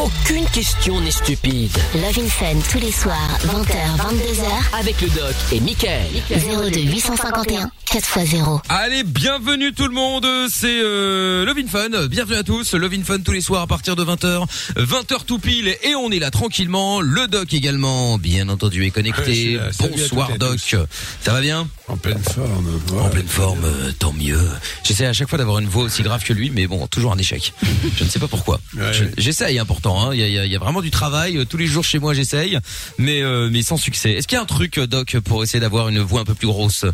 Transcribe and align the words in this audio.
och 0.00 0.19
Aucune 0.30 0.46
question 0.50 1.00
n'est 1.00 1.10
stupide. 1.10 1.72
Love 1.94 2.18
in 2.24 2.28
Fun 2.28 2.60
tous 2.70 2.78
les 2.78 2.92
soirs, 2.92 3.38
20h, 3.46 3.96
22h. 3.96 4.78
Avec 4.78 5.00
le 5.00 5.08
doc 5.08 5.34
et 5.50 5.58
Mickaël. 5.58 6.06
02 6.30 6.80
851 6.82 7.68
4x0. 7.90 8.60
Allez, 8.68 9.02
bienvenue 9.02 9.72
tout 9.72 9.88
le 9.88 9.94
monde, 9.94 10.24
c'est 10.48 10.80
euh, 10.84 11.44
Love 11.44 11.58
in 11.58 11.66
Fun, 11.66 12.06
bienvenue 12.06 12.36
à 12.38 12.44
tous, 12.44 12.74
Love 12.74 12.92
in 12.94 13.02
Fun 13.02 13.18
tous 13.18 13.32
les 13.32 13.40
soirs 13.40 13.62
à 13.62 13.66
partir 13.66 13.96
de 13.96 14.04
20h, 14.04 14.46
20h 14.76 15.24
tout 15.26 15.40
pile, 15.40 15.66
et 15.82 15.96
on 15.96 16.12
est 16.12 16.20
là 16.20 16.30
tranquillement, 16.30 17.00
le 17.00 17.26
doc 17.26 17.52
également, 17.52 18.16
bien 18.16 18.48
entendu, 18.48 18.82
est 18.82 18.84
Ouais, 18.84 18.90
connecté, 18.92 19.58
bonsoir 19.80 20.30
doc, 20.38 20.60
ça 20.60 21.32
va 21.32 21.40
bien? 21.40 21.66
En 21.88 21.96
pleine 21.96 22.22
forme. 22.22 22.80
En 23.00 23.08
pleine 23.08 23.26
forme, 23.26 23.64
euh, 23.64 23.90
tant 23.98 24.12
mieux. 24.12 24.48
J'essaie 24.84 25.06
à 25.06 25.12
chaque 25.12 25.28
fois 25.28 25.38
d'avoir 25.38 25.58
une 25.58 25.66
voix 25.68 25.82
aussi 25.82 26.04
grave 26.04 26.22
que 26.22 26.32
lui, 26.32 26.50
mais 26.50 26.68
bon, 26.68 26.86
toujours 26.86 27.12
un 27.12 27.18
échec. 27.18 27.52
Je 27.96 28.04
ne 28.04 28.08
sais 28.08 28.20
pas 28.20 28.28
pourquoi. 28.28 28.60
Ouais. 28.76 28.92
Je- 28.92 29.04
J'essaye, 29.18 29.58
important. 29.58 30.10
hein. 30.10 30.14
Il 30.20 30.22
y, 30.22 30.24
a, 30.24 30.28
il 30.28 30.34
y 30.34 30.38
a- 30.38 30.44
il 30.46 30.52
y 30.52 30.56
a 30.56 30.58
vraiment 30.58 30.82
du 30.82 30.90
travail. 30.90 31.38
Euh, 31.38 31.44
Tous 31.46 31.56
les 31.56 31.66
jours 31.66 31.82
chez 31.84 31.98
moi, 31.98 32.12
j'essaye, 32.14 32.58
mais 32.98 33.22
euh, 33.22 33.48
mais 33.50 33.62
sans 33.62 33.76
succès. 33.78 34.12
Est-ce 34.12 34.28
qu'il 34.28 34.36
y 34.36 34.38
a 34.38 34.42
un 34.42 34.46
truc, 34.46 34.76
euh, 34.78 34.86
Doc, 34.86 35.16
pour 35.20 35.42
essayer 35.42 35.60
d'avoir 35.60 35.88
une 35.88 36.00
voix 36.00 36.20
un 36.20 36.24
peu 36.24 36.34
plus 36.34 36.46
grosse? 36.46 36.84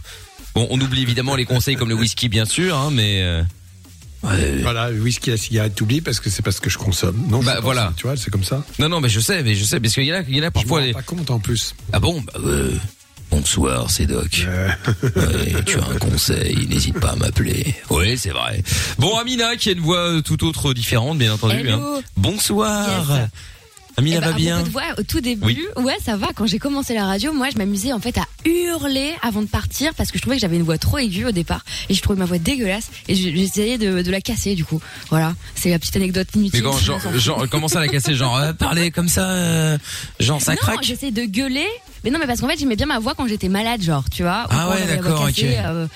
Bon, 0.55 0.67
on 0.71 0.81
oublie 0.81 1.03
évidemment 1.03 1.35
les 1.37 1.45
conseils 1.45 1.75
comme 1.77 1.89
le 1.89 1.95
whisky, 1.97 2.29
bien 2.29 2.45
sûr, 2.45 2.77
hein, 2.77 2.91
mais 2.93 3.23
euh, 3.23 3.43
ouais. 4.23 4.59
Voilà, 4.63 4.91
le 4.91 5.01
whisky, 5.01 5.31
la 5.31 5.37
cigarette, 5.37 5.75
t'oublies 5.75 6.01
parce 6.01 6.21
que 6.21 6.31
c'est 6.31 6.43
pas 6.43 6.53
ce 6.53 6.61
que 6.61 6.71
je 6.71 6.79
consomme. 6.79 7.27
Non, 7.29 7.41
je 7.43 7.47
Bah, 7.47 7.61
voilà. 7.61 7.93
Tu 7.97 8.07
vois, 8.07 8.17
c'est 8.17 8.31
comme 8.31 8.45
ça. 8.45 8.65
non, 8.79 8.89
non, 8.89 9.01
mais 9.01 9.09
je 9.09 9.21
sais, 9.21 9.43
mais 9.43 9.55
je 9.55 9.65
sais, 9.65 9.81
parce 9.81 9.93
qu'il 9.95 10.05
y 10.05 10.13
en 10.13 10.17
a, 10.17 10.23
il 10.29 10.37
y 10.37 10.41
en 10.41 10.45
a 10.45 10.45
Je 10.45 10.47
me 10.47 10.51
parfois. 10.51 10.79
rends 10.81 10.87
les- 10.87 10.93
pas 10.93 11.03
compte 11.03 11.31
en 11.31 11.41
plus. 11.41 11.75
Ah 11.93 11.99
bon 12.01 12.21
bah, 12.23 12.33
euh, 12.39 12.71
Bonsoir, 13.31 13.91
c'est 13.91 14.07
Doc. 14.07 14.47
Ouais, 15.03 15.63
tu 15.65 15.79
as 15.79 15.85
un 15.87 15.99
conseil, 15.99 16.67
n'hésite 16.69 16.99
pas 16.99 17.11
à 17.11 17.17
m'appeler. 17.17 17.75
Oui, 17.91 18.17
c'est 18.19 18.31
vrai. 18.31 18.63
Bon, 18.99 19.17
Amina, 19.19 19.57
qui 19.57 19.71
a 19.71 19.73
une 19.73 19.81
voix 19.81 19.99
euh, 19.99 20.21
tout 20.23 20.45
autre 20.45 20.73
différente, 20.75 21.19
bien 21.19 21.33
entendu. 21.35 21.69
Hein. 21.71 21.81
Bonsoir. 22.17 22.89
Yes. 23.11 23.29
Amina 23.99 24.17
Eh 24.19 24.21
ben, 24.21 24.27
va 24.31 24.33
bien 24.37 24.63
de 24.63 24.69
voix, 24.69 24.83
au 24.99 25.03
tout 25.03 25.21
début, 25.23 25.45
Oui. 25.47 25.59
ouais, 25.83 25.97
ça 26.05 26.17
va. 26.19 26.29
Quand 26.35 26.45
j'ai 26.47 26.59
commencé 26.59 26.93
la 26.95 27.07
radio, 27.07 27.33
moi, 27.33 27.49
je 27.51 27.57
m'amusais 27.57 27.93
en 27.95 27.99
fait 27.99 28.19
à 28.19 28.27
hurler 28.45 29.15
avant 29.23 29.41
de 29.41 29.47
partir 29.47 29.95
parce 29.95 30.11
que 30.11 30.19
je 30.19 30.23
trouvais 30.23 30.37
que 30.37 30.43
j'avais 30.43 30.57
une 30.57 30.65
voix 30.65 30.77
trop 30.77 30.99
aiguë 30.99 31.25
au 31.25 31.33
départ 31.33 31.65
et 31.89 31.95
je 31.95 32.03
trouvais 32.03 32.19
ma 32.19 32.27
voix 32.27 32.37
dégueulasse 32.39 32.91
et 33.09 33.15
je- 33.15 33.31
j'essayais 33.35 33.79
de, 33.79 34.03
de 34.03 34.11
la 34.11 34.21
casser 34.21 34.55
du 34.55 34.65
coup. 34.67 34.81
Voilà, 35.09 35.35
c'est 35.55 35.71
la 35.71 35.79
petite 35.79 35.97
anecdote 35.97 36.29
inutile. 36.35 36.63
Mais 36.63 36.71
quand, 36.71 36.79
genre, 36.79 37.01
genre, 37.17 37.47
comment 37.51 37.69
ça 37.69 37.81
la 37.81 37.89
casser? 37.89 38.15
Genre, 38.15 38.37
euh, 38.37 38.53
parler 38.53 38.91
comme 38.91 39.09
ça, 39.09 39.31
euh, 39.31 39.79
genre 40.21 40.43
ça 40.43 40.53
non, 40.53 40.59
craque? 40.59 40.83
j'essaie 40.83 41.11
de 41.11 41.25
gueuler. 41.25 41.67
Mais 42.07 42.13
non, 42.13 42.21
mais 42.21 42.29
parce 42.29 42.41
qu'en 42.41 42.47
fait, 42.47 42.57
j'aimais 42.57 42.77
bien 42.77 42.87
ma 42.87 43.01
voix 43.01 43.15
quand 43.17 43.27
j'étais 43.27 43.49
malade, 43.49 43.83
genre, 43.83 44.05
tu 44.09 44.23
vois. 44.23 44.47
Ah 44.49 44.71
ouais, 44.71 44.87
d'accord, 44.87 45.23
ok. 45.29 45.43
euh, 45.43 45.89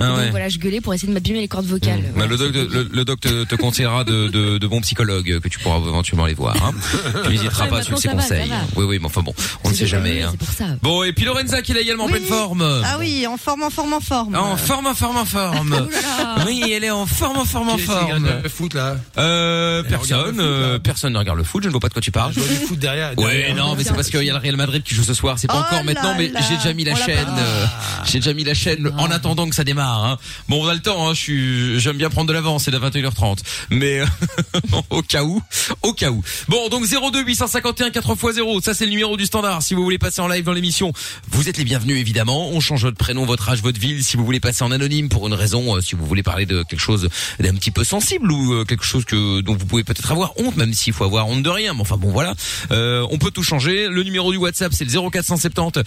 Ah 0.00 0.06
donc 0.08 0.16
ouais. 0.18 0.30
voilà, 0.30 0.48
je 0.48 0.58
gueulais 0.58 0.80
pour 0.80 0.94
essayer 0.94 1.08
de 1.08 1.12
m'abîmer 1.14 1.40
les 1.40 1.48
cordes 1.48 1.66
vocales. 1.66 2.00
Bah, 2.02 2.08
Voilà, 2.14 2.30
le 2.30 2.36
doc, 2.38 2.54
le, 2.54 2.88
le 2.92 3.04
doc 3.04 3.20
te, 3.20 3.44
te 3.44 3.54
conseillera 3.54 4.04
de, 4.04 4.28
de, 4.28 4.58
de 4.58 4.66
bons 4.66 4.80
psychologues 4.80 5.40
que 5.40 5.48
tu 5.48 5.58
pourras 5.58 5.76
éventuellement 5.78 6.24
aller 6.24 6.34
voir. 6.34 6.56
Hein. 6.64 6.72
Tu 7.24 7.30
n'hésiteras 7.30 7.64
Ouais, 7.64 7.70
pas 7.70 7.82
sur 7.82 7.98
ses 7.98 8.08
va, 8.08 8.14
conseils. 8.14 8.50
Oui, 8.76 8.84
oui, 8.86 8.98
mais 8.98 9.06
enfin 9.06 9.20
bon, 9.22 9.34
on 9.64 9.70
ne 9.70 9.74
sait 9.74 9.86
jamais. 9.86 10.22
Hein. 10.22 10.28
C'est 10.32 10.38
pour 10.38 10.48
ça. 10.48 10.64
Bon, 10.82 11.02
et 11.04 11.12
puis 11.12 11.24
Lorenza 11.26 11.60
qui 11.62 11.72
est 11.72 11.80
également 11.82 12.04
en 12.04 12.08
pleine 12.08 12.24
forme. 12.24 12.62
Ah 12.84 12.96
oui, 12.98 13.26
en 13.26 13.36
forme, 13.36 13.62
en 13.62 13.70
forme, 13.70 13.92
en 13.92 14.00
forme. 14.00 14.34
En 14.34 14.56
forme, 14.56 14.86
en 14.86 14.94
forme, 14.94 15.16
en 15.18 15.24
forme. 15.24 15.88
Oh. 16.22 16.42
Oui, 16.46 16.62
elle 16.74 16.84
est 16.84 16.90
en 16.90 17.06
forme, 17.06 17.38
en 17.38 17.44
forme, 17.44 17.70
en 17.70 17.78
forme. 17.78 18.28
le 18.42 18.48
foot 18.48 18.74
là? 18.74 18.96
Euh, 19.18 19.82
personne, 19.82 20.34
foot, 20.34 20.40
euh, 20.40 20.72
là. 20.74 20.78
personne 20.78 21.12
ne 21.12 21.18
regarde 21.18 21.38
le 21.38 21.44
foot. 21.44 21.62
Je 21.62 21.68
ne 21.68 21.72
vois 21.72 21.80
pas 21.80 21.88
de 21.88 21.92
quoi 21.92 22.02
tu 22.02 22.10
parles. 22.10 22.32
Je 22.34 22.40
vois 22.40 22.48
du 22.48 22.54
foot 22.66 22.78
derrière. 22.78 23.12
Ouais, 23.18 23.52
non, 23.56 23.74
mais 23.76 23.84
c'est 23.84 23.94
parce 23.94 24.10
qu'il 24.10 24.22
y 24.22 24.30
a 24.30 24.34
le 24.34 24.38
Real 24.38 24.56
Madrid 24.56 24.82
qui 24.82 24.94
joue 24.94 25.02
ce 25.02 25.14
soir. 25.14 25.38
C'est 25.38 25.46
pas 25.48 25.54
Oh 25.62 25.74
encore 25.74 25.84
maintenant, 25.84 26.14
mais 26.16 26.28
là. 26.28 26.40
j'ai 26.48 26.56
déjà 26.56 26.72
mis 26.72 26.84
la 26.84 26.94
chaîne. 26.94 27.26
euh, 27.38 27.66
j'ai 28.04 28.18
déjà 28.18 28.32
mis 28.32 28.44
la 28.44 28.54
chaîne 28.54 28.90
Ah. 28.96 29.02
en 29.02 29.10
attendant 29.10 29.48
que 29.48 29.54
ça 29.54 29.64
démarre. 29.64 29.89
Hein. 29.92 30.18
Bon, 30.48 30.64
on 30.64 30.68
a 30.68 30.74
le 30.74 30.80
temps. 30.80 31.08
Hein, 31.08 31.14
je 31.14 31.20
suis, 31.20 31.80
j'aime 31.80 31.96
bien 31.96 32.10
prendre 32.10 32.28
de 32.28 32.32
l'avance. 32.32 32.64
C'est 32.64 32.74
à 32.74 32.78
21h30, 32.78 33.38
mais 33.70 34.02
au 34.90 35.02
cas 35.02 35.24
où, 35.24 35.42
au 35.82 35.92
cas 35.92 36.10
où. 36.10 36.22
Bon, 36.48 36.68
donc 36.68 36.84
02 36.86 37.24
851 37.24 37.88
4x0. 37.90 38.62
Ça, 38.62 38.74
c'est 38.74 38.84
le 38.84 38.90
numéro 38.90 39.16
du 39.16 39.26
standard. 39.26 39.62
Si 39.62 39.74
vous 39.74 39.82
voulez 39.82 39.98
passer 39.98 40.20
en 40.20 40.28
live 40.28 40.44
dans 40.44 40.52
l'émission, 40.52 40.92
vous 41.30 41.48
êtes 41.48 41.56
les 41.56 41.64
bienvenus 41.64 41.98
évidemment. 41.98 42.50
On 42.50 42.60
change 42.60 42.84
votre 42.84 42.96
prénom, 42.96 43.24
votre 43.24 43.48
âge, 43.48 43.62
votre 43.62 43.80
ville. 43.80 44.04
Si 44.04 44.16
vous 44.16 44.24
voulez 44.24 44.40
passer 44.40 44.64
en 44.64 44.70
anonyme 44.70 45.08
pour 45.08 45.26
une 45.26 45.34
raison, 45.34 45.76
euh, 45.76 45.80
si 45.80 45.94
vous 45.94 46.06
voulez 46.06 46.22
parler 46.22 46.46
de 46.46 46.62
quelque 46.62 46.80
chose 46.80 47.08
d'un 47.38 47.54
petit 47.54 47.70
peu 47.70 47.84
sensible 47.84 48.30
ou 48.30 48.54
euh, 48.54 48.64
quelque 48.64 48.84
chose 48.84 49.04
que 49.04 49.40
dont 49.40 49.54
vous 49.54 49.66
pouvez 49.66 49.84
peut-être 49.84 50.10
avoir 50.10 50.32
honte, 50.38 50.56
même 50.56 50.72
s'il 50.72 50.92
faut 50.92 51.04
avoir 51.04 51.28
honte 51.28 51.42
de 51.42 51.50
rien. 51.50 51.74
Mais 51.74 51.80
enfin 51.80 51.96
bon, 51.96 52.10
voilà. 52.10 52.34
Euh, 52.70 53.06
on 53.10 53.18
peut 53.18 53.30
tout 53.30 53.42
changer. 53.42 53.88
Le 53.88 54.02
numéro 54.02 54.32
du 54.32 54.38
WhatsApp, 54.38 54.72
c'est 54.74 54.84
le 54.84 55.10
0470 55.10 55.82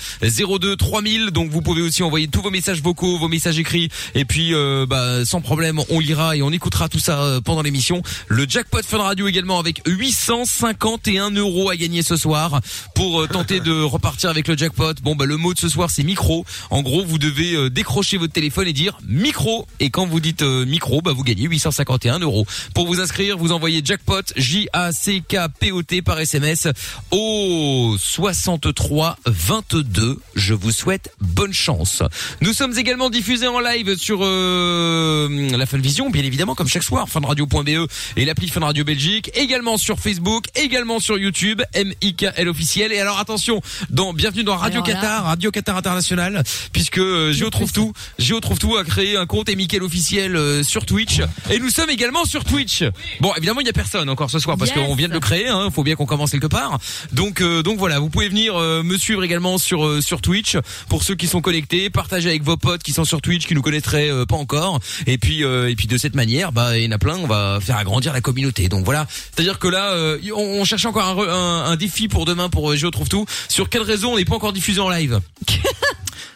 02 0.59 0.75
3000. 0.75 1.31
Donc 1.31 1.49
vous 1.49 1.61
pouvez 1.61 1.81
aussi 1.81 2.03
envoyer 2.03 2.27
tous 2.27 2.41
vos 2.41 2.51
messages 2.51 2.81
vocaux, 2.81 3.17
vos 3.17 3.27
messages 3.27 3.59
écrits. 3.59 3.89
Et 4.15 4.25
puis, 4.25 4.53
euh, 4.53 4.85
bah, 4.87 5.25
sans 5.25 5.41
problème, 5.41 5.79
on 5.89 5.99
lira 5.99 6.35
et 6.35 6.41
on 6.41 6.51
écoutera 6.51 6.89
tout 6.89 6.99
ça 6.99 7.21
euh, 7.21 7.41
pendant 7.41 7.61
l'émission. 7.61 8.01
Le 8.27 8.45
jackpot 8.47 8.81
Fun 8.83 8.99
Radio 8.99 9.27
également 9.27 9.59
avec 9.59 9.81
851 9.87 11.31
euros 11.31 11.69
à 11.69 11.75
gagner 11.75 12.01
ce 12.01 12.15
soir 12.15 12.61
pour 12.95 13.21
euh, 13.21 13.27
tenter 13.27 13.59
de 13.59 13.71
repartir 13.83 14.29
avec 14.29 14.47
le 14.47 14.57
jackpot. 14.57 14.93
Bon, 15.01 15.15
bah 15.15 15.25
le 15.25 15.37
mot 15.37 15.53
de 15.53 15.59
ce 15.59 15.69
soir 15.69 15.89
c'est 15.89 16.03
micro. 16.03 16.45
En 16.69 16.81
gros, 16.81 17.03
vous 17.05 17.17
devez 17.17 17.69
décrocher 17.69 18.17
votre 18.17 18.33
téléphone 18.33 18.67
et 18.67 18.73
dire 18.73 18.97
micro. 19.07 19.67
Et 19.79 19.89
quand 19.89 20.05
vous 20.05 20.19
dites 20.19 20.41
micro, 20.43 21.01
bah 21.01 21.13
vous 21.13 21.23
gagnez 21.23 21.43
851 21.43 22.19
euros. 22.19 22.45
Pour 22.73 22.87
vous 22.87 22.99
inscrire, 22.99 23.37
vous 23.37 23.51
envoyez 23.51 23.81
jackpot 23.83 24.21
J 24.35 24.67
A 24.73 24.91
C 24.91 25.21
K 25.27 25.37
P 25.59 25.71
O 25.71 25.83
T 25.83 26.01
par 26.01 26.19
SMS 26.19 26.67
au 27.11 27.95
63 27.99 29.17
22. 29.25 30.19
Je 30.35 30.53
vous 30.53 30.71
souhaite 30.71 31.11
bonne 31.19 31.53
chance. 31.53 32.03
Nous 32.41 32.53
sommes 32.53 32.77
également 32.77 33.09
diffusés 33.09 33.47
en 33.47 33.59
live 33.59 33.82
sur 33.97 34.19
euh, 34.21 35.27
la 35.57 35.65
Funvision, 35.65 36.09
bien 36.09 36.23
évidemment, 36.23 36.55
comme 36.55 36.67
chaque 36.67 36.83
soir, 36.83 37.07
funradio.be 37.09 37.87
et 38.17 38.25
l'appli 38.25 38.47
Fun 38.47 38.61
Radio 38.61 38.83
Belgique, 38.83 39.31
également 39.35 39.77
sur 39.77 39.99
Facebook, 39.99 40.45
également 40.55 40.99
sur 40.99 41.17
YouTube, 41.17 41.61
MIKL 41.75 42.47
officiel. 42.47 42.91
Et 42.91 42.99
alors 42.99 43.19
attention, 43.19 43.61
dans 43.89 44.13
bienvenue 44.13 44.43
dans 44.43 44.55
Radio 44.55 44.81
Alors 44.83 45.01
Qatar, 45.01 45.23
Radio 45.25 45.51
Qatar 45.51 45.77
International, 45.77 46.43
puisque 46.71 46.97
euh, 46.99 47.31
Géo 47.33 47.49
trouve 47.49 47.71
tout, 47.71 47.93
Géo 48.19 48.39
trouve 48.39 48.59
tout 48.59 48.75
a 48.77 48.83
créé 48.83 49.17
un 49.17 49.25
compte 49.25 49.49
MIKL 49.49 49.83
officiel 49.83 50.35
euh, 50.35 50.63
sur 50.63 50.85
Twitch, 50.85 51.19
et 51.51 51.59
nous 51.59 51.69
sommes 51.69 51.89
également 51.89 52.25
sur 52.25 52.43
Twitch. 52.43 52.83
Bon, 53.19 53.33
évidemment, 53.35 53.61
il 53.61 53.67
y 53.67 53.69
a 53.69 53.73
personne 53.73 54.09
encore 54.09 54.29
ce 54.29 54.39
soir 54.39 54.57
parce 54.57 54.71
Yes. 54.73 54.87
qu'on 54.87 54.95
vient 54.95 55.07
de 55.09 55.13
le 55.13 55.19
créer, 55.19 55.47
hein, 55.49 55.69
faut 55.73 55.83
bien 55.83 55.95
qu'on 55.95 56.05
commence 56.05 56.31
quelque 56.31 56.47
part. 56.47 56.79
Donc, 57.11 57.41
euh, 57.41 57.61
donc 57.63 57.77
voilà, 57.77 57.99
vous 57.99 58.09
pouvez 58.09 58.29
venir 58.29 58.55
me 58.57 58.97
suivre 58.97 59.23
également 59.23 59.57
sur 59.57 60.01
sur 60.01 60.21
Twitch 60.21 60.57
pour 60.89 61.03
ceux 61.03 61.15
qui 61.15 61.27
sont 61.27 61.41
connectés, 61.41 61.89
partager 61.89 62.29
avec 62.29 62.43
vos 62.43 62.57
potes 62.57 62.83
qui 62.83 62.91
sont 62.93 63.03
sur 63.05 63.21
Twitch, 63.21 63.45
qui 63.47 63.55
nous 63.55 63.61
connaîtraient 63.63 64.11
euh, 64.11 64.25
pas 64.27 64.35
encore. 64.35 64.79
Et 65.07 65.17
puis 65.17 65.43
euh, 65.43 65.69
et 65.69 65.75
puis 65.75 65.87
de 65.87 65.97
cette 65.97 66.13
manière, 66.15 66.51
bah 66.51 66.77
il 66.77 66.83
y 66.83 66.87
en 66.87 66.91
a 66.91 66.99
plein, 66.99 67.15
on 67.17 67.25
va 67.25 67.57
faire 67.59 67.77
agrandir 67.77 68.13
la 68.13 68.21
communauté. 68.21 68.69
Donc 68.69 68.85
voilà, 68.85 69.07
c'est-à-dire 69.09 69.57
que 69.57 69.67
là, 69.67 69.93
euh, 69.93 70.19
on, 70.35 70.61
on 70.61 70.65
cherche 70.65 70.85
encore 70.85 71.07
un, 71.19 71.27
un, 71.27 71.71
un 71.71 71.75
défi 71.75 72.07
pour 72.07 72.25
demain 72.25 72.49
pour 72.49 72.71
euh, 72.71 72.75
Géo 72.75 72.91
trouve 72.91 73.09
tout. 73.09 73.25
Sur 73.47 73.69
quelle 73.69 73.81
raison 73.81 74.13
on 74.13 74.17
n'est 74.17 74.25
pas 74.25 74.35
encore 74.35 74.53
diffusé 74.53 74.79
en 74.79 74.89
live 74.89 75.19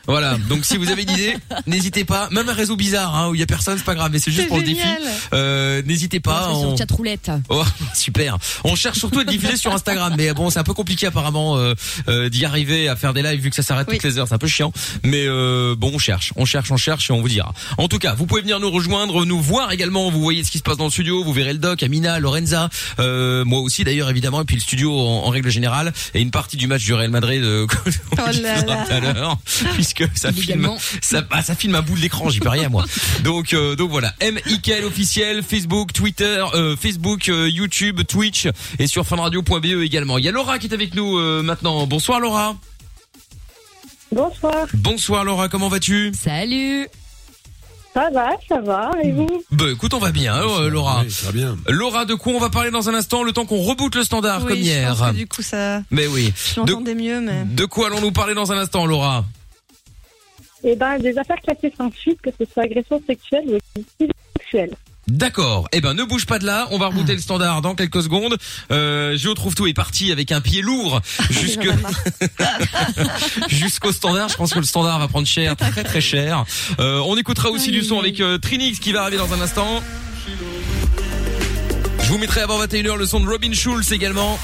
Voilà, 0.07 0.37
donc 0.47 0.63
si 0.63 0.77
vous 0.77 0.89
avez 0.89 1.03
une 1.03 1.11
idée, 1.11 1.35
n'hésitez 1.65 2.05
pas. 2.05 2.29
Même 2.31 2.47
un 2.47 2.53
réseau 2.53 2.77
bizarre 2.77 3.13
hein, 3.13 3.29
où 3.29 3.35
il 3.35 3.41
y 3.41 3.43
a 3.43 3.45
personne, 3.45 3.77
c'est 3.77 3.83
pas 3.83 3.93
grave, 3.93 4.09
mais 4.09 4.19
c'est 4.19 4.31
juste 4.31 4.47
pour 4.47 4.57
le 4.57 4.63
défi. 4.63 4.87
Euh, 5.33 5.81
n'hésitez 5.85 6.21
pas. 6.21 6.49
On 6.49 6.69
sur 6.69 6.77
chat 6.77 6.89
roulette. 6.95 7.29
Oh, 7.49 7.61
super. 7.93 8.37
On 8.63 8.75
cherche 8.77 8.99
surtout 8.99 9.19
à 9.19 9.25
diffuser 9.25 9.57
sur 9.57 9.73
Instagram, 9.73 10.13
mais 10.17 10.33
bon, 10.33 10.49
c'est 10.49 10.59
un 10.59 10.63
peu 10.63 10.73
compliqué 10.73 11.07
apparemment 11.07 11.57
euh, 11.57 11.73
euh, 12.07 12.29
d'y 12.29 12.45
arriver 12.45 12.87
à 12.87 12.95
faire 12.95 13.13
des 13.13 13.21
lives 13.21 13.41
vu 13.41 13.49
que 13.49 13.55
ça 13.57 13.63
s'arrête 13.63 13.87
Oui. 13.89 13.97
toutes 13.97 14.05
les 14.05 14.17
heures, 14.17 14.29
c'est 14.29 14.33
un 14.33 14.37
peu 14.37 14.47
chiant. 14.47 14.71
Mais 15.03 15.25
euh, 15.27 15.75
bon, 15.77 15.91
on 15.93 15.99
cherche, 15.99 16.31
on 16.37 16.45
cherche, 16.45 16.71
on 16.71 16.77
cherche 16.77 17.09
et 17.09 17.13
on 17.13 17.16
vous 17.21 17.29
dira. 17.29 17.53
En 17.77 17.87
tout 17.87 17.99
cas, 17.99 18.13
vous 18.15 18.25
pouvez 18.25 18.41
venir 18.41 18.59
nous 18.59 18.71
rejoindre, 18.71 19.25
nous 19.25 19.41
voir 19.41 19.71
également. 19.71 20.09
Vous 20.09 20.21
voyez 20.21 20.43
ce 20.43 20.51
qui 20.51 20.57
se 20.57 20.63
passe 20.63 20.77
dans 20.77 20.85
le 20.85 20.91
studio, 20.91 21.23
vous 21.23 21.33
verrez 21.33 21.53
le 21.53 21.59
doc, 21.59 21.83
Amina, 21.83 22.19
Lorenza, 22.19 22.69
euh, 22.99 23.45
moi 23.45 23.59
aussi 23.59 23.83
d'ailleurs 23.83 24.09
évidemment, 24.09 24.41
et 24.41 24.45
puis 24.45 24.55
le 24.55 24.61
studio 24.61 24.97
en, 24.97 25.25
en 25.25 25.29
règle 25.29 25.49
générale 25.49 25.93
et 26.13 26.21
une 26.21 26.31
partie 26.31 26.57
du 26.57 26.67
match 26.67 26.83
du 26.83 26.93
Real 26.93 27.09
Madrid 27.09 27.43
euh, 27.43 27.67
qu'on 27.67 27.91
Oh 28.11 28.41
là 28.41 28.61
là. 28.61 28.85
tout 28.87 28.93
à 28.93 28.99
l'heure, 28.99 29.37
puisque 29.73 30.05
ça 30.15 30.31
filme, 30.31 30.69
ça, 31.01 31.23
ah, 31.31 31.41
ça 31.41 31.55
filme 31.55 31.75
un 31.75 31.81
bout 31.81 31.95
de 31.95 32.01
l'écran, 32.01 32.29
j'y 32.29 32.39
peux 32.39 32.49
rien 32.49 32.69
moi. 32.69 32.83
Donc 33.23 33.53
euh, 33.53 33.75
donc 33.75 33.89
voilà, 33.89 34.13
MIKL 34.21 34.83
officiel, 34.85 35.43
Facebook, 35.43 35.93
Twitter, 35.93 36.43
euh, 36.53 36.75
Facebook, 36.75 37.29
euh, 37.29 37.49
YouTube, 37.49 38.01
Twitch 38.07 38.47
et 38.79 38.87
sur 38.87 39.05
funradio.be 39.05 39.65
également. 39.83 40.17
Il 40.17 40.25
y 40.25 40.27
a 40.27 40.31
Laura 40.31 40.59
qui 40.59 40.67
est 40.67 40.73
avec 40.73 40.95
nous 40.95 41.17
euh, 41.17 41.41
maintenant. 41.43 41.85
Bonsoir 41.87 42.19
Laura. 42.19 42.55
Bonsoir, 44.11 44.67
Bonsoir 44.73 45.23
Laura, 45.25 45.49
comment 45.49 45.67
vas-tu? 45.69 46.11
Salut. 46.19 46.87
Ça 47.97 48.09
va, 48.11 48.29
ça 48.47 48.61
va, 48.61 48.91
et 49.03 49.11
vous? 49.11 49.43
Bah 49.51 49.65
écoute, 49.71 49.93
on 49.93 49.99
va 49.99 50.11
bien 50.11 50.35
euh, 50.35 50.69
Laura. 50.69 51.01
Oui, 51.03 51.11
très 51.11 51.31
bien. 51.31 51.57
Laura, 51.67 52.05
de 52.05 52.13
quoi 52.13 52.33
on 52.33 52.39
va 52.39 52.49
parler 52.49 52.69
dans 52.69 52.89
un 52.89 52.93
instant, 52.93 53.23
le 53.23 53.31
temps 53.31 53.45
qu'on 53.45 53.61
reboot 53.61 53.95
le 53.95 54.03
standard 54.03 54.41
Oui, 54.41 54.47
comme 54.49 54.57
je 54.57 54.61
hier. 54.63 54.95
pense 54.95 55.09
que 55.09 55.15
du 55.15 55.27
coup, 55.27 55.41
ça, 55.41 55.81
Mais 55.89 56.05
oui. 56.05 56.31
je 56.35 56.59
l'entendais 56.59 56.93
mieux, 56.95 57.19
mais. 57.21 57.43
De 57.45 57.65
quoi 57.65 57.87
allons-nous 57.87 58.11
parler 58.11 58.35
dans 58.35 58.51
un 58.51 58.57
instant 58.57 58.85
Laura? 58.85 59.25
Eh 60.63 60.75
ben, 60.75 60.97
des 60.99 61.17
affaires 61.17 61.39
classées 61.41 61.73
sans 61.77 61.91
suite, 61.91 62.19
que 62.21 62.29
ce 62.37 62.45
soit 62.51 62.63
agression 62.63 63.01
sexuelle 63.07 63.45
ou 63.99 64.05
sexuelle. 64.37 64.73
D'accord. 65.07 65.69
Eh 65.71 65.79
ben, 65.79 65.93
ne 65.93 66.03
bouge 66.03 66.25
pas 66.25 66.37
de 66.37 66.45
là. 66.45 66.67
On 66.71 66.77
va 66.77 66.87
rebooter 66.87 67.13
le 67.13 67.21
standard 67.21 67.61
dans 67.61 67.75
quelques 67.75 68.03
secondes. 68.03 68.37
Euh, 68.71 69.15
Géo 69.15 69.33
trouve 69.35 69.55
tout 69.55 69.65
est 69.65 69.73
parti 69.73 70.11
avec 70.11 70.33
un 70.33 70.41
pied 70.41 70.61
lourd 70.61 71.01
jusque 71.29 71.67
jusqu'au 73.47 73.93
standard. 73.93 74.27
Je 74.27 74.35
pense 74.35 74.53
que 74.53 74.59
le 74.59 74.65
standard 74.65 74.99
va 74.99 75.07
prendre 75.07 75.27
cher, 75.27 75.55
très 75.55 75.83
très 75.83 76.01
cher. 76.01 76.43
Euh, 76.79 77.01
on 77.05 77.15
écoutera 77.17 77.49
aussi 77.49 77.71
du 77.71 77.83
son 77.83 77.99
avec 77.99 78.19
euh, 78.19 78.37
Trinix 78.37 78.79
qui 78.79 78.91
va 78.91 79.03
arriver 79.03 79.17
dans 79.17 79.33
un 79.33 79.39
instant. 79.39 79.81
Je 82.03 82.07
vous 82.09 82.17
mettrai 82.17 82.41
avant 82.41 82.61
21h 82.65 82.95
le 82.95 83.05
son 83.05 83.21
de 83.21 83.27
Robin 83.27 83.53
Schulz 83.53 83.93
également. 83.93 84.37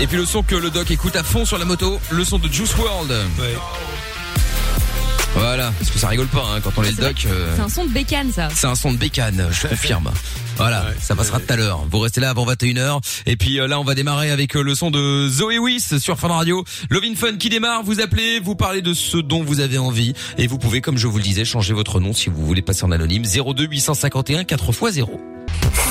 Et 0.00 0.06
puis 0.06 0.16
le 0.16 0.26
son 0.26 0.42
que 0.42 0.54
le 0.54 0.70
doc 0.70 0.90
écoute 0.90 1.16
à 1.16 1.22
fond 1.22 1.44
sur 1.44 1.58
la 1.58 1.64
moto, 1.64 2.00
le 2.10 2.24
son 2.24 2.38
de 2.38 2.48
Juice 2.48 2.76
World. 2.76 3.10
Ouais. 3.38 3.56
Voilà, 5.34 5.72
parce 5.78 5.90
que 5.90 5.98
ça 5.98 6.08
rigole 6.08 6.26
pas 6.26 6.44
hein, 6.54 6.60
quand 6.62 6.72
on 6.76 6.82
est 6.82 6.90
le 6.90 6.96
doc. 6.96 7.26
euh, 7.26 7.52
C'est 7.56 7.62
un 7.62 7.68
son 7.68 7.84
de 7.86 7.90
bécane, 7.90 8.30
ça. 8.32 8.48
C'est 8.54 8.66
un 8.66 8.74
son 8.74 8.92
de 8.92 8.98
bécane, 8.98 9.48
je 9.50 9.66
confirme. 9.68 10.10
Voilà, 10.58 10.82
Ouais, 10.84 10.96
ça 11.00 11.16
passera 11.16 11.38
ouais. 11.38 11.44
tout 11.44 11.52
à 11.52 11.56
l'heure. 11.56 11.84
Vous 11.90 11.98
restez 12.00 12.20
là 12.20 12.30
avant 12.30 12.46
21h. 12.46 13.00
Et 13.24 13.36
puis 13.36 13.58
euh, 13.58 13.66
là, 13.66 13.80
on 13.80 13.84
va 13.84 13.94
démarrer 13.94 14.30
avec 14.30 14.54
euh, 14.56 14.62
le 14.62 14.74
son 14.74 14.90
de 14.90 15.28
Zoé 15.28 15.58
Wiss 15.58 15.96
sur 15.98 16.18
Fun 16.18 16.28
Radio. 16.28 16.64
Lovin 16.90 17.14
Fun 17.16 17.36
qui 17.38 17.48
démarre, 17.48 17.82
vous 17.82 18.00
appelez, 18.00 18.40
vous 18.40 18.54
parlez 18.54 18.82
de 18.82 18.92
ce 18.92 19.16
dont 19.16 19.42
vous 19.42 19.60
avez 19.60 19.78
envie. 19.78 20.12
Et 20.36 20.46
vous 20.46 20.58
pouvez, 20.58 20.82
comme 20.82 20.98
je 20.98 21.06
vous 21.06 21.16
le 21.16 21.24
disais, 21.24 21.46
changer 21.46 21.72
votre 21.72 21.98
nom 21.98 22.12
si 22.12 22.28
vous 22.28 22.44
voulez 22.46 22.62
passer 22.62 22.84
en 22.84 22.92
anonyme. 22.92 23.24
02 23.24 23.64
851 23.64 24.42
4x0. 24.42 25.08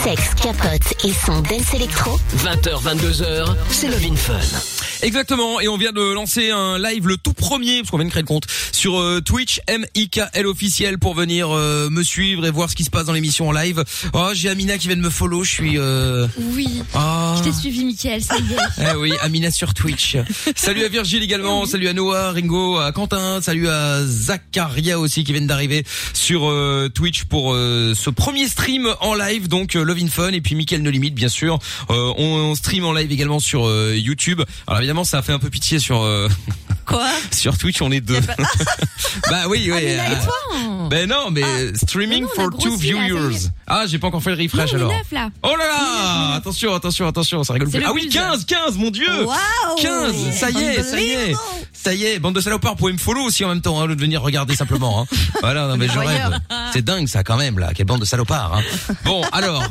Sexe, 0.03 0.33
capote 0.41 0.93
et 1.03 1.13
son 1.25 1.41
dance 1.41 1.73
électro. 1.73 2.19
20h, 2.37 2.83
22h, 2.83 3.55
c'est 3.71 3.87
Love 3.89 4.05
in 4.11 4.15
Fun. 4.15 4.80
Exactement, 5.01 5.59
et 5.59 5.67
on 5.67 5.77
vient 5.77 5.91
de 5.91 6.13
lancer 6.13 6.51
un 6.51 6.77
live, 6.77 7.07
le 7.07 7.17
tout 7.17 7.33
premier, 7.33 7.79
parce 7.79 7.89
qu'on 7.91 7.97
vient 7.97 8.05
de 8.05 8.11
créer 8.11 8.21
le 8.23 8.27
compte, 8.27 8.45
sur 8.71 8.99
euh, 8.99 9.19
Twitch, 9.21 9.59
M-I-K-L 9.67 10.45
officiel, 10.45 10.99
pour 10.99 11.15
venir 11.15 11.49
euh, 11.49 11.89
me 11.89 12.03
suivre 12.03 12.45
et 12.45 12.51
voir 12.51 12.69
ce 12.69 12.75
qui 12.75 12.83
se 12.83 12.89
passe 12.89 13.05
dans 13.05 13.13
l'émission 13.13 13.49
en 13.49 13.51
live. 13.51 13.83
Oh, 14.13 14.29
j'ai 14.33 14.49
Amina 14.49 14.77
qui 14.77 14.87
vient 14.87 14.97
de 14.97 15.01
me 15.01 15.09
follow, 15.09 15.43
je 15.43 15.51
suis... 15.51 15.77
Euh... 15.77 16.27
Oui. 16.53 16.83
ah. 16.93 17.35
Je 17.37 17.43
t'ai 17.43 17.51
suivi, 17.51 17.85
Mickaël, 17.85 18.23
ça 18.23 18.35
y 18.37 18.53
est. 18.53 18.91
Eh 18.93 18.95
oui, 18.95 19.13
Amina 19.21 19.51
sur 19.51 19.73
Twitch. 19.73 20.17
Salut 20.55 20.83
à 20.83 20.87
Virgile 20.87 21.23
également, 21.23 21.65
salut 21.65 21.87
à 21.87 21.93
Noah, 21.93 22.31
Ringo, 22.31 22.77
à 22.77 22.91
Quentin, 22.91 23.41
salut 23.41 23.67
à 23.69 24.03
Zacharia 24.05 24.99
aussi 24.99 25.23
qui 25.23 25.31
viennent 25.31 25.47
d'arriver 25.47 25.83
sur 26.13 26.49
euh, 26.49 26.89
Twitch 26.93 27.23
pour 27.25 27.53
euh, 27.53 27.93
ce 27.95 28.09
premier 28.09 28.47
stream 28.47 28.87
en 29.01 29.13
live, 29.13 29.47
donc 29.47 29.73
Love 29.73 29.97
in 30.01 30.07
Fun 30.07 30.31
et 30.31 30.41
puis 30.41 30.55
Mickaël 30.55 30.81
No 30.81 30.89
Limite 30.89 31.15
bien 31.15 31.29
sûr. 31.29 31.59
Euh, 31.89 32.13
on, 32.17 32.51
on 32.51 32.55
stream 32.55 32.85
en 32.85 32.93
live 32.93 33.11
également 33.11 33.39
sur 33.39 33.69
YouTube. 33.93 34.41
Alors 34.67 34.81
évidemment 34.91 35.05
ça 35.05 35.19
a 35.19 35.21
fait 35.21 35.31
un 35.31 35.39
peu 35.39 35.49
pitié 35.49 35.79
sur 35.79 36.01
euh, 36.01 36.27
Quoi 36.85 37.07
sur 37.31 37.57
Twitch, 37.57 37.81
on 37.81 37.91
est 37.91 38.01
deux. 38.01 38.19
bah 39.29 39.43
oui, 39.49 39.69
oui. 39.71 39.71
Amina 39.71 40.03
euh, 40.03 40.11
et 40.11 40.25
toi 40.25 40.33
hein. 40.53 40.87
ben 40.89 41.09
non, 41.09 41.31
mais 41.31 41.75
streaming 41.75 42.25
Mais 42.37 42.43
non, 42.43 42.49
for 42.51 42.59
two 42.59 42.75
viewers. 42.77 43.49
Ah, 43.67 43.85
j'ai 43.87 43.99
pas 43.99 44.07
encore 44.07 44.21
fait 44.21 44.35
le 44.35 44.41
refresh 44.43 44.73
alors. 44.73 44.91
là. 45.11 45.29
Oh 45.43 45.55
là 45.57 45.65
là 45.67 46.35
Attention, 46.35 46.73
attention, 46.73 47.07
attention, 47.07 47.43
ça 47.43 47.53
rigole 47.53 47.69
plus. 47.69 47.83
Ah 47.85 47.93
oui, 47.93 48.05
buzz. 48.05 48.13
15, 48.13 48.45
15, 48.45 48.77
mon 48.77 48.91
dieu 48.91 49.07
Waouh 49.23 49.75
15, 49.81 50.31
ça 50.33 50.49
y 50.49 50.63
est, 50.63 50.83
ça 50.83 50.99
y 50.99 51.09
est. 51.11 51.35
Ça 51.73 51.93
y 51.93 52.05
est, 52.05 52.19
bande 52.19 52.35
de 52.35 52.41
salopards, 52.41 52.73
vous 52.73 52.77
pouvez 52.77 52.93
me 52.93 52.97
follow 52.97 53.21
aussi 53.23 53.43
en 53.43 53.49
même 53.49 53.61
temps, 53.61 53.79
hein, 53.79 53.85
au 53.85 53.87
lieu 53.87 53.95
de 53.95 54.01
venir 54.01 54.21
regarder 54.21 54.55
simplement. 54.55 55.01
Hein. 55.01 55.05
Voilà, 55.41 55.67
non 55.67 55.77
mais 55.77 55.87
je 55.87 55.97
rêve. 55.97 56.39
C'est 56.73 56.83
dingue 56.83 57.07
ça 57.07 57.23
quand 57.23 57.37
même 57.37 57.57
là, 57.57 57.71
quelle 57.73 57.87
bande 57.87 58.01
de 58.01 58.05
salopards. 58.05 58.53
Hein. 58.55 58.93
Bon, 59.05 59.23
alors. 59.31 59.63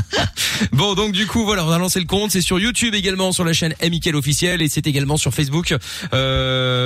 bon, 0.72 0.94
donc 0.94 1.12
du 1.12 1.26
coup, 1.26 1.44
voilà, 1.44 1.64
on 1.64 1.70
a 1.70 1.78
lancé 1.78 2.00
le 2.00 2.06
compte. 2.06 2.30
C'est 2.30 2.40
sur 2.40 2.58
YouTube 2.58 2.94
également, 2.94 3.32
sur 3.32 3.44
la 3.44 3.52
chaîne 3.52 3.74
Amical 3.80 4.16
officiel, 4.16 4.62
et 4.62 4.68
c'est 4.68 4.86
également 4.86 5.16
sur 5.16 5.32
Facebook 5.32 5.74
euh, 6.12 6.29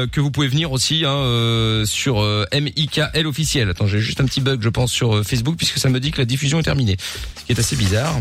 que 0.06 0.20
vous 0.20 0.30
pouvez 0.30 0.48
venir 0.48 0.72
aussi 0.72 1.04
hein, 1.04 1.14
euh, 1.14 1.84
sur 1.84 2.22
euh, 2.22 2.44
MIKL 2.52 3.26
officiel. 3.26 3.68
Attends, 3.68 3.86
j'ai 3.86 4.00
juste 4.00 4.20
un 4.20 4.24
petit 4.24 4.40
bug, 4.40 4.62
je 4.62 4.68
pense, 4.68 4.92
sur 4.92 5.16
euh, 5.16 5.22
Facebook 5.22 5.56
puisque 5.56 5.78
ça 5.78 5.88
me 5.88 6.00
dit 6.00 6.10
que 6.10 6.18
la 6.18 6.24
diffusion 6.24 6.58
est 6.60 6.64
terminée, 6.64 6.96
ce 7.36 7.44
qui 7.44 7.52
est 7.52 7.58
assez 7.58 7.76
bizarre. 7.76 8.14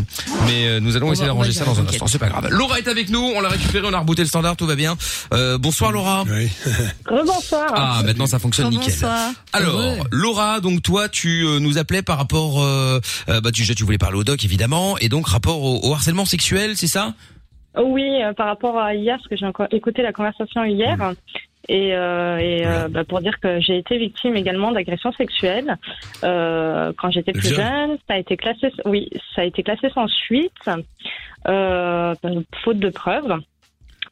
Mais 0.46 0.66
euh, 0.66 0.80
nous 0.80 0.96
allons 0.96 1.08
On 1.08 1.12
essayer 1.12 1.26
d'arranger 1.26 1.52
ça 1.52 1.64
dans 1.64 1.78
un 1.80 1.86
instant. 1.86 2.06
C'est 2.06 2.18
pas 2.18 2.28
grave. 2.28 2.48
Laura 2.50 2.78
est 2.78 2.88
avec 2.88 3.10
nous. 3.10 3.32
On 3.36 3.40
l'a 3.40 3.48
récupéré, 3.48 3.86
on 3.86 3.92
a 3.92 3.98
rebooté 3.98 4.22
le 4.22 4.28
standard, 4.28 4.56
tout 4.56 4.66
va 4.66 4.76
bien. 4.76 4.96
Euh, 5.32 5.58
bonsoir 5.58 5.92
Laura. 5.92 6.24
Oui. 6.26 6.48
Rebonsoir. 7.06 7.72
Ah, 7.74 8.02
maintenant 8.04 8.26
ça 8.26 8.38
fonctionne 8.38 8.70
nickel. 8.70 8.92
Bonsoir. 8.92 9.30
Alors. 9.52 10.04
Laura, 10.10 10.60
donc 10.60 10.82
toi, 10.82 11.08
tu 11.08 11.44
euh, 11.44 11.58
nous 11.58 11.78
appelais 11.78 12.02
par 12.02 12.18
rapport, 12.18 12.62
euh, 12.62 13.00
euh, 13.28 13.40
bah 13.40 13.50
tu, 13.52 13.62
déjà, 13.62 13.74
tu 13.74 13.84
voulais 13.84 13.98
parler 13.98 14.18
au 14.18 14.24
doc 14.24 14.44
évidemment, 14.44 14.96
et 14.98 15.08
donc 15.08 15.28
rapport 15.28 15.62
au, 15.62 15.80
au 15.82 15.92
harcèlement 15.92 16.24
sexuel, 16.24 16.76
c'est 16.76 16.86
ça? 16.86 17.14
Oui, 17.76 18.22
euh, 18.22 18.32
par 18.32 18.46
rapport 18.46 18.78
à 18.78 18.94
hier, 18.94 19.16
parce 19.16 19.28
que 19.28 19.36
j'ai 19.36 19.46
encore 19.46 19.68
écouté 19.70 20.02
la 20.02 20.12
conversation 20.12 20.64
hier, 20.64 21.14
et, 21.68 21.94
euh, 21.94 22.38
et 22.38 22.66
euh, 22.66 22.88
bah, 22.88 23.04
pour 23.04 23.20
dire 23.20 23.40
que 23.40 23.60
j'ai 23.60 23.78
été 23.78 23.96
victime 23.98 24.36
également 24.36 24.70
d'agressions 24.70 25.12
sexuelles 25.12 25.76
euh, 26.22 26.92
quand 26.98 27.10
j'étais 27.10 27.32
plus 27.32 27.54
jeune. 27.54 27.96
Ça 28.06 28.14
a 28.14 28.18
été 28.18 28.36
classé, 28.36 28.70
oui, 28.84 29.08
ça 29.34 29.42
a 29.42 29.44
été 29.44 29.62
classé 29.62 29.88
sans 29.90 30.08
suite, 30.08 30.70
euh, 31.48 32.14
faute 32.62 32.78
de 32.78 32.90
preuves. 32.90 33.38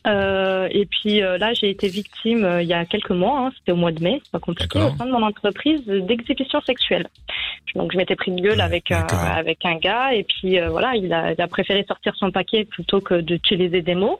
Euh, 0.06 0.68
et 0.70 0.86
puis 0.86 1.22
euh, 1.22 1.38
là, 1.38 1.52
j'ai 1.54 1.70
été 1.70 1.88
victime 1.88 2.44
euh, 2.44 2.62
il 2.62 2.68
y 2.68 2.72
a 2.72 2.84
quelques 2.84 3.10
mois, 3.10 3.38
hein, 3.38 3.52
c'était 3.56 3.72
au 3.72 3.76
mois 3.76 3.92
de 3.92 4.02
mai, 4.02 4.20
c'est 4.24 4.32
pas 4.32 4.40
compliqué, 4.40 4.80
au 4.80 4.96
sein 4.96 5.06
de 5.06 5.12
mon 5.12 5.22
entreprise 5.22 5.84
d'exhibition 5.86 6.60
sexuelle. 6.62 7.06
Donc 7.76 7.92
je 7.92 7.96
m'étais 7.96 8.16
pris 8.16 8.32
de 8.32 8.40
gueule 8.40 8.58
Ouais, 8.58 8.62
avec 8.62 8.90
avec 8.90 9.64
un 9.64 9.76
gars, 9.76 10.12
et 10.12 10.24
puis 10.24 10.58
voilà, 10.60 10.94
il 10.96 11.12
a, 11.12 11.32
il 11.32 11.40
a 11.40 11.46
préféré 11.46 11.84
sortir 11.86 12.14
son 12.16 12.30
paquet 12.30 12.64
plutôt 12.64 13.00
que 13.00 13.20
d'utiliser 13.20 13.80
des 13.80 13.94
mots. 13.94 14.18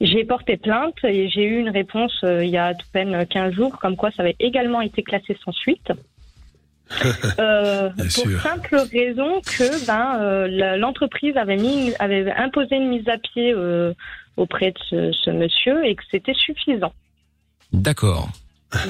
J'ai 0.00 0.24
porté 0.24 0.58
plainte 0.58 1.02
et 1.04 1.28
j'ai 1.30 1.44
eu 1.44 1.58
une 1.58 1.70
réponse 1.70 2.18
il 2.22 2.48
y 2.48 2.58
a 2.58 2.66
à 2.66 2.72
peine 2.92 3.26
15 3.26 3.54
jours, 3.54 3.78
comme 3.78 3.96
quoi 3.96 4.10
ça 4.10 4.22
avait 4.22 4.36
également 4.38 4.82
été 4.82 5.02
classé 5.02 5.36
sans 5.42 5.52
suite. 5.52 5.92
Euh, 7.38 7.90
pour 7.90 8.10
sûr. 8.10 8.40
simple 8.40 8.76
raison 8.92 9.40
que 9.40 9.86
ben 9.86 10.20
euh, 10.20 10.76
l'entreprise 10.76 11.36
avait 11.36 11.56
mis 11.56 11.92
avait 11.98 12.30
imposé 12.30 12.76
une 12.76 12.88
mise 12.88 13.08
à 13.08 13.18
pied 13.18 13.52
euh, 13.52 13.92
auprès 14.36 14.72
de 14.72 14.78
ce, 14.90 15.12
ce 15.24 15.30
monsieur 15.30 15.84
et 15.84 15.94
que 15.94 16.02
c'était 16.10 16.34
suffisant. 16.34 16.92
D'accord. 17.72 18.30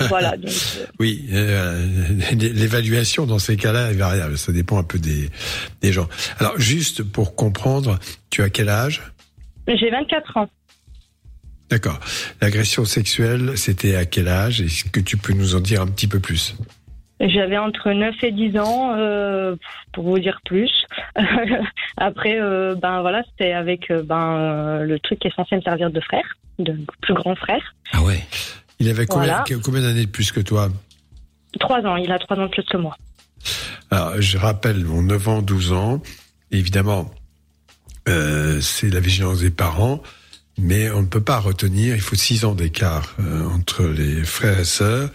voilà. 0.09 0.37
Donc, 0.37 0.51
euh, 0.51 0.87
Oui, 0.99 1.29
euh, 1.33 1.87
l'évaluation 2.33 3.27
dans 3.27 3.39
ces 3.39 3.57
cas-là 3.57 3.91
est 3.91 3.97
variable. 3.97 4.39
Ça 4.39 4.53
dépend 4.53 4.79
un 4.79 4.85
peu 4.85 4.99
des, 4.99 5.31
des 5.83 5.93
gens. 5.93 6.09
Alors, 6.39 6.59
juste 6.59 7.03
pour 7.03 7.35
comprendre, 7.35 7.99
tu 8.31 8.43
as 8.43 8.51
quel 8.51 8.69
âge? 8.69 9.03
J'ai 9.69 9.91
24 9.91 10.37
ans. 10.37 10.49
D'accord. 11.69 11.99
L'agression 12.41 12.85
sexuelle, 12.85 13.53
c'était 13.57 13.97
à 13.97 14.05
quel 14.05 14.29
âge? 14.29 14.61
Est-ce 14.61 14.85
que 14.85 15.01
tu 15.01 15.17
peux 15.17 15.33
nous 15.33 15.57
en 15.57 15.61
dire 15.61 15.83
un 15.83 15.87
petit 15.89 16.07
peu 16.07 16.21
plus? 16.21 16.55
J'avais 17.21 17.57
entre 17.57 17.93
9 17.93 18.15
et 18.25 18.33
10 18.33 18.59
ans, 18.59 18.93
euh, 18.95 19.57
pour 19.93 20.05
vous 20.05 20.19
dire 20.19 20.39
plus. 20.45 20.71
Après, 21.97 22.39
euh, 22.41 22.75
ben 22.75 23.01
voilà, 23.01 23.23
c'était 23.31 23.53
avec 23.53 23.91
euh, 23.91 24.03
ben 24.03 24.81
le 24.83 24.99
truc 25.01 25.19
qui 25.21 25.29
est 25.29 25.35
censé 25.35 25.57
me 25.57 25.63
servir 25.63 25.91
de 25.91 26.01
frère, 26.01 26.25
de 26.59 26.77
plus 27.01 27.15
grand 27.15 27.35
frère. 27.35 27.75
Ah 27.93 28.03
ouais. 28.03 28.23
Il 28.79 28.91
avait 28.91 29.07
combien, 29.07 29.43
Voilà. 29.47 29.63
combien 29.65 29.81
d'années 29.81 30.05
de 30.05 30.11
plus 30.11 30.31
que 30.31 30.41
toi? 30.41 30.69
Trois 31.59 31.81
ans, 31.87 31.97
il 31.97 32.13
a 32.13 32.19
trois 32.19 32.37
ans 32.37 32.45
de 32.45 32.51
plus 32.51 32.65
que 32.65 32.77
moi. 32.77 32.95
Alors, 33.91 34.21
je 34.21 34.37
rappelle, 34.37 34.85
mon 34.85 35.01
9 35.03 35.29
ans, 35.29 35.43
12 35.43 35.73
ans, 35.73 36.03
évidemment, 36.51 37.11
euh, 38.09 38.61
c'est 38.61 38.91
la 38.91 39.01
vigilance 39.01 39.41
des 39.41 39.51
parents, 39.51 40.03
mais 40.59 40.91
on 40.91 41.01
ne 41.03 41.07
peut 41.07 41.23
pas 41.23 41.39
retenir, 41.39 41.95
il 41.95 42.01
faut 42.03 42.17
6 42.17 42.45
ans 42.45 42.55
d'écart 42.55 43.15
euh, 43.21 43.45
entre 43.49 43.85
les 43.85 44.23
frères 44.25 44.59
et 44.61 44.65
sœurs 44.65 45.09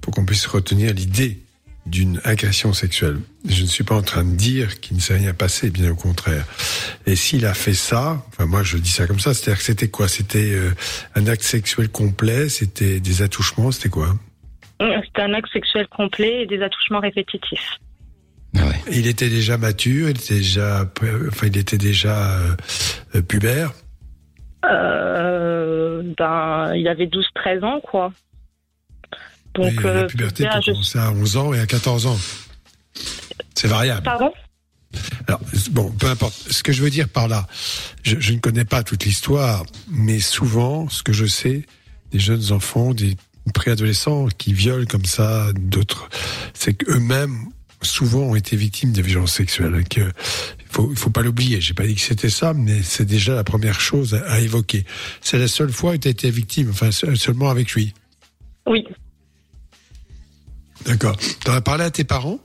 pour 0.00 0.14
qu'on 0.14 0.24
puisse 0.24 0.46
retenir 0.46 0.94
l'idée 0.94 1.42
d'une 1.88 2.20
agression 2.24 2.72
sexuelle. 2.72 3.18
Je 3.48 3.62
ne 3.62 3.66
suis 3.66 3.84
pas 3.84 3.94
en 3.94 4.02
train 4.02 4.24
de 4.24 4.34
dire 4.36 4.80
qu'il 4.80 4.96
ne 4.96 5.02
s'est 5.02 5.16
rien 5.16 5.34
passé, 5.34 5.70
bien 5.70 5.90
au 5.90 5.94
contraire. 5.94 6.44
Et 7.06 7.16
s'il 7.16 7.46
a 7.46 7.54
fait 7.54 7.74
ça, 7.74 8.24
enfin 8.28 8.46
moi 8.46 8.62
je 8.62 8.78
dis 8.78 8.90
ça 8.90 9.06
comme 9.06 9.20
ça, 9.20 9.34
c'est-à-dire 9.34 9.58
que 9.58 9.64
c'était 9.64 9.88
quoi? 9.88 10.08
C'était 10.08 10.52
euh, 10.52 10.70
un 11.14 11.26
acte 11.26 11.42
sexuel 11.42 11.88
complet, 11.88 12.48
c'était 12.48 13.00
des 13.00 13.22
attouchements, 13.22 13.70
c'était 13.72 13.88
quoi? 13.88 14.14
C'était 14.80 15.22
un 15.22 15.34
acte 15.34 15.50
sexuel 15.52 15.88
complet 15.88 16.42
et 16.42 16.46
des 16.46 16.62
attouchements 16.62 17.00
répétitifs. 17.00 17.78
Ah 18.56 18.66
ouais. 18.66 18.80
Il 18.92 19.06
était 19.06 19.28
déjà 19.28 19.58
mature, 19.58 20.08
il 20.08 20.16
était 20.16 20.36
déjà, 20.36 20.84
enfin, 21.28 21.46
il 21.46 21.58
était 21.58 21.78
déjà 21.78 22.38
euh, 22.38 22.56
euh, 23.14 23.22
pubère? 23.22 23.72
Euh, 24.64 26.02
ben, 26.16 26.74
il 26.74 26.88
avait 26.88 27.06
12-13 27.06 27.64
ans, 27.64 27.80
quoi. 27.80 28.12
Donc, 29.54 29.72
Et 29.72 29.86
euh, 29.86 29.94
la 29.94 30.04
puberté 30.04 30.44
peut 30.44 30.50
je- 30.64 30.70
commencer 30.72 30.98
à 30.98 31.10
11 31.12 31.36
ans 31.36 31.52
et 31.54 31.60
à 31.60 31.66
14 31.66 32.06
ans. 32.06 32.18
C'est 33.54 33.68
variable. 33.68 34.02
Pardon? 34.04 34.30
Alors, 35.26 35.40
bon, 35.70 35.90
peu 35.92 36.06
importe. 36.08 36.34
Ce 36.50 36.62
que 36.62 36.72
je 36.72 36.82
veux 36.82 36.90
dire 36.90 37.08
par 37.08 37.28
là, 37.28 37.46
je, 38.02 38.18
je 38.20 38.32
ne 38.32 38.38
connais 38.38 38.64
pas 38.64 38.82
toute 38.82 39.04
l'histoire, 39.04 39.64
mais 39.88 40.20
souvent, 40.20 40.88
ce 40.88 41.02
que 41.02 41.12
je 41.12 41.26
sais, 41.26 41.66
des 42.12 42.18
jeunes 42.18 42.52
enfants, 42.52 42.94
des 42.94 43.16
préadolescents 43.52 44.26
qui 44.38 44.52
violent 44.52 44.86
comme 44.86 45.04
ça 45.04 45.48
d'autres, 45.54 46.08
c'est 46.54 46.74
qu'eux-mêmes, 46.74 47.36
souvent, 47.82 48.20
ont 48.20 48.34
été 48.36 48.56
victimes 48.56 48.92
de 48.92 49.02
violences 49.02 49.34
sexuelles. 49.34 49.84
Il 49.96 50.04
faut, 50.70 50.88
il 50.90 50.96
faut 50.98 51.10
pas 51.10 51.22
l'oublier. 51.22 51.60
J'ai 51.60 51.74
pas 51.74 51.86
dit 51.86 51.94
que 51.94 52.00
c'était 52.00 52.30
ça, 52.30 52.54
mais 52.54 52.82
c'est 52.82 53.04
déjà 53.04 53.34
la 53.34 53.44
première 53.44 53.80
chose 53.80 54.14
à, 54.14 54.22
à 54.32 54.38
évoquer. 54.40 54.84
C'est 55.20 55.38
la 55.38 55.48
seule 55.48 55.70
fois 55.72 55.92
où 55.92 55.98
tu 55.98 56.08
as 56.08 56.10
été 56.10 56.30
victime, 56.30 56.70
enfin, 56.70 56.90
se- 56.90 57.14
seulement 57.16 57.50
avec 57.50 57.72
lui. 57.72 57.92
Oui. 58.66 58.86
D'accord. 60.86 61.16
T'en 61.44 61.52
as 61.52 61.60
parlé 61.60 61.84
à 61.84 61.90
tes 61.90 62.04
parents? 62.04 62.38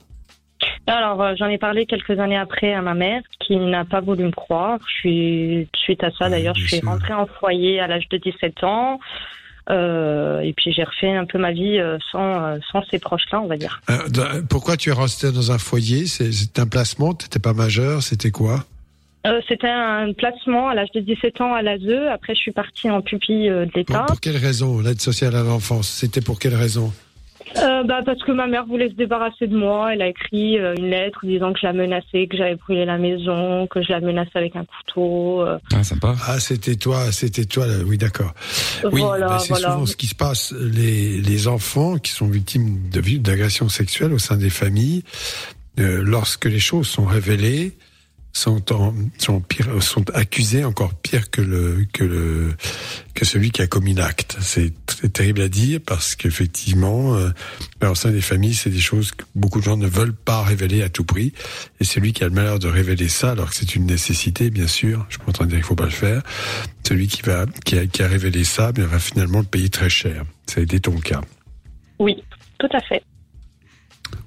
Alors, 0.86 1.22
euh, 1.22 1.34
j'en 1.38 1.46
ai 1.46 1.58
parlé 1.58 1.86
quelques 1.86 2.18
années 2.18 2.36
après 2.36 2.74
à 2.74 2.82
ma 2.82 2.94
mère, 2.94 3.22
qui 3.40 3.56
n'a 3.56 3.84
pas 3.84 4.00
voulu 4.00 4.24
me 4.24 4.30
croire. 4.30 4.78
Je 4.86 4.92
suis, 4.94 5.68
suite 5.76 6.04
à 6.04 6.10
ça, 6.10 6.24
Ouais, 6.26 6.30
d'ailleurs, 6.30 6.54
je 6.56 6.66
suis 6.66 6.78
sûr. 6.78 6.88
rentrée 6.88 7.14
en 7.14 7.26
foyer 7.26 7.80
à 7.80 7.86
l'âge 7.86 8.08
de 8.10 8.18
17 8.18 8.64
ans. 8.64 9.00
Euh, 9.70 10.40
et 10.40 10.52
puis 10.52 10.74
j'ai 10.74 10.84
refait 10.84 11.14
un 11.16 11.24
peu 11.24 11.38
ma 11.38 11.50
vie 11.50 11.78
euh, 11.78 11.96
sans, 12.12 12.58
sans 12.70 12.82
ces 12.90 12.98
proches-là, 12.98 13.40
on 13.40 13.46
va 13.46 13.56
dire. 13.56 13.80
Euh, 13.88 14.42
Pourquoi 14.50 14.76
tu 14.76 14.90
es 14.90 14.92
resté 14.92 15.32
dans 15.32 15.52
un 15.52 15.58
foyer? 15.58 16.06
C'est 16.06 16.58
un 16.58 16.66
placement? 16.66 17.14
T'étais 17.14 17.38
pas 17.38 17.54
majeur? 17.54 18.02
C'était 18.02 18.30
quoi? 18.30 18.64
C'était 19.48 19.70
un 19.70 20.12
placement 20.12 20.68
à 20.68 20.74
l'âge 20.74 20.90
de 20.94 21.00
17 21.00 21.40
ans 21.40 21.54
à 21.54 21.62
l'ASE. 21.62 21.88
Après, 22.12 22.34
je 22.34 22.40
suis 22.40 22.52
partie 22.52 22.90
en 22.90 23.00
pupille 23.00 23.48
de 23.48 23.70
l'État. 23.74 24.04
pour 24.06 24.20
quelle 24.20 24.36
raison? 24.36 24.80
L'aide 24.82 25.00
sociale 25.00 25.34
à 25.34 25.42
l'enfance, 25.42 25.88
c'était 25.88 26.20
pour 26.20 26.38
quelle 26.38 26.54
raison? 26.54 26.92
Euh, 27.56 27.84
bah, 27.84 28.00
parce 28.04 28.20
que 28.22 28.32
ma 28.32 28.46
mère 28.46 28.66
voulait 28.66 28.88
se 28.88 28.94
débarrasser 28.94 29.46
de 29.46 29.56
moi. 29.56 29.92
Elle 29.94 30.02
a 30.02 30.08
écrit 30.08 30.58
euh, 30.58 30.74
une 30.76 30.90
lettre 30.90 31.20
disant 31.24 31.52
que 31.52 31.60
je 31.60 31.66
la 31.66 31.72
menaçais, 31.72 32.26
que 32.26 32.36
j'avais 32.36 32.56
brûlé 32.56 32.84
la 32.84 32.98
maison, 32.98 33.66
que 33.68 33.82
je 33.82 33.90
la 33.92 34.00
menaçais 34.00 34.30
avec 34.36 34.56
un 34.56 34.64
couteau. 34.64 35.42
euh, 35.42 35.58
Ah, 35.72 35.84
sympa. 35.84 36.14
Ah, 36.26 36.40
c'était 36.40 36.74
toi, 36.76 37.12
c'était 37.12 37.44
toi, 37.44 37.66
là. 37.66 37.74
oui, 37.86 37.96
d'accord. 37.98 38.34
Oui, 38.90 39.00
voilà, 39.00 39.26
bah, 39.28 39.38
c'est 39.38 39.48
voilà. 39.50 39.72
souvent 39.72 39.86
ce 39.86 39.96
qui 39.96 40.06
se 40.06 40.14
passe. 40.14 40.52
Les, 40.58 41.18
les 41.18 41.48
enfants 41.48 41.98
qui 41.98 42.10
sont 42.12 42.26
victimes 42.26 42.78
de 42.90 43.00
vi- 43.00 43.20
d'agressions 43.20 43.68
sexuelles 43.68 44.12
au 44.12 44.18
sein 44.18 44.36
des 44.36 44.50
familles, 44.50 45.04
euh, 45.78 46.02
lorsque 46.04 46.46
les 46.46 46.58
choses 46.60 46.88
sont 46.88 47.04
révélées, 47.04 47.72
sont, 48.34 48.72
en, 48.72 48.92
sont, 49.16 49.40
pire, 49.40 49.82
sont 49.82 50.10
accusés 50.10 50.64
encore 50.64 50.92
pire 50.94 51.30
que 51.30 51.40
le 51.40 51.86
que 51.92 52.04
le 52.04 52.54
que 53.14 53.24
celui 53.24 53.52
qui 53.52 53.62
a 53.62 53.68
commis 53.68 53.94
l'acte. 53.94 54.36
C'est 54.40 54.72
terrible 55.12 55.40
à 55.42 55.48
dire 55.48 55.80
parce 55.86 56.16
qu'effectivement, 56.16 57.14
euh, 57.14 57.30
au 57.80 57.94
sein 57.94 58.10
des 58.10 58.20
familles, 58.20 58.54
c'est 58.54 58.70
des 58.70 58.80
choses 58.80 59.12
que 59.12 59.24
beaucoup 59.36 59.60
de 59.60 59.64
gens 59.64 59.76
ne 59.76 59.86
veulent 59.86 60.14
pas 60.14 60.42
révéler 60.42 60.82
à 60.82 60.88
tout 60.88 61.04
prix. 61.04 61.32
Et 61.80 61.84
celui 61.84 62.12
qui 62.12 62.24
a 62.24 62.28
le 62.28 62.34
malheur 62.34 62.58
de 62.58 62.66
révéler 62.66 63.08
ça, 63.08 63.30
alors 63.30 63.50
que 63.50 63.54
c'est 63.54 63.76
une 63.76 63.86
nécessité, 63.86 64.50
bien 64.50 64.66
sûr, 64.66 65.06
je 65.08 65.14
suis 65.14 65.22
en 65.28 65.32
train 65.32 65.44
de 65.44 65.50
dire 65.50 65.58
qu'il 65.58 65.66
faut 65.66 65.76
pas 65.76 65.84
le 65.84 65.90
faire, 65.90 66.22
celui 66.86 67.06
qui 67.06 67.22
va 67.22 67.46
qui 67.64 67.78
a, 67.78 67.86
qui 67.86 68.02
a 68.02 68.08
révélé 68.08 68.42
ça, 68.42 68.72
bien, 68.72 68.86
va 68.86 68.98
finalement 68.98 69.38
le 69.38 69.46
payer 69.46 69.68
très 69.68 69.88
cher. 69.88 70.24
Ça 70.46 70.60
a 70.60 70.64
été 70.64 70.80
ton 70.80 70.98
cas. 70.98 71.20
Oui, 72.00 72.24
tout 72.58 72.68
à 72.72 72.80
fait. 72.80 73.04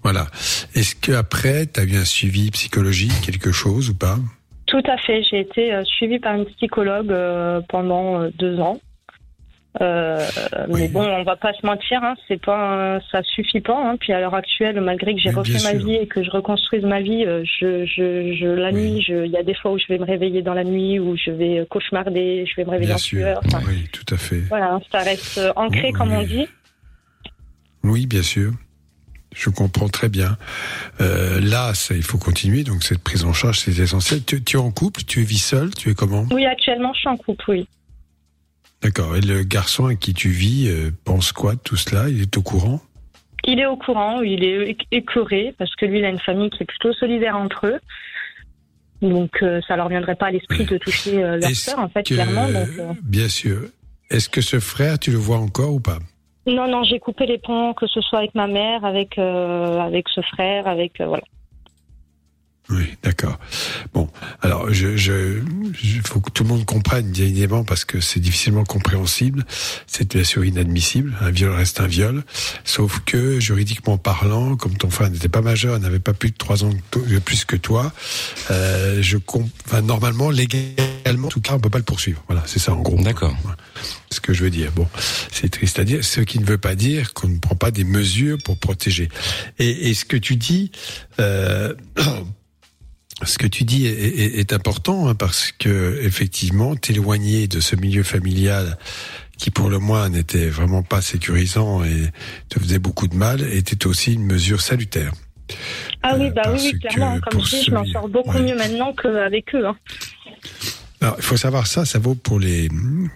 Voilà. 0.04 0.28
Est-ce 0.77 0.96
que 0.96 1.12
après, 1.12 1.65
tu 1.65 1.79
as 1.79 1.84
eu 1.84 1.96
un 1.98 2.05
suivi 2.05 2.51
psychologique, 2.51 3.12
quelque 3.25 3.51
chose 3.51 3.89
ou 3.89 3.96
pas? 3.96 4.17
Tout 4.67 4.84
à 4.86 4.98
fait. 4.98 5.24
J'ai 5.24 5.39
été 5.39 5.74
euh, 5.74 5.84
suivie 5.86 6.19
par 6.19 6.36
une 6.36 6.46
psychologue 6.46 7.12
euh, 7.12 7.62
pendant 7.67 8.22
euh, 8.22 8.29
deux 8.38 8.60
ans. 8.60 8.79
Euh, 9.81 10.25
Oui. 10.69 10.81
Mais 10.81 10.88
bon, 10.88 11.03
on 11.03 11.24
va 11.24 11.36
pas 11.36 11.53
se 11.53 11.65
mentir, 11.65 12.03
hein, 12.03 12.15
c'est 12.27 12.41
pas, 12.43 12.96
un- 12.98 13.00
ça 13.12 13.22
suffit 13.24 13.62
pas. 13.62 13.77
Hein. 13.77 13.96
Puis 14.00 14.12
à 14.13 14.19
l'heure 14.19 14.34
actuelle, 14.36 14.79
malgré 14.81 15.13
que 15.15 15.19
j'ai 15.22 15.29
refait 15.31 15.62
ma 15.63 15.74
vie 15.74 15.96
et 15.96 16.07
que 16.07 16.24
je 16.24 16.29
reconstruise 16.31 16.84
ma 16.84 17.00
vie, 17.01 17.24
je, 17.25 17.86
je, 17.86 18.36
je, 18.39 18.46
la 18.48 18.72
Oui. 18.72 18.91
nuit, 18.91 19.05
il 19.07 19.31
y 19.31 19.38
a 19.38 19.43
des 19.43 19.53
fois 19.55 19.72
où 19.72 19.77
je 19.79 19.86
vais 19.88 19.98
me 20.00 20.05
réveiller 20.05 20.41
dans 20.41 20.53
la 20.55 20.63
nuit, 20.63 21.00
où 21.00 21.15
je 21.17 21.31
vais 21.31 21.65
cauchemarder, 21.69 22.46
je 22.48 22.55
vais 22.55 22.65
me 22.65 22.72
réveiller 22.72 22.88
Bien 22.88 22.96
en 22.96 23.00
sûr. 23.00 23.19
sueur. 23.19 23.41
Enfin, 23.46 23.62
Oui, 23.67 23.88
tout 23.91 24.13
à 24.13 24.17
fait. 24.17 24.41
Voilà, 24.50 24.79
ça 24.91 25.00
reste 25.00 25.39
ancré, 25.55 25.88
Oui, 25.88 25.91
comme 25.93 26.12
on 26.12 26.24
dit. 26.24 26.48
Oui, 27.84 28.05
bien 28.07 28.24
sûr. 28.24 28.51
Je 29.38 29.50
comprends 29.51 29.88
très 29.88 30.10
bien. 30.10 30.36
Euh, 31.00 31.39
là, 31.39 31.74
ça, 31.75 31.94
il 31.96 32.01
faut 32.03 32.17
continuer. 32.17 32.63
Donc 32.63 32.84
cette 32.84 33.00
prise 33.03 33.24
en 33.24 33.34
charge, 33.34 33.60
c'est 33.60 33.77
essentiel. 33.77 34.24
Tu, 34.24 34.44
tu 34.44 34.58
es 34.58 34.60
en 34.60 34.72
couple, 34.72 35.03
tu 35.03 35.22
vis 35.22 35.38
seul, 35.38 35.74
tu 35.75 35.91
es 35.91 35.94
comment? 35.94 36.25
Oui, 36.32 36.46
actuellement, 36.46 36.91
je 36.94 37.00
suis 37.00 37.10
en 37.10 37.17
couple, 37.17 37.46
oui. 37.50 37.67
D'accord. 38.82 39.15
Et 39.15 39.22
le 39.22 39.44
garçon 39.44 39.86
avec 39.86 40.00
qui 40.00 40.13
tu 40.13 40.29
vis 40.29 40.67
euh, 40.70 40.91
pense 41.03 41.32
quoi 41.32 41.53
de 41.53 41.60
tout 41.60 41.75
cela? 41.77 42.10
Il 42.10 42.22
est 42.22 42.38
au 42.38 42.41
courant? 42.41 42.82
Il 43.46 43.60
est 43.60 43.65
au 43.67 43.77
courant, 43.77 44.22
il 44.22 44.44
est 44.44 44.75
écœuré, 44.91 45.53
parce 45.58 45.74
que 45.75 45.86
lui, 45.86 46.00
il 46.00 46.06
a 46.06 46.10
une 46.10 46.20
famille 46.20 46.50
qui 46.50 46.63
est 46.63 46.65
plutôt 46.65 46.91
solidaire 46.94 47.38
entre 47.38 47.67
eux. 47.67 47.79
Donc, 49.01 49.32
euh, 49.44 49.62
ça 49.67 49.75
leur 49.77 49.88
viendrait 49.89 50.15
pas 50.15 50.25
à 50.27 50.32
l'esprit 50.32 50.65
de 50.65 50.77
toucher 50.79 51.24
euh, 51.24 51.38
leur 51.38 51.51
sœur, 51.51 51.79
en 51.79 51.88
fait, 51.89 52.03
que- 52.03 52.15
clairement. 52.15 52.50
Donc, 52.51 52.98
Bien 53.03 53.29
sûr. 53.29 53.62
Est-ce 54.10 54.29
que 54.29 54.41
ce 54.41 54.60
frère, 54.60 54.98
tu 55.00 55.12
le 55.12 55.17
vois 55.17 55.38
encore 55.38 55.74
ou 55.74 55.79
pas? 55.79 56.00
Non, 56.48 56.68
non, 56.70 56.84
j'ai 56.84 57.00
coupé 57.00 57.25
les 57.25 57.38
ponts, 57.38 57.74
que 57.74 57.88
ce 57.88 58.00
soit 58.01 58.20
avec 58.20 58.34
ma 58.34 58.48
mère, 58.48 58.86
avec, 58.86 59.18
euh, 59.18 59.80
avec 59.80 60.08
ce 60.10 60.22
frère, 60.22 60.68
avec. 60.68 61.00
euh, 61.01 61.06
voilà. 61.08 61.24
Oui, 62.70 62.96
d'accord. 63.01 63.39
Bon, 63.94 64.10
alors 64.42 64.74
je, 64.74 64.98
je, 64.98 65.39
je- 65.72 66.01
faut 66.06 66.20
que 66.20 66.30
tout 66.30 66.44
le 66.44 66.50
monde 66.50 66.66
comprenne 66.66 67.10
bien 67.12 67.24
évidemment 67.24 67.63
parce 67.63 67.86
que 67.86 68.01
c'est 68.01 68.20
difficilement 68.20 68.66
compréhensible. 68.66 69.46
C'est 69.88 70.13
bien 70.13 70.25
sûr 70.25 70.44
inadmissible. 70.44 71.16
Un 71.22 71.32
viol 71.32 71.51
reste 71.54 71.80
un 71.80 71.88
viol, 71.88 72.25
sauf 72.66 73.00
que 73.06 73.39
juridiquement 73.39 73.98
parlant, 73.98 74.58
comme 74.58 74.75
ton 74.75 74.89
frère 74.89 75.10
n'était 75.10 75.30
pas 75.30 75.42
majeur, 75.42 75.80
n'avait 75.80 76.00
pas 76.00 76.12
plus 76.13 76.32
de 76.32 76.36
trois 76.38 76.66
ans 76.66 76.72
de 76.94 77.20
plus 77.20 77.46
que 77.46 77.56
toi, 77.56 77.94
euh, 78.51 79.01
je 79.01 79.18
normalement 79.84 80.30
légalement, 80.30 80.87
en 81.16 81.28
tout 81.30 81.42
cas, 81.42 81.54
on 81.54 81.60
peut 81.60 81.70
pas 81.70 81.78
le 81.78 81.84
poursuivre. 81.84 82.24
Voilà, 82.28 82.44
c'est 82.46 82.60
ça 82.60 82.74
en 82.74 82.82
gros. 82.82 83.02
D'accord. 83.02 83.36
Voilà. 83.44 83.58
Ce 84.12 84.20
que 84.20 84.34
je 84.34 84.44
veux 84.44 84.50
dire. 84.50 84.72
Bon, 84.74 84.88
c'est 85.32 85.50
triste 85.50 85.80
à 85.80 85.84
dire, 85.84 86.04
ce 86.04 86.22
qui 86.22 86.40
ne 86.40 86.46
veut 86.46 86.58
pas 86.58 86.76
dire 86.76 87.14
qu'on 87.14 87.28
ne 87.30 87.40
prend 87.40 87.56
pas 87.56 87.72
des 87.72 87.84
mesures 87.84 88.38
pour 88.44 88.58
protéger. 88.58 89.10
Et, 89.60 89.90
et 89.90 89.94
ce 89.94 90.06
que 90.06 90.18
tu 90.18 90.36
dis. 90.36 90.72
Euh, 91.20 91.74
Ce 93.26 93.40
que 93.40 93.48
tu 93.48 93.64
dis 93.64 93.88
est, 93.88 93.94
est- 93.94 94.40
est 94.40 94.54
important 94.54 95.08
hein, 95.08 95.16
parce 95.16 95.52
que 95.52 96.00
effectivement, 96.04 96.76
t'éloigner 96.76 97.48
de 97.48 97.60
ce 97.60 97.76
milieu 97.76 98.04
familial 98.04 98.78
qui 99.40 99.50
pour 99.50 99.70
le 99.70 99.80
moins 99.80 100.08
n'était 100.10 100.50
vraiment 100.50 100.84
pas 100.84 101.02
sécurisant 101.02 101.84
et 101.84 102.12
te 102.50 102.60
faisait 102.60 102.78
beaucoup 102.78 103.08
de 103.08 103.16
mal 103.16 103.42
était 103.52 103.88
aussi 103.88 104.14
une 104.14 104.24
mesure 104.24 104.62
salutaire. 104.62 105.14
Ah 106.04 106.14
Euh, 106.14 106.18
oui, 106.20 106.30
bah 106.30 106.44
oui, 106.54 106.74
que 106.74 106.78
clairement. 106.90 107.20
Comme 107.22 107.44
je 107.44 107.50
dis, 107.56 107.64
je 107.64 107.72
m'en 107.72 107.86
sors 107.86 108.08
beaucoup 108.08 108.38
Ouais. 108.38 108.44
mieux 108.44 108.56
maintenant 108.56 108.94
qu'avec 108.94 109.56
eux. 109.56 109.66
Hein. 109.66 109.76
Alors, 111.00 111.16
il 111.20 111.24
faut 111.24 111.38
savoir 111.38 111.68
ça, 111.68 111.86
ça 111.86 112.00
vaut 112.00 112.16
pour 112.16 112.39
les 112.39 112.70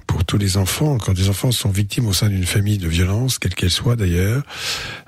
pour 0.06 0.24
tous 0.24 0.38
les 0.38 0.58
enfants. 0.58 0.98
Quand 1.00 1.14
des 1.14 1.30
enfants 1.30 1.52
sont 1.52 1.72
victimes 1.72 2.08
au 2.08 2.14
sein 2.14 2.30
d'une 2.30 2.46
famille 2.46 2.78
de 2.78 2.88
violence, 2.88 3.40
quelle 3.40 3.56
qu'elle 3.56 3.72
soit 3.72 3.96
d'ailleurs, 3.96 4.44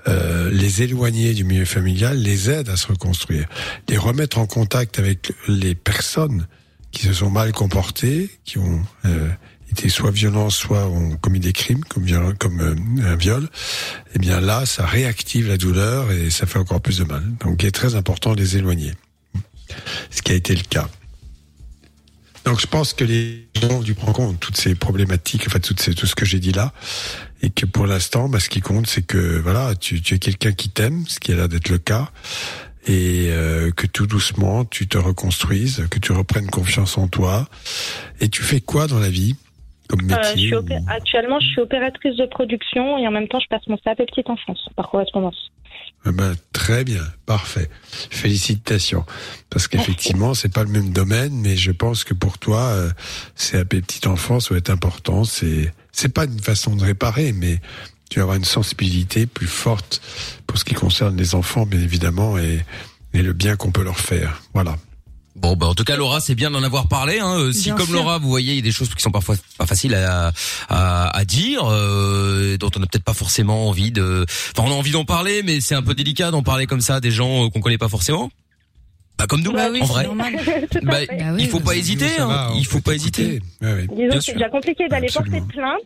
euh, 0.07 0.49
les 0.51 0.81
éloigner 0.81 1.33
du 1.35 1.43
milieu 1.43 1.65
familial 1.65 2.17
les 2.17 2.49
aide 2.49 2.69
à 2.69 2.75
se 2.75 2.87
reconstruire, 2.87 3.47
les 3.89 3.97
remettre 3.97 4.39
en 4.39 4.47
contact 4.47 4.97
avec 4.97 5.33
les 5.47 5.75
personnes 5.75 6.47
qui 6.91 7.03
se 7.03 7.13
sont 7.13 7.29
mal 7.29 7.51
comportées, 7.51 8.31
qui 8.43 8.57
ont 8.57 8.81
euh, 9.05 9.29
été 9.71 9.87
soit 9.89 10.11
violents, 10.11 10.49
soit 10.49 10.87
ont 10.87 11.15
commis 11.17 11.39
des 11.39 11.53
crimes, 11.53 11.83
comme, 11.85 12.05
viol- 12.05 12.35
comme 12.39 12.59
euh, 12.59 13.05
un 13.05 13.15
viol. 13.15 13.49
Eh 14.15 14.19
bien 14.19 14.41
là, 14.41 14.65
ça 14.65 14.85
réactive 14.85 15.47
la 15.47 15.57
douleur 15.57 16.11
et 16.11 16.31
ça 16.31 16.47
fait 16.47 16.59
encore 16.59 16.81
plus 16.81 16.97
de 16.97 17.03
mal. 17.03 17.23
Donc, 17.39 17.61
il 17.61 17.67
est 17.67 17.71
très 17.71 17.93
important 17.93 18.33
de 18.33 18.41
les 18.41 18.57
éloigner, 18.57 18.93
ce 20.09 20.23
qui 20.23 20.31
a 20.31 20.35
été 20.35 20.55
le 20.55 20.63
cas. 20.63 20.89
Donc 22.45 22.59
je 22.59 22.67
pense 22.67 22.93
que 22.93 23.03
les 23.05 23.47
gens 23.61 23.69
ont 23.77 23.81
dû 23.81 23.93
prendre 23.93 24.19
en 24.19 24.27
compte 24.27 24.39
toutes 24.39 24.57
ces 24.57 24.75
problématiques, 24.75 25.43
enfin 25.47 25.59
toutes 25.59 25.81
ces, 25.81 25.93
tout 25.95 26.05
ce 26.05 26.15
que 26.15 26.25
j'ai 26.25 26.39
dit 26.39 26.51
là, 26.51 26.73
et 27.41 27.49
que 27.49 27.65
pour 27.65 27.87
l'instant, 27.87 28.27
bah, 28.27 28.39
ce 28.39 28.49
qui 28.49 28.59
compte, 28.61 28.85
c'est 28.87 29.01
que 29.05 29.39
voilà, 29.39 29.75
tu, 29.75 30.01
tu 30.01 30.15
es 30.15 30.19
quelqu'un 30.19 30.51
qui 30.51 30.69
t'aime, 30.69 31.05
ce 31.07 31.19
qui 31.19 31.31
a 31.31 31.35
l'air 31.35 31.47
d'être 31.49 31.69
le 31.69 31.77
cas, 31.77 32.09
et 32.85 33.27
euh, 33.31 33.71
que 33.71 33.87
tout 33.87 34.07
doucement 34.07 34.65
tu 34.65 34.87
te 34.87 34.97
reconstruises, 34.97 35.87
que 35.89 35.99
tu 35.99 36.11
reprennes 36.11 36.49
confiance 36.49 36.97
en 36.97 37.07
toi. 37.07 37.47
Et 38.19 38.27
tu 38.27 38.41
fais 38.43 38.59
quoi 38.59 38.87
dans 38.87 38.99
la 38.99 39.09
vie 39.09 39.35
comme 39.87 40.01
Euh, 40.01 40.03
je 40.09 40.15
métier 40.29 40.47
suis 40.47 40.55
ou- 40.55 40.65
Actuellement, 40.89 41.39
je 41.39 41.47
suis 41.47 41.61
opératrice 41.61 42.15
de 42.17 42.25
production 42.25 42.97
et 42.97 43.07
en 43.07 43.11
même 43.11 43.27
temps, 43.29 43.39
je 43.39 43.47
passe 43.49 43.65
mon 43.67 43.77
CAP 43.77 43.97
petite 43.99 44.29
enfance 44.29 44.67
par 44.75 44.89
correspondance. 44.89 45.49
Eh 46.05 46.11
ben, 46.11 46.35
très 46.63 46.85
bien, 46.85 47.03
parfait. 47.25 47.69
Félicitations. 48.09 49.05
Parce 49.49 49.67
qu'effectivement, 49.67 50.33
c'est 50.33 50.47
pas 50.47 50.63
le 50.63 50.69
même 50.69 50.91
domaine, 50.91 51.33
mais 51.41 51.57
je 51.57 51.71
pense 51.71 52.05
que 52.05 52.13
pour 52.13 52.37
toi, 52.37 52.61
euh, 52.61 52.89
un 53.51 53.65
petite 53.65 54.07
enfance 54.07 54.49
va 54.49 54.59
être 54.59 54.69
important. 54.69 55.25
C'est, 55.25 55.73
c'est 55.91 56.13
pas 56.13 56.23
une 56.23 56.39
façon 56.39 56.77
de 56.77 56.85
réparer, 56.85 57.33
mais 57.33 57.59
tu 58.09 58.19
vas 58.19 58.23
avoir 58.23 58.37
une 58.37 58.45
sensibilité 58.45 59.25
plus 59.25 59.47
forte 59.47 60.01
pour 60.47 60.57
ce 60.57 60.63
qui 60.63 60.73
concerne 60.73 61.17
les 61.17 61.35
enfants, 61.35 61.65
bien 61.65 61.81
évidemment, 61.81 62.37
et 62.37 62.63
le 63.11 63.33
bien 63.33 63.57
qu'on 63.57 63.71
peut 63.71 63.83
leur 63.83 63.99
faire. 63.99 64.41
Voilà. 64.53 64.77
Bon, 65.35 65.55
bah 65.55 65.65
en 65.67 65.73
tout 65.73 65.83
cas, 65.83 65.95
Laura, 65.95 66.19
c'est 66.19 66.35
bien 66.35 66.51
d'en 66.51 66.61
avoir 66.61 66.87
parlé. 66.87 67.19
Hein. 67.19 67.37
Euh, 67.39 67.51
Si 67.51 67.63
Bien 67.65 67.75
comme 67.75 67.87
sûr. 67.87 67.95
Laura, 67.95 68.19
vous 68.19 68.29
voyez, 68.29 68.53
il 68.53 68.55
y 68.57 68.59
a 68.59 68.61
des 68.61 68.71
choses 68.71 68.93
qui 68.93 69.01
sont 69.01 69.11
parfois 69.11 69.35
pas 69.57 69.65
faciles 69.65 69.95
à 69.95 70.31
à, 70.69 71.17
à 71.17 71.25
dire, 71.25 71.63
euh, 71.65 72.57
dont 72.57 72.69
on 72.75 72.79
n'a 72.79 72.85
peut-être 72.85 73.03
pas 73.03 73.15
forcément 73.15 73.67
envie 73.69 73.91
de. 73.91 74.25
Enfin, 74.55 74.67
on 74.69 74.71
a 74.71 74.75
envie 74.75 74.91
d'en 74.91 75.05
parler, 75.05 75.41
mais 75.43 75.59
c'est 75.59 75.75
un 75.75 75.81
peu 75.81 75.95
délicat 75.95 76.29
d'en 76.29 76.43
parler 76.43 76.67
comme 76.67 76.81
ça 76.81 76.95
à 76.95 76.99
des 76.99 77.11
gens 77.11 77.45
euh, 77.45 77.49
qu'on 77.49 77.61
connaît 77.61 77.77
pas 77.79 77.89
forcément. 77.89 78.31
Bah 79.23 79.27
comme 79.27 79.41
nous, 79.41 79.53
Bah 79.53 79.69
oui, 79.71 79.81
en 79.81 79.85
vrai. 79.85 80.05
Bah. 80.13 80.25
Bah 80.83 80.97
oui, 81.33 81.43
il 81.43 81.47
faut 81.47 81.61
pas 81.61 81.75
hésiter. 81.75 82.19
Hein. 82.19 82.27
va, 82.27 82.49
il 82.57 82.65
faut 82.65 82.81
pas 82.81 82.93
hésiter. 82.93 83.39
Ouais, 83.61 83.73
ouais. 83.73 83.81
Disons 83.87 83.95
Bien 83.95 84.09
que 84.09 84.19
c'est 84.19 84.33
déjà 84.33 84.49
compliqué 84.49 84.87
d'aller 84.89 85.07
porter 85.13 85.41
plainte, 85.47 85.79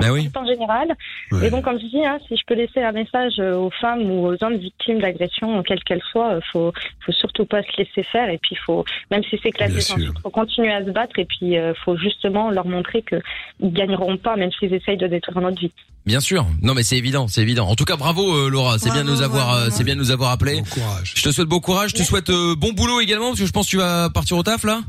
Bah 0.00 0.12
oui. 0.12 0.30
en 0.32 0.46
général. 0.46 0.94
Ouais. 1.32 1.48
Et 1.48 1.50
donc, 1.50 1.64
comme 1.64 1.80
je 1.80 1.86
dis, 1.86 2.06
hein, 2.06 2.18
si 2.28 2.36
je 2.36 2.42
peux 2.46 2.54
laisser 2.54 2.80
un 2.82 2.92
message 2.92 3.32
euh, 3.40 3.56
aux 3.56 3.70
femmes 3.80 4.08
ou 4.08 4.28
aux 4.28 4.44
hommes 4.44 4.58
victimes 4.58 5.00
d'agressions, 5.00 5.60
quelles 5.64 5.82
qu'elles 5.82 6.02
soient, 6.12 6.34
euh, 6.34 6.40
faut, 6.52 6.72
faut 7.04 7.12
surtout 7.12 7.46
pas 7.46 7.62
se 7.62 7.76
laisser 7.78 8.04
faire. 8.04 8.28
Et 8.28 8.38
puis, 8.38 8.54
faut, 8.64 8.84
même 9.10 9.24
si 9.24 9.40
c'est 9.42 9.50
classé 9.50 9.80
suite, 9.80 10.12
faut 10.22 10.30
continuer 10.30 10.72
à 10.72 10.84
se 10.84 10.90
battre. 10.90 11.18
Et 11.18 11.24
puis, 11.24 11.58
euh, 11.58 11.74
faut 11.84 11.96
justement 11.96 12.50
leur 12.52 12.66
montrer 12.66 13.02
que 13.02 13.16
ils 13.58 13.72
gagneront 13.72 14.16
pas, 14.18 14.36
même 14.36 14.52
s'ils 14.52 14.72
essayent 14.72 14.96
de 14.96 15.08
détruire 15.08 15.40
notre 15.40 15.58
vie. 15.60 15.72
Bien 16.06 16.20
sûr. 16.20 16.46
Non, 16.60 16.74
mais 16.74 16.82
c'est 16.82 16.98
évident, 16.98 17.28
c'est 17.28 17.40
évident. 17.40 17.66
En 17.66 17.76
tout 17.76 17.86
cas, 17.86 17.96
bravo, 17.96 18.30
euh, 18.34 18.50
Laura. 18.50 18.78
C'est 18.78 18.90
bien 18.90 19.04
de 19.04 19.08
nous 19.10 19.22
avoir, 19.22 19.54
euh, 19.54 19.68
c'est 19.70 19.84
bien 19.84 19.94
de 19.94 20.00
nous 20.00 20.10
avoir 20.10 20.32
appelé. 20.32 20.56
Bon 20.56 20.64
courage. 20.64 21.14
Je 21.16 21.22
te 21.22 21.30
souhaite 21.32 21.48
bon 21.48 21.60
courage. 21.60 21.90
Je 21.92 21.94
te 21.96 22.02
souhaite 22.02 22.28
euh, 22.28 22.54
bon 22.54 22.72
boulot 22.74 22.83
également, 23.00 23.28
parce 23.28 23.40
que 23.40 23.46
je 23.46 23.52
pense 23.52 23.66
que 23.66 23.70
tu 23.70 23.76
vas 23.78 24.10
partir 24.10 24.36
au 24.36 24.42
taf 24.42 24.64
là. 24.64 24.80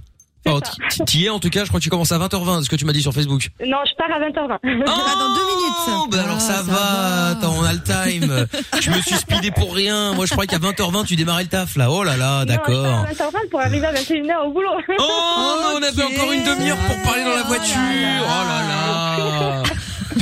Oh, 0.47 0.59
ça. 0.63 0.73
t- 0.97 1.05
t'y 1.05 1.25
es 1.25 1.29
en 1.29 1.39
tout 1.39 1.49
cas, 1.49 1.61
je 1.63 1.69
crois 1.69 1.79
que 1.79 1.83
tu 1.83 1.89
commences 1.89 2.11
à 2.11 2.19
20h20, 2.19 2.63
ce 2.63 2.69
que 2.69 2.75
tu 2.75 2.85
m'as 2.85 2.93
dit 2.93 3.01
sur 3.01 3.11
Facebook. 3.13 3.49
Non, 3.65 3.77
je 3.83 3.95
pars 3.95 4.15
à 4.15 4.19
20h20. 4.19 4.59
Ah, 4.85 5.13
dans 5.17 5.33
deux 5.33 5.41
Oh, 5.41 5.97
minutes. 5.97 6.11
bah 6.11 6.17
alors 6.23 6.35
Ah, 6.37 6.39
ça, 6.39 6.53
ça 6.57 6.61
va, 6.61 6.73
va. 6.73 7.27
attends, 7.31 7.55
on 7.57 7.63
a 7.63 7.73
le 7.73 7.81
time. 7.81 8.45
je 8.79 8.91
me 8.91 9.01
suis 9.01 9.15
speedé 9.15 9.49
pour 9.49 9.73
rien. 9.73 10.13
Moi, 10.13 10.27
je 10.27 10.31
croyais 10.33 10.47
qu'à 10.47 10.59
20h20, 10.59 11.05
tu 11.07 11.15
démarrais 11.15 11.43
le 11.43 11.49
taf, 11.49 11.75
là. 11.77 11.89
Oh 11.89 12.03
là 12.03 12.15
là, 12.15 12.45
d'accord. 12.45 12.75
Non, 12.85 13.05
je 13.11 13.17
pars 13.17 13.27
à 13.27 13.31
20h20 13.31 13.49
pour 13.49 13.59
arriver 13.61 13.87
à 13.87 13.93
21h 13.93 14.45
au 14.45 14.51
boulot. 14.51 14.69
Oh, 14.99 15.73
on 15.79 15.81
avait 15.81 16.03
encore 16.03 16.31
une 16.31 16.43
demi-heure 16.43 16.77
pour 16.77 17.01
parler 17.01 17.23
dans 17.23 17.29
la 17.35 17.41
Oh 17.43 17.47
voiture. 17.47 17.75
Oh 18.21 18.47
là 18.47 18.67
là. 18.67 19.63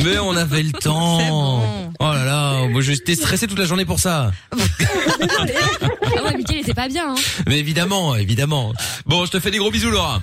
Mais 0.06 0.18
on 0.20 0.36
avait 0.38 0.63
le 0.63 0.72
temps. 0.72 1.18
Bon. 1.18 1.92
Oh 2.00 2.03
là 2.13 2.25
là, 2.25 2.68
moi 2.70 2.82
j'étais 2.82 3.15
stressé 3.15 3.46
toute 3.48 3.60
la 3.60 3.65
journée 3.65 3.86
pour 3.86 4.00
ça. 4.00 4.32
Ah 6.17 6.24
ouais, 6.24 6.38
Mickaël 6.38 6.60
était 6.60 6.74
pas 6.74 6.88
bien. 6.88 7.13
Hein. 7.13 7.15
Mais 7.48 7.60
évidemment, 7.60 8.15
évidemment. 8.15 8.74
Bon, 9.05 9.25
je 9.25 9.32
te 9.32 9.39
fais 9.39 9.51
des 9.51 9.58
gros 9.58 9.72
bisous 9.72 9.89
Laura. 9.91 10.22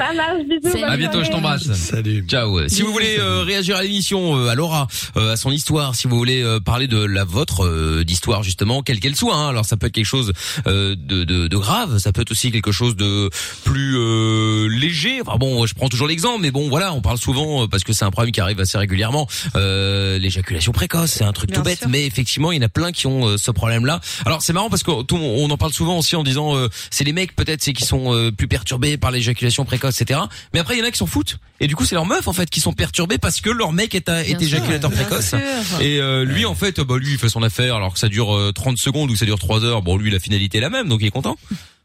Ça 0.00 0.14
marche, 0.14 0.42
bisous. 0.48 0.72
Salut. 0.72 0.84
À 0.84 0.96
bientôt, 0.96 1.22
je 1.22 1.30
t'embrasse. 1.30 1.70
Salut. 1.74 2.24
Ciao. 2.26 2.66
Si 2.68 2.80
vous 2.82 2.92
voulez 2.92 3.16
euh, 3.18 3.42
réagir 3.42 3.76
à 3.76 3.82
l'émission, 3.82 4.36
euh, 4.38 4.48
à 4.48 4.54
Laura, 4.54 4.86
euh, 5.16 5.32
à 5.34 5.36
son 5.36 5.50
histoire, 5.50 5.94
si 5.94 6.08
vous 6.08 6.16
voulez 6.16 6.42
euh, 6.42 6.58
parler 6.58 6.86
de 6.86 6.98
la 6.98 7.24
vôtre 7.24 7.64
euh, 7.66 8.02
d'histoire 8.04 8.42
justement, 8.42 8.82
quelle 8.82 8.98
qu'elle 8.98 9.14
soit. 9.16 9.34
hein. 9.36 9.48
Alors 9.50 9.64
ça 9.66 9.76
peut 9.76 9.88
être 9.88 9.92
quelque 9.92 10.04
chose 10.06 10.32
euh, 10.66 10.96
de, 10.98 11.24
de, 11.24 11.48
de 11.48 11.56
grave, 11.58 11.98
ça 11.98 12.12
peut 12.12 12.22
être 12.22 12.30
aussi 12.30 12.50
quelque 12.50 12.72
chose 12.72 12.96
de 12.96 13.28
plus 13.64 13.94
euh, 13.98 14.68
léger. 14.68 15.20
Enfin 15.26 15.36
bon, 15.38 15.66
je 15.66 15.74
prends 15.74 15.88
toujours 15.90 16.08
l'exemple, 16.08 16.40
mais 16.40 16.50
bon 16.50 16.68
voilà, 16.70 16.94
on 16.94 17.02
parle 17.02 17.18
souvent 17.18 17.64
euh, 17.64 17.66
parce 17.66 17.84
que 17.84 17.92
c'est 17.92 18.04
un 18.06 18.10
problème 18.10 18.32
qui 18.32 18.40
arrive 18.40 18.60
assez 18.60 18.78
régulièrement. 18.78 19.28
Euh, 19.56 20.18
L'éjaculation 20.18 20.72
précoce, 20.72 21.10
c'est 21.10 21.24
un 21.24 21.32
truc 21.32 21.50
Bien 21.50 21.58
tout 21.58 21.64
bête, 21.64 21.80
sûr. 21.80 21.88
mais 21.90 22.06
effectivement, 22.06 22.52
il 22.52 22.56
y 22.56 22.58
en 22.58 22.66
a 22.66 22.68
plein 22.70 22.90
qui 22.92 23.06
ont 23.06 23.26
euh, 23.26 23.36
ce 23.36 23.50
problème-là. 23.50 24.00
Alors 24.24 24.40
c'est 24.40 24.52
marrant 24.54 24.70
parce 24.70 24.82
qu'on 24.82 25.04
on 25.10 25.50
en 25.50 25.56
parle 25.58 25.72
souvent 25.72 25.98
aussi 25.98 26.16
en 26.16 26.22
disant 26.22 26.56
euh, 26.56 26.68
c'est 26.90 27.04
les 27.04 27.12
mecs 27.12 27.36
peut-être 27.36 27.62
c'est 27.62 27.72
qui 27.74 27.84
sont 27.84 28.14
euh, 28.14 28.30
plus 28.30 28.48
perturbés 28.48 28.96
par 28.96 29.10
l'éjaculation 29.10 29.64
précoce, 29.64 29.89
etc. 29.90 30.20
Mais 30.54 30.60
après 30.60 30.76
il 30.76 30.80
y 30.80 30.82
en 30.82 30.86
a 30.86 30.90
qui 30.90 30.98
s'en 30.98 31.06
foutent 31.06 31.38
et 31.60 31.66
du 31.66 31.76
coup 31.76 31.84
c'est 31.84 31.94
leurs 31.94 32.06
meufs 32.06 32.26
en 32.28 32.32
fait 32.32 32.48
qui 32.48 32.60
sont 32.60 32.72
perturbés 32.72 33.18
parce 33.18 33.40
que 33.40 33.50
leur 33.50 33.72
mec 33.72 33.94
est, 33.94 34.08
à- 34.08 34.22
est 34.22 34.34
Bien 34.34 34.38
sûr, 34.48 34.56
éjaculateur 34.58 34.90
précoce. 34.90 35.34
Et 35.80 35.98
euh, 36.00 36.24
lui 36.24 36.46
en 36.46 36.54
fait 36.54 36.80
bah 36.80 36.96
lui 36.98 37.12
il 37.12 37.18
fait 37.18 37.28
son 37.28 37.42
affaire 37.42 37.76
alors 37.76 37.92
que 37.92 37.98
ça 37.98 38.08
dure 38.08 38.34
euh, 38.36 38.52
30 38.52 38.78
secondes 38.78 39.10
ou 39.10 39.12
que 39.12 39.18
ça 39.18 39.26
dure 39.26 39.38
3 39.38 39.64
heures. 39.64 39.82
Bon 39.82 39.96
lui 39.96 40.10
la 40.10 40.18
finalité 40.20 40.58
est 40.58 40.62
la 40.62 40.70
même 40.70 40.88
donc 40.88 41.00
il 41.02 41.06
est 41.06 41.10
content. 41.10 41.36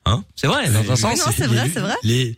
Hein? 0.05 0.23
C'est 0.35 0.47
vrai 0.47 0.69
dans 0.69 0.91
un 0.91 0.95
sens. 0.95 1.17
non, 1.25 1.33
c'est 1.35 1.47
vrai, 1.47 1.69
c'est 1.73 1.79
vrai. 1.79 1.95
Les, 2.03 2.35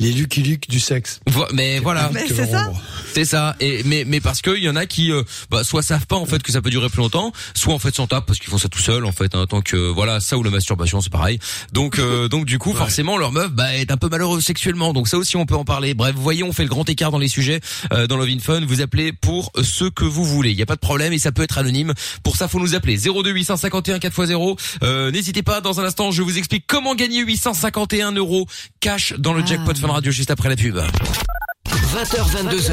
les 0.00 0.10
Lucky 0.12 0.42
Luke 0.42 0.68
du 0.68 0.80
sexe. 0.80 1.20
Vo- 1.28 1.46
Mais 1.52 1.78
voilà. 1.78 2.10
C'est 2.28 2.46
ça. 2.50 2.72
C'est 3.14 3.24
ça. 3.24 3.54
Et 3.60 3.82
mais 3.84 4.04
mais 4.06 4.20
parce 4.20 4.42
que 4.42 4.56
il 4.56 4.62
y 4.64 4.68
en 4.68 4.74
a 4.76 4.86
qui 4.86 5.12
euh, 5.12 5.22
bah, 5.50 5.62
soit 5.62 5.82
savent 5.82 6.06
pas 6.06 6.16
en 6.16 6.26
fait 6.26 6.42
que 6.42 6.50
ça 6.50 6.60
peut 6.60 6.70
durer 6.70 6.88
plus 6.88 6.98
longtemps, 6.98 7.32
soit 7.54 7.72
en 7.74 7.78
fait 7.78 7.94
s'en 7.94 8.06
tapent 8.08 8.26
parce 8.26 8.38
qu'ils 8.40 8.50
font 8.50 8.58
ça 8.58 8.68
tout 8.68 8.80
seuls 8.80 9.04
en 9.04 9.12
fait. 9.12 9.34
Hein, 9.36 9.46
tant 9.48 9.62
que 9.62 9.76
voilà 9.76 10.18
ça 10.20 10.36
ou 10.36 10.42
la 10.42 10.50
masturbation 10.50 11.00
c'est 11.00 11.12
pareil. 11.12 11.38
Donc 11.72 11.98
euh, 12.00 12.28
donc 12.34 12.44
du 12.44 12.58
coup 12.58 12.72
forcément 12.74 13.16
leur 13.18 13.30
meuf 13.32 13.50
bah 13.52 13.74
est 13.76 13.90
un 13.92 13.96
peu 13.96 14.08
malheureuse 14.08 14.44
sexuellement. 14.44 14.92
Donc 14.92 15.06
ça 15.08 15.16
aussi 15.16 15.36
on 15.36 15.46
peut 15.46 15.54
en 15.54 15.64
parler. 15.64 15.94
Bref, 15.94 16.14
vous 16.16 16.22
voyez 16.22 16.42
on 16.42 16.52
fait 16.52 16.64
le 16.64 16.68
grand 16.70 16.88
écart 16.88 17.12
dans 17.12 17.18
les 17.18 17.28
sujets 17.28 17.60
euh, 17.92 18.06
dans 18.08 18.16
Love 18.16 18.28
in 18.30 18.40
Fun. 18.40 18.62
Vous 18.66 18.80
appelez 18.80 19.12
pour 19.12 19.52
ce 19.62 19.84
que 19.84 20.04
vous 20.04 20.24
voulez. 20.24 20.50
Il 20.50 20.58
y 20.58 20.62
a 20.62 20.66
pas 20.66 20.74
de 20.76 20.80
problème 20.80 21.12
et 21.12 21.18
ça 21.20 21.30
peut 21.30 21.42
être 21.42 21.58
anonyme. 21.58 21.94
Pour 22.24 22.36
ça 22.36 22.48
faut 22.48 22.58
nous 22.58 22.74
appeler 22.74 22.96
02 22.98 23.30
851 23.30 23.98
4x0. 23.98 24.58
Euh, 24.82 25.12
N'hésitez 25.12 25.42
pas. 25.44 25.60
Dans 25.60 25.78
un 25.80 25.84
instant 25.84 26.10
je 26.10 26.22
vous 26.22 26.36
explique 26.36 26.64
comment 26.66 26.96
gagner 26.96 27.20
851 27.24 28.12
euros 28.12 28.46
cash 28.80 29.14
dans 29.18 29.32
le 29.32 29.42
Ah. 29.44 29.46
jackpot 29.46 29.74
Fun 29.74 29.84
Radio 29.94 30.10
juste 30.10 30.32
après 30.32 30.48
la 30.48 30.56
pub. 30.56 30.76
20h, 30.76 32.50
22h, 32.50 32.72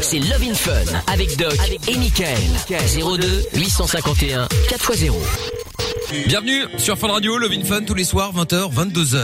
c'est 0.00 0.18
Love 0.20 0.42
in 0.42 0.54
Fun 0.54 0.72
avec 1.06 1.36
Doc 1.36 1.54
et 1.86 1.98
Michael. 1.98 2.38
02 2.70 3.58
851 3.58 4.46
4x0. 4.70 5.12
Bienvenue 6.28 6.64
sur 6.78 6.96
Fun 6.96 7.08
Radio, 7.08 7.36
Love 7.36 7.52
in 7.52 7.62
Fun 7.62 7.82
tous 7.82 7.92
les 7.92 8.04
soirs 8.04 8.32
20h 8.34 8.72
22h. 8.72 9.20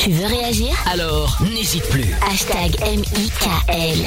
Tu 0.00 0.10
veux 0.12 0.26
réagir? 0.26 0.70
Alors, 0.86 1.38
n'hésite 1.54 1.86
plus. 1.90 2.06
Hashtag 2.30 2.74
M-I-K-L. 2.80 3.98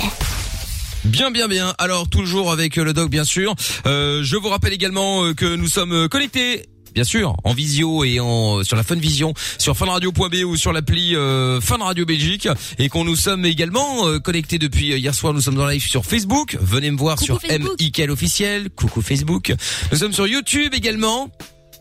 Bien 1.04 1.30
bien 1.30 1.48
bien. 1.48 1.76
Alors 1.78 2.10
toujours 2.10 2.52
avec 2.52 2.78
le 2.78 2.94
doc 2.94 3.12
bien 3.12 3.26
sûr. 3.26 3.54
Euh, 3.86 4.24
je 4.24 4.38
vous 4.38 4.50
rappelle 4.50 4.74
également 4.74 5.24
euh, 5.24 5.36
que 5.36 5.56
nous 5.56 5.68
sommes 5.68 6.10
connectés 6.10 6.66
Bien 6.96 7.04
sûr, 7.04 7.36
en 7.44 7.54
visio 7.54 8.06
et 8.06 8.22
en 8.22 8.64
sur 8.64 8.78
la 8.78 8.84
Fun 8.84 8.96
Vision, 8.96 9.34
sur 9.58 9.76
funradio.be 9.76 10.46
ou 10.46 10.56
sur 10.56 10.72
l'appli 10.72 11.14
euh, 11.16 11.60
Fun 11.60 11.78
Radio 11.78 12.06
Belgique, 12.06 12.48
et 12.80 12.88
qu'on 12.88 13.04
nous 13.04 13.18
sommes 13.18 13.46
également 13.46 14.08
euh, 14.08 14.20
connectés 14.20 14.60
depuis 14.60 14.94
euh, 14.94 14.98
hier 14.98 15.14
soir. 15.14 15.34
Nous 15.34 15.42
sommes 15.42 15.60
en 15.60 15.68
live 15.68 15.86
sur 15.86 16.06
Facebook. 16.06 16.58
Venez 16.62 16.90
me 16.92 16.98
voir 16.98 17.18
Coucou 17.18 17.26
sur. 17.26 17.40
MIKL 17.80 18.10
officiel. 18.10 18.70
Coucou 18.70 19.02
Facebook. 19.02 19.54
Nous 19.92 19.98
sommes 19.98 20.14
sur 20.14 20.26
YouTube 20.26 20.74
également. 20.74 21.30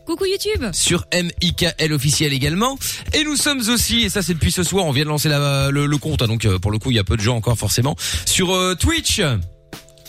Coucou 0.05 0.25
YouTube. 0.25 0.65
sur 0.73 1.05
MIKL 1.13 1.93
officiel 1.93 2.33
également. 2.33 2.77
Et 3.13 3.23
nous 3.23 3.37
sommes 3.37 3.61
aussi, 3.69 4.01
et 4.01 4.09
ça 4.09 4.21
c'est 4.21 4.33
depuis 4.33 4.51
ce 4.51 4.63
soir, 4.63 4.85
on 4.85 4.91
vient 4.91 5.05
de 5.05 5.09
lancer 5.09 5.29
la- 5.29 5.71
le, 5.71 5.85
le 5.87 5.97
compte, 5.97 6.21
hein, 6.21 6.27
donc 6.27 6.45
euh, 6.45 6.59
pour 6.59 6.71
le 6.71 6.77
coup 6.77 6.91
il 6.91 6.97
y 6.97 6.99
a 6.99 7.03
peu 7.03 7.15
de 7.17 7.21
gens 7.21 7.35
encore 7.37 7.57
forcément, 7.57 7.95
sur 8.25 8.53
euh, 8.53 8.75
Twitch. 8.75 9.21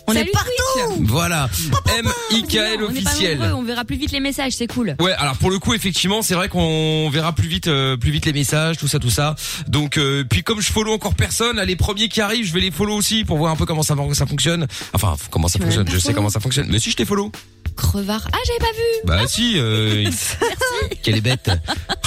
On 0.09 0.13
Salut 0.13 0.29
est 0.29 0.33
partout. 0.33 0.51
Twitch. 0.97 1.09
Voilà, 1.09 1.49
MIKL 2.33 2.59
On 2.59 2.69
est 2.69 2.77
pas 2.79 2.85
officiel. 2.85 3.39
nombreux, 3.39 3.53
on 3.55 3.63
verra 3.63 3.85
plus 3.85 3.97
vite 3.97 4.13
les 4.13 4.21
messages, 4.21 4.53
c'est 4.53 4.67
cool. 4.67 4.95
Ouais, 5.01 5.13
alors 5.15 5.37
pour 5.37 5.51
le 5.51 5.59
coup, 5.59 5.75
effectivement, 5.75 6.23
c'est 6.23 6.35
vrai 6.35 6.49
qu'on 6.49 7.09
verra 7.11 7.33
plus 7.33 7.49
vite, 7.49 7.67
euh, 7.67 7.97
plus 7.97 8.11
vite 8.11 8.27
les 8.27 8.33
messages, 8.33 8.77
tout 8.77 8.89
ça, 8.89 8.99
tout 8.99 9.11
ça. 9.11 9.35
Donc, 9.67 9.99
euh, 9.99 10.25
puis 10.29 10.43
comme 10.43 10.61
je 10.61 10.71
follow 10.71 10.93
encore 10.93 11.15
personne, 11.15 11.57
là, 11.57 11.65
les 11.65 11.77
premiers 11.77 12.09
qui 12.09 12.21
arrivent, 12.21 12.47
je 12.47 12.53
vais 12.53 12.61
les 12.61 12.71
follow 12.71 12.95
aussi 12.95 13.25
pour 13.25 13.39
voir 13.39 13.53
un 13.53 13.57
peu 13.57 13.67
comment 13.67 13.83
ça, 13.83 13.97
ça 14.13 14.27
fonctionne. 14.27 14.67
Enfin, 14.93 15.17
comment 15.31 15.49
ça 15.49 15.59
fonctionne. 15.59 15.89
Je 15.91 15.99
sais 15.99 16.15
comment 16.15 16.31
ça 16.31 16.41
fonctionne. 16.41 16.69
Mais 16.71 16.79
si 16.79 16.91
je 16.91 16.97
t'ai 16.97 17.05
follow. 17.05 17.33
Crevard. 17.77 18.29
Ah, 18.33 18.39
j'avais 18.47 18.59
pas 18.59 18.77
vu. 18.77 18.83
Bah 19.05 19.27
si. 19.27 19.55
Euh, 19.57 20.09
Quelle 21.03 21.17
est 21.17 21.21
bête. 21.21 21.51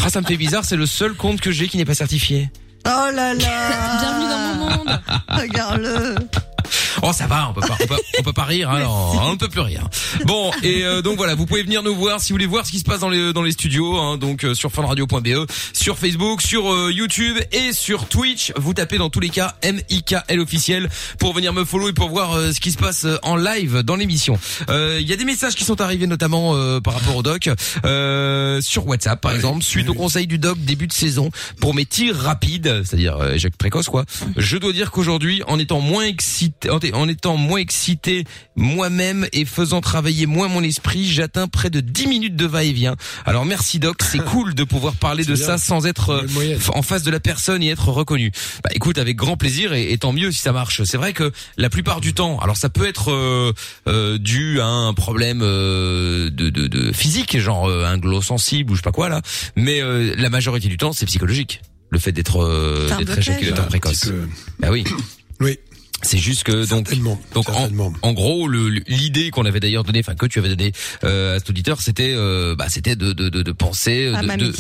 Ah, 0.04 0.10
ça 0.10 0.22
me 0.22 0.26
fait 0.26 0.38
bizarre. 0.38 0.64
C'est 0.66 0.76
le 0.78 0.86
seul 0.86 1.14
compte 1.14 1.42
que 1.42 1.52
j'ai 1.52 1.68
qui 1.68 1.78
n'est 1.78 1.86
pas 1.86 1.94
certifié. 1.96 2.50
Oh 2.86 3.12
là 3.14 3.34
là. 3.34 3.36
Bienvenue 4.00 4.30
dans 4.30 4.56
mon 4.56 4.78
monde. 4.78 5.02
Regarde-le. 5.30 6.16
Oh 7.02 7.12
ça 7.14 7.28
va, 7.28 7.50
on 7.50 7.54
peut 7.54 7.62
pas, 7.62 7.78
on 7.82 7.88
peut, 7.88 7.96
on 8.20 8.24
peut 8.24 8.34
pas 8.34 8.44
rire, 8.46 8.70
hein, 8.70 8.80
non, 8.84 9.12
on 9.22 9.32
ne 9.32 9.38
peut 9.38 9.48
plus 9.48 9.62
rire. 9.62 9.88
Bon 10.26 10.52
et 10.64 10.84
euh, 10.84 11.02
donc 11.02 11.18
voilà, 11.18 11.36
vous 11.36 11.46
pouvez 11.46 11.64
venir 11.64 11.82
nous 11.84 11.96
voir 11.96 12.20
si 12.20 12.32
vous 12.32 12.36
voulez 12.36 12.46
voir 12.46 12.66
ce 12.66 12.72
qui 12.72 12.80
se 12.80 12.84
passe 12.84 13.00
dans 13.00 13.10
les 13.10 13.32
dans 13.34 13.42
les 13.42 13.52
studios, 13.52 13.98
hein, 13.98 14.18
donc 14.18 14.44
euh, 14.44 14.54
sur 14.54 14.72
funradio.be, 14.72 15.50
sur 15.74 15.98
Facebook, 15.98 16.42
sur 16.42 16.72
euh, 16.72 16.92
YouTube 16.92 17.38
et 17.52 17.72
sur 17.74 18.08
Twitch. 18.08 18.52
Vous 18.58 18.74
tapez 18.74 18.98
dans 18.98 19.10
tous 19.10 19.20
les 19.20 19.30
cas 19.30 19.56
MIKL 19.64 20.40
officiel 20.40 20.90
pour 21.20 21.34
venir 21.34 21.54
me 21.54 21.64
follow 21.66 21.90
et 21.90 21.94
pour 21.94 22.10
voir 22.10 22.34
euh, 22.34 22.52
ce 22.52 22.60
qui 22.60 22.72
se 22.72 22.78
passe 22.78 23.06
euh, 23.06 23.18
en 23.24 23.36
live 23.36 23.80
dans 23.84 23.96
l'émission. 23.96 24.38
Euh, 24.70 24.98
Il 25.02 25.08
y 25.08 25.14
a 25.14 25.16
des 25.16 25.26
messages 25.26 25.56
qui 25.56 25.64
sont 25.64 25.80
arrivés 25.82 26.08
notamment 26.08 26.56
euh, 26.56 26.80
par 26.80 26.94
rapport 26.96 27.16
au 27.16 27.24
doc 27.24 27.50
euh, 27.86 28.62
sur 28.62 28.88
WhatsApp 28.88 29.22
par 29.22 29.34
exemple, 29.34 29.64
suite 29.64 29.90
au 29.90 29.94
conseil 29.94 30.28
du 30.28 30.38
doc 30.38 30.58
début 30.60 30.88
de 30.88 30.94
saison 30.94 31.30
pour 31.60 31.74
mes 31.74 31.86
tirs 31.86 32.16
rapides, 32.18 32.84
c'est-à-dire 32.86 33.18
euh, 33.18 33.34
échec 33.34 33.56
précoce 33.58 33.88
quoi. 33.88 34.06
Je 34.38 34.58
dois 34.58 34.74
dire 34.74 34.92
qu'aujourd'hui, 34.92 35.42
en 35.48 35.60
étant 35.60 35.80
moins 35.80 36.04
excité, 36.04 36.49
en 36.70 36.80
en 36.94 37.08
étant 37.08 37.38
moins 37.38 37.60
excité 37.60 38.24
moi-même 38.56 39.28
et 39.34 39.46
faisant 39.46 39.82
travailler 39.82 40.26
moins 40.26 40.48
mon 40.48 40.64
esprit, 40.64 41.08
j'atteins 41.08 41.48
près 41.48 41.70
de 41.70 41.80
10 41.80 42.08
minutes 42.08 42.36
de 42.36 42.46
va-et-vient. 42.46 42.96
Alors 43.26 43.46
merci 43.46 43.80
doc, 43.80 43.98
c'est 44.04 44.18
cool 44.26 44.54
de 44.56 44.64
pouvoir 44.64 44.96
parler 44.96 45.24
de 45.26 45.36
ça 45.36 45.58
sans 45.58 45.86
être 45.86 46.10
euh, 46.12 46.58
en 46.74 46.82
face 46.82 47.04
de 47.04 47.12
la 47.12 47.20
personne 47.20 47.62
et 47.64 47.70
être 47.70 47.90
reconnu. 47.90 48.32
Bah 48.64 48.70
écoute, 48.74 48.98
avec 48.98 49.16
grand 49.16 49.38
plaisir 49.38 49.74
et, 49.74 49.92
et 49.92 49.98
tant 49.98 50.12
mieux 50.14 50.32
si 50.32 50.40
ça 50.42 50.52
marche. 50.52 50.84
C'est 50.84 50.98
vrai 50.98 51.14
que 51.14 51.32
la 51.58 51.70
plupart 51.70 52.02
du 52.02 52.14
temps, 52.14 52.40
alors 52.40 52.58
ça 52.58 52.70
peut 52.70 52.88
être 52.88 53.12
euh, 53.12 53.54
euh, 53.88 54.18
dû 54.18 54.60
à 54.62 54.66
un 54.68 54.94
problème 54.94 55.42
euh, 55.42 56.30
de, 56.30 56.50
de, 56.50 56.68
de 56.68 56.92
physique, 56.92 57.38
genre 57.40 57.68
euh, 57.70 57.86
un 57.86 57.98
glow 57.98 58.22
sensible 58.22 58.72
ou 58.72 58.76
je 58.76 58.80
sais 58.80 58.84
pas 58.84 58.92
quoi 58.92 59.10
là, 59.10 59.22
mais 59.56 59.82
euh, 59.82 60.14
la 60.18 60.30
majorité 60.30 60.68
du 60.68 60.78
temps 60.78 60.94
c'est 60.94 61.06
psychologique. 61.06 61.62
Le 61.92 61.98
fait 61.98 62.12
d'être 62.12 62.44
euh, 62.44 62.88
d'être 63.00 63.16
petit 63.16 63.52
précoce. 63.68 64.06
peu. 64.06 64.28
Bah 64.60 64.68
oui, 64.72 64.84
Oui, 65.40 65.58
c'est 66.02 66.18
juste 66.18 66.44
que 66.44 66.66
donc 66.70 67.50
en, 67.50 67.70
en 68.02 68.14
gros, 68.14 68.48
l'idée 68.48 69.32
qu'on 69.32 69.46
avait 69.46 69.60
d'ailleurs 69.60 69.84
donnée, 69.84 70.00
enfin 70.00 70.16
que 70.16 70.26
tu 70.26 70.40
avais 70.40 70.50
donnée 70.50 70.72
euh, 71.04 71.36
à 71.36 71.40
cet 71.40 71.50
auditeur, 71.50 71.82
c'était 71.82 72.14
euh, 72.16 72.56
bah 72.56 72.66
c'était 72.70 72.96
de, 72.96 73.14
de, 73.14 73.30
de, 73.30 73.42
de 73.42 73.52
penser 73.52 74.12
À 74.16 74.22
de, 74.22 74.28
mamie. 74.28 74.44
de- 74.44 74.54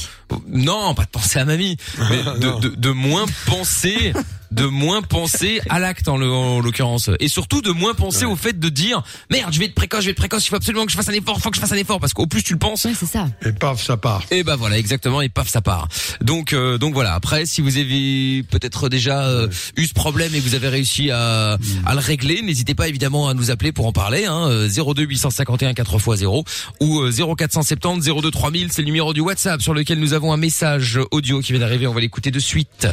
non, 0.47 0.93
pas 0.95 1.06
de 1.06 1.10
penser 1.10 1.39
à 1.39 1.45
mamie, 1.45 1.78
mais 2.10 2.23
de, 2.39 2.60
de, 2.62 2.69
de 2.75 2.89
moins 2.91 3.25
penser 3.45 4.13
de 4.51 4.65
moins 4.65 5.01
penser 5.01 5.62
à 5.69 5.79
l'acte 5.79 6.07
en, 6.07 6.17
l'occurrence 6.17 7.09
et 7.19 7.27
surtout 7.27 7.62
de 7.62 7.71
moins 7.71 7.93
penser 7.93 8.25
au 8.25 8.35
fait 8.35 8.59
de 8.59 8.69
dire 8.69 9.03
merde 9.29 9.53
je 9.53 9.59
vais 9.59 9.65
être 9.65 9.75
précoce 9.75 10.01
je 10.01 10.05
vais 10.05 10.12
être 10.12 10.17
précoce 10.17 10.45
il 10.45 10.49
faut 10.49 10.55
absolument 10.55 10.85
que 10.85 10.91
je 10.91 10.97
fasse 10.97 11.09
un 11.09 11.13
effort 11.13 11.39
faut 11.39 11.49
que 11.49 11.55
je 11.55 11.62
fasse 11.62 11.71
un 11.71 11.77
effort 11.77 11.99
parce 11.99 12.13
qu'au 12.13 12.27
plus 12.27 12.43
tu 12.43 12.53
le 12.53 12.59
penses 12.59 12.85
Ouais, 12.85 12.93
c'est 12.97 13.05
ça. 13.05 13.27
Et 13.45 13.51
paf, 13.51 13.83
ça 13.83 13.97
part. 13.97 14.23
et 14.31 14.43
ben 14.43 14.55
voilà, 14.55 14.77
exactement, 14.77 15.21
et 15.21 15.29
paf, 15.29 15.47
ça 15.49 15.62
part. 15.62 15.88
Donc 16.21 16.53
euh, 16.53 16.77
donc 16.77 16.93
voilà. 16.93 17.13
Après, 17.13 17.45
si 17.45 17.62
vous 17.62 17.77
avez 17.77 18.43
peut-être 18.43 18.89
déjà 18.89 19.23
euh, 19.25 19.47
eu 19.77 19.85
ce 19.85 19.93
problème 19.93 20.33
et 20.33 20.39
vous 20.39 20.55
avez 20.55 20.69
réussi 20.69 21.12
à, 21.12 21.57
à 21.85 21.93
le 21.93 21.99
régler, 21.99 22.41
n'hésitez 22.41 22.73
pas 22.75 22.88
évidemment 22.88 23.27
à 23.27 23.33
nous 23.33 23.51
appeler 23.51 23.71
pour 23.71 23.85
en 23.85 23.91
parler. 23.91 24.25
Hein, 24.25 24.47
euh, 24.49 24.69
02 24.69 25.03
851 25.03 25.73
4x0 25.73 26.45
ou 26.79 26.99
euh, 27.01 27.12
0470 27.12 28.09
02 28.21 28.31
3000, 28.31 28.71
c'est 28.71 28.81
le 28.81 28.85
numéro 28.85 29.13
du 29.13 29.21
WhatsApp 29.21 29.62
sur 29.62 29.73
lequel 29.73 29.99
nous 29.99 30.13
avons 30.13 30.33
un 30.33 30.38
message 30.38 30.99
audio 31.12 31.41
qui 31.41 31.51
vient 31.51 31.62
d'arriver. 31.62 31.85
On 31.88 31.93
va 31.93 32.01
l'écouter 32.01 32.31
de 32.31 32.39
suite. 32.39 32.88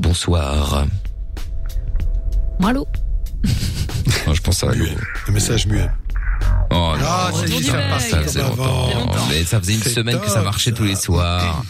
Bonsoir. 0.00 0.86
Allô 2.64 2.86
Oh, 4.26 4.32
je 4.34 4.40
pense 4.40 4.54
que 4.54 4.60
ça 4.60 4.66
va. 4.66 4.74
Muet. 4.74 4.96
Un 5.28 5.32
message 5.32 5.66
muet. 5.66 5.90
Oh 6.70 6.94
non, 6.98 7.04
Ah, 7.06 7.30
ça 7.98 8.00
ça 8.10 8.22
faisait 8.22 8.40
longtemps. 8.42 8.88
Mais 9.28 9.44
ça 9.44 9.60
faisait 9.60 9.74
une 9.74 9.82
semaine 9.82 10.18
que 10.20 10.28
ça 10.30 10.40
marchait 10.42 10.72
tous 10.72 10.84
les 10.84 10.96
soirs. 10.96 11.62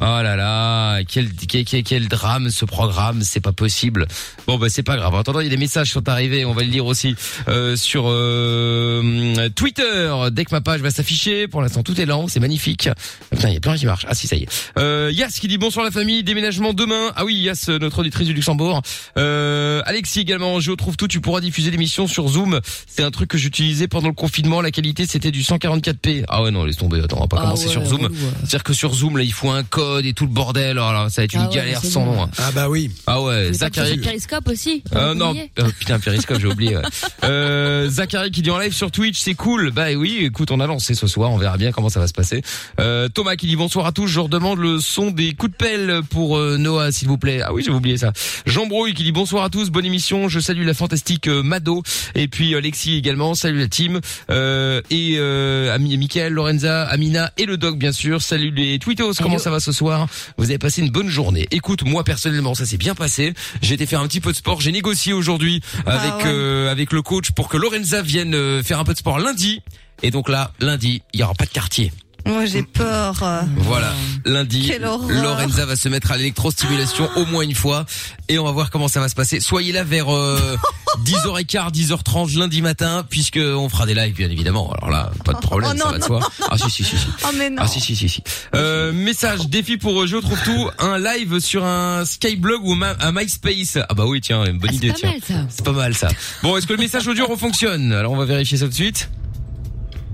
Oh 0.00 0.04
là 0.04 0.36
là, 0.36 1.00
quel, 1.04 1.32
quel, 1.32 1.64
quel, 1.64 1.82
quel 1.82 2.08
drame 2.08 2.50
ce 2.50 2.64
programme, 2.64 3.22
c'est 3.22 3.40
pas 3.40 3.52
possible. 3.52 4.06
Bon 4.46 4.56
bah 4.58 4.68
c'est 4.68 4.82
pas 4.84 4.96
grave. 4.96 5.14
En 5.14 5.18
attendant, 5.20 5.40
il 5.40 5.44
y 5.44 5.46
a 5.48 5.50
des 5.50 5.56
messages 5.56 5.88
qui 5.88 5.92
sont 5.94 6.08
arrivés, 6.08 6.44
on 6.44 6.54
va 6.54 6.62
le 6.62 6.68
lire 6.70 6.86
aussi 6.86 7.16
euh, 7.48 7.74
sur 7.76 8.04
euh, 8.06 9.48
Twitter. 9.54 10.12
Dès 10.30 10.44
que 10.44 10.54
ma 10.54 10.60
page 10.60 10.80
va 10.80 10.90
s'afficher, 10.90 11.48
pour 11.48 11.62
l'instant 11.62 11.82
tout 11.82 12.00
est 12.00 12.06
lent, 12.06 12.28
c'est 12.28 12.40
magnifique. 12.40 12.88
Putain, 13.30 13.48
il 13.48 13.54
y 13.54 13.56
a 13.56 13.60
plus 13.60 13.70
rien 13.70 13.78
qui 13.78 13.86
marche. 13.86 14.06
Ah 14.08 14.14
si 14.14 14.26
ça 14.26 14.36
y 14.36 14.42
est. 14.44 14.48
Euh, 14.78 15.10
Yas 15.12 15.36
qui 15.40 15.48
dit 15.48 15.58
bonsoir 15.58 15.84
la 15.84 15.90
famille, 15.90 16.22
déménagement 16.22 16.72
demain. 16.72 17.12
Ah 17.16 17.24
oui, 17.24 17.34
Yas, 17.36 17.68
notre 17.80 18.00
auditrice 18.00 18.26
du 18.28 18.34
Luxembourg. 18.34 18.82
Euh, 19.16 19.82
Alexis 19.84 20.20
également, 20.20 20.60
je 20.60 20.72
trouve 20.72 20.96
tout, 20.96 21.08
tu 21.08 21.20
pourras 21.20 21.40
diffuser 21.40 21.70
l'émission 21.70 22.06
sur 22.06 22.28
Zoom. 22.28 22.60
C'est 22.86 23.02
un 23.02 23.10
truc 23.10 23.28
que 23.30 23.38
j'utilisais 23.38 23.88
pendant 23.88 24.08
le 24.08 24.14
confinement, 24.14 24.60
la 24.60 24.70
qualité 24.70 25.06
c'était 25.06 25.30
du 25.30 25.42
144p. 25.42 26.24
Ah 26.28 26.42
ouais 26.42 26.50
non, 26.50 26.64
laisse 26.64 26.76
tomber, 26.76 27.00
attends, 27.02 27.18
on 27.18 27.22
va 27.22 27.26
pas 27.28 27.36
Ah 27.40 27.42
commencer 27.42 27.66
ouais, 27.66 27.72
sur 27.72 27.84
Zoom. 27.84 28.02
ouais. 28.02 28.08
C'est-à-dire 28.40 28.64
que 28.64 28.72
sur 28.72 28.94
Zoom, 28.94 29.16
là, 29.18 29.24
il 29.24 29.32
faut 29.32 29.50
un 29.50 29.62
code 29.88 30.06
et 30.06 30.12
tout 30.12 30.24
le 30.26 30.32
bordel. 30.32 30.70
Alors 30.78 30.92
là, 30.92 31.08
ça 31.10 31.22
va 31.22 31.24
être 31.24 31.32
une 31.34 31.40
Ah 31.42 31.48
ouais, 31.48 31.54
galère 31.54 31.80
c'est 31.82 31.88
sans 31.90 32.04
bon. 32.04 32.14
nom. 32.16 32.22
hein. 32.24 32.30
Ah 32.38 32.50
bah 32.54 32.68
oui. 32.68 32.90
Ah 33.06 33.22
ouais, 33.22 33.52
Zachary. 33.52 33.98
Periscope 33.98 34.48
aussi. 34.48 34.82
Euh, 34.94 35.14
non, 35.14 35.34
euh, 35.58 35.68
putain, 35.78 35.98
Periscope, 35.98 36.38
j'ai 36.40 36.46
oublié. 36.46 36.76
ouais. 36.76 36.82
Euh, 37.24 37.88
Zachary 37.90 38.30
qui 38.30 38.42
dit 38.42 38.50
en 38.50 38.58
live 38.58 38.72
sur 38.72 38.90
Twitch, 38.90 39.18
c'est 39.18 39.34
cool. 39.34 39.70
Bah 39.70 39.86
oui, 39.96 40.18
écoute, 40.22 40.50
on 40.50 40.60
a 40.60 40.66
lancé 40.66 40.94
ce 40.94 41.06
soir, 41.06 41.30
on 41.30 41.36
verra 41.36 41.56
bien 41.56 41.72
comment 41.72 41.88
ça 41.88 42.00
va 42.00 42.06
se 42.06 42.12
passer. 42.12 42.42
Euh, 42.80 43.08
Thomas 43.08 43.36
qui 43.36 43.46
dit 43.46 43.56
bonsoir 43.56 43.86
à 43.86 43.92
tous, 43.92 44.06
je 44.06 44.20
redemande 44.20 44.58
le 44.60 44.78
son 44.78 45.10
des 45.10 45.34
coups 45.34 45.52
de 45.52 45.56
pelle 45.56 46.00
pour 46.10 46.38
euh, 46.38 46.56
Noah, 46.58 46.92
s'il 46.92 47.08
vous 47.08 47.18
plaît. 47.18 47.40
Ah 47.44 47.52
oui, 47.52 47.62
j'ai 47.64 47.70
oublié 47.72 47.96
ça. 47.98 48.12
Jean 48.46 48.66
Brouille 48.66 48.94
qui 48.94 49.02
dit 49.02 49.12
bonsoir 49.12 49.44
à 49.44 49.50
tous, 49.50 49.70
bonne 49.70 49.84
émission, 49.84 50.28
je 50.28 50.40
salue 50.40 50.64
la 50.64 50.74
fantastique 50.74 51.28
euh, 51.28 51.42
Mado 51.42 51.82
et 52.14 52.28
puis 52.28 52.54
Alexis 52.54 52.96
également, 52.96 53.34
salut 53.34 53.58
la 53.58 53.68
team 53.68 54.00
euh, 54.30 54.80
et 54.90 55.16
euh, 55.18 55.74
Ami- 55.74 55.96
Michael, 55.98 56.32
Lorenza, 56.32 56.84
Amina 56.84 57.32
et 57.36 57.46
le 57.46 57.56
doc 57.56 57.78
bien 57.78 57.92
sûr. 57.92 58.22
Salut 58.22 58.50
les 58.52 58.78
Twittos, 58.78 59.12
comment 59.20 59.38
ça 59.38 59.50
va 59.50 59.60
ce 59.60 59.72
soir 59.78 60.08
Vous 60.36 60.44
avez 60.44 60.58
passé 60.58 60.82
une 60.82 60.90
bonne 60.90 61.08
journée. 61.08 61.46
Écoute, 61.50 61.84
moi 61.84 62.04
personnellement, 62.04 62.54
ça 62.54 62.66
s'est 62.66 62.76
bien 62.76 62.94
passé. 62.94 63.32
J'ai 63.62 63.74
été 63.74 63.86
faire 63.86 64.00
un 64.00 64.08
petit 64.08 64.20
peu 64.20 64.32
de 64.32 64.36
sport, 64.36 64.60
j'ai 64.60 64.72
négocié 64.72 65.12
aujourd'hui 65.12 65.62
avec 65.86 66.24
ouais. 66.24 66.26
euh, 66.26 66.70
avec 66.70 66.92
le 66.92 67.02
coach 67.02 67.30
pour 67.30 67.48
que 67.48 67.56
Lorenza 67.56 68.02
vienne 68.02 68.34
euh, 68.34 68.62
faire 68.62 68.78
un 68.78 68.84
peu 68.84 68.92
de 68.92 68.98
sport 68.98 69.18
lundi. 69.18 69.62
Et 70.02 70.10
donc 70.10 70.28
là, 70.28 70.52
lundi, 70.60 71.02
il 71.12 71.20
y 71.20 71.22
aura 71.22 71.34
pas 71.34 71.46
de 71.46 71.50
quartier. 71.50 71.92
Moi, 72.26 72.44
j'ai 72.44 72.62
peur. 72.62 73.22
euh. 73.22 73.40
Voilà, 73.56 73.92
lundi. 74.26 74.70
Lorenza 75.08 75.64
va 75.64 75.76
se 75.76 75.88
mettre 75.88 76.10
à 76.12 76.16
l'électrostimulation 76.18 77.08
au 77.16 77.24
moins 77.26 77.42
une 77.42 77.54
fois 77.54 77.86
et 78.28 78.38
on 78.38 78.44
va 78.44 78.50
voir 78.52 78.70
comment 78.70 78.88
ça 78.88 79.00
va 79.00 79.08
se 79.08 79.14
passer. 79.14 79.40
Soyez 79.40 79.72
là 79.72 79.82
vers 79.84 80.14
euh, 80.14 80.56
10h15, 81.04 81.72
10h30 81.72 82.38
lundi 82.38 82.60
matin 82.60 83.04
puisque 83.08 83.38
on 83.42 83.68
fera 83.70 83.86
des 83.86 83.94
lives 83.94 84.14
bien 84.14 84.28
évidemment. 84.30 84.70
Alors 84.72 84.90
là, 84.90 85.10
pas 85.24 85.32
de 85.32 85.38
problème, 85.38 85.72
Oh 85.74 85.78
ça 85.78 85.90
va 85.90 85.98
de 85.98 86.04
soi. 86.04 86.20
Ah 86.50 86.58
si 86.58 86.70
si 86.70 86.84
si 86.84 86.98
si. 86.98 87.06
Oh, 87.24 87.28
mais 87.38 87.48
non. 87.48 87.62
Ah 87.62 87.66
si 87.66 87.80
si 87.80 87.96
si 87.96 88.08
si. 88.08 88.22
Euh, 88.54 88.92
message 88.92 89.48
défi 89.48 89.78
pour 89.78 90.06
Je 90.06 90.16
trouve 90.16 90.38
tout 90.44 90.68
un 90.80 90.98
live 90.98 91.38
sur 91.40 91.64
un 91.64 92.04
Skyblog 92.04 92.62
ou 92.64 92.74
ma- 92.74 92.96
un 93.00 93.12
MySpace. 93.12 93.78
Ah 93.88 93.94
bah 93.94 94.04
oui 94.06 94.20
tiens, 94.20 94.44
une 94.44 94.58
bonne 94.58 94.70
Ah, 94.72 94.74
idée 94.74 94.92
c'est 94.94 95.02
pas 95.06 95.12
tiens. 95.26 95.36
mal 95.38 95.46
ça. 95.46 95.46
C'est 95.56 95.64
pas 95.64 95.72
mal 95.72 95.94
ça. 95.94 96.08
Bon, 96.42 96.56
est-ce 96.58 96.66
que 96.66 96.74
le 96.74 96.78
message 96.80 97.06
audio 97.08 97.26
refonctionne? 97.26 97.92
Alors 97.92 98.12
on 98.12 98.16
va 98.16 98.26
vérifier 98.26 98.58
ça 98.58 98.64
tout 98.66 98.70
de 98.70 98.74
suite. 98.74 99.08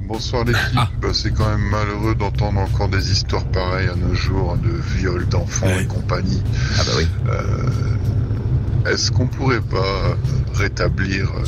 Bonsoir 0.07 0.45
l'équipe. 0.45 0.61
Ah. 0.77 0.89
Bah, 1.01 1.09
C'est 1.13 1.33
quand 1.33 1.49
même 1.49 1.69
malheureux 1.69 2.15
d'entendre 2.15 2.61
encore 2.61 2.89
des 2.89 3.11
histoires 3.11 3.45
pareilles 3.47 3.89
à 3.89 3.97
nos 3.97 4.15
jours 4.15 4.57
de 4.57 4.71
viols 4.97 5.27
d'enfants 5.29 5.67
Ouais. 5.67 5.83
et 5.85 5.87
compagnie. 5.87 6.43
Ah 6.79 6.83
bah 6.87 6.93
oui. 6.99 7.07
Euh, 7.29 8.91
Est-ce 8.93 9.11
qu'on 9.11 9.27
pourrait 9.27 9.61
pas 9.63 10.17
rétablir 10.55 11.31
euh, 11.31 11.45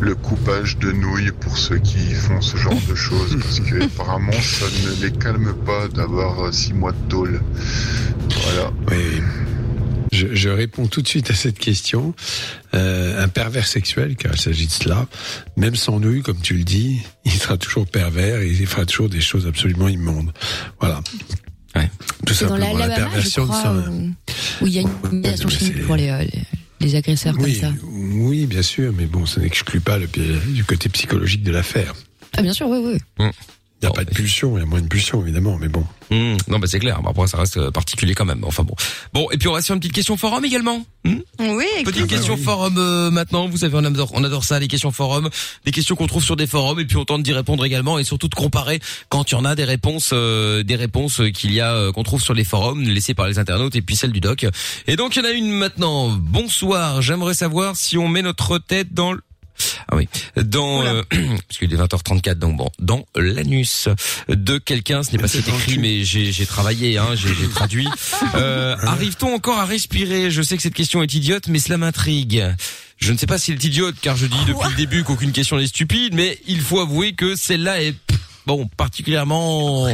le 0.00 0.14
coupage 0.14 0.76
de 0.78 0.92
nouilles 0.92 1.32
pour 1.40 1.56
ceux 1.56 1.78
qui 1.78 2.12
font 2.14 2.40
ce 2.42 2.56
genre 2.58 2.78
de 2.88 2.94
choses? 2.94 3.36
Parce 3.40 3.60
que 3.60 3.82
apparemment 3.84 4.32
ça 4.32 4.66
ne 4.66 5.02
les 5.02 5.12
calme 5.12 5.54
pas 5.64 5.88
d'avoir 5.88 6.44
euh, 6.44 6.52
six 6.52 6.74
mois 6.74 6.92
de 6.92 7.08
tôle. 7.08 7.40
Voilà. 8.44 8.70
Oui. 8.90 9.22
Je, 10.12 10.34
je 10.34 10.48
réponds 10.48 10.86
tout 10.86 11.02
de 11.02 11.08
suite 11.08 11.30
à 11.30 11.34
cette 11.34 11.58
question. 11.58 12.14
Euh, 12.74 13.22
un 13.22 13.28
pervers 13.28 13.66
sexuel, 13.66 14.16
car 14.16 14.32
il 14.34 14.40
s'agit 14.40 14.66
de 14.66 14.72
cela, 14.72 15.06
même 15.56 15.74
sans 15.76 16.00
nouilles, 16.00 16.22
comme 16.22 16.40
tu 16.40 16.54
le 16.54 16.64
dis, 16.64 17.00
il 17.24 17.32
sera 17.32 17.56
toujours 17.56 17.86
pervers 17.86 18.40
et 18.40 18.48
il 18.48 18.66
fera 18.66 18.84
toujours 18.86 19.08
des 19.08 19.20
choses 19.20 19.46
absolument 19.46 19.88
immondes. 19.88 20.32
Voilà. 20.80 21.00
Ouais. 21.76 21.90
Tout 22.26 22.34
simplement. 22.34 22.76
la 22.76 22.86
La, 22.88 22.94
perversion 22.96 23.46
de 23.46 23.52
ça. 23.52 23.74
où 24.60 24.66
il 24.66 24.72
y 24.72 24.78
a 24.78 24.82
une 24.82 24.90
mais 25.12 25.36
chimique 25.36 25.84
pour 25.86 25.96
les, 25.96 26.08
euh, 26.08 26.24
les, 26.24 26.42
les 26.80 26.94
agresseurs 26.94 27.34
Oui, 27.38 27.58
comme 27.60 27.70
ça. 27.70 27.76
oui, 27.90 28.46
bien 28.46 28.62
sûr, 28.62 28.92
mais 28.96 29.06
bon, 29.06 29.26
ça 29.26 29.40
n'exclut 29.40 29.80
pas 29.80 29.98
le, 29.98 30.06
du 30.06 30.64
côté 30.64 30.88
psychologique 30.88 31.42
de 31.42 31.52
l'affaire. 31.52 31.94
Ah 32.36 32.42
bien 32.42 32.52
sûr, 32.52 32.68
oui, 32.68 32.98
oui. 33.18 33.26
Il 33.80 33.84
n'y 33.84 33.86
a 33.86 33.90
Bon, 33.90 33.94
pas 33.94 34.04
de 34.04 34.10
mais- 34.10 34.16
pulsion, 34.16 34.56
il 34.56 34.60
y 34.60 34.62
a 34.64 34.66
moins 34.66 34.80
de 34.80 34.88
pulsion, 34.88 35.22
évidemment, 35.22 35.56
mais 35.60 35.68
bon. 35.68 35.84
Mmh, 36.10 36.36
non, 36.48 36.58
bah 36.58 36.66
c'est 36.66 36.80
clair. 36.80 37.00
Après, 37.06 37.26
ça 37.28 37.36
reste 37.36 37.58
euh, 37.58 37.70
particulier 37.70 38.14
quand 38.14 38.24
même. 38.24 38.42
Enfin 38.44 38.64
bon. 38.64 38.74
Bon, 39.12 39.28
et 39.30 39.36
puis 39.36 39.46
on 39.46 39.52
va 39.52 39.62
sur 39.62 39.74
une 39.74 39.80
petite 39.80 39.92
question 39.92 40.16
forum 40.16 40.44
également. 40.44 40.84
Mmh 41.04 41.18
Oui, 41.38 41.66
Petite 41.84 42.06
question 42.08 42.34
oui. 42.34 42.42
forum 42.42 42.74
euh, 42.78 43.10
maintenant. 43.12 43.46
Vous 43.46 43.58
savez, 43.58 43.76
on 43.76 43.84
adore, 43.84 44.10
on 44.14 44.24
adore 44.24 44.42
ça, 44.42 44.58
les 44.58 44.66
questions 44.68 44.90
forum, 44.90 45.28
des 45.64 45.70
questions 45.70 45.94
qu'on 45.94 46.06
trouve 46.08 46.24
sur 46.24 46.34
des 46.34 46.46
forums, 46.48 46.80
et 46.80 46.86
puis 46.86 46.96
on 46.96 47.04
tente 47.04 47.22
d'y 47.22 47.32
répondre 47.32 47.64
également, 47.64 47.98
et 48.00 48.04
surtout 48.04 48.26
de 48.28 48.34
comparer 48.34 48.80
quand 49.10 49.30
il 49.30 49.34
y 49.34 49.38
en 49.38 49.44
a 49.44 49.54
des 49.54 49.64
réponses, 49.64 50.10
euh, 50.12 50.64
des 50.64 50.74
réponses 50.76 51.20
qu'il 51.34 51.52
y 51.52 51.60
a 51.60 51.72
euh, 51.74 51.92
qu'on 51.92 52.02
trouve 52.02 52.20
sur 52.22 52.34
les 52.34 52.44
forums 52.44 52.82
laissées 52.82 53.14
par 53.14 53.28
les 53.28 53.38
internautes, 53.38 53.76
et 53.76 53.82
puis 53.82 53.94
celles 53.94 54.12
du 54.12 54.20
doc. 54.20 54.44
Et 54.88 54.96
donc 54.96 55.14
il 55.14 55.20
y 55.20 55.22
en 55.22 55.28
a 55.28 55.32
une 55.32 55.52
maintenant. 55.52 56.08
Bonsoir. 56.08 57.00
J'aimerais 57.02 57.34
savoir 57.34 57.76
si 57.76 57.96
on 57.98 58.08
met 58.08 58.22
notre 58.22 58.58
tête 58.58 58.92
dans 58.92 59.12
le 59.12 59.20
ah 59.88 59.96
oui, 59.96 60.08
dans 60.36 60.82
euh, 60.82 61.02
parce 61.10 61.58
qu'il 61.58 61.72
est 61.72 61.76
20h34 61.76 62.34
donc 62.34 62.56
bon, 62.56 62.70
dans 62.78 63.06
l'anus 63.16 63.88
de 64.28 64.58
quelqu'un, 64.58 65.02
ce 65.02 65.12
n'est 65.12 65.18
pas 65.18 65.32
est 65.32 65.48
écrit 65.48 65.78
mais 65.78 66.04
j'ai 66.04 66.46
travaillé 66.46 66.98
hein, 66.98 67.08
j'ai 67.14 67.34
j'ai 67.34 67.48
traduit. 67.48 67.88
Euh, 68.34 68.76
Arrive-t-on 68.82 69.34
encore 69.34 69.58
à 69.58 69.64
respirer? 69.64 70.30
Je 70.30 70.42
sais 70.42 70.56
que 70.56 70.62
cette 70.62 70.74
question 70.74 71.02
est 71.02 71.14
idiote 71.14 71.48
mais 71.48 71.58
cela 71.58 71.76
m'intrigue. 71.78 72.44
Je 72.98 73.12
ne 73.12 73.18
sais 73.18 73.26
pas 73.26 73.38
si 73.38 73.52
elle 73.52 73.58
est 73.58 73.64
idiote 73.64 73.96
car 74.00 74.16
je 74.16 74.26
dis 74.26 74.44
depuis 74.46 74.68
le 74.70 74.76
début 74.76 75.04
qu'aucune 75.04 75.32
question 75.32 75.56
n'est 75.56 75.66
stupide 75.66 76.14
mais 76.14 76.38
il 76.46 76.60
faut 76.60 76.80
avouer 76.80 77.12
que 77.12 77.36
celle-là 77.36 77.82
est 77.82 77.94
bon 78.48 78.66
particulièrement 78.78 79.86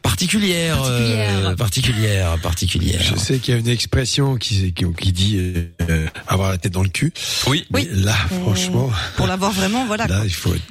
particulière 0.00 0.80
euh, 0.84 1.56
particulière 1.56 2.38
particulière. 2.40 3.02
Je 3.02 3.16
sais 3.16 3.38
qu'il 3.40 3.52
y 3.52 3.56
a 3.56 3.60
une 3.60 3.68
expression 3.68 4.36
qui, 4.36 4.72
qui, 4.72 4.84
qui 4.96 5.12
dit 5.12 5.36
euh, 5.90 6.06
avoir 6.28 6.50
la 6.50 6.58
tête 6.58 6.72
dans 6.72 6.84
le 6.84 6.88
cul. 6.88 7.12
Oui. 7.48 7.66
Mais 7.70 7.84
là, 7.92 8.14
Euh, 8.32 8.40
franchement, 8.42 8.90
Pour 9.16 9.26
l'avoir 9.26 9.50
vraiment, 9.50 9.86
voilà. 9.86 10.06
là, 10.06 10.20
il 10.24 10.32
faut 10.32 10.54
être... 10.54 10.62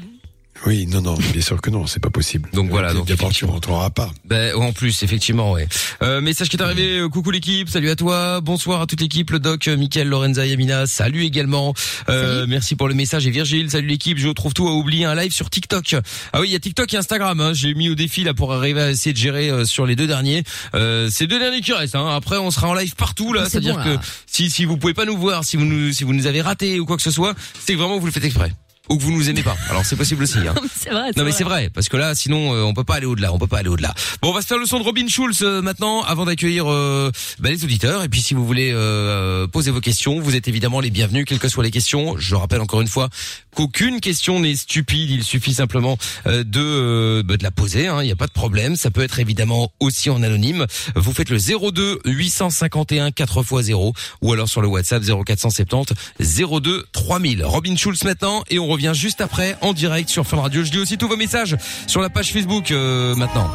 Oui, 0.66 0.88
non, 0.88 1.02
non, 1.02 1.14
bien 1.32 1.42
sûr 1.42 1.62
que 1.62 1.70
non, 1.70 1.86
c'est 1.86 2.00
pas 2.00 2.10
possible. 2.10 2.50
Donc 2.54 2.70
voilà, 2.70 2.94
donc 2.94 3.08
d'abord 3.08 3.32
tu 3.32 3.46
rentreras 3.46 3.92
pas. 3.92 4.12
Ben, 4.26 4.56
en 4.56 4.74
plus, 4.74 5.04
effectivement, 5.04 5.52
ouais. 5.52 5.68
Euh, 6.02 6.22
message 6.22 6.50
qui 6.50 6.58
est 6.58 6.62
arrivé. 6.62 6.98
euh, 6.98 7.08
coucou 7.10 7.30
l'équipe, 7.30 7.70
salut 7.70 7.90
à 7.90 7.96
toi, 7.96 8.42
bonsoir 8.42 8.82
à 8.82 8.88
toute 8.88 9.00
l'équipe, 9.00 9.30
le 9.30 9.40
doc, 9.40 9.68
euh, 9.68 9.78
Mickaël, 9.78 10.08
Lorenza, 10.08 10.46
Yamina, 10.46 10.88
salut 10.88 11.24
également. 11.24 11.74
Euh, 12.10 12.46
merci 12.48 12.76
pour 12.76 12.88
le 12.88 12.96
message 12.96 13.28
et 13.28 13.30
Virgile, 13.30 13.70
salut 13.70 13.88
l'équipe. 13.88 14.18
Je 14.18 14.30
trouve 14.30 14.54
tout 14.54 14.68
à 14.68 14.72
oublier 14.72 15.06
un 15.06 15.14
live 15.14 15.32
sur 15.32 15.50
TikTok. 15.52 15.96
Ah 16.34 16.42
oui, 16.42 16.48
il 16.50 16.54
y 16.54 16.56
a 16.56 16.60
TikTok 16.60 16.92
et 16.94 16.98
Instagram. 16.98 17.40
Hein. 17.40 17.54
J'ai 17.54 17.76
mis 17.76 17.90
au 17.90 17.96
défi 17.96 18.24
là 18.24 18.34
pour 18.34 18.52
arriver 18.52 18.82
à 18.82 18.90
essayer 18.90 19.14
de 19.14 19.18
gérer 19.20 19.50
euh, 19.52 19.66
sur 19.66 19.86
les 19.86 19.96
deux 19.96 20.08
derniers. 20.08 20.44
Euh, 20.74 21.10
c'est 21.12 21.28
deux 21.28 21.40
derniers 21.40 21.62
qui 21.62 21.74
restent. 21.74 21.96
Hein. 21.96 22.08
Après, 22.16 22.38
on 22.38 22.50
sera 22.50 22.70
en 22.70 22.74
live 22.74 22.96
partout 22.96 23.34
là. 23.34 23.42
Ah, 23.44 23.46
c'est 23.46 23.52
C'est-à-dire 23.62 23.78
bon, 23.78 23.84
que 23.98 24.04
si 24.26 24.50
si 24.50 24.66
vous 24.66 24.78
pouvez 24.78 24.96
pas 24.96 25.06
nous 25.06 25.18
voir, 25.18 25.44
si 25.44 25.58
vous 25.58 25.66
nous 25.66 25.94
si 25.94 26.04
vous 26.04 26.14
nous 26.14 26.26
avez 26.26 26.42
raté 26.42 26.80
ou 26.80 26.86
quoi 26.86 26.98
que 26.98 27.04
ce 27.04 27.12
soit, 27.12 27.36
c'est 27.64 27.74
que 27.74 27.78
vraiment 27.78 28.00
vous 28.00 28.08
le 28.08 28.12
faites 28.12 28.26
exprès 28.26 28.52
ou 28.90 28.98
que 28.98 29.04
vous 29.04 29.12
nous 29.12 29.30
aimez 29.30 29.44
pas. 29.44 29.56
Alors 29.70 29.86
c'est 29.86 29.96
possible 29.96 30.24
aussi. 30.24 30.40
Hein. 30.40 30.56
c'est 30.76 30.90
vrai. 30.92 31.12
Non 31.16 31.24
mais 31.24 31.32
c'est 31.32 31.44
vrai 31.44 31.70
parce 31.74 31.90
que 31.90 31.98
là 31.98 32.16
sinon 32.16 32.54
euh, 32.54 32.64
on 32.64 32.74
peut 32.74 32.84
pas 32.84 32.96
aller 32.96 33.06
au-delà, 33.06 33.34
on 33.34 33.40
peut 33.40 33.48
pas 33.48 33.60
aller 33.60 33.70
au-delà. 33.70 33.94
Bon, 34.22 34.30
on 34.30 34.34
va 34.34 34.42
se 34.42 34.48
faire 34.48 34.58
le 34.58 34.66
son 34.66 34.80
de 34.80 34.84
Robin 34.84 35.08
Schulz 35.08 35.40
euh, 35.42 35.62
maintenant 35.62 36.04
avant 36.04 36.26
d'accueillir 36.26 36.72
euh, 36.72 37.12
bah, 37.40 37.50
les 37.50 37.64
auditeurs 37.64 38.04
et 38.04 38.10
puis 38.10 38.22
si 38.22 38.34
vous 38.34 38.46
voulez 38.46 38.72
euh, 38.74 39.48
poser 39.48 39.72
vos 39.72 39.82
questions, 39.82 40.20
vous 40.20 40.36
êtes 40.36 40.48
évidemment 40.48 40.80
les 40.80 40.90
bienvenus 40.90 41.26
quelles 41.26 41.40
que 41.40 41.50
soient 41.50 41.64
les 41.64 41.72
questions. 41.72 42.16
Je 42.18 42.36
rappelle 42.36 42.62
encore 42.62 42.82
une 42.82 42.88
fois 42.88 43.10
qu'aucune 43.56 44.00
question 44.00 44.40
n'est 44.40 44.56
stupide, 44.56 45.10
il 45.10 45.24
suffit 45.24 45.54
simplement 45.54 45.98
euh, 46.28 46.44
de 46.44 46.62
euh, 46.62 47.24
bah, 47.24 47.38
de 47.38 47.44
la 47.44 47.52
poser, 47.52 47.88
hein, 47.88 48.02
il 48.02 48.06
n'y 48.06 48.12
a 48.12 48.16
pas 48.16 48.28
de 48.28 48.32
problème, 48.32 48.76
ça 48.76 48.92
peut 48.92 49.02
être 49.02 49.20
évidemment 49.20 49.72
aussi 49.80 50.10
en 50.10 50.22
anonyme. 50.24 50.66
Vous 50.96 51.14
faites 51.14 51.30
le 51.30 51.38
02 51.38 52.02
851 52.06 53.10
4x0 53.10 53.94
ou 54.22 54.34
alors 54.34 54.50
sur 54.50 54.62
le 54.62 54.68
WhatsApp 54.68 55.04
0470 55.04 55.94
02 56.20 56.86
3000. 56.92 57.44
Robin 57.44 57.76
Schulz 57.76 58.04
maintenant 58.04 58.44
et 58.50 58.60
on 58.60 58.68
revient 58.76 58.92
juste 58.94 59.22
après 59.22 59.58
en 59.62 59.72
direct 59.74 60.10
sur 60.10 60.28
Fun 60.28 60.42
Radio. 60.42 60.64
Je 60.64 60.72
lis 60.72 60.80
aussi 60.80 60.98
tous 60.98 61.08
vos 61.08 61.16
messages 61.16 61.56
sur 61.88 62.02
la 62.02 62.10
page 62.10 62.34
Facebook 62.34 62.72
euh, 62.72 63.16
maintenant. 63.16 63.50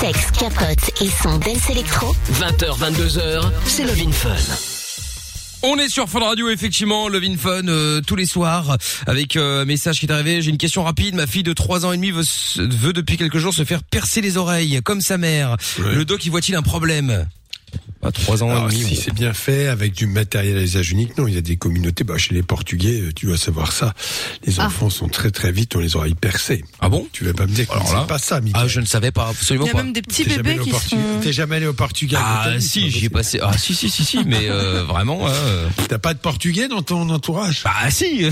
Sexe, 0.00 0.30
capote 0.38 0.90
et 1.00 1.08
son 1.22 1.38
dance 1.38 1.70
électro. 1.70 2.14
20h, 2.34 2.78
22h, 2.78 3.50
c'est 3.64 3.84
Love 3.84 4.12
Fun. 4.12 4.36
On 5.62 5.76
est 5.78 5.88
sur 5.88 6.08
Fun 6.08 6.20
Radio 6.20 6.50
effectivement, 6.50 7.08
Love 7.08 7.24
in 7.24 7.36
Fun 7.38 7.68
euh, 7.68 8.02
tous 8.02 8.16
les 8.16 8.26
soirs 8.26 8.76
avec 9.06 9.36
euh, 9.36 9.62
un 9.62 9.64
message 9.64 9.98
qui 9.98 10.06
est 10.06 10.12
arrivé. 10.12 10.42
J'ai 10.42 10.50
une 10.50 10.58
question 10.58 10.84
rapide. 10.84 11.14
Ma 11.14 11.26
fille 11.26 11.42
de 11.42 11.54
3 11.54 11.86
ans 11.86 11.92
et 11.92 11.96
demi 11.96 12.10
veut, 12.10 12.24
veut 12.56 12.92
depuis 12.92 13.16
quelques 13.16 13.38
jours 13.38 13.54
se 13.54 13.64
faire 13.64 13.82
percer 13.82 14.20
les 14.20 14.36
oreilles 14.36 14.80
comme 14.84 15.00
sa 15.00 15.16
mère. 15.16 15.56
Ouais. 15.78 15.94
Le 15.94 16.04
doc 16.04 16.24
y 16.26 16.28
voit-il 16.28 16.54
un 16.54 16.62
problème? 16.62 17.26
À 18.02 18.10
trois 18.12 18.42
ans 18.42 18.48
Alors, 18.50 18.70
et 18.70 18.74
demi. 18.74 18.82
si 18.82 18.96
c'est 18.96 19.12
bien 19.12 19.34
fait 19.34 19.66
avec 19.68 19.92
du 19.92 20.06
matériel 20.06 20.56
à 20.56 20.62
usage 20.62 20.90
unique, 20.90 21.18
non, 21.18 21.26
il 21.28 21.34
y 21.34 21.36
a 21.36 21.42
des 21.42 21.56
communautés. 21.56 22.02
Bah, 22.02 22.16
chez 22.16 22.34
les 22.34 22.42
Portugais, 22.42 22.98
euh, 23.02 23.12
tu 23.14 23.26
dois 23.26 23.36
savoir 23.36 23.72
ça. 23.72 23.92
Les 24.46 24.58
Ah. 24.58 24.66
enfants 24.68 24.88
sont 24.88 25.08
très 25.08 25.30
très 25.30 25.52
vite, 25.52 25.76
on 25.76 25.80
les 25.80 25.96
oreilles 25.96 26.14
percées. 26.14 26.64
Ah 26.80 26.88
bon? 26.88 27.06
Tu 27.12 27.24
vas 27.24 27.34
pas 27.34 27.46
me 27.46 27.52
dire 27.52 27.68
que 27.68 27.74
c'est 27.86 28.06
pas 28.06 28.18
ça, 28.18 28.40
Mickaël. 28.40 28.64
Ah, 28.64 28.68
je 28.68 28.80
ne 28.80 28.86
savais 28.86 29.10
pas 29.10 29.28
absolument 29.28 29.66
Il 29.66 29.68
y 29.68 29.70
a 29.70 29.74
pas. 29.74 29.82
même 29.82 29.92
des 29.92 30.00
petits 30.00 30.24
bébés 30.24 30.56
qui 30.64 30.70
Portu- 30.70 30.88
sont. 30.90 30.96
T'es 31.22 31.34
jamais 31.34 31.56
allé 31.56 31.66
au 31.66 31.74
Portugal 31.74 32.22
Ah 32.24 32.48
si, 32.58 32.90
j'y 32.90 33.04
ai 33.04 33.08
pas 33.10 33.18
passé. 33.18 33.38
Ah 33.42 33.58
si 33.58 33.74
si 33.74 33.90
si 33.90 34.02
si, 34.02 34.18
mais 34.26 34.48
euh, 34.48 34.82
vraiment. 34.84 35.28
euh. 35.28 35.68
T'as 35.88 35.98
pas 35.98 36.14
de 36.14 36.20
Portugais 36.20 36.68
dans 36.68 36.80
ton 36.80 37.06
entourage? 37.10 37.60
Bah 37.64 37.90
si, 37.90 38.24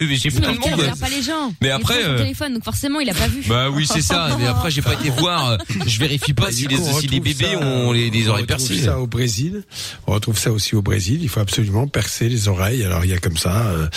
Mais 0.00 0.14
j'ai 0.16 0.30
plein 0.30 0.52
de 0.52 0.58
monde. 0.58 0.72
regarde 0.72 1.00
pas 1.00 1.08
les 1.08 1.22
gens. 1.22 1.52
Mais 1.60 1.68
Il 1.68 1.72
après, 1.72 2.00
son 2.00 2.10
euh, 2.10 2.18
téléphone, 2.18 2.54
donc 2.54 2.64
forcément, 2.64 3.00
il 3.00 3.10
a 3.10 3.14
pas 3.14 3.26
vu. 3.26 3.42
Bah 3.48 3.70
oui, 3.70 3.88
c'est 3.92 4.02
ça. 4.02 4.36
Mais 4.38 4.46
après, 4.46 4.70
j'ai 4.70 4.82
pas 4.82 4.94
été 4.94 5.10
voir. 5.18 5.50
euh, 5.50 5.56
Je 5.84 5.98
vérifie 5.98 6.32
pas 6.32 6.44
Bah, 6.44 6.52
si 6.52 6.68
les, 6.68 7.18
bébés 7.20 7.56
ont 7.56 7.90
les, 7.90 8.28
oreilles 8.28 8.46
retrouve 8.56 8.78
ça 8.78 8.98
au 8.98 9.06
Brésil. 9.06 9.64
On 10.06 10.12
retrouve 10.12 10.38
ça 10.38 10.52
aussi 10.52 10.74
au 10.74 10.82
Brésil. 10.82 11.20
Il 11.22 11.28
faut 11.28 11.40
absolument 11.40 11.86
percer 11.86 12.28
les 12.28 12.48
oreilles. 12.48 12.84
Alors 12.84 13.04
il 13.04 13.10
y 13.10 13.14
a 13.14 13.18
comme 13.18 13.36
ça 13.36 13.66
euh, 13.66 13.88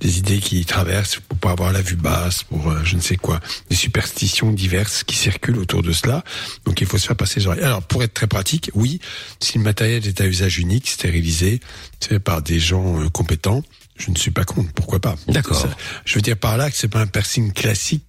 des 0.00 0.18
idées 0.18 0.38
qui 0.38 0.64
traversent 0.64 1.18
pour 1.28 1.38
pas 1.38 1.50
avoir 1.50 1.72
la 1.72 1.82
vue 1.82 1.96
basse, 1.96 2.42
pour 2.44 2.70
euh, 2.70 2.80
je 2.84 2.96
ne 2.96 3.00
sais 3.00 3.16
quoi, 3.16 3.40
des 3.70 3.76
superstitions 3.76 4.52
diverses 4.52 5.04
qui 5.04 5.16
circulent 5.16 5.58
autour 5.58 5.82
de 5.82 5.92
cela. 5.92 6.24
Donc 6.64 6.80
il 6.80 6.86
faut 6.86 6.98
se 6.98 7.06
faire 7.06 7.16
passer 7.16 7.40
les 7.40 7.46
oreilles. 7.46 7.62
Alors 7.62 7.82
pour 7.82 8.02
être 8.02 8.14
très 8.14 8.26
pratique, 8.26 8.70
oui, 8.74 9.00
si 9.40 9.58
le 9.58 9.64
matériel 9.64 10.06
est 10.06 10.20
à 10.20 10.26
usage 10.26 10.58
unique, 10.58 10.88
stérilisé, 10.88 11.60
fait 12.00 12.18
par 12.18 12.42
des 12.42 12.60
gens 12.60 13.00
euh, 13.00 13.08
compétents, 13.08 13.62
je 13.96 14.10
ne 14.10 14.16
suis 14.16 14.30
pas 14.30 14.44
contre. 14.44 14.72
Pourquoi 14.72 15.00
pas? 15.00 15.16
D'accord. 15.28 15.66
Je 16.04 16.14
veux 16.14 16.20
dire 16.20 16.36
par 16.36 16.56
là 16.56 16.70
que 16.70 16.76
c'est 16.76 16.88
pas 16.88 17.00
un 17.00 17.06
piercing 17.06 17.52
classique. 17.52 18.04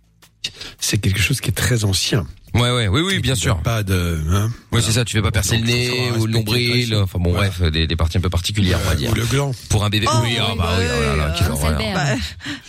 C'est 0.80 0.98
quelque 0.98 1.20
chose 1.20 1.42
qui 1.42 1.50
est 1.50 1.54
très 1.54 1.84
ancien. 1.84 2.26
Ouais 2.58 2.72
ouais 2.72 2.88
oui 2.88 3.02
oui 3.02 3.20
bien 3.20 3.36
sûr. 3.36 3.58
Pas 3.62 3.84
de. 3.84 4.20
Hein, 4.32 4.52
Oui 4.72 4.82
c'est 4.84 4.92
ça. 4.92 5.06
Tu 5.06 5.16
fais 5.16 5.22
pas 5.22 5.32
percer 5.32 5.58
le 5.58 5.66
nez 5.66 6.12
ou 6.18 6.26
le 6.26 6.34
nombril. 6.34 6.96
Enfin 6.96 7.20
bon 7.20 7.32
Voilà. 7.32 7.50
bref 7.50 7.72
des, 7.72 7.88
des 7.88 7.96
parties 7.96 8.18
un 8.18 8.22
peu 8.22 8.30
particulières 8.30 8.80
on 8.86 8.90
va 8.90 8.96
dire. 8.96 9.12
Ou 9.12 9.16
le 9.16 9.26
gland. 9.26 9.52
Pour 9.70 9.84
un 9.86 9.90
bébé. 9.90 10.08
Oh, 10.10 10.18
oui 10.24 10.38
ah 10.40 10.48
oui, 10.52 10.58
bah 10.58 10.70
oui 10.80 10.86
oh 10.88 11.02
là 11.02 11.16
là 11.16 11.28
oui, 11.28 11.34
quelle 11.40 11.52
horreur. 11.52 11.78
Bah, 11.94 12.04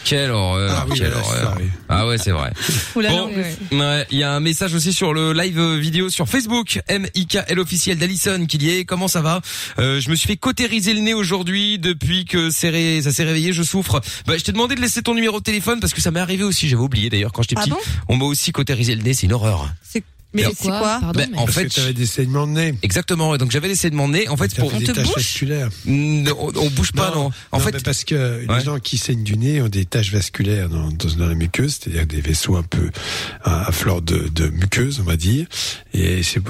Quelle 0.05 0.31
horreur. 0.31 0.75
Ah 0.77 0.87
oui, 0.89 0.99
quelle 0.99 1.13
horreur. 1.13 1.25
ça, 1.43 1.55
oui. 1.59 1.65
Ah 1.89 2.07
ouais 2.07 2.19
c'est 2.19 2.31
vrai. 2.33 2.53
Bon, 2.95 3.31
ouais, 3.73 4.07
il 4.11 4.19
y 4.19 4.23
a 4.23 4.33
un 4.33 4.41
message 4.41 4.75
aussi 4.75 4.93
sur 4.93 5.13
le 5.15 5.33
live 5.33 5.61
vidéo 5.77 6.09
sur 6.11 6.29
Facebook, 6.29 6.81
M-I-K-L 6.89 7.59
officiel 7.59 7.99
d'Alison 7.99 8.47
qui 8.47 8.59
dit, 8.59 8.85
comment 8.87 9.09
ça 9.09 9.21
va? 9.23 9.41
Euh, 9.79 10.01
Je 10.01 10.11
me 10.11 10.15
suis 10.15 10.27
fait 10.29 10.37
cautériser 10.37 10.95
le 10.95 11.01
nez 11.01 11.15
aujourd'hui 11.15 11.79
depuis 11.79 12.25
que 12.25 12.51
c'est 12.51 12.71
ré- 12.71 13.01
ça 13.03 13.13
s'est 13.13 13.25
réveillé, 13.25 13.53
je 13.53 13.63
souffre. 13.63 14.01
Bah, 14.27 14.37
je 14.37 14.45
t'ai 14.45 14.53
demandé 14.53 14.75
de 14.75 14.81
laisser 14.81 15.03
ton 15.03 15.15
numéro 15.15 15.39
de 15.39 15.45
téléphone 15.45 15.81
parce 15.81 15.95
que 15.95 16.01
ça 16.01 16.11
m'est 16.11 16.21
arrivé 16.21 16.45
aussi, 16.45 16.69
j'avais 16.69 16.83
oublié 16.83 17.11
d'ailleurs 17.11 17.33
quand 17.33 17.43
j'étais 17.43 17.57
Ah 17.59 17.61
petit. 17.63 17.71
bon? 17.71 17.79
On 18.09 18.17
m'a 18.17 18.25
aussi 18.25 18.53
cautérisé 18.53 18.95
le 18.95 19.03
nez, 19.03 19.15
c'est 19.15 19.27
une 19.27 19.33
horreur. 19.33 19.69
C'est 19.83 20.05
mais 20.35 20.45
c'est 20.57 20.69
quoi 20.69 20.99
Pardon, 21.01 21.13
Ben, 21.19 21.29
mais- 21.33 21.39
en 21.39 21.45
Parce 21.45 21.57
fait, 21.59 21.69
que 21.69 21.75
t'avais 21.75 21.93
des 21.95 22.07
saignements 22.07 22.47
de 22.47 22.53
nez. 22.53 22.75
exactement. 22.83 23.35
Et 23.35 23.39
donc 23.39 23.51
j'avais 23.51 23.69
laissé 23.69 23.91
de 23.91 23.95
mon 23.95 24.09
nez. 24.09 24.29
En 24.29 24.37
fait, 24.37 24.49
T'as 24.49 24.63
pour 24.63 24.71
fait 24.73 24.79
des 24.79 24.87
te 24.87 25.01
bouche 25.01 25.15
vasculaires. 25.17 25.69
Mm, 25.87 26.29
on, 26.39 26.53
on 26.57 26.71
bouge 26.71 26.93
pas 26.93 27.11
non. 27.15 27.31
En 27.53 27.59
non, 27.59 27.65
fait, 27.65 27.83
parce 27.83 28.05
que 28.05 28.47
Ouais. 28.47 28.59
les 28.59 28.65
gens 28.65 28.79
qui 28.79 28.99
saignent 28.99 29.23
du 29.25 29.37
nez 29.37 29.61
ont 29.63 29.69
des 29.69 29.85
taches 29.85 30.13
vasculaires 30.13 30.69
dans, 30.69 30.89
dans, 30.91 31.15
dans 31.17 31.27
la 31.27 31.35
muqueuse, 31.35 31.79
c'est-à-dire 31.81 32.07
des 32.07 32.21
vaisseaux 32.21 32.57
un 32.57 32.63
peu 32.63 32.91
à, 33.43 33.67
à 33.69 33.73
fleur 33.73 34.03
de, 34.03 34.29
de 34.29 34.49
muqueuse, 34.49 35.01
on 35.01 35.05
va 35.05 35.17
dire. 35.17 35.47
Et 35.95 36.23
c'est 36.23 36.41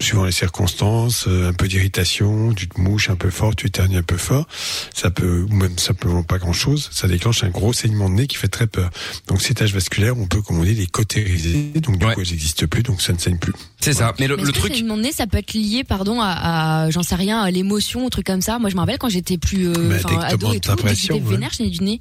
suivant 0.00 0.24
les 0.24 0.32
circonstances, 0.32 1.24
euh, 1.26 1.48
un 1.48 1.52
peu 1.52 1.66
d'irritation, 1.66 2.52
tu 2.54 2.68
te 2.68 2.80
mouches 2.80 3.10
un 3.10 3.16
peu 3.16 3.30
fort, 3.30 3.56
tu 3.56 3.66
éternues 3.66 3.96
un 3.96 4.02
peu 4.02 4.16
fort, 4.16 4.46
ça 4.94 5.10
peut, 5.10 5.44
ou 5.50 5.52
même 5.54 5.76
simplement 5.76 6.22
pas 6.22 6.38
grand-chose, 6.38 6.88
ça 6.92 7.08
déclenche 7.08 7.42
un 7.42 7.48
gros 7.50 7.72
saignement 7.72 8.08
de 8.08 8.14
nez 8.14 8.26
qui 8.28 8.36
fait 8.36 8.46
très 8.48 8.68
peur. 8.68 8.90
Donc 9.26 9.42
ces 9.42 9.54
taches 9.54 9.72
vasculaires, 9.72 10.16
on 10.16 10.26
peut, 10.26 10.40
comme 10.40 10.58
on 10.58 10.64
dit, 10.64 10.74
les 10.74 10.86
cautériser. 10.86 11.72
Donc 11.82 11.98
du 11.98 12.06
Ouais. 12.06 12.14
coup, 12.14 12.20
elles 12.20 12.30
n'existent 12.30 12.66
plus, 12.68 12.82
donc 12.84 13.02
ça 13.02 13.12
ne 13.18 13.22
saigne 13.22 13.38
plus. 13.38 13.52
c'est 13.80 13.92
ça. 13.92 14.14
Mais 14.18 14.26
le, 14.26 14.36
Mais 14.36 14.42
le 14.42 14.48
est-ce 14.48 14.54
que 14.54 14.58
truc, 14.60 14.72
c'est 14.76 14.82
demandé, 14.82 15.12
ça 15.12 15.26
peut 15.26 15.38
être 15.38 15.52
lié, 15.54 15.84
pardon, 15.84 16.20
à, 16.20 16.84
à 16.84 16.90
j'en 16.90 17.02
sais 17.02 17.14
rien, 17.16 17.40
à 17.42 17.50
l'émotion, 17.50 18.04
ou 18.04 18.10
truc 18.10 18.26
comme 18.26 18.40
ça? 18.42 18.58
Moi, 18.58 18.70
je 18.70 18.74
me 18.74 18.80
rappelle 18.80 18.98
quand 18.98 19.08
j'étais 19.08 19.38
plus, 19.38 19.68
euh, 19.68 19.72
enfin, 19.96 20.08
dès 20.08 20.16
que 20.16 20.32
ado 20.34 20.52
et 20.54 20.60
ta 20.60 20.70
tout, 20.70 20.76
dès 20.76 20.82
que 20.82 20.86
pression, 20.88 21.14
j'étais 21.16 21.26
ouais. 21.26 21.32
vénère, 21.34 21.50
je 21.56 21.62
n'ai 21.62 21.70
du 21.70 21.84
nez. 21.84 22.00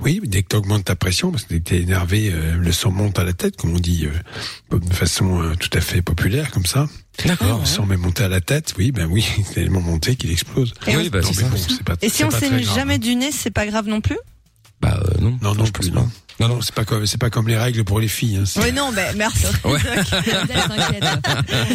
Oui, 0.00 0.20
dès 0.24 0.42
que 0.42 0.48
tu 0.48 0.56
augmentes 0.56 0.84
ta 0.84 0.96
pression, 0.96 1.30
parce 1.30 1.44
que 1.44 1.50
dès 1.52 1.58
que 1.60 1.64
t'es 1.64 1.80
énervé, 1.82 2.30
euh, 2.32 2.56
le 2.56 2.72
sang 2.72 2.90
monte 2.90 3.18
à 3.18 3.24
la 3.24 3.34
tête, 3.34 3.56
comme 3.56 3.74
on 3.74 3.78
dit 3.78 4.06
euh, 4.72 4.78
de 4.78 4.94
façon 4.94 5.42
euh, 5.42 5.54
tout 5.60 5.68
à 5.76 5.82
fait 5.82 6.00
populaire, 6.00 6.50
comme 6.50 6.64
ça. 6.64 6.86
d'accord. 7.26 7.60
Le 7.60 7.66
sang 7.66 7.84
met 7.84 7.98
monté 7.98 8.22
à 8.24 8.28
la 8.28 8.40
tête, 8.40 8.72
oui, 8.78 8.90
ben 8.90 9.06
oui, 9.10 9.22
c'est 9.44 9.54
tellement 9.54 9.82
monté 9.82 10.16
qu'il 10.16 10.30
explose. 10.30 10.72
Et 10.86 10.96
Oui, 10.96 11.10
bah 11.10 11.20
Non, 11.20 11.28
c'est 11.32 11.42
mais 11.42 11.48
ça. 11.48 11.48
bon, 11.50 11.56
c'est 11.76 11.82
pas, 11.82 11.94
Et 12.00 12.08
si 12.08 12.24
on 12.24 12.28
très 12.30 12.40
saigne 12.40 12.62
grave. 12.62 12.74
jamais 12.74 12.98
du 12.98 13.14
nez, 13.16 13.32
c'est 13.32 13.50
pas 13.50 13.66
grave 13.66 13.86
non 13.86 14.00
plus? 14.00 14.16
Bah 14.80 14.98
euh, 15.02 15.20
non. 15.20 15.38
Non, 15.42 15.54
non 15.54 15.64
je 15.66 15.70
pense 15.70 15.86
plus, 15.86 15.90
pas. 15.90 16.00
non. 16.00 16.10
Non, 16.40 16.48
non, 16.48 16.60
c'est 16.62 16.74
pas 16.74 16.86
comme, 16.86 17.04
c'est 17.04 17.18
pas 17.20 17.28
comme 17.28 17.48
les 17.48 17.56
règles 17.58 17.84
pour 17.84 18.00
les 18.00 18.08
filles. 18.08 18.38
Hein, 18.38 18.72
non, 18.74 18.92
mais 18.92 19.12
merci. 19.14 19.44
Ouais. 19.64 19.78
T'inquiète. 19.78 21.04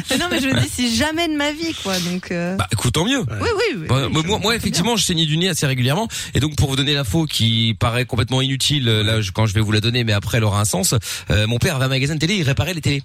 Mais 0.10 0.18
non, 0.18 0.26
mais 0.32 0.40
je 0.42 0.48
me 0.48 0.60
dis, 0.60 0.68
si 0.70 0.96
jamais 0.96 1.28
de 1.28 1.36
ma 1.36 1.52
vie, 1.52 1.76
quoi. 1.84 2.00
Donc, 2.00 2.32
euh... 2.32 2.56
Bah 2.56 2.68
écoute, 2.72 2.94
tant 2.94 3.06
mieux. 3.06 3.20
oui, 3.20 3.26
oui, 3.42 3.76
oui. 3.82 3.88
Bah, 3.88 4.08
oui, 4.12 4.24
moi, 4.26 4.40
moi, 4.40 4.56
effectivement, 4.56 4.96
je 4.96 5.04
saignais 5.04 5.28
du 5.28 5.38
nez 5.38 5.50
assez 5.50 5.68
régulièrement. 5.68 6.08
Et 6.34 6.40
donc, 6.40 6.56
pour 6.56 6.70
vous 6.70 6.76
donner 6.76 6.96
l'info 6.96 7.26
qui 7.26 7.76
paraît 7.80 8.06
complètement 8.06 8.42
inutile, 8.42 8.86
là, 8.86 9.22
je- 9.22 9.32
quand 9.32 9.46
je 9.46 9.54
vais 9.54 9.62
vous 9.62 9.72
la 9.72 9.82
donner, 9.82 10.04
mais 10.04 10.14
après, 10.14 10.38
elle 10.38 10.44
aura 10.44 10.60
un 10.62 10.66
sens. 10.66 10.96
euh, 11.30 11.46
mon 11.46 11.60
père 11.60 11.76
avait 11.76 11.86
un 11.86 11.90
magasin 11.90 12.16
de 12.16 12.20
télé, 12.20 12.36
il 12.38 12.44
réparait 12.44 12.74
les 12.74 12.82
télés. 12.82 13.04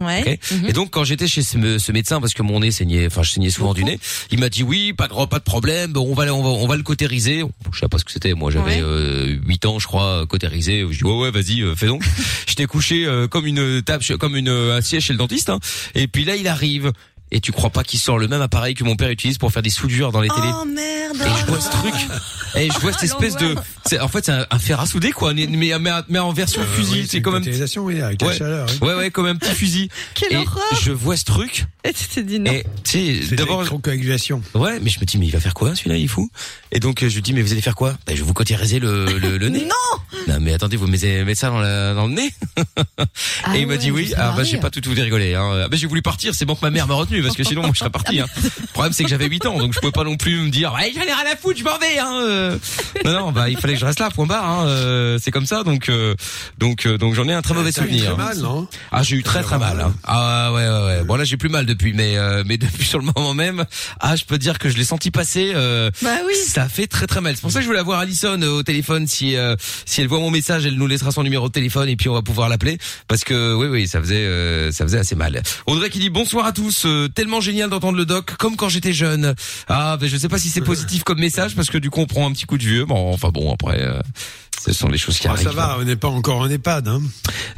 Ouais. 0.00 0.38
ok 0.42 0.68
Et 0.68 0.72
donc, 0.72 0.90
quand 0.90 1.04
j'étais 1.04 1.26
chez 1.26 1.42
ce, 1.42 1.58
médecin, 1.92 2.20
parce 2.20 2.34
que 2.34 2.42
mon 2.42 2.60
nez 2.60 2.70
saignait, 2.70 3.06
enfin, 3.06 3.22
je 3.22 3.30
saignais 3.30 3.50
souvent 3.50 3.74
du 3.74 3.84
nez, 3.84 3.98
il 4.30 4.38
m'a 4.38 4.48
dit 4.48 4.62
oui, 4.62 4.92
pas 4.92 5.08
de, 5.08 5.26
pas 5.26 5.38
de 5.38 5.44
problème, 5.44 5.92
on 5.96 6.14
va, 6.14 6.32
on 6.32 6.42
va, 6.42 6.48
on 6.50 6.66
va 6.66 6.76
le 6.76 6.82
cautériser. 6.82 7.42
Je 7.72 7.78
sais 7.78 7.88
pas 7.88 7.98
ce 7.98 8.04
que 8.04 8.12
c'était. 8.12 8.34
Moi, 8.34 8.50
j'avais 8.50 8.76
Ouais. 8.76 8.82
euh, 8.82 9.36
8 9.46 9.64
ans, 9.66 9.78
je 9.78 9.86
crois, 9.86 10.24
cautériser. 10.28 10.84
Je 10.90 10.98
dis 10.98 11.04
ouais, 11.04 11.18
ouais, 11.18 11.30
vas-y, 11.30 11.62
euh, 11.62 11.74
fais 11.74 11.86
donc. 11.86 12.04
J'étais 12.46 12.66
couché 12.66 13.06
euh, 13.06 13.26
comme 13.28 13.46
une 13.46 13.82
table, 13.82 14.04
comme 14.18 14.36
une 14.36 14.48
euh, 14.48 14.76
un 14.76 14.80
siège 14.80 15.04
chez 15.04 15.12
le 15.12 15.18
dentiste. 15.18 15.50
hein. 15.50 15.58
Et 15.94 16.06
puis 16.08 16.24
là, 16.24 16.36
il 16.36 16.46
arrive. 16.48 16.92
Et 17.30 17.40
tu 17.40 17.52
crois 17.52 17.70
pas 17.70 17.84
qu'il 17.84 17.98
sort 18.00 18.18
le 18.18 18.26
même 18.28 18.40
appareil 18.40 18.74
que 18.74 18.84
mon 18.84 18.96
père 18.96 19.10
utilise 19.10 19.36
pour 19.38 19.52
faire 19.52 19.62
des 19.62 19.70
soudures 19.70 20.12
dans 20.12 20.20
les 20.20 20.28
télés 20.28 20.50
Oh 20.52 20.64
merde. 20.64 21.16
et 21.16 21.40
je 21.40 21.46
vois 21.46 21.60
ce 21.60 21.70
truc, 21.70 21.94
et 22.56 22.70
je 22.70 22.78
vois 22.78 22.92
cette 22.92 23.02
espèce 23.04 23.36
de, 23.36 23.54
c'est 23.84 24.00
en 24.00 24.08
fait 24.08 24.24
c'est 24.26 24.32
un, 24.32 24.46
un 24.50 24.58
fer 24.58 24.80
à 24.80 24.86
souder 24.86 25.12
quoi, 25.12 25.34
mais 25.34 25.46
mais, 25.46 25.72
mais, 25.78 25.90
mais 26.08 26.18
en 26.18 26.32
version 26.32 26.62
Euh, 26.62 26.64
fusil, 26.76 27.00
oui, 27.02 27.06
c'est 27.08 27.16
même, 27.18 27.24
cautérisation, 27.34 27.84
oui, 27.84 28.00
avec 28.00 28.20
la 28.22 28.28
Ouais. 28.28 28.36
chaleur. 28.36 28.66
oui. 28.80 28.88
ouais 28.88 28.94
ouais 28.94 29.10
comme 29.10 29.26
un 29.26 29.36
petit 29.36 29.50
fusil. 29.54 29.88
Quelle 30.14 30.32
et 30.32 30.36
horreur. 30.36 30.62
je 30.82 30.90
vois 30.92 31.16
ce 31.16 31.24
truc, 31.24 31.66
Et 31.84 31.92
tu 31.92 32.04
t'es 32.06 32.22
dit 32.22 32.38
non. 32.40 32.50
et 32.50 32.64
tu 32.84 32.90
sais 32.92 33.20
C'est 33.28 33.36
d'abord, 33.36 33.58
l'électrocoagulation. 33.58 34.42
ouais, 34.54 34.80
mais 34.80 34.88
je 34.90 34.98
me 35.00 35.04
dis 35.04 35.18
mais 35.18 35.26
il 35.26 35.32
va 35.32 35.40
faire 35.40 35.54
quoi 35.54 35.74
celui-là, 35.74 35.96
il 35.96 36.04
est 36.04 36.08
fou. 36.08 36.30
Et 36.72 36.80
donc 36.80 37.02
euh, 37.02 37.08
je 37.08 37.14
lui 37.16 37.22
dis 37.22 37.32
mais 37.34 37.42
vous 37.42 37.52
allez 37.52 37.60
faire 37.62 37.74
quoi? 37.76 37.96
Ben 38.06 38.14
je 38.16 38.22
vais 38.22 38.26
vous 38.26 38.34
cautériser 38.34 38.78
le 38.78 39.04
le, 39.18 39.36
le 39.38 39.48
nez. 39.50 39.64
Non 39.66 40.24
Non 40.34 40.38
mais 40.40 40.54
attendez, 40.54 40.76
vous 40.76 40.86
mettez, 40.86 41.24
mettez 41.24 41.40
ça 41.40 41.50
dans, 41.50 41.58
la, 41.60 41.92
dans 41.94 42.06
le 42.06 42.14
nez 42.14 42.30
Ah 43.44 43.56
Et 43.56 43.60
il 43.60 43.66
m'a 43.66 43.74
ouais, 43.74 43.78
dit 43.78 43.90
oui. 43.90 44.06
fait 44.08 44.14
Alors 44.14 44.34
bah 44.36 44.44
j'ai 44.44 44.58
pas 44.58 44.70
tout 44.70 44.80
voulu 44.84 45.02
rigoler. 45.02 45.34
Hein. 45.34 45.62
Ah, 45.64 45.68
bah, 45.68 45.76
j'ai 45.76 45.86
voulu 45.86 46.02
partir. 46.02 46.34
C'est 46.34 46.44
bon 46.46 46.54
que 46.54 46.62
ma 46.62 46.70
mère 46.70 46.86
m'a 46.86 46.94
retenu 46.94 47.17
parce 47.22 47.36
que 47.36 47.44
sinon 47.44 47.62
moi 47.62 47.70
je 47.74 47.78
serais 47.78 47.90
parti. 47.90 48.20
Hein. 48.20 48.26
Le 48.42 48.66
problème 48.72 48.92
c'est 48.92 49.04
que 49.04 49.10
j'avais 49.10 49.26
8 49.26 49.46
ans 49.46 49.58
donc 49.58 49.72
je 49.74 49.78
pouvais 49.80 49.92
pas 49.92 50.04
non 50.04 50.16
plus 50.16 50.36
me 50.40 50.50
dire 50.50 50.72
ouais 50.74 50.92
j'en 50.94 51.02
ai 51.02 51.12
rien 51.12 51.32
à 51.32 51.36
foutre, 51.36 51.58
je 51.58 51.64
m'en 51.64 51.78
vais. 51.78 51.98
Hein. 51.98 52.12
euh. 52.22 52.58
Non 53.04 53.12
non 53.12 53.32
bah 53.32 53.48
il 53.48 53.58
fallait 53.58 53.74
que 53.74 53.80
je 53.80 53.84
reste 53.86 54.00
là. 54.00 54.10
Point 54.10 54.26
barre. 54.26 54.44
Hein. 54.48 54.66
euh, 54.68 55.18
C'est 55.22 55.30
comme 55.30 55.46
ça 55.46 55.62
donc 55.64 55.88
euh, 55.88 56.14
donc 56.58 56.86
euh, 56.86 56.98
donc 56.98 57.14
j'en 57.14 57.28
ai 57.28 57.32
un 57.32 57.42
très 57.42 57.54
mauvais 57.54 57.70
eu 57.70 57.72
souvenir. 57.72 58.14
Très 58.14 58.24
mal, 58.24 58.38
non? 58.38 58.66
Ah 58.92 59.02
j'ai 59.02 59.16
eu 59.16 59.22
très 59.22 59.42
très 59.42 59.58
mal. 59.58 59.80
Hein. 59.80 59.94
Ah 60.04 60.52
ouais 60.52 60.68
ouais 60.68 60.84
ouais. 60.86 61.04
Bon 61.04 61.16
là 61.16 61.24
j'ai 61.24 61.36
plus 61.36 61.48
mal 61.48 61.66
depuis 61.66 61.92
mais 61.92 62.16
euh, 62.16 62.42
mais 62.46 62.56
depuis 62.58 62.84
sur 62.86 62.98
le 62.98 63.04
moment 63.14 63.34
même 63.34 63.64
ah 64.00 64.16
je 64.16 64.24
peux 64.24 64.38
dire 64.38 64.58
que 64.58 64.68
je 64.68 64.76
l'ai 64.76 64.84
senti 64.84 65.10
passer. 65.10 65.52
Euh, 65.54 65.90
Bah 66.02 66.10
oui. 66.26 66.34
ça 66.46 66.68
fait 66.68 66.86
très 66.86 67.06
très 67.06 67.20
mal. 67.20 67.34
C'est 67.34 67.42
pour 67.42 67.50
ça 67.50 67.58
que 67.58 67.62
je 67.62 67.68
voulais 67.68 67.78
avoir 67.80 68.00
Alison 68.00 68.40
au 68.42 68.62
téléphone. 68.62 69.06
Si 69.06 69.36
euh, 69.36 69.56
si 69.84 70.00
elle 70.00 70.08
voit 70.08 70.18
mon 70.20 70.30
message, 70.30 70.66
elle 70.66 70.74
nous 70.74 70.86
laissera 70.86 71.10
son 71.10 71.22
numéro 71.22 71.48
de 71.48 71.52
téléphone 71.52 71.88
et 71.88 71.96
puis 71.96 72.08
on 72.08 72.14
va 72.14 72.22
pouvoir 72.22 72.48
l'appeler 72.48 72.78
parce 73.08 73.24
que 73.24 73.54
oui 73.54 73.66
oui 73.68 73.88
ça 73.88 74.00
faisait 74.00 74.16
euh, 74.26 74.72
ça 74.72 74.84
faisait 74.84 74.98
assez 74.98 75.14
mal. 75.14 75.42
Audrey 75.66 75.90
qui 75.90 75.98
dit 75.98 76.10
bonsoir 76.10 76.46
à 76.46 76.52
tous. 76.52 76.86
Tellement 77.14 77.40
génial 77.40 77.70
d'entendre 77.70 77.96
le 77.98 78.04
doc 78.06 78.36
comme 78.36 78.56
quand 78.56 78.68
j'étais 78.68 78.92
jeune. 78.92 79.34
Ah 79.68 79.96
ben 80.00 80.08
je 80.08 80.16
sais 80.16 80.28
pas 80.28 80.38
si 80.38 80.48
c'est 80.48 80.60
positif 80.60 81.04
comme 81.04 81.18
message 81.20 81.54
parce 81.54 81.68
que 81.70 81.78
du 81.78 81.90
coup 81.90 82.00
on 82.00 82.06
prend 82.06 82.28
un 82.28 82.32
petit 82.32 82.44
coup 82.46 82.58
de 82.58 82.64
vieux. 82.64 82.84
Bon 82.84 83.12
enfin 83.12 83.30
bon 83.30 83.52
après. 83.52 83.80
euh, 83.82 84.00
ce 84.64 84.72
sont 84.72 84.88
les 84.88 84.98
choses 84.98 85.18
qui 85.18 85.28
Ah, 85.28 85.32
arrivent. 85.32 85.46
Ça 85.46 85.52
va, 85.52 85.76
on 85.80 85.84
n'est 85.84 85.94
pas 85.96 86.08
encore 86.08 86.38
en 86.40 86.50
EHPAD. 86.50 86.88
Hein. 86.88 87.00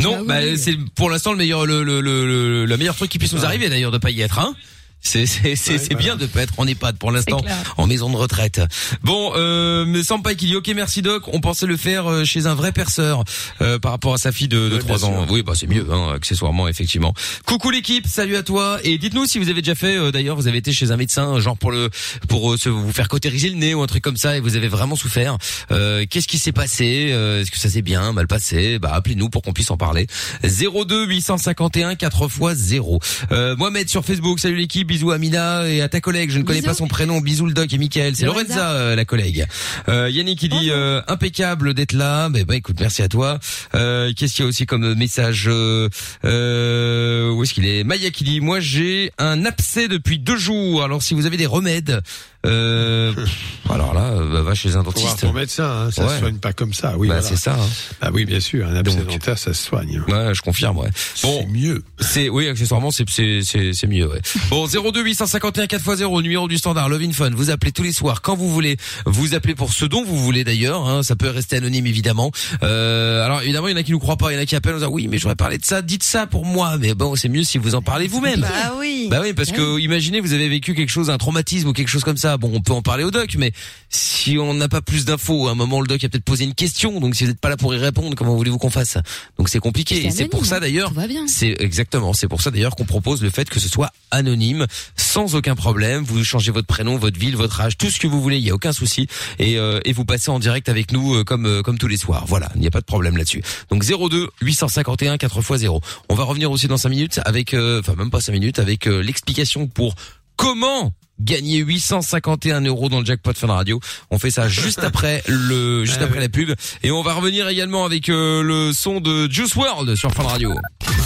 Non, 0.00 0.16
Ah 0.16 0.20
oui, 0.20 0.26
bah, 0.26 0.40
c'est 0.58 0.76
pour 0.94 1.08
l'instant 1.08 1.32
le 1.32 1.38
meilleur, 1.38 1.64
le, 1.64 1.82
le, 1.82 2.00
le, 2.02 2.26
le, 2.26 2.66
le 2.66 2.76
meilleur 2.76 2.94
truc 2.94 3.10
qui 3.10 3.18
puisse 3.18 3.32
nous 3.32 3.44
arriver 3.46 3.68
d'ailleurs 3.70 3.90
de 3.90 3.98
pas 3.98 4.10
y 4.10 4.20
être. 4.20 4.38
Hein 4.38 4.54
c'est 5.00 5.26
c'est 5.26 5.90
Ouais, 5.90 5.96
bien 5.96 6.16
de 6.16 6.26
pas 6.26 6.42
être 6.42 6.54
en 6.58 6.66
EHPAD 6.66 6.96
pour 6.98 7.10
l'instant, 7.10 7.40
en 7.76 7.86
maison 7.86 8.10
de 8.10 8.16
retraite. 8.16 8.60
Bon, 9.02 9.32
euh, 9.36 9.84
mais 9.86 10.02
Sampai 10.02 10.36
qui 10.36 10.46
dit 10.46 10.56
ok 10.56 10.70
merci 10.74 11.02
doc, 11.02 11.24
on 11.32 11.40
pensait 11.40 11.66
le 11.66 11.76
faire 11.76 12.06
euh, 12.10 12.24
chez 12.24 12.46
un 12.46 12.54
vrai 12.54 12.72
perceur 12.72 13.24
euh, 13.62 13.78
par 13.78 13.92
rapport 13.92 14.14
à 14.14 14.18
sa 14.18 14.32
fille 14.32 14.48
de, 14.48 14.68
de 14.68 14.74
Ouais, 14.74 14.78
3 14.80 14.96
bien 14.98 15.06
ans. 15.08 15.24
sûr. 15.24 15.32
Oui, 15.32 15.42
bah 15.42 15.52
c'est 15.56 15.66
mieux, 15.66 15.86
hein, 15.90 16.12
accessoirement 16.14 16.68
effectivement. 16.68 17.14
Coucou 17.46 17.70
l'équipe, 17.70 18.06
salut 18.06 18.36
à 18.36 18.42
toi 18.42 18.78
et 18.84 18.98
dites-nous 18.98 19.26
si 19.26 19.38
vous 19.38 19.48
avez 19.48 19.62
déjà 19.62 19.74
fait 19.74 19.96
euh, 19.96 20.10
d'ailleurs 20.12 20.36
vous 20.36 20.48
avez 20.48 20.58
été 20.58 20.72
chez 20.72 20.90
un 20.90 20.96
médecin 20.96 21.38
genre 21.40 21.56
pour 21.56 21.70
le 21.70 21.88
pour 22.28 22.52
euh, 22.52 22.56
se, 22.56 22.68
vous 22.68 22.92
faire 22.92 23.08
cautériser 23.08 23.48
le 23.50 23.56
nez 23.56 23.74
ou 23.74 23.82
un 23.82 23.86
truc 23.86 24.02
comme 24.02 24.16
ça 24.16 24.36
et 24.36 24.40
vous 24.40 24.56
avez 24.56 24.68
vraiment 24.68 24.96
souffert. 24.96 25.36
Euh, 25.70 26.04
Qu'est-ce 26.08 26.28
qui 26.28 26.38
s'est 26.38 26.52
passé 26.52 27.10
Euh, 27.12 27.40
Est-ce 27.40 27.50
que 27.50 27.58
ça 27.58 27.68
s'est 27.70 27.82
bien 27.82 28.12
mal 28.12 28.26
passé? 28.26 28.78
Bah 28.78 28.90
appelez-nous 28.92 29.28
pour 29.30 29.42
qu'on 29.42 29.52
puisse 29.52 29.70
en 29.70 29.76
parler. 29.76 30.06
02 30.42 31.06
851 31.06 31.94
4 31.96 32.28
x 32.52 32.54
0. 32.58 33.00
Euh, 33.32 33.56
Mohamed 33.56 33.88
sur 33.88 34.04
Facebook, 34.04 34.40
salut 34.40 34.56
l'équipe. 34.56 34.89
Bisous 34.90 35.12
à 35.12 35.18
Mina 35.18 35.68
et 35.68 35.82
à 35.82 35.88
ta 35.88 36.00
collègue. 36.00 36.30
Je 36.32 36.38
ne 36.38 36.42
connais 36.42 36.58
Bisous. 36.58 36.70
pas 36.70 36.74
son 36.74 36.88
prénom. 36.88 37.20
Bisous 37.20 37.46
le 37.46 37.52
doc 37.52 37.72
et 37.72 37.78
Michael. 37.78 38.16
C'est 38.16 38.24
Lorenza. 38.26 38.56
Lorenza, 38.56 38.72
euh, 38.72 38.96
la 38.96 39.04
collègue. 39.04 39.46
Euh, 39.88 40.10
Yannick 40.10 40.40
qui 40.40 40.48
dit 40.48 40.70
euh, 40.70 41.00
impeccable 41.06 41.74
d'être 41.74 41.92
là. 41.92 42.28
Ben 42.28 42.42
bah, 42.42 42.56
écoute, 42.56 42.74
merci 42.80 43.00
à 43.02 43.08
toi. 43.08 43.38
Euh, 43.76 44.12
Qu'est-ce 44.16 44.34
qu'il 44.34 44.44
y 44.44 44.46
a 44.46 44.48
aussi 44.48 44.66
comme 44.66 44.94
message 44.94 45.46
Où 45.46 45.88
est-ce 46.24 47.54
qu'il 47.54 47.66
est? 47.66 47.84
Maya 47.84 48.10
qui 48.10 48.24
dit 48.24 48.40
moi 48.40 48.58
j'ai 48.58 49.12
un 49.18 49.44
abcès 49.44 49.86
depuis 49.86 50.18
deux 50.18 50.36
jours. 50.36 50.82
Alors 50.82 51.02
si 51.04 51.14
vous 51.14 51.24
avez 51.24 51.36
des 51.36 51.46
remèdes, 51.46 52.00
euh, 52.46 53.12
alors 53.70 53.92
là, 53.94 54.12
bah, 54.32 54.42
va 54.42 54.54
chez 54.54 54.74
un 54.76 54.82
dentiste. 54.82 55.20
ton 55.20 55.32
médecin, 55.32 55.64
hein, 55.86 55.90
ça 55.90 56.04
Ouais. 56.06 56.14
se 56.14 56.18
soigne 56.20 56.36
pas 56.38 56.52
comme 56.52 56.72
ça. 56.72 56.94
Oui, 56.96 57.08
bah 57.08 57.14
voilà. 57.20 57.28
c'est 57.28 57.36
ça. 57.36 57.54
hein. 57.54 57.66
Ah 58.00 58.10
oui, 58.12 58.24
bien 58.24 58.40
sûr, 58.40 58.66
un 58.66 58.74
abcès 58.76 58.96
Donc. 58.96 59.08
dentaire, 59.10 59.38
ça 59.38 59.52
se 59.52 59.62
soigne. 59.64 60.00
Ouais, 60.08 60.34
je 60.34 60.40
confirme. 60.42 60.78
Ouais. 60.78 60.88
Bon, 61.22 61.40
c'est 61.40 61.46
mieux. 61.46 61.82
C'est 61.98 62.28
oui, 62.28 62.48
accessoirement 62.48 62.90
c'est 62.90 63.04
c'est 63.10 63.40
c'est 63.42 63.72
c'est 63.74 63.86
mieux. 63.86 64.08
Ouais. 64.08 64.20
Bon 64.50 64.66
02 64.66 65.02
851 65.02 65.66
4x0 65.66 66.22
numéro 66.22 66.48
du 66.48 66.56
standard 66.56 66.88
Love 66.88 67.02
in 67.02 67.12
Fun. 67.12 67.30
Vous 67.34 67.50
appelez 67.50 67.72
tous 67.72 67.82
les 67.82 67.92
soirs 67.92 68.22
quand 68.22 68.36
vous 68.36 68.48
voulez. 68.50 68.76
Vous 69.06 69.34
appelez 69.34 69.54
pour 69.54 69.72
ce 69.72 69.84
dont 69.84 70.04
vous 70.04 70.16
voulez 70.18 70.42
d'ailleurs. 70.44 70.88
Hein, 70.88 71.02
ça 71.02 71.16
peut 71.16 71.28
rester 71.28 71.56
anonyme 71.56 71.86
évidemment. 71.86 72.32
Euh, 72.62 73.24
alors 73.24 73.42
évidemment 73.42 73.68
il 73.68 73.72
y 73.72 73.74
en 73.74 73.78
a 73.78 73.82
qui 73.82 73.92
nous 73.92 73.98
croient 73.98 74.16
pas, 74.16 74.32
il 74.32 74.36
y 74.36 74.38
en 74.38 74.42
a 74.42 74.46
qui 74.46 74.56
appellent 74.56 74.74
en 74.74 74.78
disant 74.78 74.90
oui 74.90 75.08
mais 75.08 75.18
j'aurais 75.18 75.36
parlé 75.36 75.58
de 75.58 75.64
ça. 75.64 75.82
Dites 75.82 76.02
ça 76.02 76.26
pour 76.26 76.44
moi. 76.46 76.76
Mais 76.78 76.94
bon 76.94 77.14
c'est 77.16 77.28
mieux 77.28 77.44
si 77.44 77.58
vous 77.58 77.74
en 77.74 77.82
parlez 77.82 78.08
vous-même. 78.08 78.40
Bah 78.40 78.72
oui. 78.78 79.08
Bah 79.10 79.18
oui, 79.22 79.32
parce 79.34 79.50
que 79.52 79.78
imaginez 79.78 80.20
vous 80.20 80.32
avez 80.32 80.48
vécu 80.48 80.74
quelque 80.74 80.90
chose, 80.90 81.10
un 81.10 81.18
traumatisme 81.18 81.68
ou 81.68 81.72
quelque 81.72 81.88
chose 81.88 82.04
comme 82.04 82.16
ça. 82.16 82.29
Bon, 82.36 82.50
on 82.54 82.60
peut 82.60 82.72
en 82.72 82.82
parler 82.82 83.04
au 83.04 83.10
doc, 83.10 83.34
mais 83.38 83.52
si 83.88 84.38
on 84.38 84.54
n'a 84.54 84.68
pas 84.68 84.80
plus 84.80 85.04
d'infos, 85.04 85.48
à 85.48 85.52
un 85.52 85.54
moment 85.54 85.80
le 85.80 85.86
doc 85.86 86.02
a 86.04 86.08
peut-être 86.08 86.24
posé 86.24 86.44
une 86.44 86.54
question. 86.54 87.00
Donc 87.00 87.14
si 87.14 87.24
vous 87.24 87.30
n'êtes 87.30 87.40
pas 87.40 87.48
là 87.48 87.56
pour 87.56 87.74
y 87.74 87.78
répondre, 87.78 88.14
comment 88.16 88.36
voulez-vous 88.36 88.58
qu'on 88.58 88.70
fasse? 88.70 88.98
Donc 89.38 89.48
c'est 89.48 89.58
compliqué. 89.58 90.10
C'est 90.10 90.28
pour 90.28 90.46
ça 90.46 90.60
d'ailleurs. 90.60 90.92
C'est 91.26 91.56
exactement. 91.60 92.12
C'est 92.12 92.28
pour 92.28 92.42
ça 92.42 92.50
d'ailleurs 92.50 92.76
qu'on 92.76 92.84
propose 92.84 93.22
le 93.22 93.30
fait 93.30 93.48
que 93.48 93.60
ce 93.60 93.68
soit 93.68 93.92
anonyme, 94.10 94.66
sans 94.96 95.34
aucun 95.34 95.54
problème. 95.54 96.02
Vous 96.04 96.22
changez 96.24 96.52
votre 96.52 96.66
prénom, 96.66 96.96
votre 96.96 97.18
ville, 97.18 97.36
votre 97.36 97.60
âge, 97.60 97.76
tout 97.76 97.90
ce 97.90 97.98
que 97.98 98.06
vous 98.06 98.20
voulez. 98.20 98.38
Il 98.38 98.44
y 98.44 98.50
a 98.50 98.54
aucun 98.54 98.72
souci. 98.72 99.06
Et, 99.38 99.58
euh, 99.58 99.80
et 99.84 99.92
vous 99.92 100.04
passez 100.04 100.30
en 100.30 100.38
direct 100.38 100.68
avec 100.68 100.92
nous 100.92 101.14
euh, 101.14 101.24
comme 101.24 101.46
euh, 101.46 101.62
comme 101.62 101.78
tous 101.78 101.88
les 101.88 101.96
soirs. 101.96 102.24
Voilà, 102.26 102.50
il 102.54 102.60
n'y 102.60 102.66
a 102.66 102.70
pas 102.70 102.80
de 102.80 102.86
problème 102.86 103.16
là-dessus. 103.16 103.42
Donc 103.70 103.84
02 103.84 104.28
851 104.42 105.18
4 105.18 105.38
x 105.38 105.60
0. 105.60 105.80
On 106.08 106.14
va 106.14 106.24
revenir 106.24 106.50
aussi 106.50 106.66
dans 106.68 106.76
5 106.76 106.88
minutes 106.88 107.20
avec, 107.24 107.54
euh, 107.54 107.80
enfin 107.80 107.94
même 107.94 108.10
pas 108.10 108.20
5 108.20 108.32
minutes, 108.32 108.58
avec 108.58 108.86
euh, 108.86 109.02
l'explication 109.02 109.66
pour 109.66 109.94
comment 110.36 110.92
gagner 111.20 111.58
851 111.58 112.62
euros 112.62 112.88
dans 112.88 113.00
le 113.00 113.06
jackpot 113.06 113.32
Fun 113.34 113.48
Radio. 113.48 113.80
On 114.10 114.18
fait 114.18 114.30
ça 114.30 114.48
juste 114.48 114.82
après 114.82 115.22
le 115.26 115.84
juste 115.84 115.98
Ah 116.00 116.04
après 116.04 116.20
la 116.20 116.28
pub 116.28 116.54
et 116.82 116.90
on 116.90 117.02
va 117.02 117.14
revenir 117.14 117.48
également 117.48 117.84
avec 117.84 118.08
euh, 118.08 118.42
le 118.42 118.72
son 118.72 119.00
de 119.00 119.30
Juice 119.30 119.54
World 119.54 119.94
sur 119.94 120.12
Fun 120.12 120.24
Radio. 120.24 120.52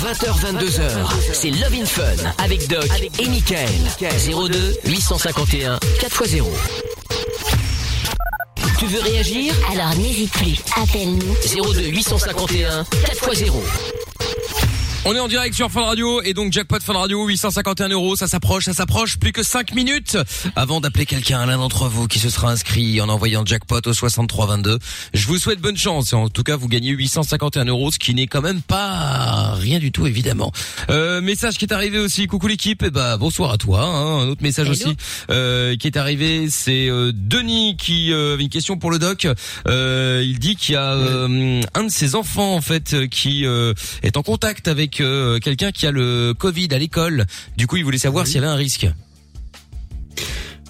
20h, 0.05 0.59
22h, 0.59 1.33
c'est 1.33 1.50
Love 1.50 1.74
in 1.74 1.87
Fun 1.87 2.03
avec 2.38 2.68
Doc 2.68 2.88
et 3.18 3.29
Michael. 3.29 3.68
02 4.00 4.77
851 4.87 5.77
4x0. 5.77 6.44
Tu 8.79 8.87
veux 8.87 9.00
réagir? 9.00 9.55
Alors 9.70 9.94
n'hésite 9.96 10.33
plus, 10.33 10.57
appelle-nous. 10.77 11.35
02 11.74 11.88
851 11.88 12.83
4x0. 12.83 13.53
On 15.07 15.14
est 15.14 15.21
en 15.21 15.29
direct 15.29 15.55
sur 15.55 15.71
Fun 15.71 15.83
Radio 15.83 16.23
et 16.23 16.33
donc 16.33 16.51
jackpot 16.51 16.79
Fun 16.83 16.95
Radio 16.95 17.27
851 17.27 17.88
euros, 17.88 18.17
ça 18.17 18.27
s'approche, 18.27 18.64
ça 18.64 18.73
s'approche, 18.73 19.19
plus 19.19 19.33
que 19.33 19.43
5 19.43 19.75
minutes 19.75 20.17
avant 20.57 20.81
d'appeler 20.81 21.05
quelqu'un, 21.05 21.45
l'un 21.45 21.59
d'entre 21.59 21.88
vous 21.88 22.09
qui 22.09 22.19
se 22.19 22.31
sera 22.31 22.51
inscrit 22.51 23.03
en 23.03 23.11
envoyant 23.11 23.45
jackpot 23.45 23.87
au 23.87 23.93
6322. 23.93 24.79
Je 25.12 25.27
vous 25.27 25.37
souhaite 25.37 25.61
bonne 25.61 25.77
chance 25.77 26.14
et 26.14 26.17
en 26.17 26.31
tout 26.31 26.43
cas 26.43 26.57
vous 26.57 26.69
gagnez 26.69 26.88
851 26.88 27.67
euros, 27.67 27.90
ce 27.90 27.99
qui 27.99 28.14
n'est 28.14 28.27
quand 28.27 28.40
même 28.40 28.62
pas 28.62 29.53
rien 29.53 29.79
du 29.79 29.93
tout 29.93 30.07
évidemment. 30.07 30.53
Euh, 30.88 31.21
message 31.21 31.59
qui 31.59 31.67
est 31.67 31.73
arrivé 31.75 31.99
aussi, 31.99 32.27
coucou 32.27 32.47
l'équipe, 32.47 32.83
et 32.83 32.90
bah 32.90 33.19
bonsoir 33.19 33.53
à 33.53 33.59
toi. 33.59 33.83
Hein, 33.85 34.21
un 34.23 34.29
autre 34.29 34.43
message 34.43 34.69
Hello. 34.69 34.75
aussi 34.75 34.97
euh, 35.31 35.77
qui 35.77 35.87
est 35.87 35.99
arrivé, 35.99 36.49
c'est 36.49 36.88
euh, 36.88 37.12
Denis 37.14 37.77
qui 37.77 38.11
euh, 38.11 38.33
avait 38.33 38.45
une 38.45 38.49
question 38.49 38.79
pour 38.79 38.90
le 38.90 38.99
doc. 38.99 39.29
Euh, 39.69 40.23
il 40.25 40.38
dit 40.38 40.57
qu'il 40.57 40.73
y 40.73 40.79
a 40.79 40.95
euh, 40.95 41.61
un 41.75 41.85
de 41.85 41.90
ses 41.90 42.14
enfants 42.14 42.55
en 42.55 42.62
fait 42.62 43.07
qui 43.11 43.45
euh, 43.45 43.75
est 44.03 44.17
en 44.17 44.23
contact 44.23 44.67
avec 44.67 44.93
euh, 45.00 45.38
quelqu'un 45.38 45.72
qui 45.72 45.87
a 45.87 45.90
le 45.90 46.35
Covid 46.38 46.68
à 46.72 46.78
l'école. 46.78 47.26
Du 47.57 47.66
coup, 47.66 47.76
il 47.76 47.85
voulait 47.85 47.98
savoir 47.98 48.26
s'il 48.26 48.37
y 48.37 48.38
avait 48.38 48.46
un 48.48 48.54
risque. 48.54 48.87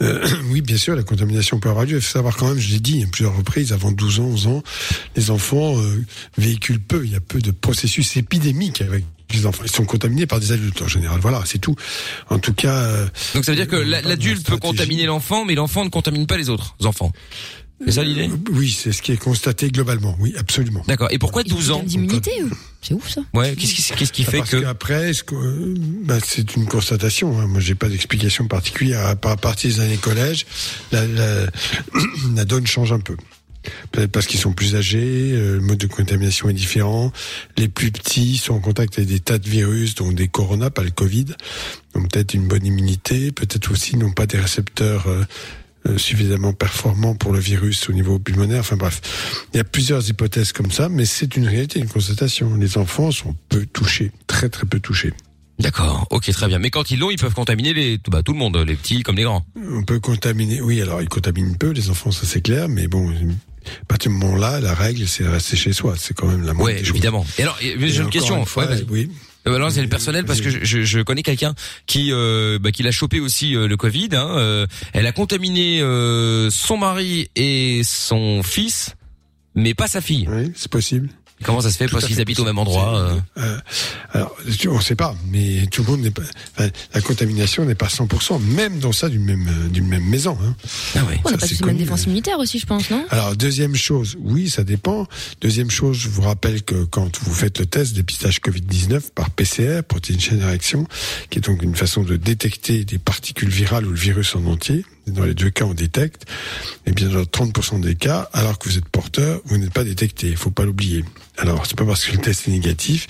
Euh, 0.02 0.26
oui, 0.50 0.60
bien 0.60 0.76
sûr, 0.76 0.96
la 0.96 1.02
contamination 1.02 1.58
peut 1.60 1.68
avoir 1.68 1.84
lieu. 1.84 1.96
Il 1.96 2.02
faut 2.02 2.12
savoir 2.12 2.36
quand 2.36 2.48
même, 2.48 2.58
je 2.58 2.70
l'ai 2.70 2.80
dit 2.80 3.02
à 3.02 3.06
plusieurs 3.06 3.36
reprises, 3.36 3.72
avant 3.72 3.92
12 3.92 4.20
ans, 4.20 4.24
11 4.24 4.46
ans, 4.48 4.62
les 5.16 5.30
enfants 5.30 5.78
euh, 5.80 6.04
véhiculent 6.38 6.80
peu. 6.80 7.04
Il 7.04 7.12
y 7.12 7.16
a 7.16 7.20
peu 7.20 7.40
de 7.40 7.50
processus 7.50 8.16
épidémiques 8.16 8.82
avec 8.82 9.04
les 9.32 9.46
enfants. 9.46 9.62
Ils 9.64 9.70
sont 9.70 9.84
contaminés 9.84 10.26
par 10.26 10.40
des 10.40 10.52
adultes 10.52 10.82
en 10.82 10.88
général. 10.88 11.20
Voilà, 11.20 11.42
c'est 11.46 11.58
tout. 11.58 11.74
En 12.28 12.38
tout 12.38 12.54
cas. 12.54 12.74
euh, 12.74 13.06
Donc 13.34 13.44
ça 13.44 13.52
veut 13.52 13.56
dire 13.56 13.68
que 13.68 13.76
l'adulte 13.76 14.46
peut 14.46 14.58
contaminer 14.58 15.06
l'enfant, 15.06 15.44
mais 15.44 15.54
l'enfant 15.54 15.84
ne 15.84 15.90
contamine 15.90 16.26
pas 16.26 16.36
les 16.36 16.50
autres 16.50 16.76
enfants. 16.84 17.12
C'est 17.84 17.92
ça 17.92 18.04
l'idée? 18.04 18.28
Euh, 18.28 18.52
Oui, 18.52 18.70
c'est 18.70 18.92
ce 18.92 19.02
qui 19.02 19.12
est 19.12 19.16
constaté 19.16 19.70
globalement. 19.70 20.16
Oui, 20.20 20.34
absolument. 20.38 20.82
D'accord. 20.86 21.08
Et 21.10 21.18
pourquoi 21.18 21.42
Ils 21.44 21.52
ont 21.52 21.56
12 21.56 21.70
ans 21.72 21.82
d'immunité. 21.82 22.30
C'est 22.80 22.94
ouf 22.94 23.08
ça. 23.10 23.20
Ouais. 23.34 23.54
Qu'est-ce 23.56 23.74
qui, 23.74 23.82
qu'est-ce 23.94 24.12
qui 24.12 24.24
Bah, 24.24 24.30
fait 24.30 24.38
parce 24.38 24.50
que 24.50 24.56
qu'après, 24.58 25.12
ce 25.12 25.22
que- 25.24 25.34
euh, 25.34 25.74
bah, 26.04 26.18
c'est 26.24 26.54
une 26.56 26.66
constatation. 26.66 27.38
Hein. 27.40 27.46
Moi, 27.46 27.60
j'ai 27.60 27.74
pas 27.74 27.88
d'explication 27.88 28.46
particulière. 28.46 29.04
À, 29.06 29.16
part- 29.16 29.32
à 29.32 29.36
partir 29.36 29.70
des 29.70 29.80
années 29.80 29.96
collège, 29.96 30.46
la, 30.92 31.06
la, 31.06 31.46
la 32.34 32.44
donne 32.44 32.66
change 32.66 32.92
un 32.92 33.00
peu. 33.00 33.16
Peut-être 33.92 34.10
parce 34.12 34.26
qu'ils 34.26 34.40
sont 34.40 34.52
plus 34.52 34.76
âgés, 34.76 35.32
euh, 35.32 35.54
le 35.54 35.60
mode 35.62 35.78
de 35.78 35.86
contamination 35.86 36.50
est 36.50 36.54
différent. 36.54 37.12
Les 37.56 37.68
plus 37.68 37.90
petits 37.90 38.36
sont 38.36 38.54
en 38.54 38.60
contact 38.60 38.98
avec 38.98 39.08
des 39.08 39.20
tas 39.20 39.38
de 39.38 39.48
virus, 39.48 39.94
donc 39.94 40.14
des 40.14 40.28
coronas, 40.28 40.68
pas 40.70 40.82
le 40.82 40.90
Covid. 40.90 41.24
Donc 41.94 42.10
peut-être 42.12 42.34
une 42.34 42.46
bonne 42.46 42.66
immunité, 42.66 43.32
peut-être 43.32 43.72
aussi 43.72 43.96
n'ont 43.96 44.12
pas 44.12 44.26
des 44.26 44.38
récepteurs 44.38 45.06
euh, 45.08 45.24
suffisamment 45.96 46.52
performants 46.52 47.14
pour 47.14 47.32
le 47.32 47.38
virus 47.38 47.88
au 47.88 47.92
niveau 47.92 48.18
pulmonaire. 48.18 48.60
Enfin 48.60 48.76
bref, 48.76 49.00
il 49.52 49.58
y 49.58 49.60
a 49.60 49.64
plusieurs 49.64 50.08
hypothèses 50.08 50.52
comme 50.52 50.70
ça, 50.70 50.88
mais 50.88 51.04
c'est 51.04 51.36
une 51.36 51.46
réalité, 51.46 51.78
une 51.78 51.88
constatation. 51.88 52.54
Les 52.56 52.78
enfants 52.78 53.10
sont 53.10 53.34
peu 53.48 53.66
touchés, 53.66 54.10
très 54.26 54.48
très 54.48 54.66
peu 54.66 54.80
touchés. 54.80 55.12
D'accord. 55.60 56.06
Ok, 56.10 56.28
très 56.32 56.48
bien. 56.48 56.58
Mais 56.58 56.70
quand 56.70 56.90
ils 56.90 56.98
l'ont, 56.98 57.10
ils 57.10 57.18
peuvent 57.18 57.34
contaminer 57.34 57.72
les, 57.72 57.98
bah, 58.08 58.22
tout 58.24 58.32
le 58.32 58.38
monde, 58.38 58.56
les 58.56 58.74
petits 58.74 59.02
comme 59.04 59.16
les 59.16 59.22
grands. 59.22 59.46
On 59.70 59.84
peut 59.84 60.00
contaminer, 60.00 60.60
oui, 60.60 60.80
alors 60.82 61.00
ils 61.00 61.08
contaminent 61.08 61.56
peu, 61.56 61.70
les 61.70 61.90
enfants, 61.90 62.10
ça 62.10 62.26
c'est 62.26 62.40
clair, 62.40 62.68
mais 62.68 62.88
bon, 62.88 63.08
à 63.10 63.84
partir 63.86 64.10
du 64.10 64.16
moment-là, 64.18 64.60
la 64.60 64.74
règle, 64.74 65.06
c'est 65.06 65.24
rester 65.28 65.56
chez 65.56 65.72
soi. 65.72 65.94
C'est 65.96 66.12
quand 66.12 66.26
même 66.26 66.44
la 66.44 66.54
moindre 66.54 66.76
choses. 66.78 66.88
évidemment. 66.88 67.24
Et 67.38 67.42
alors, 67.42 67.56
j'ai 67.60 67.98
une 68.00 68.10
question. 68.10 68.44
fois, 68.44 68.64
Ouais, 68.64 68.74
vas-y. 68.74 68.86
oui. 68.90 69.10
Euh, 69.46 69.54
alors 69.54 69.70
c'est 69.70 69.82
le 69.82 69.88
personnel 69.88 70.24
parce 70.24 70.40
que 70.40 70.50
je 70.50 71.02
connais 71.02 71.22
quelqu'un 71.22 71.54
qui 71.86 72.12
euh, 72.12 72.58
bah, 72.58 72.72
qui 72.72 72.82
l'a 72.82 72.90
chopé 72.90 73.20
aussi 73.20 73.54
euh, 73.54 73.66
le 73.68 73.76
Covid. 73.76 74.08
Hein, 74.12 74.28
euh, 74.36 74.66
elle 74.92 75.06
a 75.06 75.12
contaminé 75.12 75.80
euh, 75.80 76.50
son 76.50 76.76
mari 76.76 77.28
et 77.36 77.82
son 77.84 78.42
fils, 78.42 78.94
mais 79.54 79.74
pas 79.74 79.86
sa 79.86 80.00
fille. 80.00 80.26
Oui, 80.30 80.52
c'est 80.54 80.70
possible. 80.70 81.10
Comment 81.44 81.60
ça 81.60 81.70
se 81.70 81.76
fait 81.76 81.86
Parce 81.88 82.06
qu'ils 82.06 82.20
habitent 82.20 82.40
au 82.40 82.44
même 82.44 82.58
endroit. 82.58 82.98
euh. 82.98 83.20
Euh, 83.38 83.58
alors, 84.12 84.34
on 84.68 84.76
ne 84.76 84.82
sait 84.82 84.94
pas, 84.94 85.14
mais 85.30 85.66
tout 85.70 85.82
le 85.82 85.90
monde 85.90 86.00
n'est 86.00 86.10
pas. 86.10 86.22
enfin, 86.56 86.68
la 86.94 87.00
contamination 87.00 87.64
n'est 87.64 87.74
pas 87.74 87.86
100%, 87.88 88.40
même 88.40 88.78
dans 88.78 88.92
ça 88.92 89.08
d'une 89.08 89.24
même 89.24 89.46
euh, 89.48 89.68
d'une 89.68 89.86
même 89.86 90.04
maison. 90.04 90.36
Hein. 90.42 90.54
Ah 90.96 91.04
ouais. 91.04 91.20
On 91.24 91.28
Ça, 91.28 91.36
n'a 91.36 91.38
pas 91.38 91.66
même 91.66 91.76
défense 91.76 92.02
euh. 92.02 92.04
immunitaire 92.04 92.38
aussi, 92.38 92.58
je 92.58 92.66
pense, 92.66 92.90
non? 92.90 93.04
Alors 93.10 93.36
deuxième 93.36 93.76
chose, 93.76 94.16
oui, 94.20 94.50
ça 94.50 94.64
dépend. 94.64 95.06
Deuxième 95.40 95.70
chose, 95.70 95.96
je 95.98 96.08
vous 96.08 96.22
rappelle 96.22 96.62
que 96.62 96.84
quand 96.84 97.18
vous 97.20 97.34
faites 97.34 97.58
le 97.58 97.66
test 97.66 97.94
dépistage 97.94 98.38
Covid-19 98.40 99.10
par 99.14 99.30
PCR, 99.30 99.82
protéine 99.86 100.20
chaîne 100.20 100.42
réaction, 100.42 100.86
qui 101.30 101.38
est 101.38 101.42
donc 101.42 101.62
une 101.62 101.76
façon 101.76 102.02
de 102.02 102.16
détecter 102.16 102.84
des 102.84 102.98
particules 102.98 103.48
virales 103.50 103.86
ou 103.86 103.90
le 103.90 103.96
virus 103.96 104.34
en 104.34 104.44
entier, 104.46 104.84
dans 105.06 105.24
les 105.24 105.34
deux 105.34 105.50
cas 105.50 105.64
on 105.64 105.74
détecte, 105.74 106.26
et 106.86 106.92
bien 106.92 107.08
dans 107.08 107.22
30% 107.22 107.80
des 107.80 107.94
cas, 107.94 108.28
alors 108.32 108.58
que 108.58 108.68
vous 108.68 108.78
êtes 108.78 108.88
porteur, 108.88 109.40
vous 109.46 109.58
n'êtes 109.58 109.72
pas 109.72 109.84
détecté, 109.84 110.28
il 110.28 110.36
faut 110.36 110.50
pas 110.50 110.64
l'oublier. 110.64 111.04
Alors 111.36 111.66
c'est 111.66 111.76
pas 111.76 111.84
parce 111.84 112.04
que 112.04 112.12
le 112.12 112.18
test 112.18 112.48
est 112.48 112.52
négatif. 112.52 113.06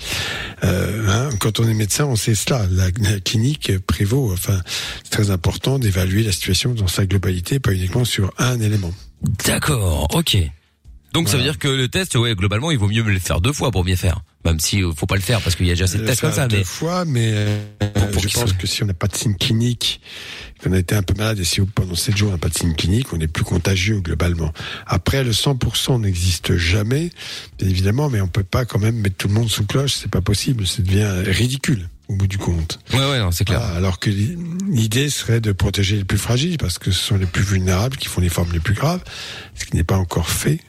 Euh, 0.63 1.07
hein, 1.09 1.29
quand 1.39 1.59
on 1.59 1.67
est 1.67 1.73
médecin, 1.73 2.05
on 2.05 2.15
sait 2.15 2.35
cela. 2.35 2.65
La, 2.71 2.85
la 2.97 3.19
clinique 3.19 3.77
prévaut. 3.85 4.31
Enfin, 4.33 4.59
c'est 5.03 5.11
très 5.11 5.29
important 5.29 5.77
d'évaluer 5.77 6.23
la 6.23 6.31
situation 6.31 6.73
dans 6.73 6.87
sa 6.87 7.05
globalité, 7.05 7.59
pas 7.59 7.71
uniquement 7.71 8.03
sur 8.03 8.33
un 8.39 8.59
élément. 8.59 8.93
D'accord. 9.45 10.07
Ok. 10.15 10.37
Donc 11.13 11.29
ça 11.29 11.37
veut 11.37 11.43
dire 11.43 11.59
que 11.59 11.67
le 11.67 11.87
test, 11.87 12.15
ouais, 12.15 12.35
globalement, 12.35 12.71
il 12.71 12.77
vaut 12.77 12.89
mieux 12.89 13.03
le 13.03 13.19
faire 13.19 13.39
deux 13.39 13.53
fois 13.53 13.71
pour 13.71 13.83
bien 13.83 13.95
faire. 13.95 14.21
Même 14.45 14.59
si 14.59 14.83
euh, 14.83 14.91
faut 14.95 15.05
pas 15.07 15.15
le 15.15 15.21
faire 15.21 15.41
parce 15.41 15.55
qu'il 15.55 15.65
y 15.65 15.71
a 15.71 15.73
déjà 15.73 15.85
assez 15.85 15.97
de 15.97 16.03
le 16.03 16.07
tests 16.07 16.21
comme 16.21 16.31
ça. 16.31 16.47
deux 16.47 16.57
Mais 16.57 16.63
fois, 16.63 17.03
mais 17.03 17.31
euh, 17.33 17.59
pour 18.13 18.21
je 18.21 18.27
pense 18.29 18.45
soit- 18.49 18.53
que 18.57 18.67
si 18.67 18.83
on 18.83 18.85
n'a 18.85 18.93
pas 18.93 19.07
de 19.07 19.15
signe 19.15 19.35
clinique, 19.35 19.99
qu'on 20.63 20.71
a 20.71 20.77
été 20.77 20.95
un 20.95 21.01
peu 21.03 21.13
malade 21.15 21.39
et 21.39 21.43
si 21.43 21.61
pendant 21.61 21.95
7 21.95 22.15
jours 22.15 22.29
on 22.29 22.31
n'a 22.33 22.37
pas 22.37 22.49
de 22.49 22.53
signe 22.57 22.75
clinique, 22.75 23.11
on 23.11 23.19
est 23.19 23.27
plus 23.27 23.43
contagieux 23.43 23.99
globalement. 24.01 24.53
Après, 24.85 25.23
le 25.23 25.31
100% 25.31 25.99
n'existe 26.01 26.55
jamais, 26.57 27.09
bien 27.59 27.67
évidemment, 27.69 28.09
mais 28.09 28.21
on 28.21 28.27
peut 28.27 28.43
pas 28.43 28.65
quand 28.65 28.79
même 28.79 28.95
mettre 28.95 29.17
tout 29.17 29.27
le 29.27 29.33
monde 29.33 29.49
sous 29.49 29.65
cloche, 29.65 29.93
c'est 29.93 30.11
pas 30.11 30.21
possible, 30.21 30.65
ça 30.67 30.81
devient 30.83 31.09
ridicule 31.25 31.89
au 32.07 32.13
bout 32.15 32.27
du 32.27 32.37
compte. 32.37 32.79
ouais, 32.93 32.99
ouais, 32.99 33.17
non, 33.19 33.31
c'est 33.31 33.45
clair. 33.45 33.59
Voilà, 33.59 33.75
alors 33.75 33.99
que 33.99 34.11
l'idée 34.11 35.09
serait 35.09 35.41
de 35.41 35.51
protéger 35.51 35.97
les 35.97 36.03
plus 36.05 36.19
fragiles, 36.19 36.57
parce 36.59 36.77
que 36.77 36.91
ce 36.91 36.99
sont 37.03 37.17
les 37.17 37.25
plus 37.25 37.41
vulnérables 37.43 37.97
qui 37.97 38.07
font 38.07 38.21
les 38.21 38.29
formes 38.29 38.51
les 38.53 38.59
plus 38.59 38.75
graves, 38.75 39.03
ce 39.55 39.65
qui 39.65 39.75
n'est 39.75 39.83
pas 39.83 39.97
encore 39.97 40.29
fait. 40.29 40.59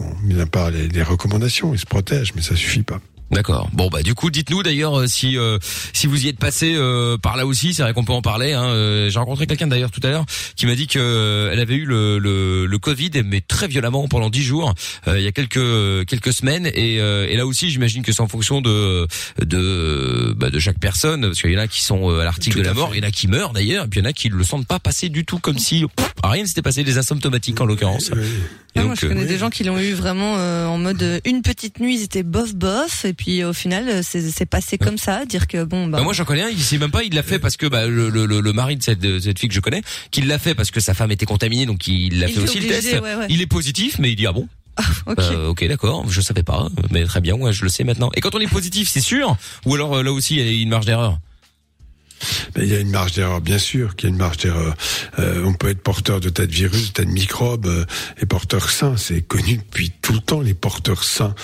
Bon, 0.00 0.12
mis 0.24 0.40
à 0.40 0.46
part 0.46 0.70
les, 0.72 0.88
les 0.88 1.02
recommandations, 1.04 1.72
ils 1.72 1.78
se 1.78 1.86
protègent, 1.86 2.32
mais 2.34 2.42
ça 2.42 2.56
suffit 2.56 2.82
pas. 2.82 3.00
D'accord. 3.32 3.70
Bon 3.72 3.88
bah 3.88 4.02
du 4.02 4.14
coup 4.14 4.30
dites-nous 4.30 4.62
d'ailleurs 4.62 5.00
euh, 5.00 5.06
si 5.06 5.38
euh, 5.38 5.58
si 5.94 6.06
vous 6.06 6.26
y 6.26 6.28
êtes 6.28 6.38
passé 6.38 6.74
euh, 6.76 7.16
par 7.16 7.36
là 7.36 7.46
aussi, 7.46 7.72
c'est 7.72 7.82
vrai 7.82 7.94
qu'on 7.94 8.04
peut 8.04 8.12
en 8.12 8.20
parler. 8.22 8.52
Hein. 8.52 8.66
Euh, 8.66 9.08
J'ai 9.08 9.18
rencontré 9.18 9.46
quelqu'un 9.46 9.66
d'ailleurs 9.66 9.90
tout 9.90 10.00
à 10.04 10.10
l'heure 10.10 10.26
qui 10.54 10.66
m'a 10.66 10.74
dit 10.74 10.86
que 10.86 10.98
euh, 10.98 11.50
elle 11.50 11.58
avait 11.60 11.74
eu 11.76 11.86
le, 11.86 12.18
le, 12.18 12.66
le 12.66 12.78
Covid 12.78 13.10
mais 13.24 13.40
très 13.40 13.68
violemment 13.68 14.06
pendant 14.06 14.28
dix 14.28 14.42
jours 14.42 14.74
euh, 15.08 15.18
il 15.18 15.24
y 15.24 15.26
a 15.26 15.32
quelques 15.32 16.06
quelques 16.06 16.32
semaines 16.32 16.66
et, 16.74 17.00
euh, 17.00 17.26
et 17.28 17.36
là 17.36 17.46
aussi 17.46 17.70
j'imagine 17.70 18.02
que 18.02 18.12
c'est 18.12 18.20
en 18.20 18.28
fonction 18.28 18.60
de 18.60 19.06
de 19.40 20.34
bah, 20.36 20.50
de 20.50 20.58
chaque 20.58 20.78
personne 20.78 21.22
parce 21.22 21.40
qu'il 21.40 21.52
y 21.52 21.56
en 21.56 21.60
a 21.60 21.68
qui 21.68 21.82
sont 21.82 22.10
à 22.10 22.24
l'article 22.24 22.58
de 22.58 22.62
la 22.64 22.74
mort, 22.74 22.90
il 22.94 23.02
y 23.02 23.04
en 23.04 23.08
a 23.08 23.10
qui 23.10 23.28
meurent 23.28 23.52
d'ailleurs 23.54 23.86
et 23.86 23.88
puis 23.88 24.00
il 24.00 24.02
y 24.02 24.06
en 24.06 24.10
a 24.10 24.12
qui 24.12 24.28
le 24.28 24.44
sentent 24.44 24.66
pas 24.66 24.78
passer 24.78 25.08
du 25.08 25.24
tout 25.24 25.38
comme 25.38 25.58
si 25.58 25.84
pff, 25.96 26.12
rien 26.22 26.42
ne 26.42 26.46
s'était 26.48 26.62
passé 26.62 26.84
des 26.84 26.98
asymptomatiques 26.98 27.60
en 27.60 27.64
l'occurrence. 27.64 28.10
Et 28.74 28.78
Ah, 28.78 28.84
moi, 28.84 28.94
je 28.98 29.06
connais 29.06 29.24
euh, 29.24 29.26
des 29.26 29.36
gens 29.36 29.50
qui 29.50 29.64
l'ont 29.64 29.78
eu 29.78 29.92
vraiment 29.92 30.36
euh, 30.38 30.66
en 30.66 30.78
mode 30.78 31.02
euh, 31.02 31.20
une 31.26 31.42
petite 31.42 31.78
nuit, 31.78 31.96
ils 31.98 32.02
étaient 32.04 32.22
bof 32.22 32.54
bof, 32.54 33.04
et 33.04 33.12
puis 33.12 33.44
au 33.44 33.52
final, 33.52 33.86
euh, 33.88 34.00
c'est 34.02 34.30
c'est 34.30 34.46
passé 34.46 34.78
comme 34.78 34.96
ça, 34.96 35.26
dire 35.26 35.46
que 35.46 35.62
bon, 35.64 35.88
bah, 35.88 35.98
Bah, 35.98 36.04
moi 36.04 36.14
j'en 36.14 36.24
connais 36.24 36.42
un, 36.42 36.48
il 36.48 36.58
sait 36.62 36.78
même 36.78 36.90
pas, 36.90 37.02
il 37.02 37.14
l'a 37.14 37.22
fait 37.22 37.38
parce 37.38 37.58
que 37.58 37.66
bah, 37.66 37.86
le, 37.86 38.08
le, 38.08 38.24
le- 38.26 38.52
mari 38.54 38.76
de 38.76 38.82
cette, 38.82 38.98
de 39.00 39.18
cette 39.18 39.38
fille 39.38 39.50
que 39.50 39.54
je 39.54 39.60
connais, 39.60 39.82
qu'il 40.10 40.26
l'a 40.26 40.38
fait 40.38 40.54
parce 40.54 40.70
que 40.70 40.80
sa 40.80 40.94
femme 40.94 41.10
était 41.10 41.26
contaminée, 41.26 41.66
donc 41.66 41.86
il 41.86 42.18
l'a 42.18 42.28
fait 42.28 42.40
aussi 42.40 42.60
le 42.60 42.68
test. 42.68 42.92
ouais, 42.94 43.14
ouais. 43.14 43.26
Il 43.28 43.42
est 43.42 43.46
positif, 43.46 43.98
mais 43.98 44.10
il 44.10 44.16
dit 44.16 44.26
ah 44.26 44.32
bon. 44.32 44.48
ok. 45.06 45.18
Euh, 45.18 45.48
ok 45.48 45.68
d'accord, 45.68 46.06
je 46.10 46.22
savais 46.22 46.42
pas, 46.42 46.68
mais 46.90 47.04
très 47.04 47.20
bien, 47.20 47.34
ouais, 47.34 47.52
je 47.52 47.64
le 47.64 47.68
sais 47.68 47.84
maintenant. 47.84 48.10
Et 48.16 48.22
quand 48.22 48.34
on 48.34 48.40
est 48.40 48.46
positif, 48.50 48.88
c'est 48.88 49.02
sûr 49.02 49.36
Ou 49.66 49.74
alors 49.74 50.02
là 50.02 50.10
aussi 50.12 50.36
il 50.36 50.46
y 50.46 50.48
a 50.48 50.62
une 50.62 50.70
marge 50.70 50.86
d'erreur? 50.86 51.18
Ben, 52.54 52.64
il 52.64 52.70
y 52.70 52.74
a 52.74 52.80
une 52.80 52.90
marge 52.90 53.12
d'erreur, 53.12 53.40
bien 53.40 53.58
sûr 53.58 53.96
qu'il 53.96 54.08
y 54.08 54.12
a 54.12 54.14
une 54.14 54.18
marge 54.18 54.38
d'erreur. 54.38 54.74
Euh, 55.18 55.42
on 55.44 55.54
peut 55.54 55.68
être 55.68 55.82
porteur 55.82 56.20
de 56.20 56.28
tas 56.28 56.46
de 56.46 56.52
virus, 56.52 56.88
de 56.88 56.92
tas 56.92 57.04
de 57.04 57.10
microbes 57.10 57.66
euh, 57.66 57.84
et 58.20 58.26
porteur 58.26 58.70
sain. 58.70 58.96
C'est 58.96 59.22
connu 59.22 59.56
depuis 59.56 59.92
tout 60.02 60.12
le 60.12 60.20
temps, 60.20 60.40
les 60.40 60.54
porteurs 60.54 61.04
sains. 61.04 61.34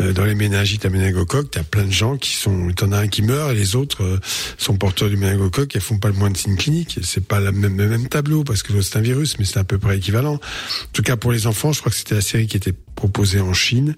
Euh, 0.00 0.12
dans 0.12 0.24
les 0.24 0.34
méningites 0.34 0.84
à 0.84 0.90
méningocoque, 0.90 1.50
t'as 1.50 1.62
plein 1.62 1.84
de 1.84 1.92
gens 1.92 2.16
qui 2.16 2.32
sont... 2.32 2.70
T'en 2.76 2.92
as 2.92 2.98
un 2.98 3.08
qui 3.08 3.22
meurt 3.22 3.52
et 3.52 3.54
les 3.54 3.76
autres 3.76 4.02
euh, 4.02 4.20
sont 4.56 4.76
porteurs 4.76 5.08
du 5.08 5.16
méningocoque 5.16 5.74
et 5.76 5.80
font 5.80 5.98
pas 5.98 6.08
le 6.08 6.14
moins 6.14 6.30
de 6.30 6.36
signes 6.36 6.56
cliniques. 6.56 6.98
C'est 7.02 7.26
pas 7.26 7.40
la 7.40 7.52
même, 7.52 7.76
le 7.76 7.88
même 7.88 8.08
tableau 8.08 8.44
parce 8.44 8.62
que 8.62 8.80
c'est 8.80 8.98
un 8.98 9.02
virus, 9.02 9.38
mais 9.38 9.44
c'est 9.44 9.58
à 9.58 9.64
peu 9.64 9.78
près 9.78 9.98
équivalent. 9.98 10.34
En 10.34 10.92
tout 10.92 11.02
cas, 11.02 11.16
pour 11.16 11.32
les 11.32 11.46
enfants, 11.46 11.72
je 11.72 11.80
crois 11.80 11.90
que 11.90 11.98
c'était 11.98 12.14
la 12.14 12.20
série 12.20 12.46
qui 12.46 12.56
était 12.56 12.74
proposée 12.94 13.40
en 13.40 13.54
Chine. 13.54 13.96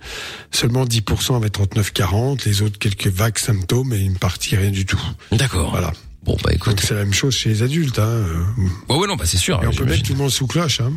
Seulement 0.51 0.85
10% 0.85 1.37
avaient 1.37 1.49
39-40, 1.49 2.45
les 2.45 2.63
autres 2.63 2.79
quelques 2.79 3.07
vagues 3.07 3.39
symptômes 3.39 3.93
et 3.93 4.01
une 4.01 4.19
partie 4.19 4.57
rien 4.57 4.71
du 4.71 4.85
tout. 4.85 5.01
D'accord. 5.33 5.71
Voilà. 5.71 5.93
Bon 6.23 6.37
bah 6.45 6.51
écoute. 6.53 6.73
Donc 6.73 6.81
c'est 6.83 6.95
la 6.95 7.05
même 7.05 7.15
chose 7.15 7.35
chez 7.35 7.49
les 7.49 7.63
adultes. 7.63 7.99
Hein. 7.99 8.03
euh. 8.07 8.45
Ouais 8.89 8.97
ouais 8.99 9.07
non 9.07 9.17
bah 9.17 9.25
c'est 9.27 9.39
sûr. 9.39 9.59
Et 9.63 9.67
on 9.67 9.73
peut 9.73 9.85
mettre 9.85 10.03
tout 10.03 10.13
le 10.13 10.19
monde 10.19 10.31
sous 10.31 10.47
cloche. 10.47 10.81
Hein. 10.81 10.93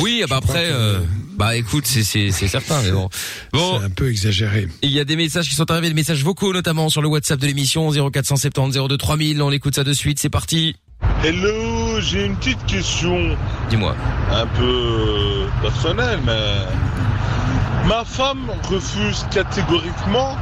Oui, 0.00 0.20
ah 0.24 0.26
bah 0.28 0.36
après, 0.36 0.68
euh, 0.70 1.00
bah 1.36 1.56
écoute, 1.56 1.86
c'est 1.86 2.02
c'est 2.04 2.30
c'est 2.30 2.48
certain, 2.48 2.80
mais 2.82 2.90
bon. 2.90 3.08
Bon, 3.52 3.78
C'est 3.78 3.84
un 3.86 3.90
peu 3.90 4.08
exagéré. 4.08 4.68
il 4.80 4.90
y 4.90 4.98
a 5.00 5.04
des 5.04 5.16
messages 5.16 5.48
qui 5.48 5.54
sont 5.54 5.70
arrivés, 5.70 5.88
des 5.88 5.94
messages 5.94 6.24
vocaux 6.24 6.52
notamment 6.54 6.88
sur 6.88 7.02
le 7.02 7.08
WhatsApp 7.08 7.38
de 7.38 7.46
l'émission 7.46 7.90
0470 7.90 8.78
02 8.88 8.96
3000. 8.96 9.42
On 9.42 9.50
écoute 9.52 9.74
ça 9.74 9.84
de 9.84 9.92
suite, 9.92 10.18
c'est 10.18 10.30
parti. 10.30 10.76
Hello, 11.22 12.00
j'ai 12.00 12.24
une 12.24 12.36
petite 12.36 12.64
question 12.66 13.36
Dis-moi. 13.68 13.94
un 14.30 14.46
peu 14.46 14.62
euh, 14.64 15.46
personnelle, 15.60 16.20
mais 16.24 17.88
ma 17.88 18.04
femme 18.04 18.50
refuse 18.70 19.26
catégoriquement 19.30 20.36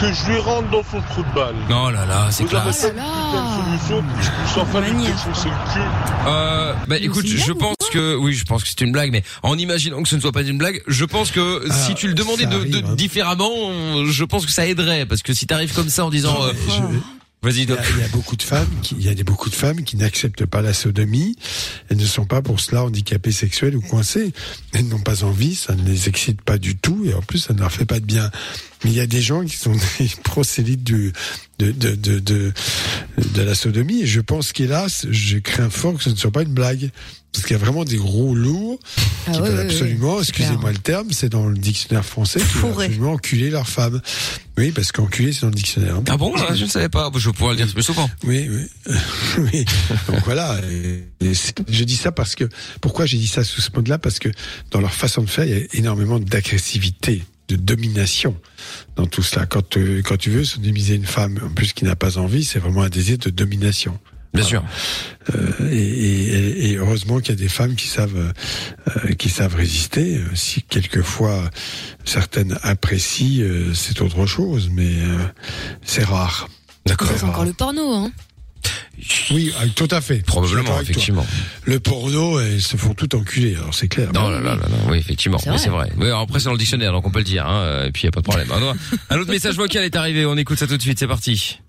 que 0.00 0.12
je 0.12 0.30
lui 0.32 0.38
rentre 0.38 0.70
dans 0.70 0.82
son 0.82 1.00
trou 1.00 1.22
de 1.22 1.34
balle. 1.34 1.54
Non 1.68 1.88
là 1.88 2.06
là, 2.06 2.28
c'est 2.30 2.44
Vous 2.44 2.54
avez 2.54 2.64
classe. 2.64 2.82
pas 2.82 2.88
une 2.88 3.78
solution 3.78 4.04
Je 4.44 4.50
suis 4.50 4.60
en 4.60 4.64
train 4.66 4.80
de 4.80 4.86
lui 4.86 5.02
défoncer 5.06 5.48
le 5.48 5.72
cul. 5.72 5.80
Euh, 6.26 6.72
bah 6.86 6.96
écoute, 6.98 7.26
je 7.26 7.52
pense 7.52 7.76
que 7.92 8.14
oui, 8.16 8.34
je 8.34 8.44
pense 8.44 8.62
que 8.62 8.68
c'est 8.68 8.80
une 8.82 8.92
blague, 8.92 9.10
mais 9.10 9.22
en 9.42 9.56
imaginant 9.58 10.02
que 10.02 10.08
ce 10.08 10.16
ne 10.16 10.20
soit 10.20 10.32
pas 10.32 10.42
une 10.42 10.58
blague, 10.58 10.82
je 10.86 11.04
pense 11.04 11.30
que 11.30 11.64
Ah, 11.68 11.72
si 11.72 11.94
tu 11.94 12.06
le 12.08 12.14
demandais 12.14 12.46
de, 12.46 12.56
arrive, 12.56 12.70
de- 12.70 12.86
hein. 12.86 12.94
différemment, 12.96 14.04
je 14.06 14.24
pense 14.24 14.46
que 14.46 14.52
ça 14.52 14.66
aiderait, 14.66 15.06
parce 15.06 15.22
que 15.22 15.32
si 15.32 15.46
t'arrives 15.46 15.74
comme 15.74 15.88
ça 15.88 16.04
en 16.04 16.10
disant, 16.10 16.36
euh, 16.42 16.52
Je- 16.68 16.98
vas-y, 17.42 17.62
Il 17.62 17.70
y, 17.70 17.72
a, 17.72 17.78
il 17.90 17.98
y 18.00 18.04
a 18.04 18.08
beaucoup 18.08 18.36
de 18.36 18.42
femmes 18.42 18.68
qui, 18.82 18.96
il 18.98 19.04
y 19.04 19.08
a 19.08 19.24
beaucoup 19.24 19.50
de 19.50 19.54
femmes 19.54 19.84
qui 19.84 19.96
n'acceptent 19.96 20.46
pas 20.46 20.62
la 20.62 20.72
sodomie. 20.72 21.36
Elles 21.88 21.96
ne 21.96 22.06
sont 22.06 22.24
pas 22.24 22.42
pour 22.42 22.60
cela 22.60 22.84
handicapées 22.84 23.32
sexuelles 23.32 23.76
ou 23.76 23.80
coincées. 23.80 24.32
Elles 24.72 24.88
n'ont 24.88 25.00
pas 25.00 25.24
envie, 25.24 25.54
ça 25.54 25.74
ne 25.74 25.82
les 25.82 26.08
excite 26.08 26.42
pas 26.42 26.58
du 26.58 26.76
tout 26.76 27.04
et 27.04 27.14
en 27.14 27.22
plus 27.22 27.38
ça 27.38 27.54
ne 27.54 27.60
leur 27.60 27.72
fait 27.72 27.86
pas 27.86 28.00
de 28.00 28.04
bien. 28.04 28.30
Mais 28.84 28.90
il 28.90 28.96
y 28.96 29.00
a 29.00 29.06
des 29.06 29.22
gens 29.22 29.44
qui 29.44 29.56
sont 29.56 29.74
des 29.98 30.10
prosélytes 30.24 30.84
du, 30.84 31.12
de, 31.58 31.72
de, 31.72 31.94
de, 31.94 32.18
de, 32.18 32.52
de 33.34 33.42
la 33.42 33.54
sodomie 33.54 34.02
et 34.02 34.06
je 34.06 34.20
pense 34.20 34.52
qu'hélas, 34.52 35.06
je 35.10 35.38
crains 35.38 35.70
fort 35.70 35.96
que 35.96 36.02
ce 36.02 36.10
ne 36.10 36.16
soit 36.16 36.30
pas 36.30 36.42
une 36.42 36.54
blague. 36.54 36.90
Parce 37.32 37.44
qu'il 37.46 37.56
y 37.56 37.60
a 37.60 37.62
vraiment 37.62 37.84
des 37.84 37.96
gros 37.98 38.34
lourds 38.34 38.78
Ah 39.26 39.32
qui 39.32 39.40
veulent 39.40 39.60
absolument, 39.60 40.18
excusez-moi 40.20 40.72
le 40.72 40.78
terme, 40.78 41.08
c'est 41.12 41.28
dans 41.28 41.46
le 41.46 41.56
dictionnaire 41.56 42.04
français, 42.04 42.40
qui 42.40 42.58
veulent 42.58 42.72
absolument 42.72 43.12
enculer 43.12 43.50
leur 43.50 43.68
femme. 43.68 44.00
Oui, 44.56 44.72
parce 44.72 44.92
qu'enculer 44.92 45.32
c'est 45.32 45.42
dans 45.42 45.48
le 45.48 45.54
dictionnaire. 45.54 46.00
Ah 46.08 46.16
bon, 46.16 46.34
je 46.54 46.64
ne 46.64 46.68
savais 46.68 46.88
pas. 46.88 47.10
Je 47.14 47.30
pourrais 47.30 47.50
le 47.54 47.58
dire 47.64 47.72
plus 47.72 47.82
souvent. 47.82 48.08
Oui, 48.24 48.48
oui. 48.50 48.94
oui. 49.52 49.64
Donc 50.08 50.24
voilà. 50.24 50.58
et- 50.70 51.04
je 51.68 51.84
dis 51.84 51.96
ça 51.96 52.12
parce 52.12 52.34
que 52.34 52.48
pourquoi 52.80 53.04
j'ai 53.06 53.18
dit 53.18 53.26
ça 53.28 53.44
sous 53.44 53.60
ce 53.60 53.70
mode-là? 53.74 53.98
Parce 53.98 54.18
que 54.18 54.30
dans 54.70 54.80
leur 54.80 54.94
façon 54.94 55.22
de 55.22 55.28
faire, 55.28 55.44
il 55.44 55.50
y 55.50 55.62
a 55.62 55.66
énormément 55.74 56.18
d'agressivité, 56.18 57.22
de 57.48 57.56
domination 57.56 58.34
dans 58.96 59.06
tout 59.06 59.22
cela. 59.22 59.46
Quand 59.46 59.76
euh, 59.76 60.00
quand 60.02 60.16
tu 60.16 60.30
veux 60.30 60.44
sodomiser 60.44 60.94
une 60.94 61.06
femme, 61.06 61.38
en 61.44 61.50
plus 61.50 61.72
qui 61.72 61.84
n'a 61.84 61.94
pas 61.96 62.18
envie, 62.18 62.42
c'est 62.44 62.58
vraiment 62.58 62.82
un 62.82 62.88
désir 62.88 63.18
de 63.18 63.30
domination. 63.30 63.98
Bien 64.34 64.42
Voilà. 64.44 64.48
sûr. 64.48 64.64
Euh, 65.34 65.70
et, 65.70 65.76
et- 65.76 66.70
et 66.72 66.76
heureusement 66.76 67.18
qu'il 67.20 67.30
y 67.30 67.38
a 67.38 67.40
des 67.40 67.48
femmes 67.48 67.74
qui 67.76 67.86
savent 67.88 68.32
euh, 69.06 69.12
qui 69.14 69.28
savent 69.30 69.54
résister. 69.54 70.16
Euh, 70.18 70.34
Si 70.34 70.62
quelquefois 70.62 71.50
certaines 72.04 72.58
apprécient, 72.62 73.42
euh, 73.42 73.72
c'est 73.74 74.00
autre 74.02 74.26
chose, 74.26 74.70
mais 74.72 74.86
euh, 75.02 75.18
c'est 75.82 76.04
rare. 76.04 76.48
D'accord. 76.86 77.08
C'est 77.16 77.24
encore 77.24 77.44
le 77.44 77.52
porno, 77.52 77.92
hein. 77.92 78.12
Oui, 79.30 79.52
ah, 79.60 79.64
tout 79.76 79.86
à 79.92 80.00
fait. 80.00 80.24
Probablement, 80.26 80.64
toi. 80.72 80.82
effectivement. 80.82 81.24
Le 81.64 81.78
porno, 81.78 82.40
elles 82.40 82.60
se 82.60 82.76
font 82.76 82.94
tout 82.94 83.14
enculer, 83.14 83.54
alors 83.54 83.72
c'est 83.72 83.86
clair. 83.88 84.12
Non, 84.12 84.28
là, 84.28 84.40
là, 84.40 84.56
là, 84.56 84.62
là, 84.62 84.76
oui, 84.90 84.98
effectivement. 84.98 85.38
C'est 85.38 85.50
Oui, 85.50 85.56
vrai. 85.56 85.64
c'est 85.64 85.70
vrai. 85.70 85.92
Oui, 85.96 86.06
alors 86.06 86.20
après, 86.22 86.40
c'est 86.40 86.46
dans 86.46 86.52
le 86.52 86.58
dictionnaire, 86.58 86.92
donc 86.92 87.06
on 87.06 87.10
peut 87.10 87.20
le 87.20 87.24
dire, 87.24 87.46
hein, 87.46 87.84
et 87.86 87.92
puis 87.92 88.04
y 88.04 88.08
a 88.08 88.10
pas 88.10 88.20
de 88.20 88.26
problème. 88.26 88.48
Un 89.10 89.18
autre 89.18 89.30
message 89.30 89.54
vocal 89.56 89.84
est 89.84 89.94
arrivé, 89.94 90.26
on 90.26 90.36
écoute 90.36 90.58
ça 90.58 90.66
tout 90.66 90.76
de 90.76 90.82
suite, 90.82 90.98
c'est 90.98 91.06
parti. 91.06 91.60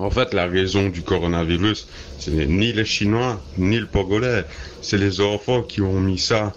En 0.00 0.10
fait, 0.10 0.32
la 0.32 0.46
raison 0.46 0.88
du 0.88 1.02
coronavirus, 1.02 1.86
ce 2.18 2.30
n'est 2.30 2.46
ni 2.46 2.72
les 2.72 2.86
Chinois, 2.86 3.38
ni 3.58 3.78
le 3.78 3.86
Pogolais. 3.86 4.44
C'est 4.80 4.96
les 4.96 5.20
enfants 5.20 5.60
qui 5.62 5.82
ont 5.82 6.00
mis 6.00 6.18
ça 6.18 6.54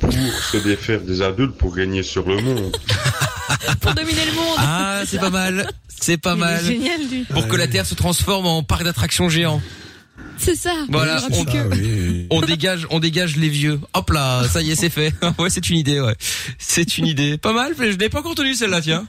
pour 0.00 0.12
se 0.12 0.58
défaire 0.58 1.00
des 1.00 1.22
adultes 1.22 1.56
pour 1.56 1.74
régner 1.74 2.02
sur 2.02 2.28
le 2.28 2.40
monde. 2.40 2.76
Pour 3.80 3.92
dominer 3.94 4.24
le 4.26 4.32
monde. 4.32 4.56
Ah, 4.58 5.02
c'est 5.06 5.18
pas 5.18 5.30
mal. 5.30 5.68
C'est 5.88 6.16
pas 6.18 6.34
Il 6.34 6.36
est 6.36 6.40
mal. 6.40 6.64
génial, 6.64 7.00
lui. 7.10 7.24
Pour 7.24 7.48
que 7.48 7.56
la 7.56 7.66
Terre 7.66 7.86
se 7.86 7.94
transforme 7.94 8.46
en 8.46 8.62
parc 8.62 8.84
d'attractions 8.84 9.28
géant. 9.28 9.60
C'est 10.38 10.54
ça. 10.56 10.72
Voilà, 10.88 11.20
On 11.30 11.40
on, 11.40 11.44
Ah 11.44 11.64
oui. 12.40 12.46
dégage, 12.46 12.86
on 12.90 13.00
dégage 13.00 13.36
les 13.36 13.48
vieux. 13.48 13.80
Hop 13.94 14.10
là, 14.10 14.44
ça 14.48 14.62
y 14.62 14.70
est, 14.70 14.74
c'est 14.76 14.90
fait. 14.90 15.12
Ouais, 15.38 15.50
c'est 15.50 15.68
une 15.70 15.76
idée, 15.76 16.00
ouais. 16.00 16.14
C'est 16.58 16.98
une 16.98 17.06
idée. 17.06 17.38
Pas 17.38 17.52
mal, 17.52 17.74
mais 17.78 17.92
je 17.92 17.96
n'ai 17.96 18.08
pas 18.08 18.20
encore 18.20 18.34
tenu 18.34 18.54
celle-là, 18.54 18.80
tiens. 18.80 19.06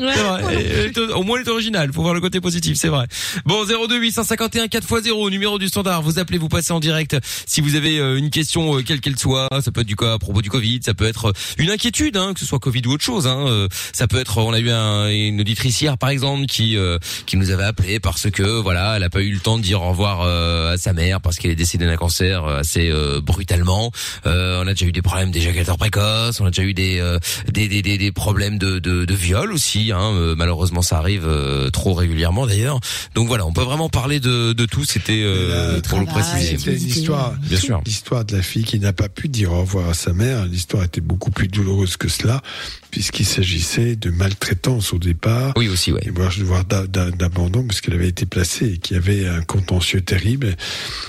Ouais. 0.00 0.12
Vrai. 0.14 0.54
Est- 0.54 0.98
Au 0.98 1.22
moins, 1.22 1.38
elle 1.40 1.46
est 1.46 1.50
originale. 1.50 1.92
Faut 1.92 2.02
voir 2.02 2.14
le 2.14 2.20
côté 2.20 2.40
positif, 2.40 2.76
c'est 2.76 2.88
vrai. 2.88 3.06
Bon, 3.44 3.64
02 3.64 3.98
851 3.98 4.66
4x0, 4.66 5.30
numéro 5.30 5.58
du 5.58 5.68
standard. 5.68 6.02
Vous 6.02 6.18
appelez, 6.18 6.38
vous 6.38 6.48
passez 6.48 6.72
en 6.72 6.80
direct. 6.80 7.16
Si 7.46 7.60
vous 7.60 7.74
avez 7.76 7.98
euh, 7.98 8.16
une 8.18 8.30
question, 8.30 8.76
euh, 8.78 8.82
quelle 8.82 9.00
qu'elle 9.00 9.18
soit, 9.18 9.48
ça 9.62 9.70
peut 9.72 9.80
être 9.82 9.86
du 9.86 9.96
cas 9.96 10.14
à 10.14 10.18
propos 10.18 10.42
du 10.42 10.50
Covid, 10.50 10.80
ça 10.84 10.94
peut 10.94 11.06
être 11.06 11.26
euh, 11.26 11.32
une 11.58 11.70
inquiétude, 11.70 12.16
hein, 12.16 12.32
que 12.34 12.40
ce 12.40 12.46
soit 12.46 12.58
Covid 12.58 12.82
ou 12.86 12.92
autre 12.92 13.04
chose. 13.04 13.26
Hein, 13.26 13.46
euh, 13.48 13.68
ça 13.92 14.06
peut 14.06 14.18
être, 14.18 14.38
on 14.38 14.52
a 14.52 14.58
eu 14.58 14.70
un, 14.70 15.08
une 15.08 15.40
auditrice 15.40 15.80
hier, 15.80 15.96
par 15.98 16.10
exemple, 16.10 16.46
qui 16.46 16.76
euh, 16.76 16.98
qui 17.26 17.36
nous 17.36 17.50
avait 17.50 17.64
appelé 17.64 18.00
parce 18.00 18.30
que 18.30 18.42
voilà, 18.60 18.96
elle 18.96 19.02
a 19.04 19.10
pas 19.10 19.20
eu 19.22 19.30
le 19.32 19.40
temps 19.40 19.58
de 19.58 19.62
dire 19.62 19.82
au 19.82 19.88
revoir 19.90 20.22
euh, 20.22 20.63
à 20.72 20.76
sa 20.78 20.92
mère 20.92 21.20
parce 21.20 21.36
qu'elle 21.36 21.50
est 21.50 21.56
décédée 21.56 21.86
d'un 21.86 21.96
cancer 21.96 22.44
euh, 22.44 22.60
assez 22.60 22.90
euh, 22.90 23.20
brutalement. 23.20 23.90
Euh, 24.26 24.62
on 24.62 24.66
a 24.66 24.72
déjà 24.72 24.86
eu 24.86 24.92
des 24.92 25.02
problèmes 25.02 25.30
d'éjaculateurs 25.30 25.78
précoces, 25.78 26.40
on 26.40 26.46
a 26.46 26.50
déjà 26.50 26.62
eu 26.62 26.74
des 26.74 26.98
euh, 27.00 27.18
des, 27.52 27.68
des, 27.68 27.82
des, 27.82 27.98
des 27.98 28.12
problèmes 28.12 28.58
de, 28.58 28.78
de, 28.78 29.04
de 29.04 29.14
viol 29.14 29.52
aussi. 29.52 29.92
Hein, 29.92 30.12
euh, 30.14 30.34
malheureusement, 30.36 30.82
ça 30.82 30.98
arrive 30.98 31.24
euh, 31.26 31.70
trop 31.70 31.94
régulièrement 31.94 32.46
d'ailleurs. 32.46 32.80
Donc 33.14 33.28
voilà, 33.28 33.46
on 33.46 33.52
peut 33.52 33.62
vraiment 33.62 33.88
parler 33.88 34.20
de, 34.20 34.52
de 34.52 34.66
tout. 34.66 34.84
C'était 34.84 35.22
euh, 35.24 35.80
pour 35.82 36.00
le 36.00 36.06
préciser. 36.06 36.56
C'était 36.58 36.76
une 36.76 36.86
histoire, 36.88 37.32
Bien 37.42 37.58
sûr. 37.58 37.80
l'histoire 37.84 38.24
de 38.24 38.36
la 38.36 38.42
fille 38.42 38.64
qui 38.64 38.78
n'a 38.78 38.92
pas 38.92 39.08
pu 39.08 39.28
dire 39.28 39.52
au 39.52 39.60
revoir 39.60 39.88
à 39.88 39.94
sa 39.94 40.12
mère. 40.12 40.44
L'histoire 40.46 40.84
était 40.84 41.00
beaucoup 41.00 41.30
plus 41.30 41.48
douloureuse 41.48 41.96
que 41.96 42.08
cela, 42.08 42.42
puisqu'il 42.90 43.26
s'agissait 43.26 43.96
de 43.96 44.10
maltraitance 44.10 44.92
au 44.92 44.98
départ. 44.98 45.52
Oui 45.56 45.68
aussi, 45.68 45.92
ouais. 45.92 46.00
Et 46.04 46.10
voire, 46.10 46.32
voire 46.40 46.64
d'a- 46.64 46.86
d'a- 46.86 47.10
d'abandon 47.10 47.66
parce 47.66 47.80
qu'elle 47.80 47.94
avait 47.94 48.08
été 48.08 48.26
placée 48.26 48.74
et 48.74 48.78
qu'il 48.78 48.96
y 48.96 48.98
avait 48.98 49.26
un 49.28 49.42
contentieux 49.42 50.00
terrible. 50.00 50.53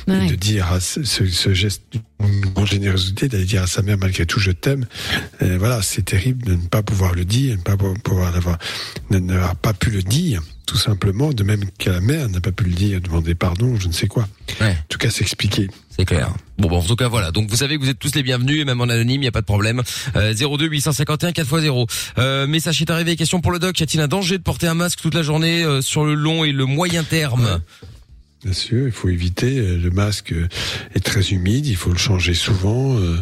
Ouais. 0.08 0.28
de 0.28 0.36
dire 0.36 0.72
à 0.72 0.80
ce, 0.80 1.54
geste 1.54 1.84
d'une 2.20 2.42
grande 2.54 2.68
générosité, 2.68 3.28
d'aller 3.28 3.46
dire 3.46 3.64
à 3.64 3.68
sa 3.68 3.82
mère 3.82 3.98
malgré 3.98 4.26
tout 4.26 4.40
je 4.40 4.52
t'aime. 4.52 4.86
Voilà, 5.40 5.82
c'est 5.82 6.04
terrible 6.04 6.46
de 6.46 6.56
ne 6.56 6.68
pas 6.68 6.84
pouvoir 6.84 7.14
le 7.14 7.26
dire, 7.26 7.54
de 7.54 7.60
ne 7.60 7.64
pas 7.64 7.78
pouvoir 7.78 8.32
l'avoir, 8.32 8.58
de 9.12 9.20
n'avoir 9.20 9.56
pas 9.56 9.74
pu 9.74 9.90
le 9.90 10.02
dire, 10.02 10.42
tout 10.66 10.78
simplement, 10.78 11.32
de 11.32 11.44
même 11.44 11.64
que 11.78 11.90
la 11.90 12.02
mère 12.02 12.28
n'a 12.30 12.42
pas 12.42 12.52
pu 12.52 12.66
le 12.66 12.74
dire, 12.74 13.02
demander 13.02 13.36
pardon, 13.36 13.76
je 13.80 13.88
ne 13.88 13.94
sais 13.94 14.08
quoi. 14.08 14.28
Ouais. 14.60 14.72
En 14.72 14.86
tout 14.90 14.98
cas, 14.98 15.10
s'expliquer. 15.10 15.70
C'est 15.96 16.06
clair. 16.06 16.34
Bon, 16.58 16.68
bon, 16.68 16.80
en 16.80 16.84
tout 16.84 16.96
cas, 16.96 17.08
voilà. 17.08 17.32
Donc, 17.32 17.50
vous 17.50 17.58
savez 17.58 17.78
que 17.78 17.84
vous 17.84 17.90
êtes 17.90 18.00
tous 18.00 18.16
les 18.16 18.24
bienvenus, 18.24 18.62
et 18.62 18.66
même 18.66 18.82
en 18.82 18.86
anonyme, 18.86 19.22
il 19.22 19.26
y 19.26 19.30
a 19.30 19.32
pas 19.32 19.42
de 19.42 19.46
problème. 19.46 19.82
Euh, 20.16 20.34
02 20.34 20.68
851 20.68 21.32
4x0. 21.32 21.88
Euh, 22.18 22.48
message 22.48 22.82
est 22.82 22.90
arrivé. 22.90 23.16
Question 23.16 23.42
pour 23.42 23.52
le 23.52 23.60
doc. 23.60 23.80
Y 23.80 23.84
a-t-il 23.84 24.02
un 24.02 24.08
danger 24.08 24.38
de 24.38 24.44
porter 24.44 24.68
un 24.68 24.74
masque 24.74 25.00
toute 25.02 25.14
la 25.14 25.24
journée 25.24 25.64
euh, 25.64 25.82
sur 25.82 26.04
le 26.04 26.16
long 26.16 26.44
et 26.44 26.52
le 26.52 26.66
moyen 26.66 27.04
terme? 27.04 27.62
Bien 28.44 28.54
sûr, 28.54 28.86
il 28.86 28.92
faut 28.92 29.10
éviter. 29.10 29.58
euh, 29.58 29.78
Le 29.78 29.90
masque 29.90 30.32
euh, 30.32 30.48
est 30.94 31.00
très 31.04 31.30
humide, 31.32 31.66
il 31.66 31.76
faut 31.76 31.90
le 31.90 31.98
changer 31.98 32.36
souvent, 32.36 32.96
euh, 33.00 33.18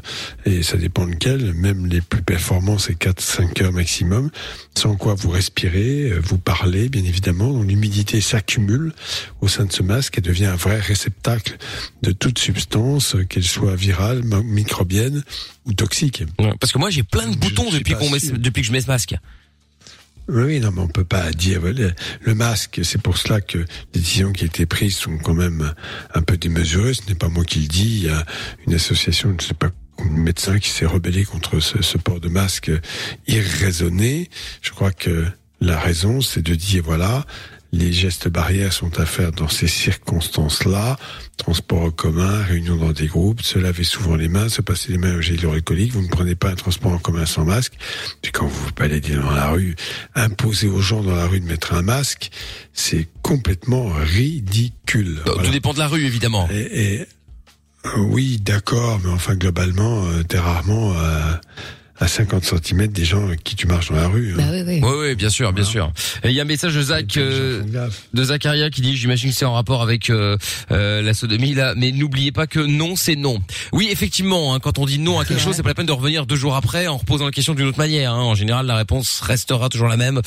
et 0.46 0.64
ça 0.64 0.76
dépend 0.76 1.06
lequel. 1.06 1.54
Même 1.54 1.86
les 1.86 2.02
plus 2.02 2.22
performants, 2.22 2.78
c'est 2.78 2.98
4-5 2.98 3.64
heures 3.64 3.72
maximum. 3.72 4.32
Sans 4.78 4.96
quoi 4.98 5.14
vous 5.14 5.30
respirez, 5.30 6.12
vous 6.20 6.38
parlez, 6.38 6.90
bien 6.90 7.04
évidemment. 7.06 7.62
L'humidité 7.64 8.20
s'accumule 8.20 8.92
au 9.40 9.48
sein 9.48 9.64
de 9.66 9.72
ce 9.72 9.82
masque 9.84 10.18
et 10.18 10.22
devient 10.22 10.48
un 10.48 10.56
vrai 10.58 10.80
réceptacle 10.80 11.58
de 12.02 12.12
toute 12.12 12.38
substance, 12.40 13.16
qu'elle 13.30 13.44
soit 13.46 13.76
virale, 13.76 14.24
mi- 14.24 14.44
microbienne 14.44 15.24
ou 15.66 15.74
toxique. 15.74 16.24
Ouais, 16.40 16.52
Parce 16.60 16.74
que 16.74 16.80
moi, 16.80 16.90
j'ai 16.90 17.04
plein 17.04 17.28
de 17.28 17.34
Je 17.34 17.38
boutons 17.38 17.70
depuis 17.72 17.94
met, 17.96 18.38
depuis 18.40 18.62
que 18.62 18.68
je 18.68 18.72
mets 18.74 18.82
ce 18.82 18.88
masque. 18.88 19.16
Oui, 20.30 20.60
non, 20.62 20.72
mais 20.72 20.82
on 20.82 20.88
peut 20.88 21.04
pas 21.04 21.32
dire 21.32 21.62
le, 21.62 21.92
le 22.22 22.36
masque. 22.36 22.80
C'est 22.84 23.02
pour 23.02 23.18
cela 23.18 23.42
que 23.42 23.58
les 23.58 23.66
décisions 24.00 24.32
qui 24.32 24.44
ont 24.44 24.48
été 24.48 24.66
prises 24.66 24.96
sont 24.96 25.18
quand 25.18 25.34
même 25.34 25.74
un 26.14 26.22
peu 26.22 26.38
démesurées. 26.38 26.94
Ce 26.94 27.02
n'est 27.08 27.16
pas 27.16 27.28
moi 27.28 27.44
qui 27.44 27.60
le 27.60 27.68
dis. 27.68 27.98
Il 27.98 28.04
y 28.06 28.10
a 28.10 28.26
une 28.66 28.74
association, 28.74 29.30
je 29.30 29.36
ne 29.36 29.42
sais 29.42 29.54
pas, 29.54 29.70
un 30.00 30.10
médecin 30.10 30.60
qui 30.60 30.70
s'est 30.70 30.86
rebellé 30.86 31.26
contre 31.26 31.60
ce, 31.60 31.82
ce 31.82 31.98
port 31.98 32.22
de 32.22 32.30
masque 32.30 32.72
irraisonné. 33.28 34.30
Je 34.62 34.72
crois 34.72 34.92
que 34.92 35.26
la 35.60 35.80
raison, 35.80 36.22
c'est 36.22 36.42
de 36.42 36.56
dire 36.56 36.84
voilà, 36.84 37.26
les 37.74 37.92
gestes 37.92 38.30
barrières 38.30 38.72
sont 38.72 39.00
à 39.00 39.06
faire 39.06 39.32
dans 39.32 39.50
ces 39.50 39.68
circonstances-là. 39.68 40.98
Transport 41.38 41.82
en 41.82 41.92
commun, 41.92 42.44
réunion 42.44 42.76
dans 42.78 42.92
des 42.92 43.08
groupes, 43.08 43.42
se 43.42 43.58
laver 43.58 43.84
souvent 43.84 44.16
les 44.16 44.30
mains, 44.30 44.48
se 44.48 44.62
passer 44.62 44.92
les 44.92 45.00
mains 45.00 45.18
au 45.18 45.22
gel 45.22 45.38
hydroalcoolique. 45.38 45.92
Vous 45.92 46.04
ne 46.04 46.08
prenez 46.08 46.36
pas 46.36 46.52
un 46.52 46.56
transport 46.56 46.92
en 46.92 47.00
commun 47.00 47.26
sans 47.26 47.46
masque. 47.46 47.74
Puis 48.22 48.32
quand 48.32 48.46
vous 48.46 48.66
vous 48.66 48.74
baladez 48.78 49.16
dans 49.16 49.32
la 49.32 49.50
rue, 49.50 49.76
imposer 50.14 50.68
aux 50.68 50.82
gens 50.82 51.02
dans 51.02 51.16
la 51.16 51.26
rue 51.26 51.40
de 51.40 51.48
mettre 51.48 51.74
un 51.74 51.82
masque, 51.82 52.30
c'est 52.74 53.08
complètement 53.24 53.92
ridicule. 53.92 55.20
Voilà. 55.26 55.44
Tout 55.44 55.52
dépend 55.52 55.74
de 55.74 55.80
la 55.80 55.88
rue, 55.88 56.06
évidemment. 56.06 56.48
Et, 56.52 56.94
et, 56.94 57.08
euh, 57.86 57.90
oui, 57.98 58.38
d'accord, 58.40 59.00
mais 59.04 59.10
enfin 59.10 59.34
globalement, 59.34 60.06
euh, 60.06 60.22
t'es 60.22 60.38
rarement 60.38 60.94
euh, 60.96 61.34
à 62.00 62.08
50 62.08 62.44
cm 62.44 62.88
des 62.88 63.06
gens 63.06 63.24
avec 63.28 63.44
qui 63.44 63.56
tu 63.56 63.68
marches 63.68 63.90
dans 63.90 63.96
la 63.96 64.08
rue. 64.08 64.34
hein. 64.34 64.38
Bah 64.38 64.44
oui, 64.52 64.64
oui. 64.66 64.80
Oui, 64.84 64.92
oui, 65.00 65.16
bien 65.16 65.30
sûr, 65.30 65.54
bien 65.54 65.64
sûr. 65.64 65.92
Il 66.24 66.32
y 66.32 66.40
a 66.40 66.44
un 66.44 66.46
message 66.46 66.74
de 66.76 66.82
Zach, 66.82 67.18
euh, 67.18 67.62
de 68.14 68.24
Zacharia 68.24 68.70
qui 68.72 68.82
dit, 68.82 68.98
j'imagine 68.98 69.30
que 69.30 69.36
c'est 69.36 69.46
en 69.46 69.54
rapport 69.54 69.82
avec 69.84 70.10
euh, 70.10 70.36
euh, 70.72 71.02
la 71.04 71.14
sodomie 71.14 71.54
là, 71.54 71.74
mais 71.78 71.92
n'oubliez 71.92 72.32
pas 72.32 72.48
que 72.48 72.60
non, 72.60 72.96
c'est 72.96 73.16
non. 73.16 73.40
Oui, 73.74 73.90
effectivement, 73.92 74.54
hein, 74.56 74.60
quand 74.60 74.80
on 74.80 74.86
dit 74.86 74.98
non 75.00 75.20
à 75.20 75.26
quelque 75.26 75.40
chose, 75.42 75.56
c'est 75.56 75.62
pas 75.64 75.70
la 75.70 75.76
peine 75.76 75.86
de 75.86 75.92
revenir 75.92 76.26
deux 76.26 76.36
jours 76.36 76.56
après 76.56 76.88
en 76.88 76.98
reposant 76.98 77.26
la 77.26 77.32
question 77.32 77.54
d'une 77.54 77.68
autre 77.68 77.78
manière. 77.78 78.12
hein. 78.14 78.22
En 78.24 78.36
général, 78.36 78.66
la 78.66 78.76
réponse 78.76 79.22
restera 79.22 79.70
toujours 79.70 79.88
la 79.88 79.98
même, 79.98 80.20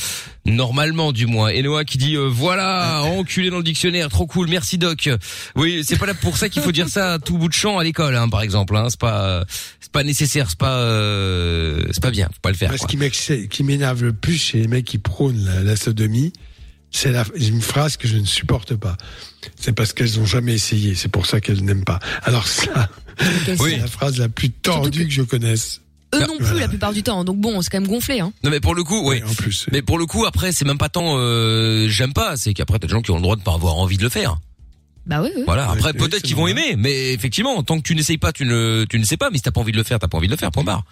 normalement 0.44 1.10
du 1.12 1.26
moins. 1.26 1.48
Et 1.48 1.62
Noah 1.62 1.84
qui 1.84 1.98
dit, 1.98 2.14
euh, 2.16 2.28
voilà, 2.30 3.02
enculé 3.18 3.50
dans 3.50 3.58
le 3.58 3.64
dictionnaire, 3.64 4.08
trop 4.08 4.26
cool, 4.26 4.48
merci 4.48 4.78
Doc. 4.78 5.10
Oui, 5.56 5.82
c'est 5.84 5.98
pas 5.98 6.06
là 6.06 6.14
pour 6.14 6.36
ça 6.36 6.48
qu'il 6.48 6.62
faut 6.62 6.72
dire 6.72 6.88
ça 6.88 7.14
à 7.14 7.18
tout 7.18 7.36
bout 7.38 7.48
de 7.48 7.52
champ 7.54 7.78
à 7.78 7.84
l'école, 7.84 8.14
hein, 8.16 8.28
par 8.28 8.42
exemple. 8.42 8.76
Hein. 8.76 8.86
C'est 8.88 9.00
pas, 9.00 9.44
c'est 9.80 9.90
pas 9.90 10.04
nécessaire, 10.04 10.46
c'est 10.48 10.58
pas, 10.58 10.76
euh, 11.56 11.86
c'est 11.90 12.02
pas 12.02 12.10
bien, 12.10 12.26
faut 12.26 12.40
pas 12.42 12.50
le 12.50 12.56
faire. 12.56 12.70
Moi, 12.70 12.78
ce 12.78 13.46
qui 13.46 13.62
m'énerve 13.64 14.02
le 14.04 14.12
plus 14.12 14.36
chez 14.36 14.60
les 14.60 14.68
mecs 14.68 14.84
qui 14.84 14.98
prônent 14.98 15.44
la, 15.44 15.62
la 15.62 15.76
sodomie, 15.76 16.32
c'est 16.90 17.12
une 17.36 17.60
phrase 17.60 17.96
que 17.96 18.08
je 18.08 18.16
ne 18.16 18.24
supporte 18.24 18.74
pas. 18.74 18.96
C'est 19.58 19.72
parce 19.72 19.92
qu'elles 19.92 20.18
ont 20.18 20.26
jamais 20.26 20.54
essayé. 20.54 20.94
C'est 20.94 21.08
pour 21.08 21.26
ça 21.26 21.40
qu'elles 21.40 21.62
n'aiment 21.64 21.84
pas. 21.84 21.98
Alors 22.22 22.46
ça, 22.46 22.88
Oui. 23.58 23.72
c'est 23.72 23.76
la 23.78 23.86
phrase 23.86 24.18
la 24.18 24.28
plus 24.28 24.50
tordue 24.50 25.06
que... 25.06 25.12
je 25.12 25.22
connaisse. 25.22 25.82
Eux 26.14 26.20
non 26.20 26.36
plus 26.36 26.46
voilà. 26.46 26.60
la 26.60 26.68
plupart 26.68 26.92
du 26.92 27.02
temps. 27.02 27.24
Donc 27.24 27.38
bon, 27.38 27.60
c'est 27.60 27.70
quand 27.70 27.80
même 27.80 27.88
gonflé. 27.90 28.20
Hein. 28.20 28.32
Non 28.44 28.50
mais 28.50 28.60
pour 28.60 28.74
le 28.74 28.84
coup, 28.84 29.00
oui. 29.08 29.16
Ouais, 29.16 29.22
en 29.24 29.34
plus. 29.34 29.66
Mais 29.72 29.82
pour 29.82 29.98
le 29.98 30.06
coup, 30.06 30.24
après, 30.24 30.52
c'est 30.52 30.64
même 30.64 30.78
pas 30.78 30.88
tant 30.88 31.16
euh, 31.18 31.88
j'aime 31.88 32.12
pas, 32.12 32.36
c'est 32.36 32.54
qu'après 32.54 32.78
t'as 32.78 32.86
des 32.86 32.92
gens 32.92 33.02
qui 33.02 33.10
ont 33.10 33.16
le 33.16 33.22
droit 33.22 33.36
de 33.36 33.42
pas 33.42 33.54
avoir 33.54 33.76
envie 33.76 33.98
de 33.98 34.02
le 34.02 34.08
faire. 34.08 34.38
Bah 35.06 35.20
oui, 35.22 35.30
oui. 35.36 35.42
Voilà. 35.46 35.70
Après, 35.70 35.92
peut-être 35.92 36.22
qu'ils 36.22 36.34
vont 36.34 36.48
aimer, 36.48 36.74
mais 36.76 37.12
effectivement, 37.12 37.62
tant 37.62 37.76
que 37.76 37.82
tu 37.82 37.94
n'essayes 37.94 38.18
pas, 38.18 38.32
tu 38.32 38.44
ne, 38.44 38.84
tu 38.88 38.98
ne 38.98 39.04
sais 39.04 39.16
pas. 39.16 39.30
Mais 39.30 39.36
si 39.36 39.42
t'as 39.42 39.52
pas 39.52 39.60
envie 39.60 39.70
de 39.70 39.76
le 39.76 39.84
faire, 39.84 39.98
t'as 39.98 40.08
pas 40.08 40.18
envie 40.18 40.26
de 40.26 40.32
le 40.32 40.38
faire. 40.38 40.50
Point 40.50 40.64
barre. 40.64 40.84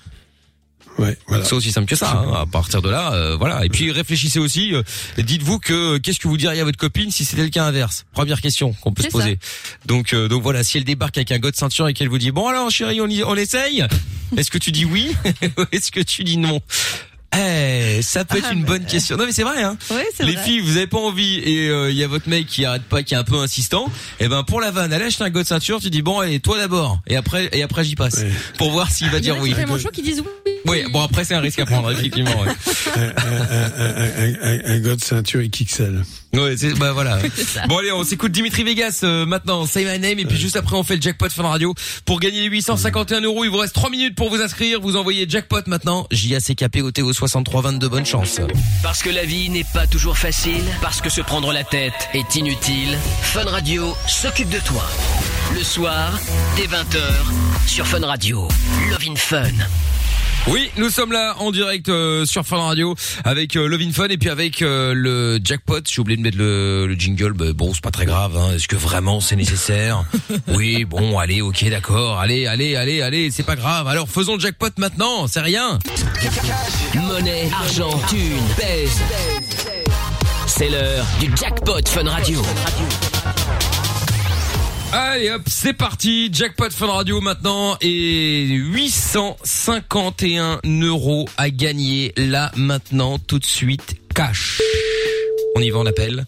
Ouais, 0.98 1.16
voilà. 1.26 1.44
C'est 1.44 1.54
aussi 1.54 1.72
simple 1.72 1.88
que 1.88 1.96
ça. 1.96 2.12
hein. 2.12 2.32
À 2.42 2.46
partir 2.46 2.80
de 2.80 2.88
là, 2.88 3.12
euh, 3.14 3.36
voilà. 3.36 3.64
Et 3.64 3.68
puis 3.68 3.90
réfléchissez 3.90 4.38
aussi. 4.38 4.74
euh, 4.74 4.82
Dites-vous 5.18 5.58
que 5.58 5.98
qu'est-ce 5.98 6.20
que 6.20 6.28
vous 6.28 6.36
diriez 6.36 6.60
à 6.60 6.64
votre 6.64 6.78
copine 6.78 7.10
si 7.10 7.24
c'était 7.24 7.42
le 7.42 7.48
cas 7.48 7.64
inverse? 7.64 8.04
Première 8.12 8.40
question 8.40 8.72
qu'on 8.74 8.92
peut 8.92 9.02
se 9.02 9.08
poser. 9.08 9.38
Donc, 9.86 10.12
euh, 10.12 10.28
donc 10.28 10.42
voilà. 10.42 10.62
Si 10.62 10.78
elle 10.78 10.84
débarque 10.84 11.16
avec 11.18 11.32
un 11.32 11.38
de 11.38 11.50
ceinture 11.54 11.88
et 11.88 11.94
qu'elle 11.94 12.08
vous 12.08 12.18
dit 12.18 12.30
bon 12.30 12.46
alors 12.48 12.70
chérie, 12.70 13.00
on, 13.00 13.08
y, 13.08 13.24
on 13.24 13.34
essaye. 13.34 13.84
Est-ce 14.36 14.50
que 14.50 14.58
tu 14.58 14.70
dis 14.72 14.84
oui? 14.84 15.14
Ou 15.58 15.62
Est-ce 15.72 15.90
que 15.90 16.00
tu 16.00 16.22
dis 16.24 16.36
non? 16.36 16.60
Eh, 17.36 18.00
ça 18.02 18.24
peut 18.24 18.38
être 18.38 18.46
Ah, 18.50 18.52
une 18.54 18.64
bonne 18.64 18.84
question. 18.84 19.16
Non 19.16 19.26
mais 19.26 19.32
c'est 19.32 19.42
vrai. 19.42 19.62
Hein. 19.62 19.76
Ouais, 19.90 20.06
c'est 20.16 20.24
Les 20.24 20.34
vrai. 20.34 20.44
filles, 20.44 20.60
vous 20.60 20.76
avez 20.76 20.86
pas 20.86 20.98
envie 20.98 21.38
et 21.38 21.68
euh, 21.68 21.90
il 21.90 21.96
y 21.96 22.04
a 22.04 22.06
votre 22.06 22.28
mec 22.28 22.46
qui 22.46 22.64
arrête 22.64 22.82
pas, 22.84 23.02
qui 23.02 23.14
est 23.14 23.16
un 23.16 23.24
peu 23.24 23.36
insistant. 23.38 23.90
Et 24.20 24.28
ben 24.28 24.42
pour 24.44 24.60
la 24.60 24.70
vanne, 24.70 24.92
elle 24.92 25.02
achète 25.02 25.22
un 25.22 25.30
god 25.30 25.46
ceinture. 25.46 25.80
Tu 25.80 25.90
dis 25.90 26.02
bon 26.02 26.20
allez 26.20 26.40
toi 26.40 26.58
d'abord 26.58 27.00
et 27.06 27.16
après 27.16 27.48
et 27.52 27.62
après 27.62 27.84
j'y 27.84 27.96
passe 27.96 28.24
pour 28.58 28.70
voir 28.70 28.90
s'il 28.90 29.08
va 29.10 29.18
Il 29.18 29.26
y 29.26 29.30
en 29.30 29.34
dire 29.34 29.36
a 29.36 29.42
oui. 29.42 29.48
qui 29.48 29.54
sont 29.54 29.60
tellement 29.60 29.78
chauds 29.78 29.90
qui 29.92 30.02
disent 30.02 30.20
oui. 30.46 30.52
Oui, 30.66 30.84
bon 30.92 31.02
après 31.02 31.24
c'est 31.24 31.34
un 31.34 31.40
risque 31.40 31.58
à 31.58 31.66
prendre 31.66 31.90
effectivement. 31.96 32.30
Ouais. 32.40 32.48
un, 32.96 33.02
un, 33.02 33.08
un, 33.08 34.70
un, 34.70 34.74
un, 34.76 34.80
de 34.80 34.96
ceinture 35.02 35.42
XXL. 35.42 36.02
Ouais, 36.34 36.56
c'est 36.56 36.74
bah 36.74 36.92
voilà. 36.92 37.18
Bon 37.68 37.78
allez, 37.78 37.92
on 37.92 38.02
s'écoute 38.04 38.32
Dimitri 38.32 38.64
Vegas 38.64 39.00
euh, 39.04 39.24
maintenant, 39.24 39.66
Say 39.66 39.84
My 39.84 39.98
Name 39.98 40.18
et 40.18 40.24
puis 40.24 40.36
juste 40.36 40.56
après 40.56 40.76
on 40.76 40.82
fait 40.82 40.96
le 40.96 41.02
jackpot 41.02 41.28
Fun 41.28 41.44
Radio 41.44 41.74
pour 42.04 42.18
gagner 42.20 42.40
les 42.40 42.48
851 42.48 43.20
euros. 43.20 43.44
Il 43.44 43.50
vous 43.50 43.58
reste 43.58 43.74
3 43.74 43.90
minutes 43.90 44.16
pour 44.16 44.30
vous 44.30 44.40
inscrire. 44.40 44.80
Vous 44.80 44.96
envoyez 44.96 45.26
jackpot 45.28 45.62
maintenant. 45.66 46.06
J 46.10 46.34
A 46.34 46.40
C 46.40 46.54
K 46.54 46.68
P 46.68 46.82
O 46.82 46.90
T 46.90 47.02
O 47.02 47.12
63 47.12 47.62
22. 47.62 47.88
Bonne 47.88 48.06
chance. 48.06 48.40
Parce 48.82 49.02
que 49.02 49.10
la 49.10 49.24
vie 49.24 49.48
n'est 49.48 49.66
pas 49.72 49.86
toujours 49.86 50.18
facile, 50.18 50.64
parce 50.82 51.00
que 51.00 51.08
se 51.08 51.20
prendre 51.20 51.52
la 51.52 51.64
tête 51.64 52.08
est 52.14 52.34
inutile, 52.34 52.98
Fun 53.22 53.44
Radio 53.44 53.94
s'occupe 54.08 54.48
de 54.48 54.58
toi. 54.60 54.84
Le 55.54 55.62
soir, 55.62 56.18
dès 56.56 56.66
20h, 56.66 57.66
sur 57.66 57.86
Fun 57.86 58.04
Radio. 58.04 58.48
Love 58.90 59.04
in 59.08 59.16
Fun. 59.16 59.52
Oui, 60.46 60.70
nous 60.76 60.90
sommes 60.90 61.10
là 61.12 61.36
en 61.38 61.50
direct 61.50 61.88
euh, 61.88 62.26
sur 62.26 62.44
Fun 62.44 62.58
Radio 62.58 62.94
avec 63.24 63.56
euh, 63.56 63.66
Love 63.66 63.80
in 63.80 63.92
Fun 63.92 64.08
et 64.08 64.18
puis 64.18 64.28
avec 64.28 64.60
euh, 64.60 64.92
le 64.92 65.40
jackpot. 65.42 65.80
J'ai 65.90 66.00
oublié 66.02 66.18
de 66.18 66.22
mettre 66.22 66.36
le, 66.36 66.86
le 66.86 66.94
jingle. 66.94 67.32
Bah, 67.32 67.46
bon, 67.54 67.72
c'est 67.72 67.82
pas 67.82 67.90
très 67.90 68.04
grave. 68.04 68.36
Hein. 68.36 68.52
Est-ce 68.54 68.68
que 68.68 68.76
vraiment 68.76 69.20
c'est 69.20 69.36
nécessaire? 69.36 70.04
Oui, 70.48 70.84
bon, 70.84 71.18
allez, 71.18 71.40
ok, 71.40 71.68
d'accord. 71.70 72.18
Allez, 72.18 72.46
allez, 72.46 72.76
allez, 72.76 73.00
allez, 73.02 73.30
c'est 73.30 73.42
pas 73.42 73.56
grave. 73.56 73.88
Alors 73.88 74.08
faisons 74.08 74.34
le 74.34 74.40
jackpot 74.40 74.68
maintenant. 74.76 75.26
C'est 75.26 75.40
rien. 75.40 75.78
Monnaie, 76.94 77.48
argent, 77.52 77.98
thune, 78.08 78.42
pèse. 78.56 79.00
C'est 80.46 80.68
l'heure 80.68 81.06
du 81.20 81.30
jackpot 81.36 81.80
Fun 81.86 82.08
Radio. 82.08 82.42
Allez 84.96 85.28
hop, 85.28 85.42
c'est 85.46 85.72
parti. 85.72 86.30
Jackpot 86.32 86.70
Fun 86.70 86.86
Radio 86.86 87.20
maintenant 87.20 87.76
et 87.80 88.44
851 88.46 90.60
euros 90.82 91.28
à 91.36 91.50
gagner 91.50 92.12
là 92.16 92.52
maintenant 92.56 93.18
tout 93.18 93.40
de 93.40 93.44
suite 93.44 93.96
cash. 94.14 94.62
On 95.56 95.60
y 95.60 95.70
va, 95.70 95.80
on 95.80 95.86
appelle. 95.86 96.26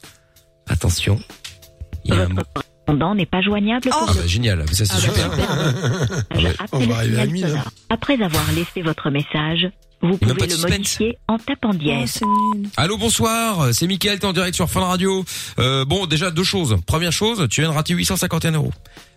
Attention. 0.68 1.20
Il 2.04 2.14
y 2.14 2.16
a 2.16 2.22
un 2.22 2.28
mot. 2.28 2.42
répondant 2.56 3.14
n'est 3.14 3.24
pas 3.24 3.40
joignable 3.40 3.88
Ah 3.92 3.98
pour 4.04 4.16
bah 4.16 4.26
génial, 4.26 4.64
ça 4.72 4.84
c'est 4.84 4.94
Ah 4.94 4.96
bah, 4.96 5.02
super. 6.32 6.66
on 6.72 6.78
va 6.86 6.96
arriver 6.96 7.20
à 7.20 7.22
signal 7.22 7.30
1000, 7.30 7.44
hein. 7.46 7.62
Après 7.88 8.20
avoir 8.20 8.50
laissé 8.50 8.82
votre 8.82 9.10
message, 9.10 9.70
vous 10.02 10.18
pouvez 10.18 10.34
le 10.34 10.50
suspense. 10.50 10.70
modifier 10.70 11.18
en 11.28 11.38
tapant 11.38 11.70
Oh, 11.72 11.76
dièse. 11.76 12.10
c'est 12.20 12.24
nul. 12.54 12.68
Allô, 12.76 12.96
bonsoir, 12.98 13.68
c'est 13.72 13.86
Mickaël, 13.86 14.18
t'es 14.18 14.26
en 14.26 14.32
direct 14.32 14.54
sur 14.54 14.68
Fun 14.70 14.80
Radio. 14.84 15.24
Euh, 15.58 15.84
bon, 15.84 16.06
déjà 16.06 16.30
deux 16.30 16.44
choses. 16.44 16.76
Première 16.86 17.12
chose, 17.12 17.46
tu 17.50 17.60
viens 17.62 17.70
de 17.70 17.74
rater 17.74 17.94
851 17.94 18.52
euros. 18.52 18.72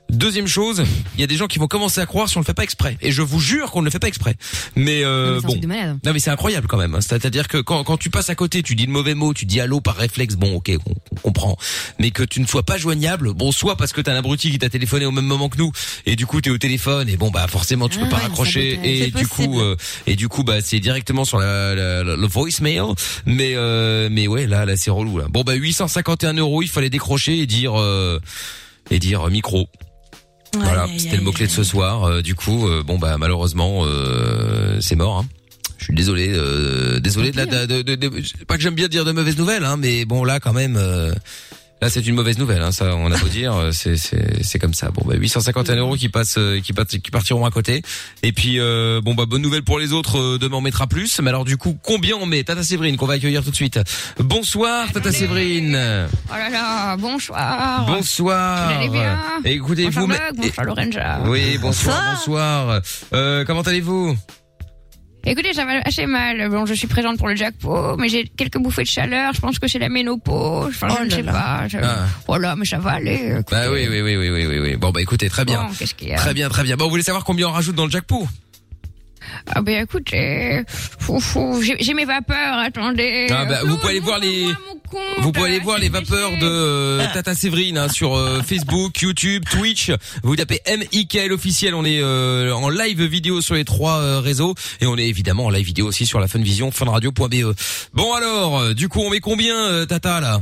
Deuxième 0.10 0.47
chose, 0.47 0.84
il 1.16 1.22
y 1.22 1.24
a 1.24 1.28
des 1.28 1.36
gens 1.38 1.47
qui 1.47 1.60
vont 1.60 1.68
commencer 1.68 2.01
à 2.01 2.05
croire 2.05 2.28
si 2.28 2.38
on 2.38 2.39
le 2.41 2.45
fait 2.45 2.53
pas 2.55 2.64
exprès. 2.64 2.97
Et 3.01 3.12
je 3.12 3.22
vous 3.22 3.39
jure 3.39 3.70
qu'on 3.72 3.82
ne 3.82 3.86
le 3.86 3.91
fait 3.91 3.99
pas 3.99 4.07
exprès. 4.07 4.36
Mais, 4.76 5.01
Non, 5.03 5.07
euh, 5.07 5.34
mais 5.36 5.39
c'est 5.41 5.45
un 5.45 5.49
bon. 5.49 5.55
de. 5.60 5.68
Non 6.07 6.14
mais 6.14 6.20
c'est 6.20 6.30
incroyable 6.32 6.68
quand 6.68 6.78
même. 6.78 6.95
hein. 6.95 7.01
C'est-à-dire 7.01 7.47
que 7.47 7.57
quand, 7.57 7.84
quand 7.84 7.97
tu 7.97 8.10
passes 8.10 8.30
à 8.30 8.36
côté, 8.36 8.64
tu 8.64 8.76
dis 8.76 8.86
le 8.88 8.91
mauvais 8.91 9.14
mot, 9.14 9.34
tu 9.34 9.45
dis 9.45 9.60
allô 9.62 9.82
par 9.82 9.95
réflexe, 9.95 10.36
bon 10.36 10.55
ok, 10.55 10.72
on, 10.86 10.93
on 11.12 11.20
comprend. 11.22 11.57
Mais 11.99 12.10
que 12.12 12.24
tu 12.24 12.41
ne 12.41 12.47
sois 12.47 12.64
pas 12.64 12.78
joignable, 12.78 13.34
bon 13.34 13.51
soit 13.51 13.76
parce 13.76 13.93
que 13.93 14.01
t'as 14.01 14.14
un 14.14 14.18
abruti 14.18 14.49
qui 14.51 14.57
t'a 14.57 14.70
téléphoné 14.70 15.05
au 15.05 15.12
même 15.12 15.26
moment 15.26 15.47
que 15.49 15.57
nous, 15.57 15.72
et 16.07 16.16
du 16.16 16.26
coup 16.26 16.41
t'es 16.41 16.49
au 16.49 16.57
téléphone, 16.57 17.07
et 17.07 17.16
bon 17.18 17.30
bah 17.30 17.47
forcément 17.47 17.88
tu 17.88 17.99
peux 17.99 18.05
Ah 18.07 18.10
pas 18.10 18.16
ouais, 18.18 18.22
raccrocher, 18.24 18.80
et 18.84 19.05
du 19.07 19.12
possible. 19.12 19.30
coup 19.30 19.62
euh, 19.62 19.76
et 20.07 20.16
du 20.16 20.28
coup 20.28 20.43
bah 20.43 20.62
c'est 20.62 20.80
directement 20.80 21.24
sur 21.24 21.38
la, 21.39 21.76
la- 21.76 22.03
la- 22.03 22.16
le 22.16 22.28
voicemail. 22.28 22.82
Mais 23.28 23.53
euh, 23.55 24.10
mais 24.12 24.28
ouais 24.28 24.47
là 24.47 24.66
là 24.66 24.76
c'est 24.76 24.89
relou 24.91 25.20
là. 25.20 25.26
Bon 25.30 25.43
bah 25.43 25.53
851 25.53 26.34
euros, 26.34 26.62
il 26.64 26.68
fallait 26.70 26.89
décrocher 26.89 27.38
et 27.39 27.45
dire. 27.45 27.80
Euh, 27.80 28.20
et 28.91 28.97
dire 28.97 29.28
euh, 29.28 29.30
Voilà, 30.56 30.88
c'était 30.97 31.12
le 31.14 31.18
aïe, 31.20 31.24
mot 31.26 31.32
clé 31.32 31.45
de 31.47 31.52
ce 31.52 31.64
soir. 31.64 32.04
Euh, 32.06 32.22
du 32.22 32.36
coup, 32.36 32.68
euh, 32.68 32.84
bon 32.84 32.97
bah 32.97 33.18
malheureusement, 33.18 33.82
euh, 33.86 34.78
c'est 34.82 34.95
mort. 34.95 35.20
Hein. 35.20 35.26
Je 35.78 35.86
suis 35.86 35.93
désolé, 35.95 36.30
euh, 36.34 37.00
désolé 37.00 37.32
de 37.32 37.38
la, 37.38 37.45
de, 37.45 37.66
de- 37.66 37.82
de- 37.82 37.95
de- 37.95 38.22
pas 38.47 38.58
que 38.58 38.62
j'aime 38.62 38.76
bien 38.76 38.88
dire 38.88 39.06
de 39.06 39.12
mauvaises 39.12 39.38
nouvelles, 39.38 39.64
hein, 39.64 39.78
mais 39.78 40.04
bon 40.06 40.24
là 40.24 40.39
quand 40.39 40.54
même, 40.54 40.76
euh, 40.78 41.14
là 41.82 41.89
c'est 41.89 42.05
une 42.05 42.15
mauvaise 42.15 42.38
nouvelle. 42.38 42.61
Hein, 42.61 42.71
ça, 42.71 42.95
on 42.95 43.11
a 43.11 43.17
beau 43.17 43.27
dire, 43.27 43.55
euh, 43.55 43.71
c'est 43.71 43.95
c'est 43.97 44.43
c'est 44.43 44.59
comme 44.59 44.73
ça. 44.73 44.91
Bon 44.91 45.01
bah 45.05 45.15
851 45.15 45.75
euros 45.77 45.95
qui 45.95 46.09
passent, 46.09 46.38
euh, 46.38 46.59
qui, 46.61 46.73
passent- 46.73 46.88
qui 47.01 47.11
partiront 47.11 47.45
à 47.45 47.51
côté. 47.51 47.82
Et 48.23 48.32
puis 48.32 48.59
euh, 48.59 49.01
bon 49.01 49.13
bah 49.15 49.25
bonne 49.25 49.41
nouvelle 49.41 49.63
pour 49.63 49.80
les 49.80 49.93
autres, 49.93 50.17
euh, 50.19 50.38
demain 50.38 50.57
on 50.57 50.61
mettra 50.61 50.88
plus. 50.88 51.19
Mais 51.21 51.30
alors 51.30 51.45
du 51.45 51.57
coup 51.57 51.77
combien 51.82 52.15
on 52.15 52.25
met? 52.25 52.43
Tata 52.43 52.63
Séverine 52.63 52.97
qu'on 52.97 53.05
va 53.05 53.13
accueillir 53.15 53.43
tout 53.43 53.51
de 53.51 53.55
suite. 53.55 53.80
Bonsoir 54.19 54.91
Tata 54.91 55.11
Séverine. 55.11 55.75
Oh 56.30 56.34
là 56.34 56.49
là, 56.49 56.97
bonsoir. 56.97 57.86
Bonsoir. 57.86 58.67
Vous 58.71 58.80
allez 58.80 58.89
bien? 58.89 59.19
Écoutez, 59.45 59.86
Bonsoir 59.86 60.05
vous. 60.07 60.11
Doug, 60.13 60.19
bonsoir 60.38 60.65
Lorenza. 60.65 61.19
Oui, 61.27 61.57
bonsoir, 61.59 62.03
bonsoir. 62.15 62.82
Euh, 63.13 63.45
comment 63.45 63.61
allez-vous? 63.61 64.15
Écoutez, 65.26 65.53
ça 65.53 65.65
va 65.65 65.74
assez 65.86 66.05
mal. 66.05 66.49
Bon, 66.49 66.65
je 66.65 66.74
suis 66.74 66.88
présente 66.88 67.17
pour 67.17 67.28
le 67.28 67.36
jackpot, 67.36 67.97
mais 67.97 68.07
j'ai 68.09 68.32
quelques 68.38 68.57
bouffées 68.57 68.84
de 68.84 68.88
chaleur. 68.88 69.34
Je 69.34 69.41
pense 69.41 69.59
que 69.59 69.67
c'est 69.67 69.78
la 69.80 69.89
ménopause. 69.89 70.70
Enfin, 70.70 70.88
je 70.89 70.95
Oh 71.01 71.05
ne 71.05 71.09
sais 71.09 71.24
pas. 71.24 71.67
Je- 71.67 71.78
Ah. 71.78 72.05
Voilà, 72.26 72.55
mais 72.55 72.65
ça 72.65 72.80
va 72.80 72.91
aller. 72.91 73.36
Bah 73.51 73.70
oui, 73.72 73.88
oui, 73.89 74.01
oui, 74.01 74.15
oui, 74.17 74.45
oui, 74.45 74.59
oui. 74.59 74.76
Bon 74.78 74.91
bah 74.91 75.01
écoutez, 75.01 75.30
très 75.30 75.45
bien. 75.45 75.63
Bon, 75.63 75.70
qu'est-ce 75.78 75.93
qu'il 75.93 76.07
y 76.09 76.13
a 76.13 76.17
Très 76.17 76.34
bien, 76.34 76.49
très 76.49 76.63
bien. 76.63 76.78
Bon, 76.78 76.86
vous 76.86 76.91
voulez 76.91 77.03
savoir 77.03 77.24
combien 77.26 77.47
on 77.49 77.51
rajoute 77.51 77.76
dans 77.76 77.86
le 77.86 77.91
jackpot? 77.91 78.28
Ah 79.47 79.61
ben 79.61 79.84
écoutez, 79.84 80.63
fou, 80.67 81.19
fou, 81.19 81.61
j'ai 81.61 81.93
mes 81.93 82.05
vapeurs, 82.05 82.57
attendez. 82.57 83.27
Ah 83.30 83.45
bah, 83.45 83.59
vous 83.65 83.77
pouvez 83.77 83.91
aller 83.91 83.99
voir 83.99 84.19
les 84.19 84.47
vous 85.19 85.32
pouvez 85.32 85.49
aller 85.49 85.59
voir 85.59 85.77
les 85.77 85.89
vapeurs 85.89 86.32
de 86.32 86.45
euh, 86.45 87.05
Tata 87.13 87.36
Séverine 87.36 87.77
hein, 87.77 87.89
sur 87.89 88.15
euh, 88.15 88.41
Facebook, 88.41 88.99
YouTube, 89.01 89.43
Twitch. 89.49 89.91
Vous 90.23 90.36
tapez 90.36 90.61
MIKL 90.67 91.32
officiel, 91.32 91.75
on 91.75 91.86
est 91.86 91.99
euh, 92.01 92.53
en 92.53 92.69
live 92.69 93.03
vidéo 93.03 93.41
sur 93.41 93.55
les 93.55 93.65
trois 93.65 93.99
euh, 93.99 94.19
réseaux 94.19 94.55
et 94.82 94.88
on 94.88 94.97
est 94.97 95.07
évidemment 95.07 95.45
en 95.45 95.49
live 95.49 95.65
vidéo 95.65 95.88
aussi 95.88 96.05
sur 96.05 96.19
la 96.19 96.27
Funvision 96.27 96.71
funradio.be. 96.71 97.53
Bon 97.93 98.13
alors, 98.13 98.73
du 98.73 98.89
coup, 98.89 99.01
on 99.01 99.09
met 99.09 99.19
combien 99.19 99.86
Tata 99.86 100.19
là? 100.21 100.41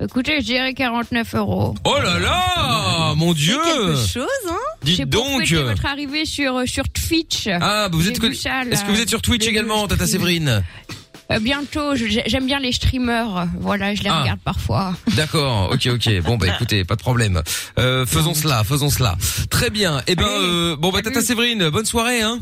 Écoutez, 0.00 0.40
je 0.40 0.44
dirais 0.44 0.74
49 0.74 1.34
euros. 1.36 1.74
Oh 1.84 1.94
là 2.02 2.18
là, 2.18 3.14
mon 3.16 3.32
dieu 3.32 3.56
quelque 3.64 3.96
chose, 4.06 4.26
hein 4.50 4.54
Dites 4.82 4.96
C'est 4.98 5.06
pour 5.06 5.24
donc 5.24 5.48
votre 5.50 5.86
arrivée 5.86 6.26
sur, 6.26 6.56
euh, 6.58 6.66
sur 6.66 6.84
Twitch. 6.90 7.48
Ah, 7.48 7.58
bah, 7.60 7.88
vous 7.92 8.02
J'ai 8.02 8.10
êtes 8.10 8.22
là. 8.22 8.64
Est-ce 8.70 8.84
que 8.84 8.90
vous 8.90 9.00
êtes 9.00 9.08
sur 9.08 9.22
Twitch 9.22 9.44
J'ai 9.44 9.50
également, 9.50 9.82
le 9.84 9.88
Tata. 9.88 10.06
Séverine 10.06 10.62
Euh, 11.32 11.38
bientôt, 11.40 11.96
je- 11.96 12.04
j'aime 12.26 12.46
bien 12.46 12.60
les 12.60 12.72
streamers. 12.72 13.46
Voilà, 13.58 13.94
je 13.94 14.02
les 14.02 14.10
Ah. 14.10 14.20
regarde 14.20 14.38
parfois. 14.44 14.94
D'accord, 15.16 15.70
ok, 15.72 15.88
ok. 15.94 16.20
Bon 16.22 16.36
bah 16.36 16.46
écoutez, 16.54 16.84
pas 16.84 16.94
de 16.94 17.00
problème. 17.00 17.42
Euh, 17.78 18.04
faisons 18.06 18.34
cela, 18.34 18.62
faisons 18.64 18.90
cela. 18.90 19.16
Très 19.50 19.70
bien. 19.70 20.02
Eh 20.06 20.14
ben, 20.14 20.24
euh, 20.28 20.76
bon 20.76 20.90
bah 20.92 21.00
Tata 21.02 21.22
Séverine, 21.22 21.70
bonne 21.70 21.86
soirée, 21.86 22.20
hein. 22.20 22.38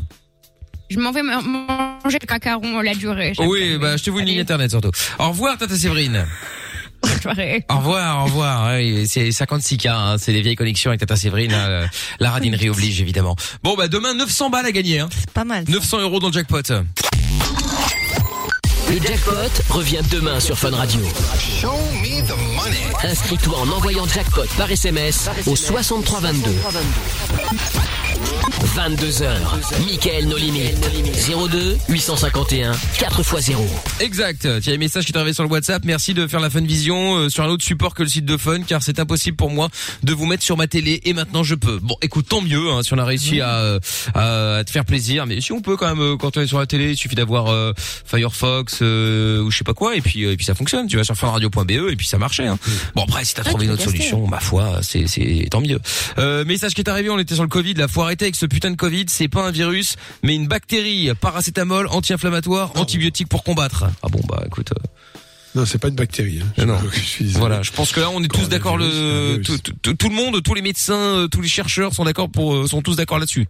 Je 0.90 0.98
m'en 0.98 1.12
vais 1.12 1.22
manger 1.22 2.18
le 2.20 2.26
cacaron 2.26 2.80
la 2.82 2.94
durée. 2.94 3.32
Oui, 3.38 3.78
bah 3.80 3.92
achetez-vous 3.92 4.18
une 4.18 4.26
ligne 4.26 4.40
internet 4.40 4.70
surtout. 4.70 4.90
Au 5.20 5.28
revoir 5.28 5.57
Tata 5.57 5.76
Séverine. 5.76 6.26
Au 7.70 7.78
revoir, 7.78 8.20
au 8.22 8.24
revoir. 8.24 8.74
Oui, 8.74 9.07
c'est 9.09 9.28
56K, 9.28 9.88
hein, 9.88 10.16
c'est 10.18 10.32
des 10.32 10.40
vieilles 10.42 10.57
connexions 10.57 10.90
avec 10.90 11.00
Tata 11.00 11.16
Séverine. 11.16 11.52
hein, 11.52 11.86
la- 12.20 12.30
radinerie 12.30 12.68
oblige 12.68 13.00
évidemment. 13.00 13.36
Bon 13.62 13.74
bah 13.76 13.88
demain 13.88 14.14
900 14.14 14.50
balles 14.50 14.66
à 14.66 14.72
gagner. 14.72 15.00
Hein. 15.00 15.09
C'est 15.18 15.30
pas 15.30 15.44
mal. 15.44 15.64
900 15.68 16.00
euros 16.00 16.18
dans 16.20 16.28
le 16.28 16.32
jackpot. 16.32 16.62
Le 18.90 19.00
jackpot 19.00 19.32
revient 19.70 20.02
demain 20.11 20.40
sur 20.40 20.59
Fun 20.59 20.70
Radio. 20.70 21.00
Inscris-toi 23.02 23.58
en 23.58 23.68
envoyant 23.70 24.06
jackpot 24.06 24.46
par 24.56 24.70
SMS 24.70 25.28
au 25.46 25.54
6322. 25.54 26.50
22h. 28.74 29.86
Michael 29.86 30.26
No 30.26 30.36
Limit. 30.36 30.74
02 31.48 31.76
851 31.88 32.72
4x0. 32.72 33.56
Exact. 34.00 34.46
A 34.46 34.70
un 34.70 34.76
message 34.78 35.04
qui 35.04 35.12
est 35.12 35.16
arrivé 35.16 35.32
sur 35.32 35.44
le 35.44 35.48
WhatsApp. 35.48 35.84
Merci 35.84 36.14
de 36.14 36.26
faire 36.26 36.40
la 36.40 36.50
Fun 36.50 36.62
Vision 36.62 37.16
euh, 37.16 37.28
sur 37.28 37.44
un 37.44 37.48
autre 37.48 37.64
support 37.64 37.94
que 37.94 38.02
le 38.02 38.08
site 38.08 38.24
de 38.24 38.36
Fun, 38.36 38.62
car 38.62 38.82
c'est 38.82 38.98
impossible 38.98 39.36
pour 39.36 39.50
moi 39.50 39.68
de 40.02 40.12
vous 40.12 40.26
mettre 40.26 40.42
sur 40.42 40.56
ma 40.56 40.66
télé 40.66 41.00
et 41.04 41.12
maintenant 41.12 41.42
je 41.42 41.54
peux. 41.54 41.78
Bon, 41.78 41.96
écoute, 42.02 42.26
tant 42.28 42.40
mieux 42.40 42.70
hein, 42.70 42.82
si 42.82 42.92
on 42.94 42.98
a 42.98 43.04
réussi 43.04 43.40
à, 43.40 43.78
euh, 44.16 44.64
te 44.64 44.70
faire 44.70 44.84
plaisir, 44.84 45.26
mais 45.26 45.40
si 45.40 45.52
on 45.52 45.60
peut 45.60 45.76
quand 45.76 45.88
même 45.88 46.00
euh, 46.00 46.16
quand 46.16 46.36
on 46.36 46.40
est 46.40 46.46
sur 46.46 46.58
la 46.58 46.66
télé, 46.66 46.90
il 46.90 46.96
suffit 46.96 47.14
d'avoir 47.14 47.74
Firefox 48.04 48.80
ou 48.80 49.50
je 49.50 49.56
sais 49.56 49.64
pas 49.64 49.74
quoi 49.74 49.96
et 49.96 50.00
puis 50.00 50.24
et 50.24 50.36
puis 50.36 50.46
ça 50.46 50.54
fonctionne. 50.54 50.86
Tu 50.86 50.96
vas 50.96 51.04
sur 51.04 51.16
funradio.be 51.16 51.70
et 51.70 51.96
puis 51.96 52.06
ça 52.06 52.18
marchait. 52.18 52.46
Hein. 52.46 52.53
Bon 52.94 53.02
après, 53.05 53.24
si 53.24 53.34
t'as 53.34 53.42
Ah, 53.44 53.48
trouvé 53.50 53.66
une 53.66 53.72
autre 53.72 53.82
solution, 53.82 54.26
ma 54.26 54.40
foi, 54.40 54.80
c'est 54.82 55.07
c'est 55.07 55.48
tant 55.50 55.61
mieux. 55.61 55.78
Euh, 56.18 56.44
message 56.44 56.74
qui 56.74 56.80
est 56.80 56.88
arrivé, 56.88 57.11
on 57.11 57.18
était 57.18 57.34
sur 57.34 57.42
le 57.44 57.48
Covid. 57.48 57.74
Là, 57.74 57.88
faut 57.88 58.02
arrêter 58.02 58.24
avec 58.26 58.36
ce 58.36 58.46
putain 58.46 58.70
de 58.70 58.76
Covid. 58.76 59.07
C'est 59.09 59.28
pas 59.28 59.46
un 59.46 59.50
virus, 59.50 59.96
mais 60.22 60.34
une 60.34 60.46
bactérie. 60.46 61.11
Paracétamol, 61.20 61.86
anti-inflammatoire, 61.88 62.72
antibiotique 62.76 63.28
pour 63.28 63.44
combattre. 63.44 63.84
Ah 64.02 64.09
bon 64.09 64.20
bah 64.28 64.42
écoute. 64.46 64.72
euh, 64.72 65.18
Non, 65.55 65.66
c'est 65.66 65.78
pas 65.78 65.88
une 65.88 65.94
bactérie. 65.94 66.40
Hein. 66.59 66.64
non. 66.66 66.78
Je 66.92 66.98
suis 67.00 67.24
désolé. 67.24 67.40
Voilà, 67.40 67.62
je 67.62 67.70
pense 67.72 67.92
que 67.92 68.00
là 68.00 68.11
on 68.11 68.22
est 68.22 68.28
tous 68.28 68.48
d'accord. 68.48 68.76
Le 68.78 69.40
tout, 69.42 69.59
tout 69.94 70.09
le 70.09 70.14
monde, 70.14 70.42
tous 70.42 70.55
les 70.55 70.62
médecins, 70.62 70.94
euh, 71.18 71.28
tous 71.28 71.40
les 71.40 71.48
chercheurs 71.48 71.94
sont 71.94 72.05
d'accord 72.05 72.30
pour 72.30 72.55
euh, 72.55 72.66
sont 72.66 72.82
tous 72.82 72.96
d'accord 72.96 73.18
là-dessus. 73.18 73.46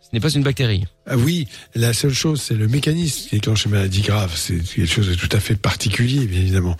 Ce 0.00 0.08
n'est 0.12 0.20
pas 0.20 0.28
une 0.30 0.42
bactérie. 0.42 0.84
Ah 1.04 1.16
oui, 1.16 1.48
la 1.74 1.92
seule 1.92 2.14
chose, 2.14 2.40
c'est 2.40 2.54
le 2.54 2.68
mécanisme 2.68 3.28
qui 3.28 3.34
déclenche 3.36 3.64
une 3.64 3.72
maladie 3.72 4.02
grave. 4.02 4.32
C'est 4.36 4.58
quelque 4.62 4.86
chose 4.86 5.08
de 5.08 5.14
tout 5.16 5.28
à 5.32 5.40
fait 5.40 5.56
particulier, 5.56 6.26
bien 6.26 6.40
évidemment. 6.40 6.76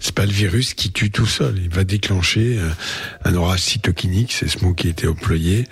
C'est 0.00 0.14
pas 0.14 0.24
le 0.24 0.32
virus 0.32 0.72
qui 0.72 0.90
tue 0.92 1.10
tout 1.10 1.26
seul. 1.26 1.60
Il 1.62 1.68
va 1.68 1.84
déclencher 1.84 2.56
euh, 2.58 2.70
un 3.26 3.34
orage 3.34 3.60
cytokinique, 3.60 4.32
c'est 4.32 4.48
ce 4.48 4.64
mot 4.64 4.72
qui 4.72 4.86
a 4.86 4.90
été 4.90 5.06
employé, 5.06 5.66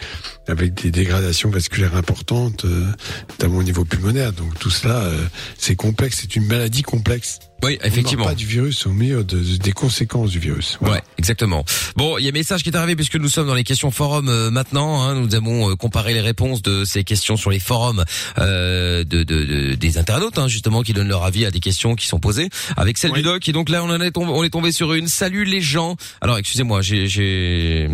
avec 0.48 0.74
des 0.74 0.90
dégradations 0.90 1.48
vasculaires 1.48 1.96
importantes, 1.96 2.66
euh, 2.66 2.86
notamment 3.30 3.56
au 3.58 3.62
niveau 3.62 3.86
pulmonaire. 3.86 4.34
Donc 4.34 4.58
tout 4.58 4.70
cela, 4.70 4.96
euh, 5.04 5.24
c'est 5.56 5.74
complexe. 5.76 6.18
C'est 6.20 6.36
une 6.36 6.46
maladie 6.46 6.82
complexe. 6.82 7.38
Oui, 7.62 7.78
On 7.82 7.86
effectivement. 7.86 8.24
meurt 8.24 8.34
pas 8.34 8.38
du 8.38 8.44
virus, 8.44 8.84
au 8.84 8.90
milieu 8.90 9.24
de, 9.24 9.38
de- 9.38 9.56
des 9.56 9.72
conséquences 9.72 10.30
du 10.30 10.38
virus. 10.38 10.76
Voilà. 10.80 10.96
Ouais, 10.96 11.02
exactement. 11.16 11.64
Bon, 11.96 12.18
il 12.18 12.24
y 12.24 12.26
a 12.26 12.28
un 12.28 12.32
message 12.32 12.62
qui 12.62 12.68
est 12.68 12.76
arrivé 12.76 12.94
puisque 12.94 13.16
nous 13.16 13.30
sommes 13.30 13.46
dans 13.46 13.54
les 13.54 13.64
questions 13.64 13.90
forum 13.90 14.28
euh, 14.28 14.50
maintenant. 14.50 15.00
Hein, 15.02 15.14
nous 15.14 15.34
avons 15.34 15.70
euh, 15.70 15.74
comparé 15.74 16.12
les 16.12 16.20
réponses 16.20 16.60
de 16.60 16.84
ces 16.84 17.04
questions 17.04 17.38
sur 17.38 17.50
les 17.50 17.60
forums 17.60 17.93
euh, 18.38 19.04
de, 19.04 19.22
de- 19.22 19.44
de- 19.44 19.74
des 19.74 19.98
internautes, 19.98 20.38
hein, 20.38 20.48
justement, 20.48 20.82
qui 20.82 20.92
donnent 20.92 21.08
leur 21.08 21.24
avis 21.24 21.44
à 21.44 21.50
des 21.50 21.60
questions 21.60 21.94
qui 21.94 22.06
sont 22.06 22.18
posées, 22.20 22.48
avec 22.76 22.98
celle 22.98 23.12
du 23.12 23.22
doc. 23.22 23.48
Et 23.48 23.52
donc 23.52 23.68
là, 23.68 23.82
on 23.84 23.90
en 23.90 24.00
est 24.00 24.10
tombé, 24.10 24.30
on 24.34 24.42
est 24.44 24.50
tombé 24.50 24.72
sur 24.72 24.92
une. 24.94 25.08
Salut 25.08 25.44
les 25.44 25.60
gens. 25.60 25.96
Alors, 26.20 26.38
excusez-moi, 26.38 26.82
j'ai, 26.82 27.06
j'ai, 27.06 27.88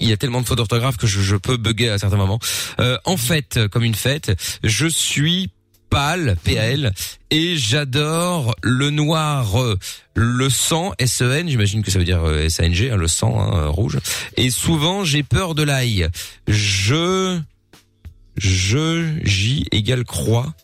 il 0.00 0.08
y 0.08 0.12
a 0.12 0.16
tellement 0.16 0.40
de 0.40 0.46
fautes 0.46 0.58
d'orthographe 0.58 0.96
que 0.96 1.06
je, 1.06 1.20
je 1.20 1.36
peux 1.36 1.56
bugger 1.56 1.90
à 1.90 1.98
certains 1.98 2.16
moments. 2.16 2.38
Euh, 2.80 2.96
en 3.04 3.16
fait, 3.16 3.58
comme 3.70 3.84
une 3.84 3.94
fête, 3.94 4.32
je 4.64 4.86
suis 4.86 5.50
pâle, 5.88 6.36
PAL, 6.44 6.92
et 7.30 7.56
j'adore 7.56 8.56
le 8.62 8.90
noir, 8.90 9.54
le 10.14 10.50
sang, 10.50 10.92
S-E-N, 10.98 11.48
j'imagine 11.48 11.82
que 11.84 11.92
ça 11.92 11.98
veut 12.00 12.04
dire 12.04 12.24
euh, 12.24 12.44
S-A-N-G, 12.46 12.90
hein, 12.90 12.96
le 12.96 13.06
sang 13.06 13.38
hein, 13.40 13.68
rouge. 13.68 13.98
Et 14.36 14.50
souvent, 14.50 15.04
j'ai 15.04 15.22
peur 15.22 15.54
de 15.54 15.62
l'ail. 15.62 16.08
Je, 16.48 17.38
je, 18.36 19.18
J 19.24 19.64
égale 19.72 20.04
croix. 20.04 20.54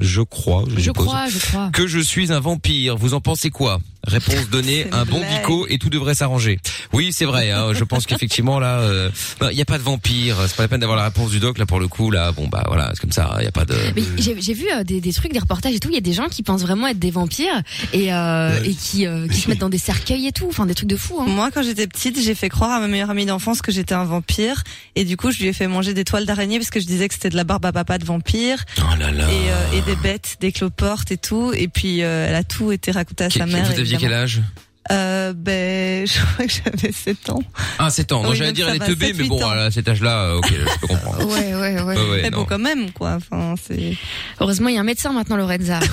Je 0.00 0.20
crois, 0.20 0.64
je, 0.68 0.76
Je 0.76 0.80
suppose, 0.82 1.06
crois, 1.06 1.28
je 1.28 1.38
crois. 1.38 1.70
que 1.72 1.86
je 1.86 2.00
suis 2.00 2.32
un 2.32 2.40
vampire. 2.40 2.96
Vous 2.96 3.14
en 3.14 3.20
pensez 3.20 3.50
quoi? 3.50 3.78
Réponse 4.06 4.48
donnée, 4.50 4.86
un 4.92 5.04
bon 5.04 5.20
bico 5.20 5.66
et 5.68 5.78
tout 5.78 5.88
devrait 5.90 6.14
s'arranger. 6.14 6.58
Oui, 6.92 7.10
c'est 7.12 7.24
vrai. 7.24 7.50
Hein, 7.50 7.72
je 7.72 7.84
pense 7.84 8.06
qu'effectivement 8.06 8.58
là, 8.58 8.80
euh, 8.80 9.10
non, 9.40 9.48
il 9.50 9.56
n'y 9.56 9.62
a 9.62 9.64
pas 9.64 9.78
de 9.78 9.82
vampire. 9.82 10.36
C'est 10.46 10.56
pas 10.56 10.64
la 10.64 10.68
peine 10.68 10.80
d'avoir 10.80 10.98
la 10.98 11.04
réponse 11.04 11.30
du 11.30 11.38
doc 11.38 11.58
là 11.58 11.66
pour 11.66 11.78
le 11.80 11.88
coup. 11.88 12.10
Là, 12.10 12.32
bon 12.32 12.48
bah 12.48 12.64
voilà, 12.66 12.90
c'est 12.94 13.00
comme 13.00 13.12
ça. 13.12 13.34
Il 13.38 13.42
n'y 13.42 13.48
a 13.48 13.52
pas 13.52 13.64
de. 13.64 13.74
Mais 13.94 14.02
j'ai 14.18 14.40
j'ai 14.40 14.54
vu 14.54 14.66
euh, 14.72 14.82
des, 14.84 15.00
des 15.00 15.12
trucs, 15.12 15.32
des 15.32 15.38
reportages 15.38 15.74
et 15.74 15.78
tout. 15.78 15.88
Il 15.88 15.94
y 15.94 15.98
a 15.98 16.00
des 16.02 16.12
gens 16.12 16.28
qui 16.28 16.42
pensent 16.42 16.62
vraiment 16.62 16.88
être 16.88 16.98
des 16.98 17.10
vampires 17.10 17.62
et, 17.92 18.12
euh, 18.12 18.60
et 18.64 18.74
qui, 18.74 19.06
euh, 19.06 19.28
qui 19.28 19.38
se 19.38 19.48
mettent 19.48 19.60
dans 19.60 19.68
des 19.68 19.78
cercueils 19.78 20.26
et 20.26 20.32
tout. 20.32 20.46
Enfin, 20.48 20.66
des 20.66 20.74
trucs 20.74 20.88
de 20.88 20.96
fou. 20.96 21.20
Hein. 21.20 21.26
Moi, 21.28 21.50
quand 21.52 21.62
j'étais 21.62 21.86
petite, 21.86 22.20
j'ai 22.20 22.34
fait 22.34 22.48
croire 22.48 22.72
à 22.72 22.80
ma 22.80 22.88
meilleure 22.88 23.10
amie 23.10 23.26
d'enfance 23.26 23.62
que 23.62 23.70
j'étais 23.72 23.94
un 23.94 24.04
vampire. 24.04 24.64
Et 24.96 25.04
du 25.04 25.16
coup, 25.16 25.30
je 25.30 25.38
lui 25.38 25.46
ai 25.46 25.52
fait 25.52 25.68
manger 25.68 25.94
des 25.94 26.04
toiles 26.04 26.26
d'araignée 26.26 26.58
parce 26.58 26.70
que 26.70 26.80
je 26.80 26.86
disais 26.86 27.08
que 27.08 27.14
c'était 27.14 27.30
de 27.30 27.36
la 27.36 27.44
barbe 27.44 27.64
à 27.66 27.72
papa 27.72 27.98
de 27.98 28.04
vampire. 28.04 28.64
Oh 28.78 28.82
là 28.98 29.10
là. 29.10 29.24
Et, 29.30 29.50
euh, 29.50 29.78
et 29.78 29.80
des 29.82 29.96
bêtes, 29.96 30.36
des 30.40 30.52
cloportes 30.52 31.12
et 31.12 31.18
tout. 31.18 31.52
Et 31.54 31.68
puis, 31.68 32.02
euh, 32.02 32.26
elle 32.28 32.34
a 32.34 32.44
tout 32.44 32.72
été 32.72 32.90
raconté 32.90 33.24
à 33.24 33.30
sa 33.30 33.46
mère. 33.46 33.70
Aviez 33.96 34.08
quel 34.08 34.14
âge? 34.14 34.42
Euh, 34.90 35.32
Ben, 35.34 36.06
je 36.06 36.12
crois 36.34 36.46
que 36.46 36.52
j'avais 36.52 36.92
7 36.92 37.30
ans. 37.30 37.42
Ah, 37.78 37.90
7 37.90 38.12
ans. 38.12 38.20
Moi, 38.22 38.30
Oui, 38.30 38.36
j'allais 38.36 38.50
donc 38.50 38.56
dire 38.56 38.68
elle 38.68 38.76
est 38.76 38.86
teubée, 38.86 39.06
7, 39.08 39.16
mais 39.18 39.24
bon, 39.28 39.38
8 39.38 39.44
ans. 39.44 39.50
à 39.50 39.70
cet 39.70 39.88
âge-là, 39.88 40.22
euh, 40.24 40.38
ok, 40.38 40.46
je 40.52 40.78
peux 40.80 40.86
comprendre. 40.88 41.26
Ouais, 41.32 41.54
ouais, 41.54 41.80
ouais. 41.80 41.82
Ouais, 41.82 42.10
ouais, 42.10 42.22
Mais 42.22 42.30
non. 42.30 42.38
bon, 42.38 42.44
quand 42.46 42.58
même, 42.58 42.90
quoi. 42.92 43.16
Enfin, 43.16 43.54
c'est. 43.66 43.96
Heureusement, 44.40 44.68
il 44.68 44.74
y 44.74 44.78
a 44.78 44.80
un 44.80 44.84
médecin 44.84 45.12
maintenant, 45.12 45.36
Lorenza. 45.36 45.80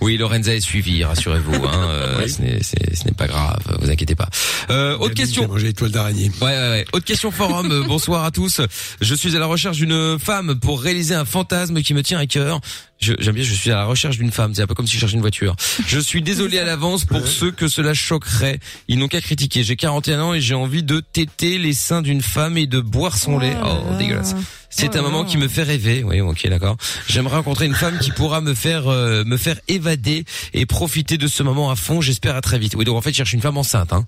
Oui, 0.00 0.16
Lorenza 0.18 0.54
est 0.54 0.60
suivie, 0.60 1.02
rassurez-vous. 1.04 1.64
Hein, 1.66 1.88
euh, 1.88 2.28
ce 2.28 2.42
n'est- 2.42 2.62
c'est- 2.62 2.94
ce 2.94 3.04
n'est 3.04 3.12
pas 3.12 3.26
grave, 3.26 3.58
vous 3.80 3.90
inquiétez 3.90 4.14
pas. 4.14 4.28
Euh, 4.70 4.96
autre 4.98 5.14
question. 5.14 5.46
Des 5.54 5.72
toiles 5.72 5.92
d'araignée. 5.92 6.30
Ouais, 6.42 6.48
ouais, 6.48 6.68
ouais. 6.70 6.84
Autre 6.92 7.04
question 7.06 7.30
forum. 7.30 7.84
bonsoir 7.86 8.24
à 8.24 8.30
tous. 8.30 8.60
Je 9.00 9.14
suis 9.14 9.34
à 9.34 9.38
la 9.38 9.46
recherche 9.46 9.76
d'une 9.78 10.18
femme 10.18 10.58
pour 10.60 10.82
réaliser 10.82 11.14
un 11.14 11.24
fantasme 11.24 11.80
qui 11.82 11.94
me 11.94 12.02
tient 12.02 12.18
à 12.18 12.26
cœur. 12.26 12.60
Je- 13.00 13.14
J'aime 13.18 13.34
bien, 13.34 13.44
je 13.44 13.52
suis 13.54 13.70
à 13.70 13.76
la 13.76 13.84
recherche 13.84 14.18
d'une 14.18 14.30
femme. 14.30 14.54
C'est 14.54 14.62
un 14.62 14.66
peu 14.66 14.74
comme 14.74 14.86
si 14.86 14.94
je 14.94 15.00
cherchais 15.00 15.14
une 15.14 15.20
voiture. 15.20 15.56
Je 15.86 15.98
suis 15.98 16.22
désolé 16.22 16.58
à 16.58 16.64
l'avance 16.64 17.04
pour 17.04 17.26
ceux 17.34 17.50
que 17.50 17.68
cela 17.68 17.92
choquerait. 17.94 18.58
Ils 18.88 18.98
n'ont 18.98 19.08
qu'à 19.08 19.20
critiquer. 19.20 19.64
J'ai 19.64 19.76
41 19.76 20.20
ans 20.22 20.34
et 20.34 20.40
j'ai 20.40 20.54
envie 20.54 20.82
de 20.82 21.00
téter 21.00 21.58
les 21.58 21.72
seins 21.74 22.00
d'une 22.02 22.22
femme 22.22 22.56
et 22.56 22.66
de 22.66 22.80
boire 22.80 23.16
son 23.18 23.38
lait. 23.38 23.56
Oh, 23.64 23.96
dégueulasse. 23.98 24.34
C'est 24.70 24.96
un 24.96 25.02
moment 25.02 25.24
qui 25.24 25.36
me 25.36 25.46
fait 25.48 25.62
rêver. 25.62 26.02
Oui, 26.04 26.20
ok, 26.20 26.48
d'accord. 26.48 26.76
J'aimerais 27.08 27.36
rencontrer 27.36 27.66
une 27.66 27.74
femme 27.74 27.98
qui 27.98 28.10
pourra 28.10 28.40
me 28.40 28.54
faire 28.54 28.88
euh, 28.88 29.24
me 29.24 29.36
faire 29.36 29.60
évader 29.68 30.24
et 30.52 30.66
profiter 30.66 31.16
de 31.18 31.26
ce 31.28 31.42
moment 31.42 31.70
à 31.70 31.76
fond. 31.76 32.00
J'espère 32.00 32.34
à 32.36 32.40
très 32.40 32.58
vite. 32.58 32.74
Oui, 32.76 32.84
donc 32.84 32.96
en 32.96 33.00
fait, 33.00 33.10
je 33.10 33.16
cherche 33.16 33.32
une 33.34 33.40
femme 33.42 33.56
enceinte. 33.58 33.92
Hein. 33.92 34.06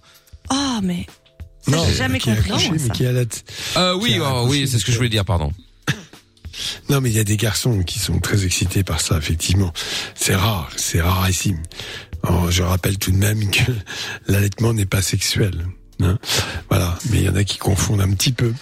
Oh, 0.51 0.79
mais. 0.83 1.07
Ça, 1.63 1.71
Non, 1.73 1.85
j'ai 1.87 1.95
jamais 1.95 2.19
qui 2.21 2.31
a 2.31 2.35
compris. 2.37 2.51
accouché, 2.51 2.69
moi, 2.69 2.77
mais 2.81 2.87
ça. 2.87 2.93
qui 2.93 3.07
a 3.07 3.13
la- 3.13 3.21
Euh, 3.77 3.95
oui, 4.01 4.13
Qui 4.15 4.19
a 4.19 4.23
oh, 4.23 4.47
oui, 4.49 4.59
accouché, 4.59 4.67
c'est 4.67 4.79
ce 4.79 4.85
que 4.85 4.93
je 4.93 4.97
voulais 4.97 5.09
dire. 5.09 5.25
Pardon. 5.25 5.53
Non, 6.89 7.01
mais 7.03 7.11
il 7.11 7.17
y 7.17 7.19
a 7.19 7.25
des 7.25 7.37
garçons 7.37 7.83
qui 7.83 7.99
sont 7.99 8.19
très 8.19 8.47
excités 8.47 8.83
par 8.83 9.01
ça, 9.01 9.19
effectivement. 9.19 9.73
C'est 10.15 10.35
rare, 10.35 10.71
c'est 10.77 11.03
rarissime. 11.03 11.61
Oh, 12.29 12.47
je 12.51 12.63
rappelle 12.63 12.99
tout 12.99 13.11
de 13.13 13.17
même 13.17 13.51
que 13.51 13.73
l'allaitement 14.29 14.73
n'est 14.73 14.87
pas 14.87 15.03
sexuel. 15.03 15.67
hein. 16.03 16.19
voilà, 16.69 16.99
mais 17.11 17.19
il 17.19 17.25
y 17.25 17.29
en 17.29 17.37
a 17.37 17.45
qui 17.45 17.59
confondent 17.59 18.01
un 18.01 18.13
petit 18.13 18.33
peu. 18.33 18.53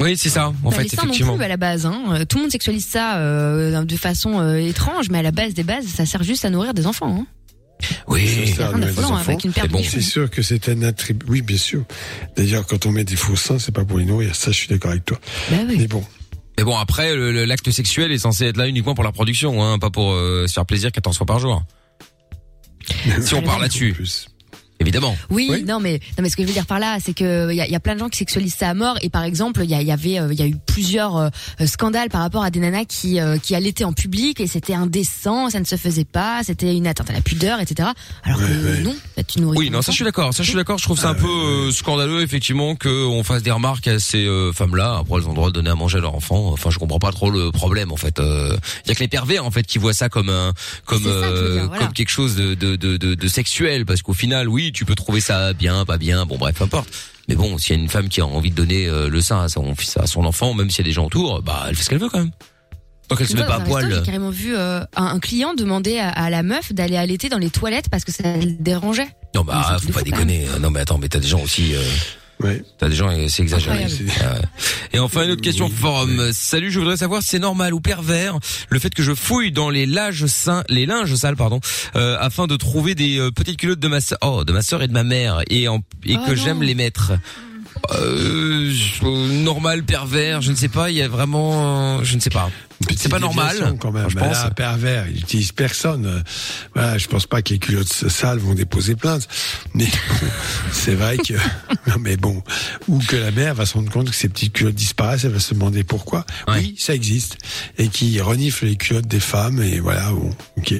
Oui, 0.00 0.16
c'est 0.16 0.28
ça. 0.28 0.48
En 0.62 0.70
Bah, 0.70 0.76
fait, 0.76 0.84
les 0.84 0.88
seins 0.90 0.96
non 0.98 1.02
effectivement. 1.08 1.34
plus 1.36 1.44
à 1.44 1.48
la 1.48 1.56
base. 1.56 1.84
Hein. 1.84 2.24
Tout 2.28 2.36
le 2.36 2.42
monde 2.42 2.52
sexualise 2.52 2.86
ça 2.86 3.18
euh, 3.18 3.82
de 3.84 3.96
façon 3.96 4.38
euh, 4.40 4.56
étrange, 4.58 5.10
mais 5.10 5.18
à 5.18 5.22
la 5.22 5.32
base 5.32 5.54
des 5.54 5.64
bases, 5.64 5.86
ça 5.86 6.06
sert 6.06 6.22
juste 6.22 6.44
à 6.44 6.50
nourrir 6.50 6.72
des 6.72 6.86
enfants. 6.86 7.18
Hein. 7.20 7.26
Oui. 8.06 8.54
Bon. 9.70 9.82
C'est 9.84 10.00
sûr 10.00 10.30
que 10.30 10.42
c'est 10.42 10.68
un 10.68 10.82
attribut. 10.82 11.26
Oui, 11.28 11.42
bien 11.42 11.56
sûr. 11.56 11.84
D'ailleurs, 12.36 12.66
quand 12.66 12.86
on 12.86 12.92
met 12.92 13.04
des 13.04 13.16
faux 13.16 13.36
seins, 13.36 13.58
c'est 13.58 13.72
pas 13.74 13.84
pour 13.84 13.98
les 13.98 14.04
nourrir. 14.04 14.34
Ça, 14.36 14.50
je 14.52 14.56
suis 14.56 14.68
d'accord 14.68 14.90
avec 14.92 15.04
toi. 15.04 15.18
Bah 15.50 15.56
oui. 15.68 15.76
Mais 15.78 15.86
bon, 15.86 16.04
Mais 16.58 16.64
bon, 16.64 16.76
après, 16.76 17.14
l'acte 17.46 17.70
sexuel 17.70 18.10
est 18.12 18.18
censé 18.18 18.46
être 18.46 18.56
là 18.56 18.66
uniquement 18.68 18.94
pour 18.94 19.04
la 19.04 19.12
production, 19.12 19.62
hein, 19.64 19.78
pas 19.78 19.90
pour 19.90 20.12
euh, 20.12 20.46
se 20.48 20.52
faire 20.54 20.66
plaisir 20.66 20.90
14 20.92 21.16
fois 21.16 21.26
par 21.26 21.38
jour. 21.38 21.62
Si 23.20 23.34
on 23.34 23.42
parle 23.42 23.62
là-dessus. 23.62 23.94
Évidemment. 24.80 25.16
Oui, 25.30 25.48
Oui. 25.50 25.64
non 25.64 25.80
mais 25.80 26.00
non 26.16 26.22
mais 26.22 26.30
ce 26.30 26.36
que 26.36 26.42
je 26.42 26.48
veux 26.48 26.52
dire 26.54 26.66
par 26.66 26.78
là, 26.78 26.98
c'est 27.04 27.14
que 27.14 27.50
il 27.50 27.56
y 27.56 27.60
a, 27.60 27.66
il 27.66 27.72
y 27.72 27.76
a 27.76 27.80
plein 27.80 27.94
de 27.94 28.00
gens 28.00 28.08
qui 28.08 28.18
sexualisent 28.18 28.54
ça 28.54 28.68
à 28.70 28.74
mort 28.74 28.96
et 29.02 29.10
par 29.10 29.24
exemple 29.24 29.60
il 29.64 29.70
y, 29.70 29.74
a- 29.74 29.80
il 29.82 29.86
y 29.88 29.92
avait 29.92 30.18
euh, 30.20 30.32
il 30.32 30.38
y 30.38 30.42
a 30.42 30.46
eu 30.46 30.56
plusieurs 30.66 31.16
euh, 31.16 31.28
scandales 31.66 32.08
par 32.10 32.20
rapport 32.20 32.42
à 32.42 32.50
des 32.50 32.60
nanas 32.60 32.84
qui 32.84 33.20
euh, 33.20 33.38
qui 33.38 33.54
allaitaient 33.54 33.84
en 33.84 33.92
public 33.92 34.40
et 34.40 34.46
c'était 34.46 34.74
indécent, 34.74 35.50
ça 35.50 35.60
ne 35.60 35.64
se 35.64 35.76
faisait 35.76 36.04
pas, 36.04 36.42
c'était 36.44 36.74
une 36.76 36.86
atteinte 36.86 37.10
à 37.10 37.12
la 37.12 37.20
pudeur, 37.20 37.60
etc. 37.60 37.88
Alors 38.24 38.38
que 38.40 38.44
Ouais, 38.44 38.72
ouais. 38.72 38.80
non, 38.82 38.94
bah, 39.16 39.22
tu 39.24 39.40
nourris. 39.40 39.58
Oui, 39.58 39.70
non, 39.70 39.82
ça 39.82 39.92
je 39.92 39.96
suis 39.96 40.04
d'accord. 40.04 40.32
Ça 40.32 40.42
je 40.42 40.48
suis 40.48 40.56
d'accord. 40.56 40.78
Je 40.78 40.84
trouve 40.84 40.98
ça 40.98 41.10
un 41.10 41.14
peu 41.14 41.26
euh, 41.26 41.70
scandaleux 41.72 42.22
effectivement 42.22 42.76
que 42.76 43.06
on 43.06 43.22
fasse 43.24 43.42
des 43.42 43.50
remarques 43.50 43.86
à 43.88 43.98
ces 43.98 44.24
euh, 44.26 44.52
femmes-là. 44.52 44.98
Après, 45.00 45.18
elles 45.20 45.26
ont 45.26 45.30
le 45.30 45.34
droit 45.34 45.48
de 45.48 45.54
donner 45.54 45.70
à 45.70 45.74
manger 45.74 45.98
à 45.98 46.00
leur 46.00 46.14
enfant. 46.14 46.50
Enfin, 46.52 46.70
je 46.70 46.78
comprends 46.78 46.98
pas 46.98 47.12
trop 47.12 47.30
le 47.30 47.50
problème 47.50 47.92
en 47.92 47.96
fait. 47.96 48.18
Euh, 48.20 48.56
Il 48.84 48.88
y 48.88 48.92
a 48.92 48.94
que 48.94 49.00
les 49.00 49.08
pervers 49.08 49.44
en 49.44 49.50
fait 49.50 49.64
qui 49.64 49.78
voient 49.78 49.92
ça 49.92 50.08
comme 50.08 50.28
un 50.28 50.52
comme 50.84 51.02
que 51.02 51.08
euh, 51.08 51.52
dire, 51.54 51.66
voilà. 51.66 51.84
comme 51.84 51.92
quelque 51.92 52.10
chose 52.10 52.36
de 52.36 52.54
de, 52.54 52.76
de 52.76 52.96
de 52.96 53.14
de 53.14 53.28
sexuel 53.28 53.84
parce 53.86 54.02
qu'au 54.02 54.12
final, 54.14 54.48
oui, 54.48 54.67
tu 54.72 54.84
peux 54.84 54.94
trouver 54.94 55.20
ça 55.20 55.52
bien, 55.52 55.84
pas 55.84 55.98
bien. 55.98 56.26
Bon, 56.26 56.36
bref, 56.36 56.56
peu 56.56 56.64
importe. 56.64 56.88
Mais 57.28 57.34
bon, 57.34 57.58
s'il 57.58 57.76
y 57.76 57.78
a 57.78 57.82
une 57.82 57.88
femme 57.88 58.08
qui 58.08 58.20
a 58.20 58.26
envie 58.26 58.50
de 58.50 58.56
donner 58.56 58.86
euh, 58.86 59.08
le 59.08 59.20
sein 59.20 59.42
à 59.42 59.48
son 59.48 59.74
fils, 59.74 59.96
à 59.98 60.06
son 60.06 60.24
enfant, 60.24 60.54
même 60.54 60.70
s'il 60.70 60.78
y 60.78 60.88
a 60.88 60.90
des 60.90 60.92
gens 60.92 61.06
autour, 61.06 61.42
bah, 61.42 61.66
elle 61.68 61.76
fait 61.76 61.82
ce 61.82 61.90
qu'elle 61.90 61.98
veut 61.98 62.08
quand 62.08 62.18
même. 62.20 62.30
Donc 63.08 63.20
elle 63.20 63.28
se 63.28 63.34
met 63.34 63.44
pas 63.44 63.56
à 63.56 63.60
poil. 63.60 63.90
J'ai 63.90 64.02
carrément 64.02 64.30
vu 64.30 64.54
euh, 64.54 64.80
un, 64.96 65.06
un 65.06 65.18
client 65.18 65.54
demander 65.54 65.98
à, 65.98 66.10
à 66.10 66.30
la 66.30 66.42
meuf 66.42 66.72
d'aller 66.72 66.96
allaiter 66.96 67.28
dans 67.28 67.38
les 67.38 67.50
toilettes 67.50 67.88
parce 67.90 68.04
que 68.04 68.12
ça 68.12 68.36
le 68.36 68.52
dérangeait. 68.60 69.08
Non, 69.34 69.44
bah, 69.44 69.78
faut 69.80 69.92
pas 69.92 70.00
fou, 70.00 70.04
déconner. 70.04 70.46
Non, 70.60 70.70
mais 70.70 70.80
attends, 70.80 70.98
mais 70.98 71.08
t'as 71.08 71.18
des 71.18 71.28
gens 71.28 71.40
aussi. 71.42 71.74
Euh... 71.74 71.82
Ouais. 72.42 72.62
T'as 72.78 72.88
des 72.88 72.94
gens, 72.94 73.10
c'est 73.28 73.42
exagéré. 73.42 73.86
Ah. 74.20 74.36
Et 74.92 74.98
enfin, 74.98 75.24
une 75.24 75.32
autre 75.32 75.42
question 75.42 75.66
Oui, 75.66 75.72
forum. 75.72 76.30
Salut, 76.32 76.70
je 76.70 76.78
voudrais 76.78 76.96
savoir 76.96 77.22
si 77.22 77.30
c'est 77.30 77.38
normal 77.38 77.74
ou 77.74 77.80
pervers 77.80 78.38
le 78.68 78.78
fait 78.78 78.94
que 78.94 79.02
je 79.02 79.12
fouille 79.14 79.50
dans 79.50 79.70
les 79.70 79.86
linges 79.86 80.26
sains, 80.26 80.62
les 80.68 80.86
linges 80.86 81.14
sales, 81.14 81.36
pardon, 81.36 81.60
euh, 81.96 82.16
afin 82.20 82.46
de 82.46 82.56
trouver 82.56 82.94
des 82.94 83.18
euh, 83.18 83.30
petites 83.30 83.58
culottes 83.58 83.80
de 83.80 83.88
ma 83.88 84.00
sœur, 84.00 84.18
oh, 84.22 84.44
de 84.44 84.52
ma 84.52 84.62
sœur 84.62 84.82
et 84.82 84.88
de 84.88 84.92
ma 84.92 85.04
mère, 85.04 85.42
et, 85.50 85.68
en, 85.68 85.80
et 86.04 86.16
Oh 86.16 86.26
que 86.26 86.34
j'aime 86.36 86.62
les 86.62 86.74
mettre. 86.74 87.12
Euh, 87.92 88.70
je- 88.72 89.42
normal, 89.42 89.82
pervers, 89.84 90.42
je 90.42 90.50
ne 90.50 90.56
sais 90.56 90.68
pas. 90.68 90.90
Il 90.90 90.96
y 90.96 91.02
a 91.02 91.08
vraiment, 91.08 91.98
euh, 91.98 92.04
je 92.04 92.14
ne 92.16 92.20
sais 92.20 92.30
pas. 92.30 92.50
C'est 92.96 93.08
pas 93.08 93.18
normal, 93.18 93.76
quand 93.80 93.90
même. 93.90 94.08
je 94.08 94.14
pense. 94.16 94.36
là, 94.36 94.50
pervers, 94.50 95.06
il 95.08 95.18
utilise 95.18 95.50
personne. 95.50 96.06
Euh, 96.06 96.20
Voilà, 96.74 96.96
je 96.96 97.08
pense 97.08 97.26
pas 97.26 97.42
que 97.42 97.52
les 97.52 97.58
culottes 97.58 97.88
sales 97.92 98.38
vont 98.38 98.54
déposer 98.54 98.94
plainte. 98.94 99.26
Mais 99.74 99.86
c'est 100.72 100.94
vrai 100.94 101.18
que 101.18 101.34
non 101.88 101.96
mais 102.00 102.16
bon, 102.16 102.40
ou 102.86 102.98
que 103.00 103.16
la 103.16 103.32
mère 103.32 103.54
va 103.54 103.66
se 103.66 103.74
rendre 103.74 103.90
compte 103.90 104.10
que 104.10 104.14
ses 104.16 104.28
petites 104.28 104.52
culottes 104.52 104.76
disparaissent, 104.76 105.24
elle 105.24 105.32
va 105.32 105.40
se 105.40 105.54
demander 105.54 105.82
pourquoi. 105.82 106.24
Ouais. 106.46 106.58
Oui, 106.60 106.74
ça 106.78 106.94
existe 106.94 107.38
et 107.78 107.88
qui 107.88 108.20
renifle 108.20 108.66
les 108.66 108.76
culottes 108.76 109.08
des 109.08 109.20
femmes 109.20 109.60
et 109.60 109.80
voilà, 109.80 110.10
bon, 110.12 110.30
ok. 110.58 110.74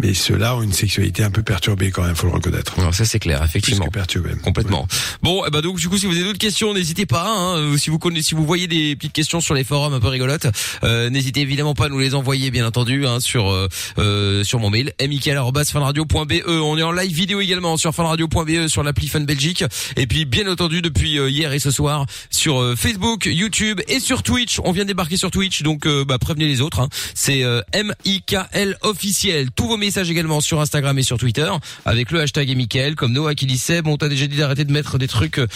Mais 0.00 0.12
ceux-là 0.12 0.56
ont 0.56 0.62
une 0.62 0.72
sexualité 0.74 1.24
un 1.24 1.30
peu 1.30 1.42
perturbée 1.42 1.90
quand 1.90 2.02
même, 2.04 2.14
faut 2.14 2.26
le 2.26 2.34
reconnaître. 2.34 2.78
Alors 2.78 2.94
ça 2.94 3.06
c'est 3.06 3.18
clair, 3.20 3.38
Plus 3.40 3.48
effectivement. 3.48 3.86
que 3.86 3.90
perturbée. 3.92 4.32
Complètement. 4.42 4.86
Bon, 5.22 5.44
eh 5.46 5.50
ben 5.50 5.62
donc 5.62 5.78
du 5.78 5.88
coup, 5.88 5.96
si 5.96 6.04
vous 6.06 6.18
avez 6.22 6.30
d'autres 6.30 6.38
questions, 6.38 6.72
n'hésitez 6.74 7.06
pas. 7.06 7.24
Hein, 7.28 7.56
Euh, 7.58 7.76
si 7.76 7.90
vous 7.90 7.98
connaissez, 7.98 8.28
si 8.28 8.34
vous 8.34 8.46
voyez 8.46 8.66
des 8.66 8.96
petites 8.96 9.12
questions 9.12 9.40
sur 9.40 9.54
les 9.54 9.64
forums 9.64 9.92
un 9.94 10.00
peu 10.00 10.08
rigolotes, 10.08 10.46
euh, 10.84 11.10
n'hésitez 11.10 11.40
évidemment 11.40 11.74
pas 11.74 11.86
à 11.86 11.88
nous 11.88 11.98
les 11.98 12.14
envoyer, 12.14 12.50
bien 12.50 12.66
entendu, 12.66 13.06
hein, 13.06 13.20
sur 13.20 13.50
euh, 13.50 13.68
euh, 13.98 14.42
sur 14.44 14.58
mon 14.58 14.70
mail 14.70 14.92
michael@funradio.be. 15.00 16.42
On 16.48 16.78
est 16.78 16.82
en 16.82 16.92
live 16.92 17.12
vidéo 17.14 17.40
également 17.40 17.76
sur 17.76 17.94
funradio.be 17.94 18.68
sur 18.68 18.82
l'appli 18.82 19.08
Fun 19.08 19.20
Belgique. 19.20 19.64
Et 19.96 20.06
puis 20.06 20.24
bien 20.24 20.50
entendu 20.50 20.82
depuis 20.82 21.18
euh, 21.18 21.28
hier 21.30 21.52
et 21.52 21.58
ce 21.58 21.70
soir 21.70 22.06
sur 22.30 22.74
Facebook, 22.76 23.26
YouTube 23.26 23.80
et 23.88 24.00
sur 24.00 24.22
Twitch. 24.22 24.60
On 24.64 24.72
vient 24.72 24.84
débarquer 24.84 25.16
sur 25.16 25.30
Twitch, 25.30 25.62
donc 25.62 25.86
euh, 25.86 26.04
bah, 26.04 26.18
prévenez 26.18 26.46
les 26.46 26.60
autres. 26.60 26.80
hein. 26.80 26.88
C'est 27.14 27.42
MIKL 27.74 28.76
officiel. 28.82 29.50
Tous 29.54 29.66
vos 29.66 29.76
messages 29.76 30.10
également 30.10 30.40
sur 30.40 30.60
Instagram 30.60 30.98
et 30.98 31.02
sur 31.02 31.18
Twitter 31.18 31.50
avec 31.84 32.10
le 32.10 32.20
hashtag 32.20 32.50
et 32.50 32.94
comme 32.96 33.12
Noah 33.12 33.34
qui 33.34 33.46
dit 33.46 33.58
Seb. 33.58 33.86
On 33.86 33.96
t'a 33.96 34.08
déjà 34.08 34.26
dit 34.26 34.36
d'arrêter 34.36 34.64
de 34.64 34.72
mettre 34.72 34.98
des 34.98 35.08
trucs 35.08 35.38
euh, 35.38 35.46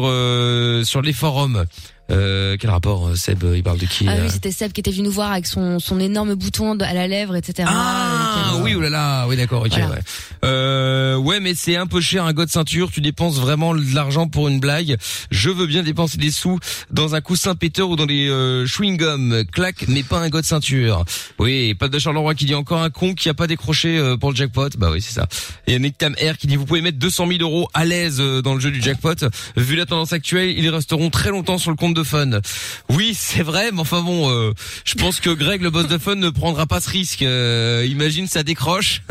sur 0.00 0.08
euh, 0.08 0.84
sur 0.84 1.02
les 1.02 1.12
forums. 1.12 1.64
Euh, 2.10 2.56
quel 2.58 2.70
rapport 2.70 3.08
euh, 3.08 3.14
Seb 3.14 3.44
Il 3.54 3.62
parle 3.62 3.78
de 3.78 3.86
qui 3.86 4.06
Ah 4.08 4.12
euh 4.12 4.22
oui, 4.24 4.30
c'était 4.30 4.50
Seb 4.52 4.72
qui 4.72 4.80
était 4.80 4.90
venu 4.90 5.04
nous 5.04 5.10
voir 5.12 5.30
avec 5.32 5.46
son, 5.46 5.78
son 5.78 6.00
énorme 6.00 6.34
bouton 6.34 6.78
à 6.80 6.92
la 6.94 7.06
lèvre, 7.06 7.36
etc. 7.36 7.68
Ah 7.70 8.52
Lequel- 8.58 8.62
oui, 8.78 8.90
là, 8.90 9.26
oui 9.28 9.36
d'accord, 9.36 9.62
ok, 9.62 9.70
Voilà. 9.70 9.88
ouais. 9.90 9.98
Euh, 10.44 11.16
ouais, 11.16 11.40
mais 11.40 11.54
c'est 11.54 11.76
un 11.76 11.86
peu 11.86 12.00
cher 12.00 12.24
un 12.24 12.32
god 12.32 12.48
ceinture. 12.48 12.90
Tu 12.90 13.00
dépenses 13.00 13.38
vraiment 13.38 13.74
de 13.74 13.94
l'argent 13.94 14.26
pour 14.28 14.48
une 14.48 14.60
blague. 14.60 14.96
Je 15.30 15.50
veux 15.50 15.66
bien 15.66 15.82
dépenser 15.82 16.18
des 16.18 16.30
sous 16.30 16.58
dans 16.90 17.14
un 17.14 17.20
coussin 17.20 17.54
péteur 17.54 17.88
ou 17.90 17.96
dans 17.96 18.06
des 18.06 18.28
euh, 18.28 18.66
chewing 18.66 18.96
gum, 18.96 19.44
clac, 19.52 19.84
mais 19.88 20.02
pas 20.02 20.18
un 20.20 20.28
god 20.28 20.44
ceinture. 20.44 21.04
Oui, 21.38 21.74
pas 21.74 21.88
de 21.88 21.98
Charleroi 21.98 22.34
qui 22.34 22.44
dit 22.46 22.54
encore 22.54 22.82
un 22.82 22.90
con 22.90 23.14
qui 23.14 23.28
a 23.28 23.34
pas 23.34 23.46
décroché 23.46 23.98
euh, 23.98 24.16
pour 24.16 24.30
le 24.30 24.36
jackpot. 24.36 24.70
Bah 24.78 24.90
oui, 24.92 25.00
c'est 25.02 25.12
ça. 25.14 25.26
Et 25.66 25.78
Nick 25.78 25.98
Tam 25.98 26.14
Air 26.18 26.38
qui 26.38 26.46
dit 26.46 26.56
vous 26.56 26.66
pouvez 26.66 26.80
mettre 26.80 26.98
200 26.98 27.26
000 27.28 27.38
euros 27.42 27.68
à 27.74 27.84
l'aise 27.84 28.16
euh, 28.20 28.42
dans 28.42 28.54
le 28.54 28.60
jeu 28.60 28.70
du 28.70 28.80
jackpot. 28.82 29.14
Vu 29.56 29.76
la 29.76 29.86
tendance 29.86 30.12
actuelle, 30.12 30.50
ils 30.58 30.68
resteront 30.70 31.10
très 31.10 31.30
longtemps 31.30 31.58
sur 31.58 31.70
le 31.70 31.76
compte 31.76 31.94
de 31.94 31.99
Fun. 32.04 32.40
Oui, 32.88 33.16
c'est 33.18 33.42
vrai, 33.42 33.70
mais 33.72 33.80
enfin 33.80 34.02
bon, 34.02 34.30
euh, 34.30 34.52
je 34.84 34.94
pense 34.94 35.20
que 35.20 35.30
Greg, 35.30 35.62
le 35.62 35.70
boss 35.70 35.88
de 35.88 35.98
Fun, 35.98 36.16
ne 36.16 36.30
prendra 36.30 36.66
pas 36.66 36.80
ce 36.80 36.90
risque. 36.90 37.22
Euh, 37.22 37.86
imagine 37.88 38.26
ça 38.26 38.42
décroche. 38.42 39.02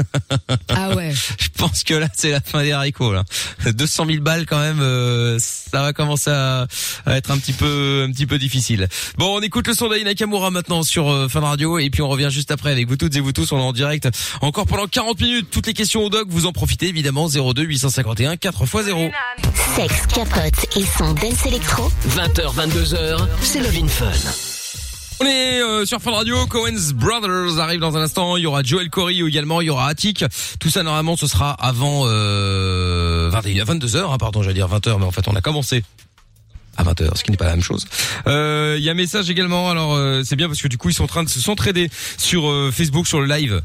Ah 0.69 0.95
ouais. 0.95 1.13
Je 1.39 1.47
pense 1.65 1.83
que 1.83 1.93
là, 1.93 2.07
c'est 2.15 2.31
la 2.31 2.39
fin 2.39 2.63
des 2.63 2.71
haricots. 2.71 3.11
Là, 3.11 3.23
200 3.65 4.05
000 4.05 4.21
balles 4.21 4.45
quand 4.45 4.59
même, 4.59 4.79
euh, 4.79 5.37
ça 5.39 5.81
va 5.81 5.93
commencer 5.93 6.29
à, 6.29 6.67
à 7.05 7.17
être 7.17 7.31
un 7.31 7.37
petit 7.37 7.53
peu, 7.53 8.05
un 8.07 8.11
petit 8.11 8.25
peu 8.25 8.39
difficile. 8.39 8.87
Bon, 9.17 9.37
on 9.37 9.41
écoute 9.41 9.67
le 9.67 9.73
son 9.73 9.89
d'Aïna 9.89 10.11
Nakamura 10.11 10.51
maintenant 10.51 10.83
sur 10.83 11.09
euh, 11.09 11.27
Fun 11.27 11.41
Radio 11.41 11.77
et 11.79 11.89
puis 11.89 12.01
on 12.01 12.09
revient 12.09 12.29
juste 12.31 12.51
après 12.51 12.71
avec 12.71 12.87
vous 12.87 12.95
toutes 12.95 13.15
et 13.15 13.19
vous 13.19 13.33
tous. 13.33 13.51
On 13.51 13.59
est 13.59 13.63
en 13.63 13.73
direct 13.73 14.07
encore 14.41 14.65
pendant 14.65 14.87
40 14.87 15.19
minutes. 15.19 15.47
Toutes 15.51 15.67
les 15.67 15.73
questions 15.73 16.03
au 16.03 16.09
doc, 16.09 16.27
vous 16.29 16.45
en 16.45 16.51
profitez 16.51 16.87
évidemment. 16.87 17.27
02 17.27 17.63
851 17.63 18.37
4 18.37 18.63
x 18.63 18.85
0. 18.85 19.09
Sexe, 19.75 20.07
capote 20.07 20.77
et 20.77 20.85
son 20.97 21.13
dance 21.13 21.45
électro. 21.45 21.91
20h, 22.09 22.55
22h, 22.79 23.27
c'est 23.41 23.59
Love 23.59 23.75
in 23.75 23.87
Fun. 23.89 24.05
On 25.19 25.25
est 25.25 25.61
euh, 25.61 25.85
sur 25.85 25.99
Fun 26.01 26.11
Radio, 26.11 26.45
Cohen's 26.47 26.93
Brothers 26.93 27.59
arrive 27.59 27.81
dans 27.81 27.97
un 27.97 28.01
instant, 28.01 28.37
il 28.37 28.43
y 28.43 28.45
aura 28.45 28.63
Joel 28.63 28.89
Corey 28.89 29.17
également, 29.17 29.59
il 29.59 29.65
y 29.65 29.69
aura 29.69 29.89
Attic. 29.89 30.23
Tout 30.61 30.69
ça 30.69 30.81
normalement 30.81 31.17
ce 31.17 31.27
sera 31.27 31.51
avant 31.51 32.03
euh, 32.05 33.27
21 33.33 33.65
22h, 33.65 34.13
hein, 34.13 34.17
pardon, 34.17 34.43
j'allais 34.43 34.53
dire 34.53 34.69
20h 34.69 34.97
mais 34.97 35.03
en 35.03 35.11
fait 35.11 35.27
on 35.27 35.35
a 35.35 35.41
commencé 35.41 35.83
à 36.77 36.85
20h, 36.85 37.17
ce 37.17 37.23
qui 37.25 37.31
n'est 37.31 37.37
pas 37.37 37.45
la 37.45 37.51
même 37.51 37.63
chose. 37.63 37.85
Euh, 38.27 38.75
Il 38.77 38.83
y 38.83 38.87
a 38.87 38.93
un 38.93 38.95
message 38.95 39.29
également, 39.29 39.69
alors 39.69 39.95
euh, 39.95 40.21
c'est 40.23 40.37
bien 40.37 40.47
parce 40.47 40.61
que 40.61 40.69
du 40.69 40.77
coup 40.77 40.87
ils 40.87 40.93
sont 40.93 41.03
en 41.03 41.07
train 41.07 41.23
de 41.23 41.29
se 41.29 41.41
s'entraider 41.41 41.89
sur 42.17 42.49
euh, 42.49 42.71
Facebook 42.71 43.07
sur 43.07 43.19
le 43.19 43.27
live 43.27 43.61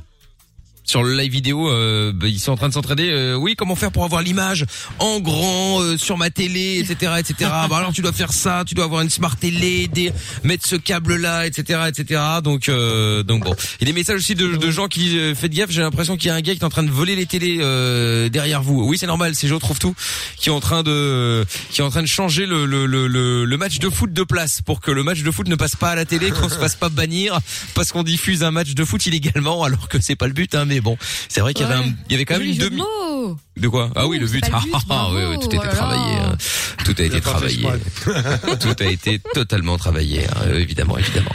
sur 0.85 1.03
le 1.03 1.14
live 1.16 1.32
vidéo, 1.32 1.68
euh, 1.70 2.12
bah, 2.14 2.28
ils 2.28 2.39
sont 2.39 2.53
en 2.53 2.57
train 2.57 2.68
de 2.68 2.74
s'entraider. 2.74 3.11
euh, 3.11 3.35
oui, 3.35 3.55
comment 3.57 3.74
faire 3.74 3.91
pour 3.91 4.05
avoir 4.05 4.22
l'image 4.22 4.64
en 4.99 5.18
grand 5.20 5.80
euh, 5.80 5.97
sur 5.97 6.16
ma 6.18 6.30
télé, 6.30 6.78
etc., 6.78 7.12
etc. 7.18 7.51
bah 7.68 7.76
alors 7.78 7.93
tu 7.93 8.03
dois 8.03 8.12
faire 8.12 8.32
ça, 8.32 8.64
tu 8.66 8.74
dois 8.74 8.85
avoir 8.85 9.01
une 9.01 9.11
smart 9.11 9.35
télé, 9.37 9.89
des, 9.89 10.12
mettre 10.45 10.66
ce 10.66 10.76
câble 10.76 11.16
là, 11.16 11.47
etc., 11.47 11.80
etc. 11.89 12.20
Donc, 12.43 12.68
euh, 12.68 13.22
donc 13.22 13.45
bon. 13.45 13.55
Il 13.80 13.87
y 13.87 13.91
a 13.91 13.93
des 13.93 13.99
messages 13.99 14.16
aussi 14.18 14.35
de, 14.35 14.57
de 14.57 14.70
gens 14.70 14.89
qui 14.89 15.18
euh, 15.18 15.35
faites 15.35 15.53
gaffe. 15.53 15.70
J'ai 15.70 15.80
l'impression 15.80 16.16
qu'il 16.16 16.28
y 16.28 16.30
a 16.30 16.35
un 16.35 16.41
gars 16.41 16.53
qui 16.53 16.61
est 16.61 16.64
en 16.64 16.68
train 16.70 16.82
de 16.82 16.91
voler 16.91 17.16
les 17.16 17.26
télés 17.26 17.59
euh, 17.61 18.28
derrière 18.28 18.62
vous. 18.62 18.85
Oui, 18.85 18.99
c'est 18.99 19.07
normal. 19.07 19.35
C'est 19.35 19.49
Joe 19.49 19.61
trouve 19.61 19.78
tout 19.78 19.95
qui 20.37 20.49
est 20.51 20.53
en 20.53 20.61
train 20.61 20.82
de 20.82 21.45
qui 21.70 21.80
est 21.80 21.85
en 21.85 21.91
train 21.91 22.03
de 22.03 22.07
changer 22.07 22.47
le, 22.47 22.66
le, 22.66 22.87
le, 22.87 23.07
le, 23.07 23.45
le 23.45 23.57
match 23.57 23.78
de 23.78 23.89
foot 23.89 24.12
de 24.12 24.22
place 24.22 24.61
pour 24.61 24.80
que 24.80 24.91
le 24.91 25.03
match 25.03 25.22
de 25.22 25.30
foot 25.30 25.49
ne 25.49 25.57
passe 25.57 25.76
pas 25.76 25.91
à 25.91 25.95
la 25.95 26.05
télé, 26.05 26.30
qu'on 26.30 26.49
se 26.49 26.57
fasse 26.57 26.74
pas 26.76 26.89
bannir 26.89 27.39
parce 27.74 27.91
qu'on 27.93 28.03
diffuse 28.03 28.43
un 28.43 28.51
match 28.51 28.74
de 28.74 28.85
foot 28.85 29.07
illégalement, 29.07 29.62
alors 29.64 29.89
que 29.89 30.01
c'est 30.01 30.16
pas 30.16 30.26
le 30.26 30.32
but. 30.35 30.55
Hein, 30.55 30.66
mais 30.75 30.81
bon, 30.81 30.97
c'est 31.29 31.41
vrai 31.41 31.55
qu'il 31.55 31.66
y 31.66 31.70
avait, 31.70 31.81
un- 31.83 31.93
il 32.09 32.12
y 32.12 32.14
avait 32.14 32.25
quand 32.25 32.39
même 32.39 32.47
une 32.49 32.57
demi. 32.59 32.77
mots. 32.77 33.37
De 33.57 33.68
quoi 33.68 33.91
Ah 33.95 34.07
oui, 34.07 34.18
le 34.18 34.27
but. 34.27 34.45
Ah, 34.53 34.61
le 34.64 34.70
but, 34.70 34.75
ah, 34.75 34.81
ah, 34.91 35.09
oui, 35.14 35.22
oui, 35.31 35.39
tout 35.41 35.49
a 35.53 35.55
été 35.57 35.68
oh 35.70 35.75
travaillé. 35.75 36.14
hein. 36.16 36.37
Tout 36.85 36.95
a 36.99 37.03
été 37.03 37.20
travaillé. 37.20 37.62
tout 38.61 38.77
a 38.81 38.85
été 38.85 39.18
totalement 39.33 39.77
travaillé, 39.79 40.25
hein, 40.27 40.43
euh, 40.49 40.59
évidemment, 40.61 40.99
évidemment. 40.99 41.31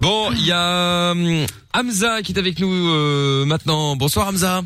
Bon, 0.00 0.30
il 0.32 0.46
y 0.46 0.52
a 0.52 1.10
hum, 1.12 1.44
Hamza 1.74 2.22
qui 2.22 2.32
est 2.32 2.38
avec 2.38 2.58
nous 2.60 2.72
euh, 2.72 3.44
maintenant. 3.44 3.96
Bonsoir 3.96 4.28
Hamza. 4.28 4.62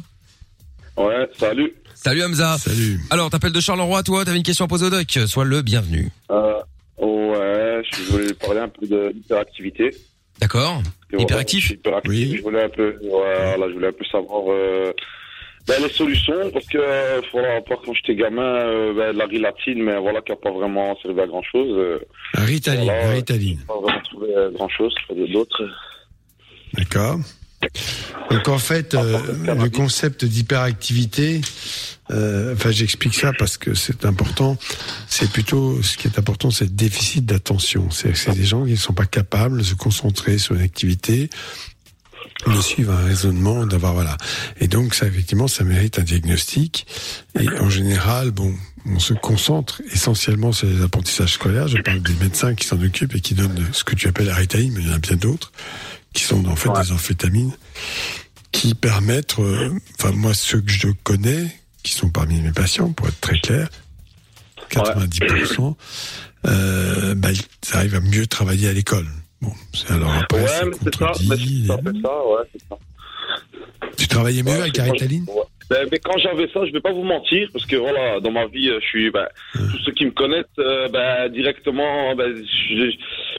Ouais, 0.97 1.29
salut. 1.39 1.75
Salut 1.95 2.23
Hamza. 2.23 2.59
Salut. 2.59 3.01
Alors, 3.11 3.31
t'appelles 3.31 3.53
de 3.53 3.61
Charleroi, 3.61 4.03
toi, 4.03 4.25
t'avais 4.25 4.37
une 4.37 4.43
question 4.45 4.65
à 4.67 4.69
poser 4.69 4.87
au 4.87 4.91
doc. 4.91 5.19
Sois 5.27 5.45
le 5.45 5.63
bienvenu. 5.63 6.11
Euh, 6.31 6.53
ouais, 7.01 7.83
je 7.93 8.03
voulais 8.13 8.35
parler 8.35 8.61
un 8.61 8.69
peu 8.69 8.87
de 8.87 9.11
l'hyperactivité. 9.15 9.91
D'accord. 10.41 10.83
Voilà, 11.11 11.25
Hyperactif 11.25 11.71
hyperactif. 11.71 12.37
Je 12.37 12.43
voulais 12.43 12.65
un 12.65 12.69
peu, 12.69 12.99
voilà, 13.09 13.69
je 13.69 13.73
voulais 13.73 13.89
un 13.89 13.93
peu 13.93 14.05
savoir 14.05 14.45
euh, 14.49 14.93
ben, 15.67 15.83
les 15.83 15.89
solutions 15.89 16.51
parce 16.53 16.67
que 16.67 16.79
euh, 16.79 17.21
voilà, 17.33 17.63
part 17.63 17.81
quand 17.85 17.95
j'étais 17.95 18.15
gamin, 18.15 18.43
euh, 18.43 18.93
ben, 18.93 19.17
la 19.17 19.25
rilatine, 19.25 19.83
mais 19.83 19.99
voilà, 19.99 20.21
qui 20.21 20.33
n'a 20.33 20.37
pas 20.37 20.51
vraiment 20.51 20.97
servi 21.01 21.21
à 21.21 21.27
grand 21.27 21.43
chose. 21.43 22.01
La 22.35 22.45
Ritaline, 22.45 22.87
la 22.87 23.11
Ritaline. 23.11 23.59
Pas 23.67 23.81
vraiment 23.81 24.01
trouvé 24.03 24.29
grand 24.53 24.69
chose. 24.69 24.95
D'autres. 25.33 25.65
D'accord. 26.75 27.19
Donc 28.31 28.49
en 28.49 28.59
fait, 28.59 28.95
euh, 28.95 29.19
le 29.55 29.71
concept 29.71 30.25
d'hyperactivité, 30.25 31.41
euh, 32.11 32.55
enfin 32.55 32.71
j'explique 32.71 33.15
ça 33.15 33.33
parce 33.39 33.57
que 33.57 33.75
c'est 33.75 34.05
important. 34.05 34.57
C'est 35.09 35.31
plutôt 35.31 35.83
ce 35.83 35.97
qui 35.97 36.09
est 36.09 36.19
important, 36.19 36.51
c'est 36.51 36.65
le 36.67 36.71
déficit 36.71 37.25
d'attention. 37.25 37.91
C'est 37.91 38.17
c'est 38.17 38.33
des 38.33 38.45
gens 38.45 38.65
qui 38.65 38.73
ne 38.73 38.77
sont 38.77 38.93
pas 38.93 39.07
capables 39.07 39.59
de 39.59 39.65
se 39.65 39.75
concentrer 39.75 40.39
sur 40.39 40.55
une 40.55 40.61
activité, 40.61 41.31
de 42.47 42.61
suivre 42.61 42.93
un 42.93 43.05
raisonnement, 43.05 43.67
d'avoir 43.67 43.95
voilà. 43.95 44.17
Et 44.61 44.69
donc 44.69 44.95
ça 44.95 45.07
effectivement, 45.07 45.49
ça 45.49 45.65
mérite 45.65 45.99
un 45.99 46.03
diagnostic. 46.03 46.87
Et 47.41 47.49
en 47.61 47.71
général, 47.71 48.31
bon, 48.31 48.55
on 48.87 48.99
se 48.99 49.15
concentre 49.15 49.81
essentiellement 49.93 50.53
sur 50.53 50.69
les 50.69 50.83
apprentissages 50.83 51.33
scolaires. 51.33 51.69
Je 51.69 51.79
parle 51.79 52.03
des 52.03 52.15
médecins 52.15 52.55
qui 52.55 52.67
s'en 52.67 52.81
occupent 52.81 53.15
et 53.15 53.21
qui 53.21 53.35
donnent 53.35 53.67
ce 53.73 53.85
que 53.85 53.95
tu 53.95 54.07
appelles 54.07 54.27
la 54.27 54.37
mais 54.37 54.45
il 54.55 54.87
y 54.87 54.91
en 54.91 54.95
a 54.95 54.99
bien 54.99 55.17
d'autres 55.17 55.51
qui 56.13 56.25
sont 56.25 56.47
en 56.47 56.57
fait 56.57 56.71
des 56.83 56.93
amphétamines 56.93 57.53
qui 58.53 58.75
permettent, 58.75 59.39
euh, 59.39 59.71
enfin 59.99 60.13
moi 60.13 60.35
ceux 60.35 60.61
que 60.61 60.71
je 60.71 60.89
connais, 61.05 61.47
qui 61.83 61.93
sont 61.93 62.11
parmi 62.11 62.41
mes 62.41 62.53
patients, 62.53 62.93
pour 62.93 63.09
être 63.09 63.21
très 63.21 63.39
clair, 63.39 63.69
90%, 64.71 65.77
euh, 66.47 67.15
bah, 67.15 67.29
ils 67.33 67.77
arrivent 67.77 67.95
à 67.95 68.01
mieux 68.01 68.27
travailler 68.27 68.69
à 68.69 68.73
l'école. 68.73 69.07
Bon, 69.41 69.53
c'est 69.73 69.91
alors 69.93 70.13
après, 70.13 70.43
Ouais, 70.43 70.71
c'est 70.83 70.95
ça, 70.97 71.13
ça, 72.03 72.27
ouais, 72.27 72.51
ça. 72.69 72.79
Tu 73.97 74.09
travaillais 74.09 74.43
mieux 74.43 74.61
avec 74.61 74.77
c'est 74.77 75.09
Ben, 75.71 75.87
mais 75.93 75.99
quand 75.99 76.17
j'avais 76.19 76.49
ça, 76.49 76.65
je 76.65 76.73
vais 76.73 76.81
pas 76.81 76.93
vous 76.93 77.03
mentir, 77.03 77.49
parce 77.53 77.67
que 77.67 77.77
voilà, 77.77 78.21
dans 78.21 78.31
ma 78.31 78.47
vie, 78.47 78.71
euh, 78.71 78.79
je 78.81 78.87
suis, 78.87 79.11
ben, 79.11 79.27
tous 79.53 79.79
ceux 79.85 79.93
qui 79.93 80.07
me 80.07 80.11
connaissent, 80.13 80.45
euh, 80.59 80.89
ben, 80.89 81.29
directement, 81.29 82.15
ben, 82.15 82.35
je, 82.35 82.91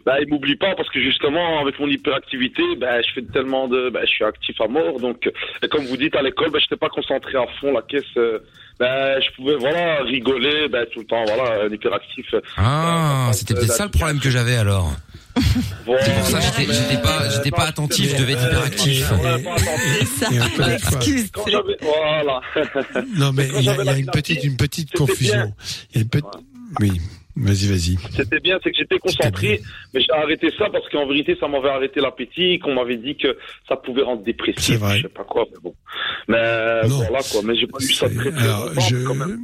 ben, 0.05 0.17
ils 0.21 0.29
m'oublient 0.29 0.55
pas, 0.55 0.75
parce 0.75 0.89
que 0.89 1.01
justement, 1.01 1.59
avec 1.59 1.79
mon 1.79 1.87
hyperactivité, 1.87 2.61
ben, 2.77 3.01
je 3.05 3.13
fais 3.13 3.21
tellement 3.33 3.67
de, 3.67 3.89
ben, 3.89 4.01
je 4.01 4.11
suis 4.11 4.23
actif 4.23 4.61
à 4.61 4.67
mort, 4.67 4.99
donc, 4.99 5.27
et 5.63 5.67
comme 5.67 5.85
vous 5.85 5.97
dites, 5.97 6.15
à 6.15 6.21
l'école, 6.21 6.51
ben, 6.51 6.59
j'étais 6.59 6.77
pas 6.77 6.89
concentré 6.89 7.37
à 7.37 7.47
fond, 7.59 7.73
la 7.73 7.81
caisse, 7.81 8.03
euh, 8.17 8.39
je 8.79 9.35
pouvais, 9.35 9.55
voilà, 9.55 10.03
rigoler, 10.03 10.67
ben, 10.69 10.85
tout 10.93 10.99
le 10.99 11.05
temps, 11.05 11.25
voilà, 11.25 11.65
hyperactif. 11.65 12.33
euh, 12.35 12.41
Ah, 12.57 13.31
c'était 13.33 13.55
peut-être 13.55 13.71
ça 13.73 13.85
le 13.85 13.91
problème 13.91 14.19
que 14.19 14.29
j'avais 14.29 14.55
alors. 14.55 14.91
Voilà, 15.85 16.03
C'est 16.05 16.13
pour 16.13 16.25
ça 16.25 16.39
que 16.39 16.73
j'étais- 16.73 17.01
pas, 17.01 17.29
j'étais 17.29 17.51
pas 17.51 17.63
attentif, 17.65 18.11
je 18.11 18.17
devais 18.21 18.33
être 18.33 18.43
hyperactif. 18.45 19.11
Voilà. 21.81 22.41
Non 23.15 23.31
mais 23.33 23.47
il 23.57 23.63
y 23.63 23.69
a, 23.69 23.83
y 23.83 23.99
une 23.99 24.05
petite, 24.07 24.43
une 24.43 24.57
petite 24.57 24.89
C'était 24.89 24.97
confusion. 24.97 25.53
Il 25.91 25.95
y 25.95 25.99
a 25.99 26.01
une 26.03 26.09
petite, 26.09 26.25
oui, 26.79 26.91
vas-y, 27.35 27.67
vas-y. 27.67 27.97
C'était 28.15 28.39
bien, 28.39 28.59
c'est 28.63 28.71
que 28.71 28.77
j'étais 28.77 28.99
concentré, 28.99 29.61
mais 29.93 30.01
j'ai 30.01 30.11
arrêté 30.11 30.51
ça 30.57 30.65
parce 30.71 30.87
qu'en 30.89 31.07
vérité, 31.07 31.35
ça 31.39 31.47
m'avait 31.47 31.69
arrêté 31.69 31.99
l'appétit, 32.01 32.59
qu'on 32.59 32.73
m'avait 32.75 32.97
dit 32.97 33.15
que 33.17 33.37
ça 33.67 33.75
pouvait 33.75 34.03
rendre 34.03 34.23
dépressif. 34.23 34.63
C'est 34.63 34.75
vrai. 34.75 34.97
Je 34.97 35.03
sais 35.03 35.09
pas 35.09 35.23
quoi, 35.23 35.45
mais 35.51 35.57
bon. 35.63 35.73
Mais 36.27 36.87
Non. 36.87 36.97
voilà 36.97 37.19
quoi, 37.31 37.41
mais 37.43 37.55
j'ai 37.55 37.67
pas 37.67 37.77
eu 37.81 37.93
ça 37.93 38.09
très 38.09 38.31
très 38.31 38.43
Alors, 38.43 38.65
longtemps, 38.67 38.81
je- 38.81 39.03
quand 39.05 39.15
même. 39.15 39.39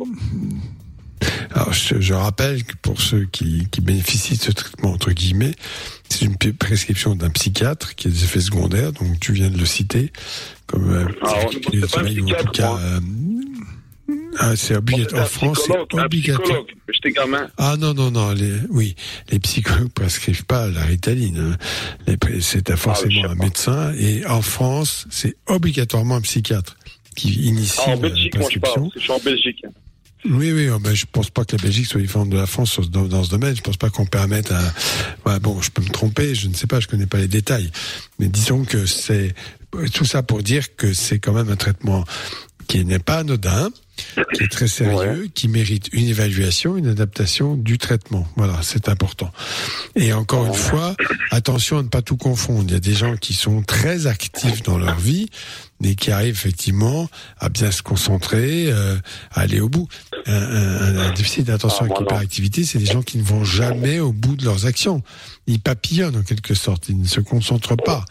Alors, 1.55 1.71
je, 1.73 2.01
je 2.01 2.13
rappelle 2.13 2.63
que 2.65 2.73
pour 2.81 2.99
ceux 3.01 3.25
qui, 3.31 3.65
qui 3.71 3.79
bénéficient 3.79 4.35
de 4.37 4.41
ce 4.43 4.51
traitement, 4.51 4.91
entre 4.91 5.11
guillemets, 5.11 5.53
c'est 6.09 6.25
une 6.25 6.35
prescription 6.35 7.15
d'un 7.15 7.29
psychiatre 7.29 7.95
qui 7.95 8.07
a 8.09 8.11
des 8.11 8.23
effets 8.25 8.41
secondaires, 8.41 8.91
donc 8.91 9.19
tu 9.21 9.31
viens 9.31 9.49
de 9.49 9.57
le 9.57 9.65
citer, 9.65 10.11
comme 10.67 10.91
euh, 10.91 11.05
Alors, 11.21 11.49
moi, 11.79 11.87
sommeil, 11.87 12.19
ou 12.19 12.29
en 12.29 12.33
tout 12.43 12.47
cas... 12.51 12.67
moi. 12.71 12.79
euh, 12.81 12.99
ah, 14.37 14.55
c'est 14.57 14.75
obligatoire. 14.75 15.23
En 15.23 15.27
France, 15.27 15.61
c'est 15.65 15.97
obligatoire. 16.03 16.63
Ah 17.57 17.75
non, 17.79 17.93
non, 17.93 18.11
non, 18.11 18.33
les, 18.33 18.51
oui, 18.69 18.95
les 19.31 19.39
psychologues 19.39 19.89
prescrivent 19.93 20.43
pas 20.45 20.67
la 20.67 20.83
Ritaline. 20.83 21.55
hein. 22.07 22.15
C'est 22.41 22.69
Ah, 22.69 22.75
forcément 22.75 23.29
un 23.29 23.35
médecin, 23.35 23.93
et 23.97 24.25
en 24.25 24.41
France, 24.41 25.07
c'est 25.09 25.37
obligatoirement 25.47 26.15
un 26.17 26.21
psychiatre 26.21 26.75
qui 27.15 27.29
initie 27.47 27.77
Ah, 27.79 27.91
en 27.91 27.91
la 27.91 27.95
Belgique, 28.09 28.35
moi 28.35 28.49
je 28.51 28.59
prescription. 28.59 28.73
parle, 28.81 28.91
que 28.91 28.99
je 28.99 29.03
suis 29.05 29.13
en 29.13 29.19
Belgique. 29.19 29.65
Oui, 30.29 30.51
oui, 30.51 30.69
oh, 30.69 30.79
ben, 30.79 30.93
je 30.93 31.05
pense 31.11 31.29
pas 31.29 31.45
que 31.45 31.55
la 31.55 31.61
Belgique 31.61 31.85
soit 31.85 32.01
différente 32.01 32.29
de 32.29 32.37
la 32.37 32.47
France 32.47 32.79
dans, 32.89 33.05
dans 33.05 33.23
ce 33.23 33.29
domaine. 33.29 33.55
Je 33.55 33.61
pense 33.61 33.77
pas 33.77 33.89
qu'on 33.89 34.05
permette 34.05 34.51
un. 34.51 34.73
Ouais, 35.25 35.39
bon, 35.39 35.61
je 35.61 35.69
peux 35.71 35.81
me 35.81 35.89
tromper, 35.89 36.33
je 36.33 36.47
ne 36.47 36.53
sais 36.53 36.67
pas, 36.67 36.79
je 36.79 36.87
connais 36.87 37.05
pas 37.05 37.19
les 37.19 37.27
détails. 37.27 37.71
Mais 38.19 38.27
disons 38.27 38.65
que 38.65 38.85
c'est 38.85 39.35
tout 39.93 40.05
ça 40.05 40.23
pour 40.23 40.41
dire 40.41 40.75
que 40.75 40.93
c'est 40.93 41.19
quand 41.19 41.33
même 41.33 41.49
un 41.49 41.55
traitement 41.55 42.05
qui 42.67 42.83
n'est 42.83 42.99
pas 42.99 43.19
anodin, 43.19 43.69
qui 44.33 44.43
est 44.43 44.51
très 44.51 44.67
sérieux, 44.67 45.29
qui 45.33 45.47
mérite 45.47 45.89
une 45.93 46.07
évaluation, 46.07 46.77
une 46.77 46.87
adaptation 46.87 47.55
du 47.55 47.77
traitement. 47.77 48.27
Voilà, 48.35 48.59
c'est 48.63 48.89
important. 48.89 49.31
Et 49.95 50.13
encore 50.13 50.47
une 50.47 50.53
fois, 50.53 50.95
attention 51.31 51.77
à 51.77 51.83
ne 51.83 51.87
pas 51.87 52.01
tout 52.01 52.17
confondre. 52.17 52.65
Il 52.67 52.73
y 52.73 52.75
a 52.75 52.79
des 52.79 52.93
gens 52.93 53.15
qui 53.17 53.33
sont 53.33 53.61
très 53.61 54.07
actifs 54.07 54.63
dans 54.63 54.77
leur 54.77 54.97
vie, 54.97 55.29
mais 55.81 55.95
qui 55.95 56.09
arrivent 56.11 56.33
effectivement 56.35 57.09
à 57.39 57.49
bien 57.49 57.69
se 57.71 57.81
concentrer, 57.81 58.71
euh, 58.71 58.95
à 59.31 59.41
aller 59.41 59.59
au 59.59 59.67
bout. 59.69 59.87
Un, 60.25 60.33
un- 60.33 60.97
un 61.09 61.13
déficit 61.13 61.45
d'attention 61.47 61.85
avec 61.85 61.99
hyperactivité, 61.99 62.63
c'est 62.63 62.79
des 62.79 62.85
gens 62.85 63.01
qui 63.01 63.17
ne 63.17 63.23
vont 63.23 63.43
jamais 63.43 63.99
au 63.99 64.11
bout 64.13 64.35
de 64.35 64.45
leurs 64.45 64.65
actions. 64.65 65.03
Ils 65.47 65.59
papillonnent 65.59 66.15
en 66.17 66.23
quelque 66.23 66.53
sorte, 66.55 66.89
ils 66.89 66.99
ne 66.99 67.05
se 67.07 67.19
concentrent 67.19 67.75
pas. 67.77 68.05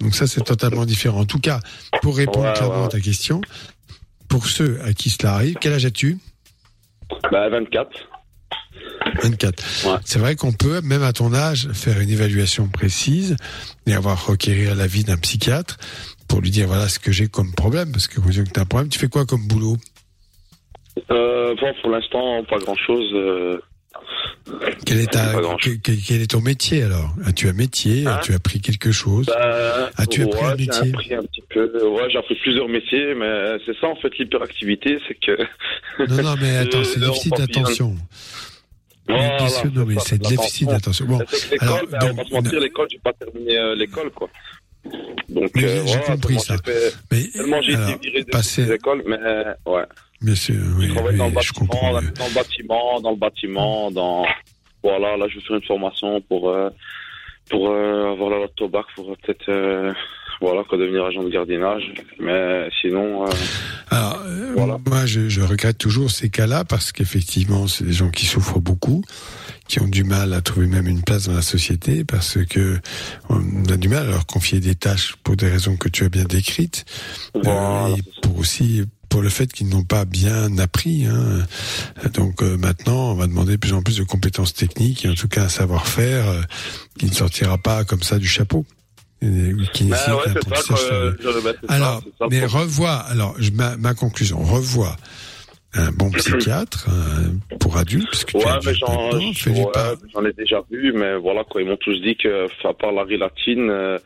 Donc 0.00 0.14
ça, 0.14 0.26
c'est 0.26 0.42
totalement 0.42 0.84
différent. 0.86 1.20
En 1.20 1.26
tout 1.26 1.38
cas, 1.38 1.60
pour 2.00 2.16
répondre 2.16 2.46
Ouais, 2.46 2.54
clairement 2.54 2.80
ouais. 2.80 2.84
à 2.86 2.88
ta 2.88 3.00
question, 3.00 3.40
pour 4.28 4.46
ceux 4.46 4.80
à 4.82 4.92
qui 4.94 5.10
cela 5.10 5.34
arrive, 5.34 5.56
quel 5.60 5.74
âge 5.74 5.84
as-tu? 5.84 6.18
Bah, 7.30 7.48
24. 7.50 7.90
24. 9.22 9.62
C'est 10.04 10.18
vrai 10.18 10.36
qu'on 10.36 10.52
peut, 10.52 10.80
même 10.80 11.02
à 11.02 11.12
ton 11.12 11.34
âge, 11.34 11.68
faire 11.72 12.00
une 12.00 12.08
évaluation 12.08 12.68
précise 12.68 13.36
et 13.86 13.94
avoir 13.94 14.26
requérir 14.26 14.74
l'avis 14.74 15.04
d'un 15.04 15.16
psychiatre 15.18 15.76
pour 16.32 16.40
lui 16.40 16.50
dire 16.50 16.66
voilà 16.66 16.88
ce 16.88 16.98
que 16.98 17.12
j'ai 17.12 17.28
comme 17.28 17.52
problème, 17.52 17.92
parce 17.92 18.08
que 18.08 18.18
quand 18.18 18.30
tu 18.30 18.40
as 18.40 18.62
un 18.62 18.64
problème, 18.64 18.88
tu 18.88 18.98
fais 18.98 19.08
quoi 19.08 19.26
comme 19.26 19.46
boulot? 19.46 19.76
Euh, 21.10 21.54
bon, 21.60 21.74
pour 21.82 21.90
l'instant, 21.90 22.42
pas 22.44 22.56
grand 22.56 22.74
chose. 22.74 23.10
Euh... 23.12 23.58
quel 24.86 25.00
est, 25.00 25.12
ta, 25.12 25.34
grand-chose. 25.34 25.76
quel, 25.82 26.22
est 26.22 26.30
ton 26.30 26.40
métier 26.40 26.84
alors? 26.84 27.14
As-tu 27.26 27.50
un 27.50 27.52
métier? 27.52 28.06
As-tu 28.06 28.32
appris 28.32 28.62
quelque 28.62 28.92
chose? 28.92 29.26
Bah, 29.26 29.90
As-tu 29.98 30.22
appris 30.22 30.40
ouais, 30.40 30.46
un 30.46 30.56
métier? 30.56 30.88
appris 30.94 31.14
un 31.14 31.22
petit 31.22 31.44
peu. 31.50 31.86
Ouais, 31.86 32.08
j'ai 32.10 32.16
appris 32.16 32.36
plusieurs 32.36 32.68
métiers, 32.68 33.14
mais 33.14 33.58
c'est 33.66 33.76
ça 33.78 33.88
en 33.88 33.96
fait 33.96 34.16
l'hyperactivité, 34.16 35.00
c'est 35.06 35.14
que. 35.14 35.36
Non, 36.08 36.22
non, 36.22 36.34
mais 36.40 36.56
attends, 36.62 36.82
c'est 36.82 37.02
Euh, 37.02 37.08
déficit 37.08 37.36
d'attention. 37.36 37.94
Ça, 39.06 39.48
c'est 39.48 40.18
de 40.18 40.28
déficit 40.28 40.66
d'attention. 40.66 41.04
Bon, 41.04 41.18
que 41.18 41.24
alors, 41.60 41.82
l'école, 41.82 41.98
on 42.00 42.06
va 42.06 42.12
donc, 42.14 42.26
se 42.26 42.32
mentir, 42.32 42.60
l'école, 42.60 42.88
j'ai 42.90 42.98
pas 43.00 43.12
terminé 43.12 43.58
euh, 43.58 43.74
l'école, 43.74 44.10
quoi. 44.12 44.30
Donc, 45.28 45.50
Mais 45.54 45.64
euh, 45.64 45.82
j'ai 45.86 45.92
voilà, 45.92 46.02
compris 46.06 46.20
tellement 46.36 46.40
ça. 46.40 46.56
fait- 46.64 46.94
Mais, 47.10 47.22
tellement 47.28 47.62
j'ai 47.62 47.72
été 47.72 47.98
viré 48.02 48.24
de 48.24 48.30
passer- 48.30 48.66
des 48.66 48.72
écoles, 48.74 49.02
mais 49.06 49.18
euh, 49.22 49.44
ouais. 49.66 49.82
bien 50.20 50.34
sûr, 50.34 50.56
oui, 50.78 50.88
je 50.88 50.92
travaille 50.94 51.12
oui, 51.12 51.18
dans 51.18 51.26
le 51.28 51.32
bâtiment, 51.32 51.66
comprends. 51.66 51.92
dans, 51.92 52.00
dans 52.00 52.26
le 52.28 52.34
bâtiment, 52.34 53.00
dans 53.00 53.10
le 53.10 53.16
bâtiment, 53.16 53.90
dans 53.90 54.26
voilà, 54.82 55.16
là 55.16 55.26
je 55.28 55.36
vais 55.36 55.44
faire 55.44 55.56
une 55.56 55.62
formation 55.62 56.20
pour 56.22 56.50
euh, 56.50 56.68
pour 57.50 57.70
euh, 57.70 58.12
avoir 58.12 58.30
la 58.30 58.38
loto 58.38 58.68
bac 58.68 58.86
pour 58.94 59.16
peut-être 59.18 59.48
euh, 59.48 59.92
voilà 60.40 60.64
quoi 60.64 60.76
devenir 60.78 61.04
agent 61.04 61.22
de 61.22 61.28
gardiennage, 61.30 61.92
mais 62.18 62.68
sinon 62.80 63.24
euh, 63.26 63.30
Alors, 63.90 64.20
euh, 64.26 64.78
moi, 64.88 65.06
je, 65.06 65.28
je 65.28 65.40
regrette 65.40 65.78
toujours 65.78 66.10
ces 66.10 66.30
cas-là 66.30 66.64
parce 66.64 66.90
qu'effectivement, 66.92 67.66
c'est 67.68 67.84
des 67.84 67.92
gens 67.92 68.10
qui 68.10 68.26
souffrent 68.26 68.58
beaucoup, 68.58 69.02
qui 69.72 69.80
ont 69.80 69.88
du 69.88 70.04
mal 70.04 70.34
à 70.34 70.42
trouver 70.42 70.66
même 70.66 70.86
une 70.86 71.00
place 71.00 71.28
dans 71.28 71.32
la 71.32 71.40
société 71.40 72.04
parce 72.04 72.36
que 72.44 72.78
on 73.30 73.64
a 73.72 73.78
du 73.78 73.88
mal 73.88 74.06
à 74.06 74.10
leur 74.10 74.26
confier 74.26 74.60
des 74.60 74.74
tâches 74.74 75.14
pour 75.24 75.34
des 75.34 75.48
raisons 75.48 75.78
que 75.78 75.88
tu 75.88 76.04
as 76.04 76.10
bien 76.10 76.24
décrites 76.24 76.84
Euh, 77.36 77.96
et 77.96 78.02
pour 78.20 78.36
aussi 78.38 78.82
pour 79.08 79.22
le 79.22 79.30
fait 79.30 79.50
qu'ils 79.50 79.70
n'ont 79.70 79.82
pas 79.82 80.04
bien 80.04 80.58
appris. 80.58 81.06
Hein. 81.06 81.46
Donc 82.12 82.42
euh, 82.42 82.58
maintenant, 82.58 83.12
on 83.12 83.14
va 83.14 83.26
demander 83.26 83.52
de 83.52 83.56
plus 83.56 83.72
en 83.72 83.82
plus 83.82 83.96
de 83.96 84.04
compétences 84.04 84.52
techniques 84.52 85.06
et 85.06 85.08
en 85.08 85.14
tout 85.14 85.28
cas 85.28 85.44
un 85.44 85.48
savoir-faire 85.48 86.28
euh, 86.28 86.42
qui 86.98 87.06
ne 87.06 87.14
sortira 87.14 87.56
pas 87.56 87.86
comme 87.86 88.02
ça 88.02 88.18
du 88.18 88.28
chapeau. 88.28 88.66
euh, 89.22 89.56
qui 89.72 89.84
Bah 89.84 89.96
ouais, 90.16 90.32
ça, 90.54 90.62
quoi, 90.68 90.82
euh, 90.92 91.14
Alors, 91.68 92.02
ça 92.18 92.26
mais 92.30 92.44
revois, 92.44 92.96
alors, 92.96 93.34
ma 93.78 93.94
conclusion, 93.94 94.38
revois 94.42 94.98
un 95.74 95.90
bon 95.92 96.10
psychiatre 96.10 96.86
euh, 96.88 97.56
pour 97.58 97.76
adultes, 97.76 98.26
Ouais, 98.34 98.42
mais 98.64 98.74
j'en 98.74 99.10
ouais, 99.10 100.30
ai 100.30 100.32
déjà 100.34 100.62
vu, 100.70 100.92
mais 100.94 101.16
voilà, 101.16 101.44
quoi, 101.44 101.62
ils 101.62 101.68
m'ont 101.68 101.76
tous 101.76 101.98
dit 102.02 102.16
que, 102.16 102.46
à 102.66 102.72
part 102.74 102.92
la 102.92 103.04
rilatine, 103.04 103.70
euh, 103.70 103.98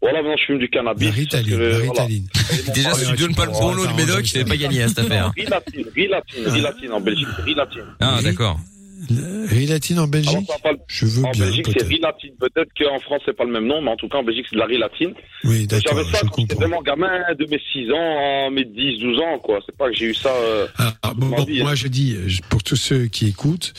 voilà, 0.00 0.22
maintenant 0.22 0.36
je 0.36 0.44
fume 0.44 0.58
du 0.58 0.68
cannabis. 0.68 1.08
La 1.08 1.14
Ritaline, 1.14 1.56
parce 1.56 1.60
que, 1.60 1.64
la 1.64 1.78
voilà. 1.78 2.02
Ritaline. 2.02 2.26
Déjà, 2.74 2.94
si 2.94 3.06
tu 3.10 3.16
donnes 3.16 3.34
pas 3.34 3.46
le 3.46 3.52
bon 3.52 3.72
lot 3.72 3.86
du 3.86 3.94
médoc, 3.94 4.22
tu 4.24 4.36
n'avais 4.36 4.48
pas 4.48 4.56
gagné 4.56 4.82
à 4.82 4.88
cette 4.88 4.98
affaire. 5.00 5.32
Rilatine, 5.36 5.86
rilatine, 5.94 6.48
rilatine, 6.48 6.92
en 6.92 7.00
Belgique, 7.00 7.28
rilatine. 7.44 7.86
Ah, 8.00 8.18
d'accord. 8.22 8.58
Rilatine 9.48 9.98
en 9.98 10.06
Belgique 10.06 10.48
parle- 10.62 10.78
Je 10.86 11.06
veux 11.06 11.24
en 11.24 11.30
bien, 11.30 11.44
Belgique, 11.46 11.66
c'est 11.76 11.84
rilatine. 11.86 12.30
Peut-être 12.38 12.70
qu'en 12.78 12.98
France, 13.00 13.22
c'est 13.26 13.36
pas 13.36 13.44
le 13.44 13.52
même 13.52 13.66
nom, 13.66 13.82
mais 13.82 13.90
en 13.90 13.96
tout 13.96 14.08
cas, 14.08 14.18
en 14.18 14.22
Belgique, 14.22 14.46
c'est 14.48 14.56
de 14.56 14.60
la 14.60 14.66
rilatine. 14.66 15.12
Oui, 15.44 15.66
d'accord, 15.66 15.98
J'avais 15.98 16.04
ça 16.10 16.18
je 16.22 16.28
quand 16.28 16.42
j'étais 16.42 16.54
vraiment 16.54 16.82
gamin, 16.82 17.10
de 17.38 17.46
mes 17.46 17.60
6 17.72 17.90
ans 17.90 18.46
à 18.46 18.50
mes 18.50 18.64
10, 18.64 19.00
12 19.00 19.18
ans, 19.20 19.38
quoi. 19.38 19.60
C'est 19.66 19.76
pas 19.76 19.88
que 19.90 19.96
j'ai 19.96 20.06
eu 20.06 20.14
ça, 20.14 20.30
euh, 20.34 20.66
Ah, 20.78 21.12
bon, 21.16 21.26
ma 21.26 21.36
bon, 21.38 21.44
vie, 21.44 21.60
hein. 21.60 21.64
moi 21.64 21.74
je 21.74 21.88
dis, 21.88 22.16
pour 22.48 22.62
tous 22.62 22.76
ceux 22.76 23.06
qui 23.06 23.26
écoutent, 23.28 23.72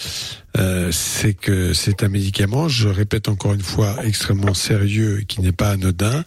euh, 0.57 0.89
c'est 0.91 1.33
que 1.33 1.73
c'est 1.73 2.03
un 2.03 2.09
médicament, 2.09 2.67
je 2.67 2.87
répète 2.89 3.27
encore 3.29 3.53
une 3.53 3.61
fois, 3.61 3.95
extrêmement 4.03 4.53
sérieux, 4.53 5.21
qui 5.27 5.41
n'est 5.41 5.51
pas 5.51 5.69
anodin 5.71 6.23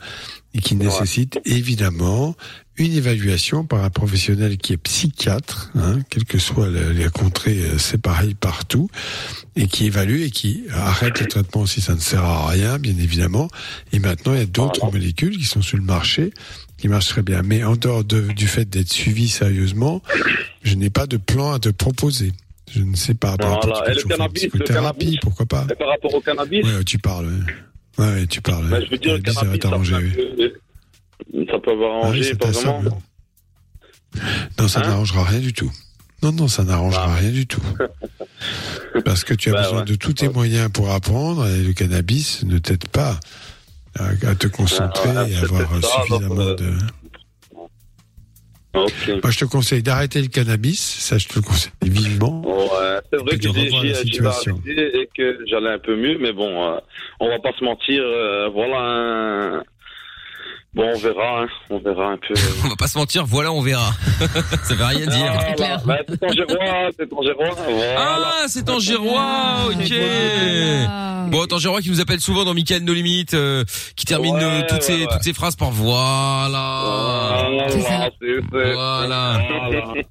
et 0.56 0.60
qui 0.60 0.74
nécessite 0.74 1.38
évidemment 1.44 2.34
une 2.78 2.92
évaluation 2.92 3.64
par 3.64 3.82
un 3.84 3.90
professionnel 3.90 4.58
qui 4.58 4.72
est 4.74 4.76
psychiatre, 4.76 5.70
hein, 5.76 5.98
quelle 6.10 6.24
que 6.24 6.38
soit 6.38 6.68
la, 6.68 6.92
la 6.92 7.08
contrée, 7.08 7.58
euh, 7.58 7.78
c'est 7.78 8.00
pareil 8.00 8.34
partout, 8.34 8.88
et 9.54 9.66
qui 9.66 9.86
évalue 9.86 10.22
et 10.22 10.30
qui 10.30 10.64
arrête 10.72 11.18
le 11.20 11.26
traitement 11.26 11.64
si 11.66 11.80
ça 11.80 11.94
ne 11.94 12.00
sert 12.00 12.22
à 12.22 12.48
rien, 12.48 12.78
bien 12.78 12.94
évidemment. 12.98 13.48
Et 13.92 13.98
maintenant, 13.98 14.34
il 14.34 14.40
y 14.40 14.42
a 14.42 14.46
d'autres 14.46 14.90
molécules 14.90 15.36
qui 15.38 15.44
sont 15.44 15.62
sur 15.62 15.78
le 15.78 15.84
marché 15.84 16.32
qui 16.76 16.88
marchent 16.88 17.08
très 17.08 17.22
bien. 17.22 17.40
Mais 17.42 17.64
en 17.64 17.76
dehors 17.76 18.04
de- 18.04 18.32
du 18.32 18.46
fait 18.46 18.68
d'être 18.68 18.92
suivi 18.92 19.28
sérieusement, 19.28 20.02
je 20.62 20.74
n'ai 20.74 20.90
pas 20.90 21.06
de 21.06 21.16
plan 21.16 21.52
à 21.52 21.58
te 21.58 21.70
proposer. 21.70 22.32
Je 22.74 22.82
ne 22.82 22.94
sais 22.96 23.14
pas. 23.14 23.36
Par 23.38 23.52
rapport, 23.52 23.70
Voilà. 23.78 23.94
tu 23.94 24.00
Et 24.00 24.02
peux 24.02 24.08
le 24.10 24.16
cannabis, 24.16 24.48
le 24.52 24.64
cannabis. 24.64 25.16
pourquoi 25.22 25.46
pas 25.46 25.66
Et 25.70 25.74
par 25.76 25.88
rapport 25.88 26.12
au 26.14 26.20
cannabis, 26.20 26.62
Ouais, 26.64 26.84
tu 26.84 26.98
parles. 26.98 27.30
Ouais, 27.98 28.26
tu 28.26 28.40
parles. 28.42 28.68
bah, 28.68 28.80
je 28.84 28.90
veux 28.90 28.98
dire, 28.98 29.18
ça 29.32 29.40
ça, 29.40 29.58
t'arranger, 29.58 29.94
oui. 29.96 30.12
peut, 31.32 31.46
ça 31.50 31.58
peut 31.58 31.72
Ah 32.02 32.12
pas 32.34 32.50
vraiment. 32.50 32.80
t'assomme. 32.82 32.90
Non, 34.58 34.68
ça 34.68 34.80
Hein 34.80 34.88
n'arrangera 34.88 35.24
rien 35.24 35.40
du 35.40 35.52
tout. 35.52 35.70
Non, 36.22 36.32
non, 36.32 36.48
ça 36.48 36.64
n'arrangera 36.64 37.14
rien 37.16 37.30
du 37.30 37.46
tout. 37.46 37.60
Parce 39.04 39.24
que 39.24 39.34
tu 39.34 39.50
as 39.50 39.52
Bah, 39.52 39.62
besoin 39.62 39.78
ouais. 39.80 39.84
de 39.84 39.94
tous 39.96 40.14
tes 40.14 40.28
moyens 40.28 40.70
pour 40.72 40.90
apprendre 40.90 41.46
et 41.46 41.62
le 41.62 41.72
cannabis 41.72 42.42
ne 42.44 42.58
t'aide 42.58 42.88
pas 42.88 43.20
à, 43.98 44.08
à 44.26 44.34
te 44.34 44.46
concentrer 44.46 45.10
Ouais, 45.10 45.16
ouais, 45.16 45.30
et 45.32 45.36
avoir 45.36 45.68
suffisamment 45.84 46.34
donc, 46.34 46.58
de... 46.58 46.72
Moi, 48.76 49.30
je 49.30 49.38
te 49.38 49.44
conseille 49.44 49.82
d'arrêter 49.82 50.20
le 50.20 50.28
cannabis, 50.28 50.80
ça 50.80 51.18
je 51.18 51.28
te 51.28 51.36
le 51.36 51.42
conseille 51.42 51.72
vivement. 51.82 52.42
Ouais, 52.44 53.00
c'est 53.10 53.18
vrai 53.18 53.36
que 53.36 53.42
j'ai 53.42 54.26
arrêté 54.26 55.00
et 55.00 55.08
que 55.16 55.38
j'allais 55.46 55.70
un 55.70 55.78
peu 55.78 55.96
mieux, 55.96 56.18
mais 56.18 56.32
bon, 56.32 56.64
euh, 56.64 56.78
on 57.20 57.28
va 57.28 57.38
pas 57.38 57.52
se 57.58 57.64
mentir, 57.64 58.02
euh, 58.02 58.48
voilà 58.48 58.78
un... 58.78 59.62
Bon, 60.76 60.92
on 60.94 60.98
verra, 60.98 61.40
hein, 61.42 61.46
on 61.70 61.78
verra 61.78 62.12
un 62.12 62.18
peu. 62.18 62.34
On 62.64 62.68
va 62.68 62.76
pas 62.76 62.86
se 62.86 62.98
mentir, 62.98 63.24
voilà, 63.24 63.50
on 63.50 63.62
verra. 63.62 63.92
ça 64.62 64.74
veut 64.74 64.84
rien 64.84 65.06
dire. 65.06 65.32
Voilà. 65.56 65.78
Bah, 65.86 65.96
c'est 66.06 66.22
en 66.22 66.32
Gérois, 66.32 66.90
c'est 66.98 67.12
en 67.14 67.22
Gérois, 67.22 67.54
voilà. 67.56 67.94
Ah, 67.98 68.44
c'est 68.46 68.68
en 68.68 68.78
Gérois, 68.78 69.56
ok. 69.70 71.30
Bon, 71.30 71.46
Tangerois 71.46 71.80
qui 71.80 71.90
nous 71.90 72.00
appelle 72.00 72.20
souvent 72.20 72.44
dans 72.44 72.54
Michael 72.54 72.84
No 72.84 72.92
Limite, 72.92 73.34
euh, 73.34 73.64
qui 73.96 74.04
termine 74.04 74.36
Ouais, 74.36 74.42
euh, 74.44 74.60
toutes, 74.68 74.78
ouais, 74.78 74.80
ses, 74.82 75.00
ouais. 75.00 75.06
toutes 75.10 75.22
ses 75.22 75.32
phrases 75.32 75.56
par 75.56 75.70
voilà. 75.70 77.48
Voilà, 77.50 78.10
Voilà. 78.52 79.40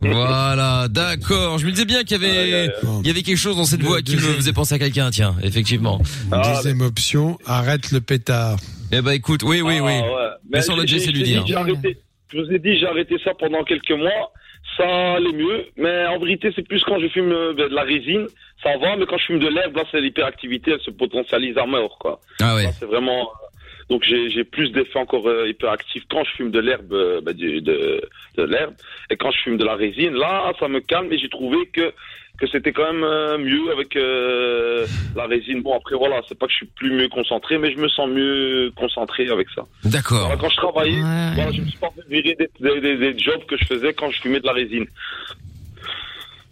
Voilà, 0.01 0.87
d'accord. 0.89 1.57
Je 1.57 1.65
me 1.65 1.71
disais 1.71 1.85
bien 1.85 2.03
qu'il 2.03 2.21
y 2.21 2.25
avait, 2.25 2.71
il 3.01 3.07
y 3.07 3.09
avait 3.09 3.21
quelque 3.21 3.37
chose 3.37 3.55
dans 3.55 3.65
cette 3.65 3.83
voix 3.83 4.01
qui 4.01 4.15
me 4.15 4.21
faisait 4.21 4.51
penser 4.53 4.75
à 4.75 4.79
quelqu'un, 4.79 5.09
tiens, 5.11 5.35
effectivement. 5.43 6.01
Deuxième 6.31 6.81
option, 6.81 7.37
arrête 7.45 7.91
le 7.91 8.01
pétard. 8.01 8.57
Eh 8.91 9.01
ben 9.01 9.11
écoute, 9.11 9.43
oui, 9.43 9.61
oui, 9.61 9.79
oui. 9.81 9.91
Ah, 10.03 10.13
ouais. 10.13 10.29
Mais 10.49 10.61
j'ai- 10.87 10.95
essayé 10.97 11.11
de 11.11 11.17
lui 11.17 11.23
dire. 11.23 11.43
dit, 11.43 11.51
j'ai 11.51 11.55
arrêté- 11.57 11.97
Je 12.33 12.37
vous 12.39 12.51
ai 12.51 12.59
dit, 12.59 12.77
j'ai 12.79 12.87
arrêté 12.87 13.17
ça 13.23 13.33
pendant 13.33 13.63
quelques 13.63 13.91
mois. 13.91 14.31
Ça 14.77 15.13
allait 15.13 15.31
mieux, 15.31 15.65
mais 15.77 16.05
en 16.07 16.19
vérité, 16.19 16.51
c'est 16.55 16.67
plus 16.67 16.83
quand 16.83 16.99
je 16.99 17.07
fume 17.09 17.31
euh, 17.31 17.53
de 17.53 17.63
la 17.65 17.83
résine, 17.83 18.25
ça 18.63 18.75
va, 18.77 18.95
mais 18.97 19.05
quand 19.05 19.17
je 19.17 19.25
fume 19.25 19.39
de 19.39 19.47
l'herbe, 19.47 19.75
là, 19.77 19.83
c'est 19.91 20.01
l'hyperactivité, 20.01 20.71
elle 20.71 20.81
se 20.81 20.89
potentialise 20.91 21.57
à 21.57 21.65
mort, 21.65 21.97
quoi. 21.99 22.19
Ah 22.41 22.55
ouais. 22.55 22.69
C'est 22.79 22.85
vraiment. 22.85 23.21
euh, 23.21 23.45
Donc 23.87 24.03
j'ai 24.03 24.43
plus 24.43 24.71
d'effets 24.71 24.97
encore 24.97 25.27
euh, 25.29 25.47
hyperactifs 25.47 26.03
quand 26.09 26.23
je 26.23 26.31
fume 26.31 26.49
de 26.49 26.59
l'herbe, 26.59 26.91
euh, 26.93 27.21
bah, 27.21 27.33
du- 27.33 27.61
de, 27.61 28.01
de 28.35 28.43
l'herbe, 28.43 28.73
et 29.11 29.15
quand 29.15 29.29
je 29.29 29.39
fume 29.43 29.57
de 29.57 29.63
la 29.63 29.75
résine, 29.75 30.13
là, 30.15 30.51
ça 30.59 30.67
me 30.67 30.79
calme. 30.79 31.13
Et 31.13 31.19
j'ai 31.19 31.29
trouvé 31.29 31.67
que 31.67 31.93
que 32.39 32.47
c'était 32.47 32.71
quand 32.73 32.91
même 32.91 33.03
euh, 33.03 33.37
mieux 33.37 33.71
avec 33.71 33.95
euh, 33.95 34.85
la 35.15 35.25
résine. 35.25 35.61
Bon 35.61 35.75
après 35.77 35.95
voilà, 35.95 36.21
c'est 36.27 36.37
pas 36.37 36.45
que 36.47 36.51
je 36.51 36.57
suis 36.57 36.65
plus 36.75 36.91
mieux 36.91 37.07
concentré, 37.09 37.57
mais 37.57 37.71
je 37.71 37.77
me 37.77 37.87
sens 37.89 38.09
mieux 38.09 38.71
concentré 38.75 39.27
avec 39.29 39.47
ça. 39.55 39.63
D'accord. 39.83 40.21
Voilà, 40.27 40.37
quand 40.37 40.49
je 40.49 40.55
travaillais, 40.57 40.99
voilà, 41.35 41.51
je 41.51 41.61
me 41.61 41.65
suis 41.67 41.77
pas 41.79 41.89
fait 41.95 42.07
virer 42.09 42.35
des, 42.37 42.49
des, 42.59 42.81
des- 42.81 42.97
des 43.13 43.19
jobs 43.19 43.45
que 43.45 43.55
je 43.57 43.65
faisais 43.65 43.93
quand 43.93 44.09
je 44.11 44.21
fumais 44.21 44.39
de 44.39 44.45
la 44.45 44.53
résine. 44.53 44.85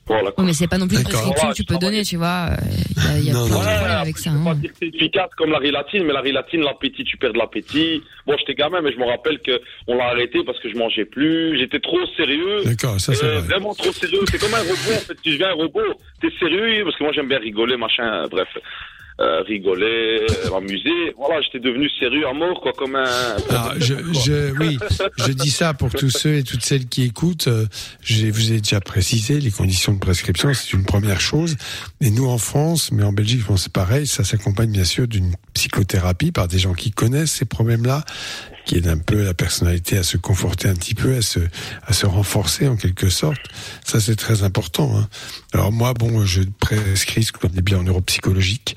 Voilà. 0.05 0.29
Ouais, 0.37 0.43
mais 0.45 0.53
c'est 0.53 0.67
pas 0.67 0.77
non 0.77 0.85
plus 0.87 0.97
une 0.97 1.03
D'accord. 1.03 1.21
prescription 1.21 1.41
Voilà, 1.47 1.53
que 1.53 1.57
tu 1.57 1.63
peux 1.63 1.77
donner, 1.77 2.03
tu 2.03 2.17
vois. 2.17 2.49
Il 3.15 3.23
y 3.23 3.29
a, 3.29 3.31
y 3.31 3.31
a 3.31 3.33
Non, 3.33 3.45
plein 3.47 3.55
non. 3.55 3.61
de 3.61 3.65
Ouais, 3.67 3.75
problèmes 3.77 3.97
avec 3.97 4.17
ça. 4.17 4.31
hein. 4.31 4.55
dire 4.55 4.71
que 4.71 4.75
c'est 4.79 4.87
efficace 4.87 5.29
comme 5.37 5.49
la 5.51 5.59
rilatine, 5.59 6.03
mais 6.03 6.11
la 6.13 6.19
rilatine, 6.19 6.61
l'appétit, 6.61 7.05
tu 7.05 7.15
perds 7.15 7.31
de 7.33 7.37
l'appétit. 7.37 8.03
Bon, 8.27 8.35
j'étais 8.37 8.53
gamin, 8.53 8.81
mais 8.81 8.91
je 8.91 8.97
me 8.97 9.05
rappelle 9.05 9.39
que 9.39 9.61
on 9.87 9.95
l'a 9.95 10.07
arrêté 10.07 10.43
parce 10.45 10.59
que 10.59 10.69
je 10.69 10.75
mangeais 10.75 11.05
plus. 11.05 11.57
J'étais 11.57 11.79
trop 11.79 11.99
sérieux. 12.17 12.63
D'accord, 12.65 12.99
ça 12.99 13.13
c'est 13.13 13.25
Euh, 13.25 13.39
vrai. 13.39 13.47
Vraiment 13.47 13.73
trop 13.73 13.93
sérieux. 13.93 14.19
C'est 14.29 14.39
comme 14.39 14.53
un 14.53 14.57
robot, 14.59 14.93
en 14.93 14.99
fait. 15.07 15.15
Tu 15.23 15.31
deviens 15.31 15.49
un 15.51 15.53
robot. 15.53 15.81
T'es 16.21 16.29
sérieux, 16.37 16.83
parce 16.83 16.97
que 16.97 17.03
moi 17.03 17.13
j'aime 17.13 17.29
bien 17.29 17.39
rigoler, 17.39 17.77
machin, 17.77 18.27
bref. 18.29 18.49
Euh, 19.19 19.41
rigoler, 19.43 20.25
euh, 20.45 20.49
m'amuser. 20.49 21.13
Voilà, 21.17 21.39
j'étais 21.41 21.59
devenu 21.59 21.87
sérieux 21.99 22.27
à 22.27 22.33
mort, 22.33 22.59
quoi, 22.61 22.71
comme 22.73 22.95
un... 22.95 23.05
Alors, 23.49 23.73
je, 23.77 23.93
je, 24.25 24.57
oui, 24.57 24.79
je 25.17 25.31
dis 25.31 25.51
ça 25.51 25.75
pour 25.75 25.91
tous 25.91 26.09
ceux 26.09 26.37
et 26.37 26.43
toutes 26.43 26.63
celles 26.63 26.87
qui 26.87 27.03
écoutent. 27.03 27.47
Euh, 27.47 27.67
Je 28.01 28.25
vous 28.25 28.51
ai 28.51 28.57
déjà 28.57 28.79
précisé 28.79 29.39
les 29.39 29.51
conditions 29.51 29.93
de 29.93 29.99
prescription, 29.99 30.51
c'est 30.55 30.73
une 30.73 30.85
première 30.85 31.21
chose. 31.21 31.57
Et 32.01 32.09
nous 32.09 32.27
en 32.27 32.39
France, 32.39 32.91
mais 32.91 33.03
en 33.03 33.13
Belgique, 33.13 33.45
que 33.45 33.55
c'est 33.55 33.71
pareil. 33.71 34.07
Ça 34.07 34.23
s'accompagne 34.23 34.71
bien 34.71 34.83
sûr 34.83 35.07
d'une 35.07 35.35
psychothérapie 35.53 36.31
par 36.31 36.47
des 36.47 36.57
gens 36.57 36.73
qui 36.73 36.89
connaissent 36.89 37.33
ces 37.33 37.45
problèmes-là, 37.45 38.03
qui 38.65 38.77
aident 38.77 38.87
un 38.87 38.97
peu 38.97 39.23
la 39.23 39.33
personnalité 39.33 39.97
à 39.97 40.03
se 40.03 40.17
conforter 40.17 40.69
un 40.69 40.75
petit 40.75 40.95
peu, 40.95 41.15
à 41.15 41.21
se, 41.21 41.39
à 41.85 41.93
se 41.93 42.05
renforcer 42.05 42.67
en 42.67 42.75
quelque 42.75 43.09
sorte. 43.09 43.41
Ça, 43.85 43.99
c'est 43.99 44.15
très 44.15 44.43
important. 44.43 44.97
Hein. 44.97 45.07
Alors 45.53 45.71
moi, 45.71 45.93
bon, 45.93 46.25
je 46.25 46.41
prescris 46.59 47.23
ce 47.23 47.31
qu'on 47.31 47.39
appelle 47.39 47.51
des 47.51 47.61
bilans 47.61 47.83
neuropsychologiques 47.83 48.75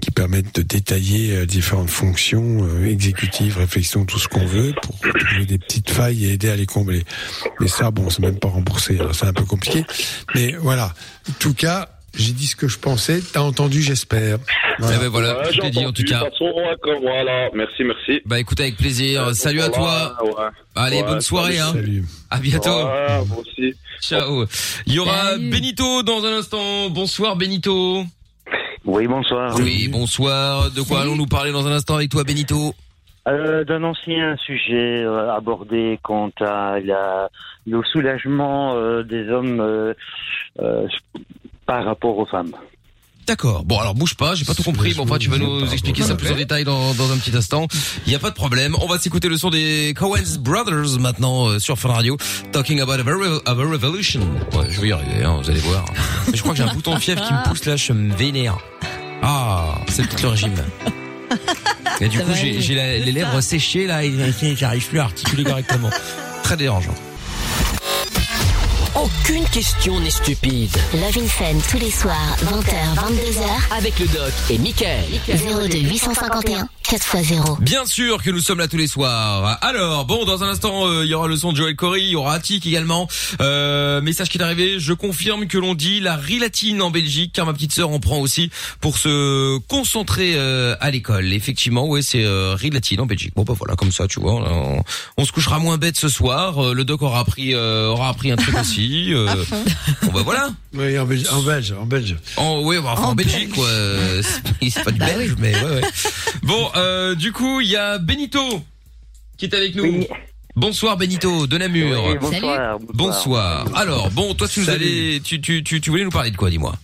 qui 0.00 0.10
permettent 0.10 0.54
de 0.56 0.62
détailler 0.62 1.36
euh, 1.36 1.46
différentes 1.46 1.90
fonctions 1.90 2.64
euh, 2.64 2.86
exécutives, 2.86 3.58
réflexions, 3.58 4.04
tout 4.04 4.18
ce 4.18 4.28
qu'on 4.28 4.46
veut 4.46 4.74
pour 4.82 4.98
trouver 4.98 5.46
des 5.46 5.58
petites 5.58 5.90
failles 5.90 6.26
et 6.26 6.32
aider 6.32 6.48
à 6.48 6.56
les 6.56 6.66
combler. 6.66 7.04
Mais 7.60 7.68
ça, 7.68 7.90
bon, 7.90 8.10
c'est 8.10 8.22
même 8.22 8.38
pas 8.38 8.48
remboursé, 8.48 8.98
c'est 9.12 9.26
un 9.26 9.32
peu 9.32 9.44
compliqué. 9.44 9.84
Mais 10.34 10.52
voilà, 10.52 10.94
en 11.28 11.32
tout 11.38 11.54
cas, 11.54 11.95
j'ai 12.16 12.32
dit 12.32 12.46
ce 12.46 12.56
que 12.56 12.66
je 12.68 12.78
pensais. 12.78 13.20
T'as 13.32 13.40
entendu, 13.40 13.82
j'espère. 13.82 14.38
Eh 14.78 14.82
ben 14.82 15.08
voilà, 15.08 15.38
Ouais, 15.38 15.46
tout 15.48 15.52
j'ai 15.62 15.66
est 15.66 15.70
dit 15.70 15.86
en 15.86 15.92
tout 15.92 16.02
cas. 16.04 16.20
façon, 16.20 16.52
voilà. 17.02 17.48
Merci, 17.54 17.84
merci. 17.84 18.20
Bah 18.26 18.38
écoute 18.40 18.60
avec 18.60 18.76
plaisir. 18.76 19.34
Salut 19.34 19.60
à 19.60 19.68
toi. 19.68 20.16
Ouais. 20.22 20.30
Allez, 20.74 20.96
Ouais, 20.98 21.02
bonne 21.04 21.20
soirée. 21.20 21.58
Hein. 21.58 21.72
Salut. 21.72 22.04
À 22.30 22.38
bientôt. 22.38 22.70
Ouais, 22.70 23.24
moi 23.28 23.38
aussi. 23.38 23.74
Ciao. 24.00 24.44
Il 24.86 24.94
y 24.94 24.98
aura 24.98 25.36
Benito 25.38 26.02
dans 26.02 26.24
un 26.24 26.38
instant. 26.38 26.90
Bonsoir 26.90 27.36
Benito. 27.36 28.04
Oui, 28.84 29.06
bonsoir. 29.06 29.54
Oui, 29.58 29.88
bonsoir. 29.88 30.70
De 30.70 30.80
quoi 30.82 31.00
allons-nous 31.02 31.26
parler 31.26 31.52
dans 31.52 31.66
un 31.66 31.72
instant 31.72 31.96
avec 31.96 32.10
toi 32.10 32.24
Benito? 32.24 32.74
Euh, 33.28 33.64
D'un 33.64 33.82
ancien 33.82 34.36
sujet 34.36 35.02
euh, 35.02 35.34
abordé 35.34 35.98
quant 36.04 36.30
à 36.40 36.78
la, 36.78 37.28
le 37.66 37.82
soulagement 37.90 38.76
euh, 38.76 39.02
des 39.02 39.28
hommes 39.28 39.58
euh, 39.60 39.94
euh, 40.60 40.86
par 41.66 41.84
rapport 41.84 42.16
aux 42.18 42.26
femmes. 42.26 42.52
D'accord. 43.26 43.64
Bon, 43.64 43.80
alors 43.80 43.96
bouge 43.96 44.14
pas, 44.14 44.36
j'ai 44.36 44.44
pas 44.44 44.54
tout 44.54 44.62
compris, 44.62 44.94
mais 44.94 45.00
enfin 45.00 45.18
tu 45.18 45.28
vas 45.28 45.38
nous 45.38 45.72
expliquer 45.72 46.02
ça 46.04 46.14
plus 46.14 46.30
en 46.30 46.36
détail 46.36 46.62
dans, 46.62 46.94
dans 46.94 47.10
un 47.10 47.16
petit 47.18 47.36
instant. 47.36 47.66
Il 48.06 48.12
y 48.12 48.14
a 48.14 48.20
pas 48.20 48.30
de 48.30 48.36
problème. 48.36 48.76
On 48.80 48.86
va 48.86 49.00
s'écouter 49.00 49.28
le 49.28 49.36
son 49.36 49.50
des 49.50 49.94
Coens 49.98 50.38
Brothers 50.38 51.00
maintenant 51.00 51.48
euh, 51.48 51.58
sur 51.58 51.76
Fun 51.76 51.88
Radio. 51.88 52.16
Talking 52.52 52.80
about 52.80 52.92
a, 52.92 53.02
very- 53.02 53.40
a 53.44 53.54
very 53.54 53.72
revolution. 53.72 54.20
Ouais, 54.52 54.66
je 54.70 54.80
vais 54.80 54.88
y 54.88 54.92
arriver, 54.92 55.24
hein, 55.24 55.40
vous 55.42 55.50
allez 55.50 55.58
voir. 55.58 55.84
Mais 56.28 56.36
je 56.36 56.40
crois 56.42 56.52
que 56.54 56.58
j'ai 56.58 56.68
un 56.68 56.72
bouton 56.72 56.94
de 56.94 57.00
fièvre 57.00 57.26
qui 57.26 57.32
me 57.32 57.42
pousse 57.48 57.64
là, 57.64 57.74
je 57.74 57.92
me 57.92 58.14
vénère. 58.14 58.58
Ah, 59.22 59.74
c'est 59.88 60.06
peut-être 60.06 60.22
le 60.22 60.28
régime. 60.28 60.54
Et 62.00 62.08
du 62.08 62.18
Ça 62.18 62.22
coup, 62.24 62.30
j'ai 62.34 62.74
les 63.00 63.10
lèvres 63.12 63.40
séchées 63.40 63.86
là, 63.88 64.04
et 64.04 64.12
j'arrive 64.54 64.86
plus 64.88 65.00
à 65.00 65.04
articuler 65.04 65.42
correctement. 65.42 65.90
Très 66.44 66.56
dérangeant. 66.56 66.94
Aucune 69.02 69.44
question 69.50 70.00
n'est 70.00 70.10
stupide. 70.10 70.70
Love 70.94 71.18
in 71.18 71.26
Fun 71.26 71.58
tous 71.70 71.78
les 71.78 71.90
soirs, 71.90 72.36
20h, 72.44 72.94
22h. 72.96 73.76
Avec 73.76 73.98
le 73.98 74.06
doc 74.06 74.32
et 74.48 74.58
Mickaël. 74.58 75.04
02 75.28 75.78
851 75.78 76.68
4x0. 76.82 77.60
Bien 77.60 77.84
sûr 77.84 78.22
que 78.22 78.30
nous 78.30 78.38
sommes 78.38 78.58
là 78.58 78.68
tous 78.68 78.76
les 78.76 78.86
soirs. 78.86 79.58
Alors, 79.60 80.04
bon, 80.04 80.24
dans 80.24 80.44
un 80.44 80.48
instant, 80.48 80.86
euh, 80.86 81.04
il 81.04 81.10
y 81.10 81.14
aura 81.14 81.26
le 81.26 81.36
son 81.36 81.50
de 81.50 81.56
Joël 81.56 81.74
Corey, 81.74 82.02
il 82.02 82.10
y 82.10 82.16
aura 82.16 82.34
Attic 82.34 82.64
également. 82.64 83.08
Euh, 83.40 84.00
message 84.00 84.28
qui 84.28 84.38
est 84.38 84.42
arrivé, 84.42 84.78
je 84.78 84.92
confirme 84.92 85.48
que 85.48 85.58
l'on 85.58 85.74
dit 85.74 85.98
la 85.98 86.14
rilatine 86.16 86.80
en 86.80 86.90
Belgique, 86.90 87.32
car 87.34 87.44
ma 87.44 87.52
petite 87.52 87.72
sœur 87.72 87.90
en 87.90 87.98
prend 87.98 88.18
aussi 88.18 88.50
pour 88.80 88.98
se 88.98 89.58
concentrer 89.66 90.34
euh, 90.36 90.76
à 90.80 90.92
l'école. 90.92 91.32
Effectivement, 91.32 91.86
ouais, 91.88 92.02
c'est 92.02 92.24
euh, 92.24 92.54
rilatine 92.54 93.00
en 93.00 93.06
Belgique. 93.06 93.32
Bon, 93.34 93.42
bah 93.42 93.54
voilà, 93.58 93.74
comme 93.74 93.90
ça, 93.90 94.06
tu 94.06 94.20
vois, 94.20 94.34
on, 94.34 94.82
on 95.18 95.24
se 95.24 95.32
couchera 95.32 95.58
moins 95.58 95.78
bête 95.78 95.96
ce 95.96 96.08
soir. 96.08 96.64
Euh, 96.64 96.72
le 96.72 96.84
doc 96.84 97.02
aura 97.02 97.18
appris, 97.18 97.52
euh, 97.54 97.88
aura 97.88 98.08
appris 98.10 98.30
un 98.30 98.36
truc 98.36 98.54
aussi. 98.60 98.85
Euh, 99.14 99.44
bon, 100.02 100.12
bah 100.12 100.22
voilà. 100.24 100.50
Oui, 100.74 100.98
en 100.98 101.06
Belge, 101.06 101.26
en 101.30 101.42
Belge, 101.42 101.72
en 101.72 101.86
Belge. 101.86 102.16
En, 102.36 102.60
oui, 102.62 102.76
bah, 102.82 102.90
enfin, 102.92 103.08
en, 103.08 103.14
Belgique, 103.14 103.52
quoi. 103.54 103.66
Euh, 103.66 104.22
C'est 104.68 104.84
pas 104.84 104.90
du 104.90 104.98
belge, 105.00 105.34
mais 105.38 105.54
ouais, 105.54 105.62
ouais. 105.62 105.80
Bon, 106.42 106.70
euh, 106.76 107.14
du 107.14 107.32
coup, 107.32 107.60
il 107.60 107.68
y 107.68 107.76
a 107.76 107.98
Benito 107.98 108.62
qui 109.36 109.46
est 109.46 109.54
avec 109.54 109.74
nous. 109.74 110.04
Bonsoir 110.54 110.96
Benito 110.96 111.46
de 111.46 111.58
Namur. 111.58 112.04
Oui, 112.06 112.14
bonsoir, 112.18 112.78
bonsoir. 112.80 113.64
Bonsoir. 113.64 113.66
Alors, 113.76 114.10
bon, 114.10 114.32
toi 114.34 114.48
tu 114.48 114.60
nous 114.60 114.66
Salut. 114.66 114.84
allais, 114.84 115.20
tu, 115.20 115.40
tu, 115.40 115.62
tu, 115.62 115.80
tu 115.82 115.90
voulais 115.90 116.04
nous 116.04 116.10
parler 116.10 116.30
de 116.30 116.36
quoi, 116.36 116.48
dis-moi? 116.48 116.74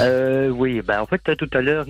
Euh, 0.00 0.48
oui, 0.48 0.82
ben 0.82 1.00
en 1.00 1.06
fait 1.06 1.20
tout 1.36 1.48
à 1.52 1.60
l'heure 1.60 1.86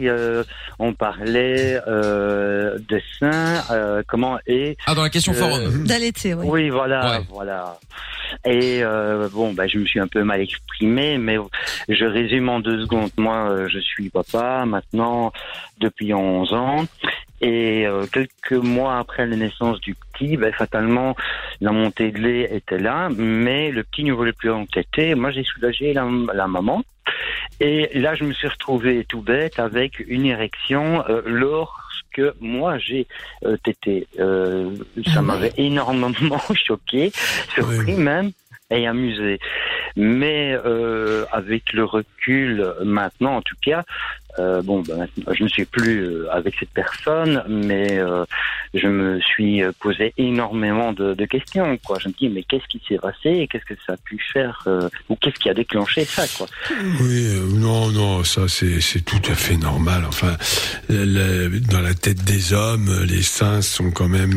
on 0.79 0.93
parlait 0.93 1.81
euh, 1.87 2.79
de 2.89 3.01
sein, 3.19 3.63
euh, 3.71 4.03
comment 4.07 4.39
et 4.47 4.77
Ah, 4.87 4.95
dans 4.95 5.03
la 5.03 5.11
question 5.11 5.33
forum. 5.33 5.85
D'allaiter, 5.87 6.35
oui. 6.35 6.47
Oui, 6.49 6.69
voilà, 6.71 7.11
Ouais. 7.19 7.25
voilà. 7.31 7.79
Et 8.45 8.81
euh, 8.83 9.29
bon, 9.33 9.53
ben 9.53 9.69
je 9.69 9.79
me 9.79 9.87
suis 9.87 10.01
un 10.01 10.09
peu 10.09 10.23
mal 10.25 10.41
exprimé, 10.41 11.17
mais 11.19 11.37
je 11.89 12.05
résume 12.05 12.49
en 12.49 12.61
deux 12.61 12.83
secondes. 12.83 13.11
Moi, 13.17 13.67
je 13.69 13.79
suis 13.79 14.09
papa 14.11 14.65
maintenant 14.67 15.33
depuis 15.79 16.15
11 16.15 16.53
ans. 16.53 16.85
Et 17.41 17.87
euh, 17.87 18.07
quelques 18.07 18.53
mois 18.53 18.99
après 18.99 19.27
la 19.27 19.37
naissance 19.37 19.79
du 19.81 19.95
petit, 19.95 20.37
ben, 20.37 20.53
fatalement, 20.53 21.15
la 21.61 21.73
montée 21.73 22.11
de 22.11 22.19
lait 22.19 22.49
était 22.51 22.79
là, 22.79 23.11
mais 23.15 23.71
le 23.71 23.85
petit 23.85 24.05
ne 24.05 24.13
voulait 24.13 24.33
plus 24.33 24.51
en 24.51 24.65
téter. 24.65 25.15
Moi, 25.15 25.31
j'ai 25.33 25.45
soulagé 25.45 25.93
la, 25.93 26.09
la 26.33 26.47
maman. 26.47 26.83
Et 27.61 27.99
là, 27.99 28.15
je 28.15 28.25
me 28.25 28.33
suis 28.33 28.49
retrouvé 28.49 29.05
tout 29.09 29.21
bête 29.21 29.59
avec 29.59 30.01
une 30.01 30.27
érection 30.27 31.05
euh, 31.09 31.23
lorsque 31.25 32.23
moi 32.41 32.79
j'ai 32.79 33.07
euh, 33.45 33.57
tété. 33.59 34.07
Euh, 34.19 34.77
ça 35.13 35.23
m'avait 35.23 35.53
énormément 35.57 36.11
choqué, 36.55 37.13
surpris 37.55 37.95
même 37.95 38.33
et 38.71 38.87
amusé. 38.87 39.39
Mais 39.97 40.57
euh, 40.67 41.25
avec 41.33 41.73
le 41.73 41.85
recul 41.85 42.67
maintenant, 42.85 43.37
en 43.37 43.43
tout 43.43 43.57
cas, 43.63 43.85
euh, 44.39 44.61
bon, 44.61 44.83
ben, 44.83 45.07
je 45.33 45.45
ne 45.45 45.49
suis 45.49 45.65
plus 45.65 46.01
euh, 46.05 46.27
avec 46.31 46.55
cette 46.61 46.69
personne, 46.71 47.43
mais 47.49 47.99
euh, 47.99 48.27
je 48.75 48.87
me 48.89 49.19
suis 49.21 49.63
euh, 49.63 49.73
posé 49.81 50.13
énormément 50.19 50.93
de, 50.93 51.15
de 51.15 51.25
questions. 51.25 51.79
Quoi. 51.87 51.97
Je 51.99 52.09
me 52.09 52.13
dis, 52.13 52.29
mais 52.29 52.43
qu'est-ce 52.43 52.67
qui 52.69 52.83
s'est 52.87 52.99
passé 52.99 53.49
Qu'est-ce 53.51 53.65
que 53.65 53.81
ça 53.87 53.95
a 53.95 53.97
pu 53.97 54.19
faire 54.35 54.63
euh, 54.67 54.91
Ou 55.09 55.17
qu'est-ce 55.17 55.37
qui 55.39 55.49
a 55.49 55.55
déclenché 55.55 56.05
ça 56.05 56.25
quoi? 56.37 56.47
Oui, 57.01 57.41
non, 57.55 57.89
non, 57.91 58.25
ça 58.25 58.43
c'est 58.49 59.01
tout 59.07 59.31
à 59.31 59.35
fait 59.35 59.57
normal. 59.57 60.03
Enfin, 60.07 60.37
le- 60.91 61.49
dans 61.71 61.81
la 61.81 61.95
tête 61.95 62.23
des 62.25 62.53
hommes, 62.53 62.91
les 63.09 63.23
seins 63.23 63.63
sont 63.63 63.91
quand 63.91 64.09
même 64.09 64.37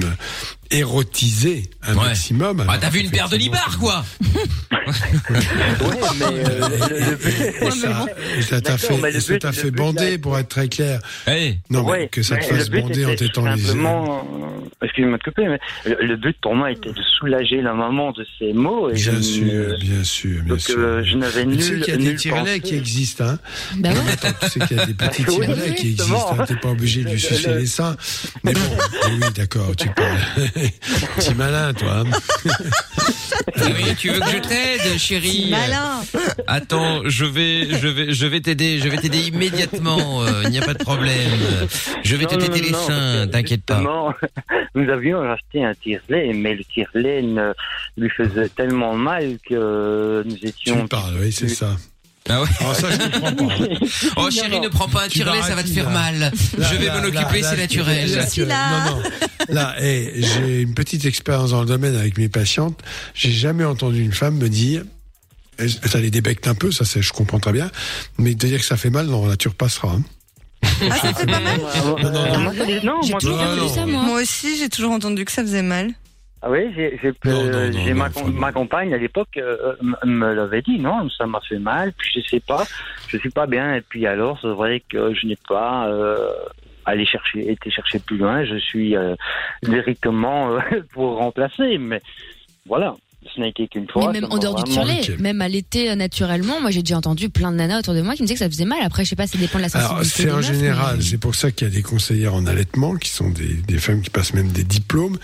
érotisés 0.71 1.69
un 1.87 1.95
Ouais. 1.95 2.05
maximum. 2.07 2.65
Ah, 2.67 2.77
t'as 2.79 2.89
vu 2.89 2.99
une 2.99 3.09
paire 3.11 3.29
de 3.29 3.35
libards, 3.37 3.77
quoi 3.79 4.03
Ouais, 4.71 5.97
mais 6.19 6.25
euh, 6.25 6.69
le- 6.89 6.95
le- 6.99 7.67
Et 7.67 7.71
ça 7.71 8.05
ça 8.49 8.61
t'a 8.61 8.77
fait, 8.77 8.97
mais 9.01 9.11
ça 9.19 9.33
but- 9.33 9.51
fait 9.53 9.71
but, 9.71 9.77
bander, 9.77 10.11
là- 10.11 10.17
pour 10.19 10.37
être 10.37 10.49
très 10.49 10.67
clair. 10.67 10.99
Hey. 11.27 11.59
Non, 11.69 11.83
mais 11.83 11.89
Ouais, 11.89 12.07
que 12.11 12.21
ça 12.23 12.37
te 12.37 12.51
mais 12.51 12.57
fasse 12.59 12.69
bander 12.69 13.05
en 13.05 13.15
t'étant 13.15 13.45
simplement, 13.45 14.27
euh, 14.81 14.85
excuse-moi 14.85 15.17
de 15.17 15.23
couper, 15.23 15.47
mais 15.47 15.59
le, 15.85 16.05
le 16.07 16.15
but 16.17 16.37
pour 16.41 16.55
moi 16.55 16.71
était 16.71 16.91
de 16.91 17.01
soulager 17.17 17.61
la 17.61 17.73
maman 17.73 18.11
de 18.11 18.25
ces 18.37 18.53
mots. 18.53 18.89
Et 18.89 18.93
Bien 18.93 19.13
je 19.15 19.21
sûr, 19.21 19.45
ne- 19.45 19.77
bien 19.79 20.03
sûr, 20.03 20.41
bien 20.43 20.53
Donc, 20.55 20.59
sûr. 20.59 20.75
euh, 20.77 21.03
je 21.03 21.15
n'avais 21.17 21.45
Mais 21.45 21.57
Tu 21.57 21.61
sais 21.63 21.71
nul- 21.71 21.81
qu'il 21.83 21.93
y 21.93 21.95
a 21.95 21.97
des 21.97 22.03
nul 22.03 22.15
tirelets 22.15 22.59
qui 22.59 22.75
existent, 22.75 23.25
hein 23.25 23.39
Bah 23.77 23.89
ouais. 23.89 24.11
Attends, 24.11 24.27
tu 24.41 24.49
sais 24.49 24.59
qu'il 24.67 24.77
y 24.77 24.79
a 24.79 24.85
des 24.85 24.93
petits 24.93 25.23
tirelets 25.25 25.75
qui 25.75 25.87
existent, 25.91 26.35
hein, 26.39 26.45
t'es 26.47 26.55
pas 26.55 26.69
obligé 26.69 27.03
de 27.03 27.09
lui 27.11 27.19
sucer 27.19 27.53
les 27.55 27.65
seins. 27.65 27.95
Mais 28.43 28.53
bon, 28.53 28.59
oui, 29.11 29.19
d'accord, 29.35 29.75
tu 29.75 29.87
parles. 29.89 30.17
Petit 31.17 31.33
malin, 31.35 31.73
toi. 31.73 32.03
hein. 32.05 32.11
Oui, 33.57 33.95
tu 33.97 34.09
veux 34.09 34.19
que 34.19 34.29
je 34.29 34.37
t'aide, 34.37 34.97
chérie 34.99 35.47
Malin. 35.51 36.01
Attends, 36.47 37.01
je 37.05 37.25
vais, 37.25 37.67
je 37.79 37.87
vais, 37.87 38.13
je 38.13 38.25
vais 38.27 38.41
t'aider, 38.41 38.79
je 38.79 38.87
vais 38.89 38.97
t'aider 38.97 39.27
immédiatement. 39.27 40.23
euh, 40.23 40.41
Il 40.45 40.49
n'y 40.51 40.59
a 40.59 40.65
pas 40.65 40.73
de 40.73 40.83
problème. 40.83 41.31
Je 42.03 42.15
vais 42.15 42.25
te 42.25 42.35
Non, 42.35 42.41
non, 42.41 42.47
téter 42.47 42.61
les 42.67 42.73
seins, 42.73 43.27
t'inquiète 43.27 43.63
pas. 43.65 43.81
Nous 44.75 44.89
avions 44.89 45.21
acheté 45.21 45.63
un 45.63 45.73
tire-lait, 45.73 46.31
mais 46.33 46.55
le 46.55 46.63
tire-lait 46.63 47.23
lui 47.97 48.09
faisait 48.09 48.49
tellement 48.49 48.95
mal 48.95 49.37
que 49.47 50.23
nous 50.25 50.35
Tu 50.37 50.47
étions. 50.47 50.83
me 50.83 50.87
parles, 50.87 51.15
oui, 51.19 51.31
c'est 51.31 51.49
ça. 51.49 51.75
Ah 52.29 52.41
ouais 52.41 52.47
Alors 52.59 52.75
ça, 52.75 52.87
je 52.91 52.97
comprends 52.97 53.47
pas. 53.47 53.55
Oh 54.17 54.29
chérie, 54.31 54.59
ne 54.59 54.67
prends 54.67 54.87
pas 54.87 55.05
un 55.05 55.07
tirelet, 55.07 55.41
ça 55.41 55.55
va 55.55 55.63
te 55.63 55.69
faire 55.69 55.85
là. 55.85 55.91
mal. 55.91 56.19
Là, 56.19 56.31
Je 56.57 56.75
vais 56.75 56.85
là, 56.85 56.95
m'en 56.95 57.01
là, 57.01 57.07
occuper, 57.07 57.41
là, 57.41 57.49
c'est 57.49 57.57
naturel. 57.57 58.11
là, 58.15 58.25
tu- 58.25 58.41
Non, 58.41 58.47
non. 58.47 59.01
Là, 59.49 59.75
eh, 59.81 60.13
j'ai 60.15 60.61
une 60.61 60.73
petite 60.75 61.05
expérience 61.05 61.51
dans 61.51 61.61
le 61.61 61.65
domaine 61.67 61.95
avec 61.95 62.17
mes 62.17 62.29
patientes. 62.29 62.79
J'ai 63.15 63.31
jamais 63.31 63.65
entendu 63.65 64.01
une 64.03 64.13
femme 64.13 64.35
me 64.37 64.47
dire, 64.49 64.83
ça 65.85 65.99
les 65.99 66.11
débecte 66.11 66.47
un 66.47 66.55
peu, 66.55 66.71
ça 66.71 66.85
c'est, 66.85 67.01
je 67.01 67.11
comprends 67.13 67.39
très 67.39 67.51
bien, 67.51 67.69
mais 68.17 68.35
de 68.35 68.47
dire 68.47 68.59
que 68.59 68.65
ça 68.65 68.77
fait 68.77 68.89
mal, 68.91 69.07
non, 69.07 69.25
là 69.27 69.35
tu 69.35 69.47
repasseras. 69.47 69.89
hein. 69.89 70.03
Ah, 70.89 70.95
ça 71.01 71.13
fait 71.13 71.25
pas 71.25 71.39
mal 71.39 71.59
Non, 71.83 71.97
non, 71.99 72.11
non. 72.11 72.53
Non, 72.83 73.01
J'ai 73.03 73.11
moi, 73.11 73.19
toujours 73.19 73.37
non, 73.37 73.43
entendu 73.43 73.59
non. 73.61 73.73
ça, 73.75 73.85
moi. 73.85 74.01
Moi 74.03 74.21
aussi, 74.21 74.57
j'ai 74.57 74.69
toujours 74.69 74.91
entendu 74.91 75.25
que 75.25 75.31
ça 75.31 75.41
faisait 75.41 75.63
mal. 75.63 75.91
Ah 76.41 76.49
oui, 76.49 76.71
j'ai, 76.73 76.97
j'ai, 77.01 77.09
Non, 77.25 77.31
euh, 77.43 77.67
non, 77.67 77.73
non, 77.73 77.83
j'ai 77.83 77.93
non, 77.93 78.29
ma, 78.33 78.51
compagne 78.53 78.93
à 78.93 78.97
l'époque 78.97 79.35
euh, 79.37 79.75
m- 79.81 79.95
me 80.05 80.33
l'avait 80.33 80.61
dit, 80.61 80.79
non, 80.79 81.09
ça 81.09 81.25
m'a 81.27 81.41
fait 81.41 81.59
mal, 81.59 81.91
puis 81.97 82.09
je 82.15 82.21
sais 82.29 82.39
pas, 82.39 82.63
je 83.07 83.17
suis 83.17 83.29
pas 83.29 83.45
bien, 83.45 83.75
et 83.75 83.81
puis 83.81 84.05
alors 84.07 84.39
c'est 84.41 84.47
vrai 84.47 84.81
que 84.89 85.13
je 85.13 85.27
n'ai 85.27 85.37
pas 85.49 85.89
euh, 85.89 86.29
allé 86.85 87.05
chercher, 87.05 87.51
été 87.51 87.69
chercher 87.69 87.99
plus 87.99 88.15
loin, 88.17 88.45
je 88.45 88.55
suis 88.55 88.95
euh, 88.95 89.15
directement 89.63 90.53
euh, 90.53 90.59
pour 90.93 91.17
remplacer, 91.17 91.77
mais 91.77 92.01
voilà, 92.65 92.95
ce 93.35 93.39
n'a 93.41 93.47
été 93.47 93.67
qu'une 93.67 93.87
fois. 93.89 94.07
Mais 94.11 94.21
même 94.21 94.29
ça 94.29 94.35
en 94.35 94.39
dehors 94.39 94.63
du 94.63 94.71
vraiment- 94.71 94.93
tire 95.01 95.13
ok. 95.15 95.19
même 95.19 95.41
à 95.41 95.47
l'été 95.49 95.89
euh, 95.91 95.95
naturellement, 95.95 96.61
moi 96.61 96.71
j'ai 96.71 96.81
déjà 96.81 96.97
entendu 96.97 97.29
plein 97.29 97.51
de 97.51 97.57
nanas 97.57 97.79
autour 97.79 97.93
de 97.93 98.01
moi 98.01 98.15
qui 98.15 98.21
me 98.21 98.27
disaient 98.27 98.35
que 98.35 98.39
ça 98.39 98.49
faisait 98.49 98.65
mal. 98.65 98.79
Après, 98.81 99.03
je 99.03 99.09
sais 99.09 99.15
pas, 99.15 99.27
ça 99.27 99.37
dépend 99.37 99.57
de 99.59 99.63
la 99.63 99.69
sensibilité. 99.69 100.09
c'est 100.09 100.31
en 100.31 100.41
général, 100.41 100.97
mais- 100.97 101.03
c'est 101.03 101.17
pour 101.17 101.35
ça 101.35 101.51
qu'il 101.51 101.67
y 101.67 101.71
a 101.71 101.73
des 101.73 101.81
conseillères 101.83 102.33
en 102.33 102.45
allaitement 102.47 102.95
qui 102.95 103.09
sont 103.09 103.29
des, 103.29 103.53
des 103.53 103.77
femmes 103.77 104.01
qui 104.01 104.09
passent 104.09 104.33
même 104.33 104.47
des 104.49 104.63
diplômes. 104.63 105.17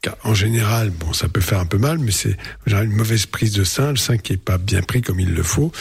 Car 0.00 0.16
en 0.24 0.34
général, 0.34 0.90
bon, 0.90 1.12
ça 1.12 1.28
peut 1.28 1.40
faire 1.42 1.60
un 1.60 1.66
peu 1.66 1.78
mal, 1.78 1.98
mais 1.98 2.10
c'est 2.10 2.36
une 2.66 2.86
mauvaise 2.92 3.26
prise 3.26 3.52
de 3.52 3.64
sein, 3.64 3.90
le 3.90 3.96
sein 3.96 4.16
qui 4.16 4.32
est 4.32 4.36
pas 4.38 4.58
bien 4.58 4.80
pris 4.82 5.02
comme 5.02 5.20
il 5.20 5.32
le 5.32 5.42
faut. 5.42 5.72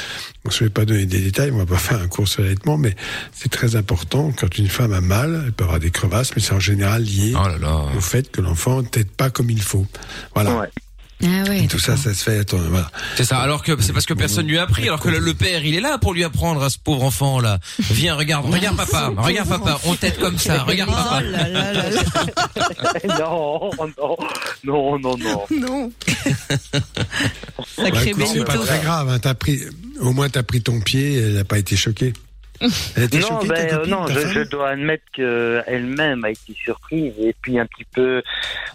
Donc, 0.44 0.54
je 0.54 0.64
vais 0.64 0.70
pas 0.70 0.86
donner 0.86 1.06
des 1.06 1.20
détails, 1.22 1.52
on 1.52 1.58
va 1.58 1.66
pas 1.66 1.78
faire 1.78 2.02
un 2.02 2.08
cours 2.08 2.28
sur 2.28 2.42
l'allaitement, 2.44 2.78
mais 2.78 2.96
c'est 3.32 3.50
très 3.50 3.76
important. 3.78 4.32
Quand 4.38 4.58
une 4.58 4.68
femme 4.68 4.92
a 4.94 5.02
mal, 5.02 5.44
elle 5.46 5.54
peut 5.54 5.64
avoir 5.64 5.80
des 5.80 5.92
crevasses, 5.92 6.32
mais 6.36 6.42
c'est 6.42 6.54
en 6.54 6.60
général 6.60 7.04
lié 7.04 7.34
Oh 7.36 7.48
là 7.48 7.58
là. 7.58 7.86
au 7.98 8.02
fait 8.02 8.30
que 8.30 8.42
l'enfant 8.42 8.84
t'aide 8.84 9.10
pas 9.10 9.30
comme 9.30 9.50
il 9.50 9.62
faut. 9.62 9.86
Voilà. 10.36 10.56
Ouais. 10.60 10.68
Ah 11.24 11.50
ouais. 11.50 11.68
Tout 11.68 11.80
ça, 11.80 11.98
ça 11.98 12.14
se 12.14 12.24
fait. 12.24 12.54
Voilà. 12.54 12.90
C'est 13.16 13.24
ça. 13.24 13.40
Alors 13.40 13.64
que 13.64 13.80
c'est 13.82 13.94
parce 13.94 14.06
que 14.06 14.14
personne 14.14 14.48
lui 14.48 14.58
a 14.58 14.64
appris. 14.64 14.84
Alors 14.84 15.00
que 15.00 15.10
le, 15.10 15.20
le 15.20 15.34
père, 15.34 15.64
il 15.66 15.76
est 15.76 15.82
là 15.82 15.98
pour 15.98 16.14
lui 16.14 16.24
apprendre 16.24 16.64
à 16.64 16.70
ce 16.70 16.78
pauvre 16.80 17.04
enfant 17.04 17.40
là. 17.40 17.60
Viens, 17.80 18.16
regarde, 18.16 18.46
regarde 18.52 18.78
papa, 18.78 19.12
regarde 19.18 19.50
papa. 19.50 19.80
On 19.86 19.96
t'aide 19.96 20.18
comme 20.18 20.38
ça. 20.38 20.64
Regarde 20.64 20.92
papa. 20.92 21.22
Oh 21.22 21.32
là 21.32 21.48
là 21.48 21.74
là 21.74 21.90
là. 21.90 22.02
non, 23.20 23.72
non, 23.98 24.18
non, 24.64 25.00
non, 25.00 25.18
non. 25.18 25.46
Non. 25.52 25.92
Bah, 27.60 27.64
Sacré 27.76 28.10
écoute, 28.10 28.26
c'est 28.32 28.44
pas 28.46 28.58
très 28.58 28.80
grave. 28.80 29.10
Hein, 29.10 29.20
t'as 29.20 29.34
pris, 29.34 29.62
au 30.00 30.12
moins 30.12 30.30
t'as 30.30 30.44
pris 30.44 30.62
ton 30.62 30.80
pied, 30.82 31.18
elle 31.18 31.34
n'a 31.34 31.44
pas 31.44 31.58
été 31.58 31.76
choquée. 31.76 32.14
Elle 32.62 33.20
Non, 33.20 33.28
choquée, 33.28 33.48
ben, 33.48 33.58
euh, 33.58 33.78
copine, 33.78 33.92
non, 33.92 34.06
ta 34.06 34.14
je, 34.14 34.40
dois 34.42 34.70
admettre 34.70 35.04
qu'elle-même 35.14 36.24
a 36.24 36.30
été 36.30 36.54
surprise 36.54 37.14
et 37.20 37.36
puis 37.42 37.58
un 37.58 37.66
petit 37.66 37.86
peu 37.94 38.22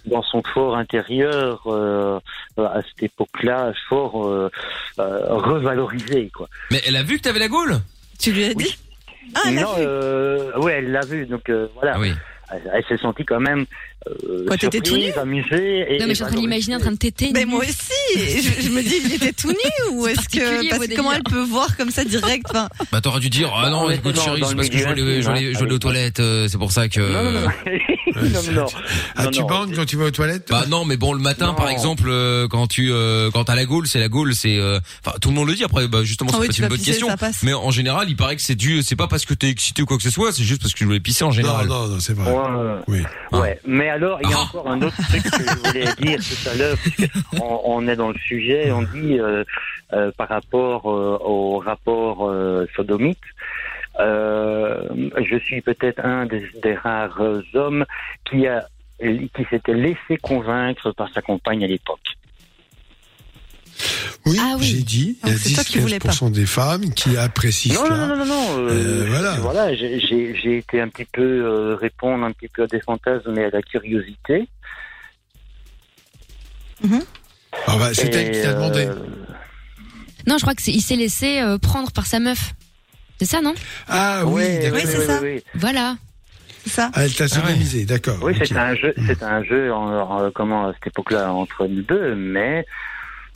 dans 0.07 0.23
son 0.23 0.43
fort 0.43 0.77
intérieur 0.77 1.63
euh, 1.67 2.19
à 2.59 2.81
cette 2.83 3.05
époque-là, 3.05 3.73
fort 3.89 4.27
euh, 4.27 4.51
euh, 4.99 5.19
revalorisé 5.29 6.31
quoi. 6.35 6.49
Mais 6.71 6.83
elle 6.87 6.97
a 6.97 7.03
vu 7.03 7.19
que 7.19 7.23
t'avais 7.23 7.39
la 7.39 7.49
gaule? 7.49 7.77
Tu 8.19 8.33
lui 8.33 8.45
as 8.45 8.55
dit? 8.55 8.77
Ah, 9.35 9.41
elle 9.47 9.55
non, 9.55 9.75
euh, 9.79 10.59
ouais, 10.59 10.75
elle 10.75 10.93
l'a 10.93 11.05
vu, 11.05 11.27
donc 11.27 11.49
euh, 11.49 11.69
voilà. 11.75 11.95
Ah 11.97 12.01
oui. 12.01 12.13
elle, 12.53 12.71
elle 12.75 12.85
s'est 12.85 13.03
sentie 13.03 13.25
quand 13.25 13.41
même 13.41 13.67
euh, 14.09 14.45
Quoi, 14.47 14.57
t'étais 14.57 14.81
tout 14.81 14.97
nu. 14.97 15.05
Et, 15.05 15.13
Non, 15.17 15.25
mais 15.27 15.43
je 16.11 16.15
suis 16.15 16.25
en 16.25 16.29
train 16.29 16.37
d'imaginer 16.37 16.77
en 16.77 16.81
train 16.81 16.93
de 16.93 16.97
téter. 16.97 17.31
Mais 17.35 17.45
moi 17.45 17.61
aussi, 17.61 18.41
je, 18.41 18.63
je 18.63 18.69
me 18.71 18.83
dis, 18.83 18.95
il 19.05 19.15
était 19.15 19.33
tout 19.33 19.51
nu 19.51 19.57
ou 19.93 20.07
est-ce 20.07 20.29
que 20.29 20.69
parce 20.71 20.87
que 20.87 20.95
comment 20.95 21.13
elle 21.13 21.23
peut 21.25 21.43
voir 21.43 21.77
comme 21.77 21.91
ça 21.91 22.05
direct 22.05 22.47
enfin, 22.51 22.69
Bah 22.93 23.01
t'aurais 23.01 23.21
dû 23.21 23.31
dire 23.31 23.53
ah 23.55 23.69
non 23.71 23.83
on 23.87 23.91
écoute 23.91 24.19
chérie 24.21 24.43
c'est 24.47 24.55
parce 24.55 24.69
que 24.69 24.79
je 24.79 24.89
vais 24.89 25.55
je 25.55 25.65
aux 25.65 25.79
toilettes 25.79 26.21
euh, 26.21 26.47
c'est 26.49 26.59
pour 26.59 26.71
ça 26.73 26.89
que 26.89 27.01
Non, 27.01 27.23
non, 27.25 27.41
non. 27.41 27.51
non, 28.31 28.53
non, 28.63 28.67
Ah, 29.17 29.25
non, 29.25 29.31
tu 29.31 29.41
non. 29.41 29.47
bandes 29.47 29.75
quand 29.75 29.85
tu 29.87 29.97
vas 29.97 30.05
aux 30.07 30.11
toilettes 30.11 30.49
Bah 30.51 30.65
non, 30.69 30.85
mais 30.85 30.97
bon, 30.97 31.13
le 31.13 31.19
matin, 31.21 31.49
Non. 31.49 31.55
par 31.55 31.69
exemple, 31.69 32.05
euh, 32.07 32.47
quand 32.49 32.67
tu 32.69 32.91
euh, 32.93 33.31
quand 33.33 33.45
t'as 33.45 33.55
la 33.57 33.65
gaule, 33.65 33.87
c'est 33.89 33.99
la 33.99 34.09
gaule, 34.09 34.35
c'est 34.35 34.59
enfin 35.05 35.17
tout 35.21 35.31
le 35.31 35.35
monde 35.35 35.49
le 35.49 35.55
dit. 35.55 35.65
Après, 35.65 35.89
bah, 35.89 36.03
justement, 36.05 36.31
Ah 36.33 36.39
c'est 36.41 36.49
oui, 36.49 36.57
une 36.59 36.69
bonne 36.69 36.79
question. 36.79 37.09
Mais 37.43 37.55
en 37.55 37.71
général, 37.71 38.09
il 38.09 38.17
paraît 38.17 38.37
que 38.37 38.43
c'est 38.43 38.55
dû, 38.55 38.83
c'est 38.83 38.97
pas 38.97 39.09
parce 39.09 39.25
que 39.25 39.35
t'es 39.35 39.49
excité 39.49 39.83
ou 39.83 39.87
quoi 39.87 39.97
que 39.97 40.03
ce 40.03 40.11
soit, 40.11 40.33
c'est 40.33 40.45
juste 40.45 40.63
parce 40.63 40.73
que 40.73 40.81
je 40.81 40.85
voulais 40.85 41.01
pisser 41.01 41.25
en 41.25 41.29
Non, 41.29 41.33
général. 41.33 41.67
non, 41.67 41.89
non, 41.89 42.01
c'est 42.01 42.15
vrai. 42.15 42.33
Oui. 42.87 43.03
ouais. 43.33 43.59
mais 43.67 43.86
alors, 43.89 44.19
il 44.23 44.31
y 44.31 44.33
a 44.33 44.37
Ah. 44.39 44.43
encore 44.43 44.69
un 44.69 44.81
autre 44.83 44.97
truc 45.09 45.23
que 45.23 45.43
je 45.43 45.69
voulais 45.69 45.85
dire 45.99 46.19
tout 46.19 46.49
à 46.49 46.55
l'heure, 46.55 46.77
puisqu'on 46.79 47.61
on 47.65 47.89
est 47.89 47.97
dans 47.97 48.09
le 48.09 48.19
sujet, 48.19 48.71
on 48.73 48.83
dit 48.83 49.19
euh, 49.19 49.45
euh, 49.93 50.11
par 50.17 50.29
rapport 50.29 50.91
euh, 50.91 51.19
au 51.23 51.59
rapport 51.59 52.33
sodomite, 52.75 53.19
je 53.99 55.39
suis 55.45 55.61
peut-être 55.63 56.05
un 56.05 56.27
des, 56.27 56.47
des 56.63 56.75
rares 56.75 57.21
hommes 57.55 57.85
qui 58.29 58.47
a 58.47 58.67
qui 58.99 59.45
s'était 59.51 59.75
laissé 59.75 60.17
convaincre 60.23 60.91
par 60.93 61.11
sa 61.13 61.21
compagne 61.21 61.63
à 61.65 61.67
l'époque. 61.67 62.01
Oui, 64.25 64.39
Ah 64.41 64.55
oui. 64.59 64.65
j'ai 64.65 64.83
dit, 64.83 65.19
il 65.23 65.29
y 65.29 65.31
a 65.31 65.35
Donc, 65.35 65.43
c'est 65.43 65.55
toi 65.55 65.65
qui 65.65 65.79
voulais 65.79 65.99
10-15% 65.99 66.31
des 66.33 66.47
femmes 66.47 66.93
qui 66.95 67.17
apprécient 67.17 67.75
Non, 67.75 67.89
non, 67.91 67.95
cela. 67.97 68.07
non, 68.07 68.17
non, 68.17 68.25
non. 68.27 68.59
euh, 68.59 68.71
Euh, 68.71 69.05
voilà. 69.09 69.33
voilà 69.41 69.75
j'ai- 69.75 70.57
été 70.59 70.81
un 70.81 70.89
petit 70.89 71.05
peu 71.13 71.23
euh, 71.23 71.77
répondre 71.77 72.25
un 72.25 72.33
petit 72.33 72.49
peu 72.49 72.63
à 72.63 72.67
des 72.67 72.81
fantasmes 72.81 73.39
et 73.39 73.45
à 73.45 73.51
la 73.51 73.63
curiosité. 73.63 74.49
Ah 77.67 77.77
bah, 77.79 77.91
c'est 77.95 78.13
elle 78.15 78.33
qui 78.33 78.43
t'a 78.43 78.55
demandé. 78.55 78.87
euh, 78.87 78.95
Non, 80.27 80.37
je 80.39 80.43
crois 80.43 80.55
que 80.55 80.63
c'est 80.63 80.73
il 80.73 80.81
s'est 80.83 80.97
laissé 80.97 81.41
euh, 81.41 81.59
prendre 81.59 81.91
par 81.93 82.07
sa 82.07 82.19
meuf. 82.21 82.53
C'est 83.19 83.25
ça, 83.27 83.41
non? 83.41 83.55
Ah 83.89 84.23
oui, 84.27 84.59
d'accord. 84.59 84.75
Oui, 84.75 84.81
c'est 84.85 85.07
ça. 85.07 85.21
oui. 85.23 85.43
Voilà. 85.55 85.97
c'est 86.65 86.71
ça 86.71 86.91
Ah, 86.95 87.05
elle 87.05 87.15
t'a 87.15 87.29
sodomisé, 87.29 87.85
d'accord. 87.87 88.19
Oui, 88.23 88.33
ok. 88.37 88.47
c'est 88.47 88.57
un 88.57 88.75
jeu, 88.75 88.95
c'est 89.07 89.23
un 89.23 89.43
jeu 89.43 89.73
en, 89.73 90.27
en- 90.27 90.31
comment 90.33 90.69
à 90.69 90.73
cette 90.75 90.89
époque-là 90.89 91.33
entre 91.33 91.67
nous 91.67 91.83
deux, 91.83 92.15
mais 92.15 92.67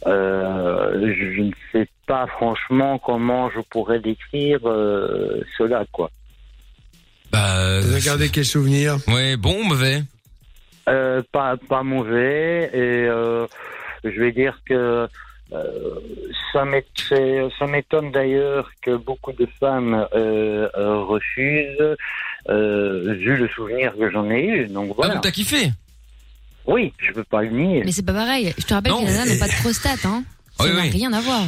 euh, 0.06 1.14
je, 1.14 1.32
je 1.34 1.40
ne 1.42 1.52
sais 1.72 1.88
pas 2.06 2.26
franchement 2.26 2.98
comment 2.98 3.50
je 3.50 3.60
pourrais 3.60 4.00
décrire 4.00 4.60
euh, 4.64 5.42
cela, 5.58 5.84
quoi. 5.92 6.10
Bah, 7.32 7.80
T'as 7.82 8.00
gardé 8.00 8.28
quel 8.28 8.44
souvenir? 8.44 8.96
Ouais, 9.08 9.36
bon, 9.36 9.60
ou 9.60 9.64
mauvais? 9.64 10.02
Euh, 10.88 11.22
pas 11.30 11.56
pas 11.56 11.82
mauvais 11.82 12.70
et 12.72 13.06
euh, 13.06 13.46
je 14.02 14.08
vais 14.20 14.32
dire 14.32 14.58
que 14.66 15.06
euh, 15.52 15.94
ça 16.52 16.64
m'étonne 16.64 18.10
d'ailleurs 18.10 18.70
que 18.82 18.96
beaucoup 18.96 19.32
de 19.32 19.46
femmes 19.60 20.06
refusent 20.12 21.96
euh, 22.48 23.14
vu 23.14 23.36
le 23.36 23.48
souvenir 23.48 23.92
que 23.96 24.10
j'en 24.10 24.28
ai 24.30 24.42
eu. 24.42 24.66
Donc 24.66 24.88
Ah, 24.90 24.94
voilà. 24.96 25.14
donc 25.14 25.22
t'as 25.22 25.30
kiffé? 25.30 25.70
Oui, 26.66 26.92
je 26.98 27.12
peux 27.12 27.24
pas 27.24 27.42
le 27.42 27.50
nier. 27.50 27.82
Mais 27.84 27.92
c'est 27.92 28.02
pas 28.02 28.12
pareil. 28.12 28.54
Je 28.58 28.64
te 28.64 28.74
rappelle 28.74 28.92
Non. 28.92 29.02
que 29.02 29.06
les 29.06 29.12
nanas 29.12 29.32
n'ont 29.32 29.38
pas 29.38 29.48
de 29.48 29.54
prostate, 29.60 30.04
hein. 30.04 30.24
Ça 30.58 30.64
Oui, 30.64 30.72
n'a 30.74 30.82
oui. 30.82 30.90
rien 30.90 31.12
à 31.12 31.20
voir. 31.20 31.42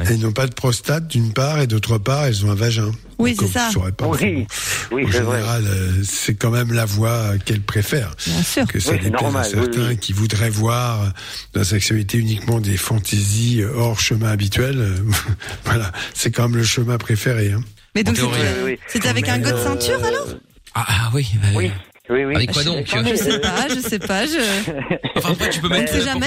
Elles 0.00 0.20
n'ont 0.20 0.30
pas 0.32 0.46
de 0.46 0.54
prostate 0.54 1.08
d'une 1.08 1.32
part 1.32 1.58
et 1.60 1.66
d'autre 1.66 1.98
part 1.98 2.24
elles 2.26 2.46
ont 2.46 2.50
un 2.52 2.54
vagin. 2.54 2.92
Oui, 3.18 3.34
Donc, 3.34 3.48
c'est 3.48 3.58
ça. 3.58 3.68
Pas. 3.96 4.06
Oui, 4.06 4.46
oui, 4.92 5.04
En 5.04 5.10
c'est 5.10 5.18
vrai. 5.22 5.38
général, 5.38 5.64
euh, 5.66 5.90
c'est 6.04 6.36
quand 6.36 6.50
même 6.52 6.72
la 6.72 6.84
voie 6.84 7.36
qu'elles 7.44 7.62
préfèrent. 7.62 8.14
Bien 8.24 8.42
sûr. 8.44 8.64
Que 8.68 8.78
ça 8.78 8.92
Oui, 8.92 8.98
c'est 8.98 9.04
déplaise 9.10 9.22
normal, 9.24 9.44
à 9.44 9.48
certains 9.48 9.80
oui, 9.80 9.86
oui. 9.88 9.98
qui 9.98 10.12
voudraient 10.12 10.50
voir 10.50 11.02
euh, 11.02 11.06
dans 11.52 11.60
la 11.62 11.64
sexualité 11.64 12.16
uniquement 12.16 12.60
des 12.60 12.76
fantaisies 12.76 13.60
euh, 13.62 13.72
hors 13.74 13.98
chemin 13.98 14.28
habituel. 14.30 14.78
euh, 14.78 14.96
voilà, 15.64 15.90
c'est 16.14 16.30
quand 16.30 16.44
même 16.48 16.58
le 16.58 16.64
chemin 16.64 16.96
préféré. 16.96 17.50
Hein. 17.50 17.64
Mais 17.96 18.04
donc 18.04 18.14
En 18.14 18.18
théorie. 18.18 18.38
c'était 18.40 18.62
Oui, 18.62 18.70
oui. 18.74 18.78
c'était 18.86 19.08
avec 19.08 19.28
un 19.28 19.38
Mais, 19.38 19.42
go 19.42 19.50
de 19.50 19.54
Euh, 19.56 19.64
ceinture 19.64 20.04
alors? 20.04 20.28
Ah, 20.76 20.86
ah 20.88 21.10
oui. 21.12 21.26
bah, 21.42 21.48
Oui, 21.56 21.72
oui, 22.10 22.24
oui. 22.24 22.34
Avec 22.36 22.52
quoi 22.52 22.64
donc 22.64 22.86
Je 22.86 23.16
sais 23.16 23.38
pas, 23.40 23.68
je 23.68 23.80
sais 23.80 23.98
pas, 23.98 24.26
je 24.26 24.38
Enfin 25.16 25.30
après, 25.32 25.50
tu 25.50 25.60
peux 25.60 25.66
on 25.66 25.70
mettre. 25.70 25.92
ne 25.94 25.98
sait 26.00 26.04
jamais. 26.04 26.26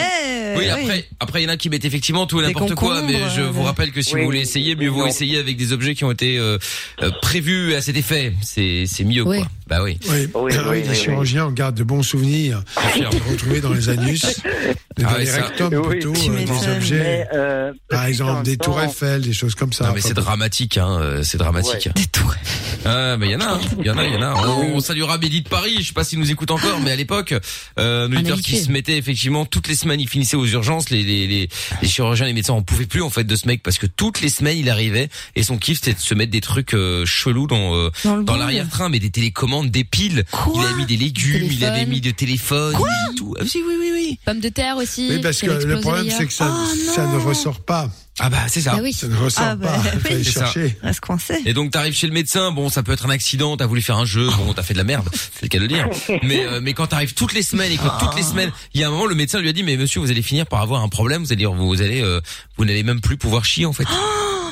Oui, 0.58 0.68
euh, 0.68 0.74
après, 0.76 1.06
après, 1.20 1.42
il 1.42 1.46
y 1.46 1.48
en 1.48 1.54
a 1.54 1.58
qui 1.58 1.70
mettent 1.70 1.86
effectivement 1.86 2.26
tout 2.28 2.40
et 2.42 2.44
n'importe 2.46 2.76
quoi, 2.76 3.02
mais 3.02 3.20
je 3.36 3.42
vous 3.42 3.62
euh, 3.62 3.66
rappelle 3.66 3.92
que 3.92 4.02
si 4.02 4.14
oui, 4.16 4.20
vous 4.22 4.26
voulez 4.28 4.40
oui, 4.40 4.44
essayer, 4.44 4.76
mieux 4.76 4.90
vaut 4.90 5.08
essayer 5.08 5.40
avec 5.40 5.56
des 5.58 5.72
objets 5.74 5.96
qui 5.96 6.04
ont 6.04 6.12
été 6.12 6.38
euh, 6.38 6.58
euh, 7.02 7.12
prévus 7.22 7.74
à 7.76 7.82
cet 7.82 7.96
effet. 7.98 8.34
C'est, 8.42 8.84
c'est 8.86 9.04
mieux, 9.06 9.24
Oui. 9.24 9.38
quoi. 9.38 9.48
Bah 9.68 9.80
oui. 9.84 9.98
Oui, 10.10 10.28
Oui, 10.36 10.52
oui, 10.70 10.82
les 10.84 10.90
oui, 10.90 10.96
chirurgiens 10.96 11.46
en 11.46 11.52
gardent 11.52 11.76
de 11.78 11.84
bons 11.84 12.04
souvenirs. 12.04 12.64
sûr. 12.94 13.10
Retrouvés 13.30 13.62
dans 13.62 13.72
les 13.72 13.88
anus, 13.88 14.22
dans 14.98 15.08
Ah 15.08 15.18
les 15.18 15.26
ça. 15.26 15.44
rectums 15.44 15.74
Oui, 15.74 15.88
plutôt, 16.00 16.12
euh, 16.14 16.44
des 16.46 16.70
objets. 16.76 17.00
Mais, 17.00 17.28
euh, 17.34 17.72
Par 17.90 18.06
exemple, 18.06 18.44
des 18.44 18.58
tours 18.58 18.82
Eiffel, 18.82 19.22
des 19.22 19.32
choses 19.34 19.56
comme 19.56 19.72
ça. 19.72 19.88
Non 19.88 19.94
mais 19.96 20.02
c'est 20.02 20.14
dramatique, 20.14 20.78
hein. 20.78 21.00
euh, 21.02 21.24
C'est 21.24 21.38
dramatique. 21.38 21.88
Des 21.96 22.06
tours. 22.08 22.36
Ah, 22.84 23.16
mais 23.18 23.28
il 23.28 23.32
y 23.32 23.36
en 23.38 23.40
a, 23.42 23.46
hein. 23.54 23.60
il 23.80 23.86
y 23.86 23.90
en 23.90 23.98
a, 23.98 24.04
il 24.06 24.14
y 24.14 24.18
en 24.18 24.22
a. 24.24 24.34
On, 24.46 24.76
on 24.76 24.80
saluera 24.82 25.18
Bédi 25.18 25.42
de 25.42 25.48
Paris. 25.48 25.71
Je 25.80 25.88
sais 25.88 25.94
pas 25.94 26.04
s'il 26.04 26.20
nous 26.20 26.32
écoute 26.32 26.52
encore, 26.52 26.80
mais 26.82 26.92
à 26.92 26.96
l'époque, 26.96 27.34
euh, 27.80 28.08
un 28.08 28.12
auditeur 28.14 28.40
qui 28.42 28.58
se 28.58 28.72
mettait 28.72 28.98
effectivement 28.98 29.46
toutes 29.46 29.68
les 29.68 29.76
semaines, 29.76 30.00
il 30.00 30.10
finissait 30.10 30.36
aux 30.38 30.46
urgences. 30.46 30.90
Les, 30.90 31.04
les, 31.04 31.28
les, 31.28 31.50
les 31.82 31.88
chirurgiens, 31.88 32.26
les 32.26 32.34
médecins, 32.34 32.54
on 32.54 32.64
pouvait 32.64 32.86
plus 32.86 33.02
en 33.02 33.10
fait 33.10 33.24
de 33.24 33.36
ce 33.36 33.48
mec 33.48 33.62
parce 33.64 33.78
que 33.78 33.88
toutes 33.88 34.22
les 34.22 34.30
semaines 34.30 34.58
il 34.58 34.70
arrivait 34.70 35.10
et 35.36 35.44
son 35.44 35.58
kiff 35.58 35.80
c'était 35.82 35.94
de 35.96 36.00
se 36.00 36.14
mettre 36.14 36.32
des 36.32 36.42
trucs 36.42 36.74
euh, 36.74 37.06
chelous 37.06 37.48
dans 37.48 37.76
euh, 37.76 37.90
Dans 38.04 38.22
dans 38.22 38.36
l'arrière-train, 38.38 38.90
mais 38.90 39.00
des 39.00 39.10
télécommandes, 39.12 39.70
des 39.72 39.84
piles. 39.84 40.24
Quoi 40.32 40.54
il 40.56 40.66
avait 40.66 40.76
mis 40.78 40.86
des 40.86 40.98
légumes, 40.98 41.48
il 41.52 41.64
avait 41.66 41.86
mis 41.86 42.02
des 42.02 42.14
téléphones, 42.14 42.76
tout. 43.18 43.36
Ah, 43.40 43.44
oui, 43.44 43.62
oui, 43.68 43.92
oui. 43.94 44.20
Pommes 44.26 44.40
de 44.40 44.50
terre 44.50 44.78
aussi. 44.78 45.08
Oui, 45.10 45.20
parce 45.22 45.40
que 45.42 45.48
le 45.52 45.80
problème, 45.80 46.10
c'est 46.10 46.26
que 46.26 46.34
ça, 46.34 46.52
Oh, 46.54 46.92
ça 46.96 47.08
ne 47.08 47.18
non. 47.18 47.24
ressort 47.26 47.62
pas. 47.62 47.90
Ah 48.20 48.30
bah 48.30 48.38
c'est 48.48 48.62
ça. 48.62 48.74
Ah 48.76 48.80
oui. 48.84 48.94
Ça 48.94 49.08
ne 49.08 49.16
ressort 49.16 49.44
Ah, 49.44 49.56
bah, 49.56 49.68
pas. 49.70 49.90
Oui. 50.10 50.24
C'est 50.24 50.32
ça. 50.32 50.46
chercher. 50.46 50.78
Reste 50.84 51.00
coincé. 51.00 51.42
Et 51.46 51.54
donc 51.54 51.72
t'arrives 51.72 51.94
chez 51.94 52.08
le 52.08 52.14
médecin, 52.14 52.52
bon 52.52 52.70
ça 52.70 52.84
peut 52.84 52.92
être 52.92 53.06
un 53.06 53.10
accident, 53.10 53.56
t'as 53.58 53.66
voulu 53.66 53.82
faire 53.82 53.98
un 53.98 54.06
jeu, 54.06 54.28
bon 54.38 54.54
t'as 54.54 54.64
fait 54.64 54.74
de 54.74 54.78
la 54.80 54.84
merde, 54.84 55.08
c'est 55.14 55.44
le 55.44 55.48
cas 55.48 55.58
de 55.58 55.64
le 55.64 55.68
dire. 55.70 55.88
Mais 56.24 56.46
euh, 56.46 56.60
mais 56.62 56.74
quand 56.74 56.88
t'arrives 56.88 57.14
toutes 57.14 57.34
les 57.34 57.42
semaines 57.44 57.72
et 57.72 57.78
que 57.78 58.00
toutes 58.00 58.16
les 58.16 58.24
semaines, 58.24 58.52
il 58.74 58.82
y 58.82 58.84
a 58.84 58.88
un 58.88 58.92
moment 58.92 59.06
le 59.06 59.16
médecin 59.16 59.40
lui 59.40 59.50
a 59.50 59.54
dit 59.54 59.64
mais 59.64 59.78
monsieur 59.78 60.02
vous 60.02 60.12
allez 60.12 60.22
finir 60.22 60.46
par 60.46 60.62
avoir 60.62 60.82
un 60.84 60.90
problème, 60.90 61.24
vous 61.24 61.32
allez 61.32 61.46
vous 61.46 61.82
allez 61.82 62.02
euh, 62.02 62.20
vous 62.58 62.66
n'allez 62.66 62.84
même 62.84 63.02
plus 63.02 63.18
pouvoir 63.18 63.46
chier 63.46 63.66
en 63.66 63.74
fait. 63.74 63.86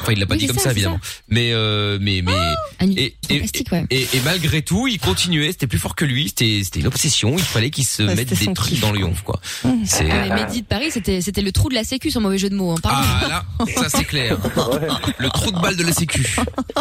Enfin 0.02 0.14
il 0.14 0.20
l'a 0.20 0.26
pas 0.26 0.34
Oui, 0.36 0.40
dit 0.42 0.48
comme 0.48 0.58
ça, 0.58 0.64
ça, 0.66 0.72
évidemment. 0.72 1.00
Mais 1.28 1.52
euh, 1.54 1.98
mais 2.02 2.22
mais 2.24 2.32
Un 2.80 2.90
et, 2.92 3.16
ouais. 3.30 3.86
et, 3.90 4.02
et 4.02 4.22
malgré 4.26 4.62
tout, 4.62 4.88
il 4.88 5.00
continuait, 5.00 5.52
c'était 5.52 5.68
plus 5.68 5.80
fort 5.80 5.96
que 5.96 6.06
lui, 6.06 6.30
c'était 6.30 6.62
c'était 6.64 6.80
une 6.82 6.88
obsession, 6.88 7.34
il 7.38 7.44
fallait 7.44 7.70
qu'il 7.70 7.86
se 7.86 8.04
Ouais, 8.04 8.16
mette 8.16 8.30
des 8.34 8.54
trucs 8.54 8.72
kiff, 8.74 8.82
dans 8.82 8.92
le 8.92 9.00
yonf 9.02 9.22
quoi. 9.24 9.40
C'est 9.86 10.10
Ah, 10.10 10.26
mais 10.30 10.46
Mehdi 10.46 10.62
de 10.62 10.68
Paris, 10.68 10.92
c'était 10.92 11.22
c'était 11.22 11.42
le 11.42 11.52
trou 11.52 11.70
de 11.70 11.76
la 11.76 11.84
sécu, 11.84 12.12
son 12.12 12.22
mauvais 12.22 12.38
jeu 12.38 12.50
de 12.50 12.56
mots. 12.56 12.72
Hein. 12.72 12.82
Ah 12.84 13.26
là, 13.30 13.66
ça 13.76 13.90
c'est 13.90 14.06
clair. 14.06 14.38
Le 15.20 15.30
trou 15.30 15.52
de 15.52 15.60
balle 15.60 15.76
de 15.76 15.84
la 15.84 15.92
sécu. 15.92 16.36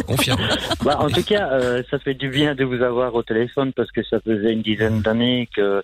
Confirme. 0.07 0.41
Bah, 0.85 0.97
en 1.01 1.09
tout 1.11 1.23
cas, 1.23 1.49
euh, 1.53 1.83
ça 1.91 1.99
fait 1.99 2.15
du 2.15 2.29
bien 2.29 2.55
de 2.55 2.65
vous 2.65 2.83
avoir 2.83 3.15
au 3.15 3.23
téléphone 3.23 3.73
parce 3.75 3.91
que 3.91 4.01
ça 4.09 4.19
faisait 4.25 4.53
une 4.53 4.63
dizaine 4.63 5.01
d'années 5.03 5.49
que 5.55 5.83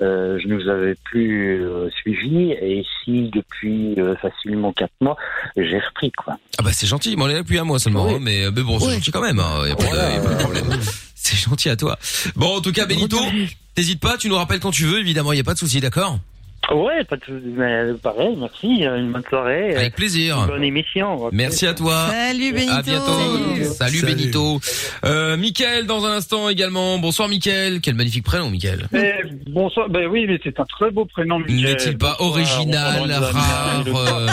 euh, 0.00 0.38
je 0.42 0.48
ne 0.48 0.54
vous 0.56 0.68
avais 0.68 0.94
plus 1.04 1.62
euh, 1.64 1.90
suivi 1.90 2.52
et 2.52 2.78
ici 2.80 3.30
depuis 3.32 3.94
euh, 3.98 4.14
facilement 4.16 4.72
quatre 4.72 4.92
mois, 5.00 5.16
j'ai 5.56 5.78
repris 5.78 6.10
quoi. 6.12 6.38
Ah 6.58 6.62
bah 6.62 6.70
c'est 6.72 6.86
gentil, 6.86 7.16
mais 7.16 7.24
on 7.24 7.28
est 7.28 7.34
là 7.34 7.42
depuis 7.42 7.58
un 7.58 7.64
mois 7.64 7.78
seulement, 7.78 8.06
Oui. 8.06 8.14
hein, 8.14 8.18
mais, 8.20 8.44
mais 8.54 8.62
bon 8.62 8.78
c'est 8.78 8.94
gentil 8.94 9.10
quand 9.10 9.22
même, 9.22 9.38
hein, 9.38 9.64
a 9.70 9.76
pas 9.76 9.84
de, 9.84 9.88
y 10.14 10.16
a 10.16 10.20
pas 10.20 10.34
de 10.34 10.38
problème. 10.42 10.64
C'est 11.14 11.36
gentil 11.36 11.68
à 11.68 11.76
toi. 11.76 11.98
Bon 12.36 12.56
en 12.56 12.60
tout 12.60 12.72
cas 12.72 12.86
Benito, 12.86 13.16
t'hésites 13.74 14.00
pas, 14.00 14.16
tu 14.18 14.28
nous 14.28 14.36
rappelles 14.36 14.60
quand 14.60 14.72
tu 14.72 14.84
veux, 14.84 14.98
évidemment, 14.98 15.32
y 15.32 15.40
a 15.40 15.44
pas 15.44 15.54
de 15.54 15.58
souci, 15.58 15.80
d'accord? 15.80 16.18
Ouais, 16.70 17.02
pas 17.04 17.16
de 17.16 17.22
mais 17.44 17.92
pareil, 18.02 18.36
merci, 18.38 18.66
une 18.84 19.10
bonne 19.12 19.24
soirée, 19.28 19.74
Avec 19.76 19.94
plaisir. 19.96 20.38
une 20.40 20.46
bonne 20.46 20.64
émission. 20.64 21.28
Merci 21.32 21.66
à 21.66 21.74
toi. 21.74 22.06
Salut 22.08 22.52
Benito. 22.52 22.72
À 22.72 22.82
bientôt. 22.82 23.64
Salut, 23.64 23.98
Salut. 23.98 24.14
Benito. 24.14 24.60
Euh, 25.04 25.36
Mickaël 25.36 25.86
dans 25.86 26.06
un 26.06 26.12
instant 26.12 26.48
également. 26.48 26.98
Bonsoir 26.98 27.28
Mickaël. 27.28 27.80
Quel 27.80 27.94
magnifique 27.94 28.24
prénom 28.24 28.48
Mickaël. 28.48 28.86
Eh, 28.94 29.12
bonsoir. 29.50 29.88
Ben 29.90 30.06
oui, 30.06 30.24
mais 30.28 30.38
c'est 30.42 30.58
un 30.60 30.64
très 30.64 30.90
beau 30.90 31.04
prénom. 31.04 31.40
Michael. 31.40 31.56
N'est-il 31.62 31.98
pas 31.98 32.16
Bonsoir, 32.18 32.30
original, 32.30 33.10
rare 33.10 33.82
Michael. 33.84 33.94
euh, 33.94 34.26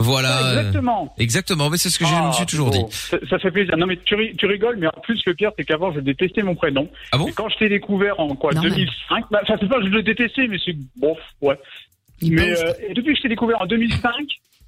Voilà. 0.00 0.38
Ah, 0.42 0.50
Exactement. 0.58 1.14
Exactement, 1.16 1.70
mais 1.70 1.76
c'est 1.76 1.88
ce 1.90 1.98
que 1.98 2.04
je 2.04 2.10
me 2.12 2.32
suis 2.32 2.42
Ah, 2.42 2.46
toujours 2.46 2.70
bon. 2.70 2.88
dit. 2.88 2.92
Ça, 2.92 3.16
ça 3.30 3.38
fait 3.38 3.52
plaisir. 3.52 3.76
Non, 3.76 3.86
mais 3.86 3.96
tu, 4.04 4.16
ri- 4.16 4.34
tu 4.36 4.46
rigoles, 4.46 4.76
mais 4.78 4.88
en 4.88 5.00
plus, 5.02 5.22
le 5.26 5.34
pire, 5.34 5.52
c'est 5.56 5.64
qu'avant, 5.64 5.92
je 5.92 6.00
détestais 6.00 6.42
mon 6.42 6.56
prénom. 6.56 6.88
Ah 7.12 7.18
bon 7.18 7.28
Et 7.28 7.32
quand 7.32 7.48
je 7.48 7.56
t'ai 7.56 7.68
découvert 7.68 8.18
en 8.18 8.34
quoi, 8.34 8.52
Normal. 8.52 8.72
2005, 8.72 9.24
bah, 9.30 9.38
enfin, 9.44 9.54
c'est 9.60 9.68
pas 9.68 9.78
que 9.78 9.84
je 9.84 9.90
le 9.90 10.02
détestais, 10.02 10.48
mais 10.48 10.58
c'est 10.64 10.74
bon, 10.96 11.16
ouais. 11.40 11.51
Il 12.20 12.36
pas 12.36 12.42
Mais 12.42 12.50
euh, 12.52 12.72
et 12.88 12.94
depuis 12.94 13.12
que 13.12 13.16
je 13.18 13.22
t'ai 13.22 13.28
découvert 13.28 13.60
en 13.60 13.66
2005, 13.66 14.10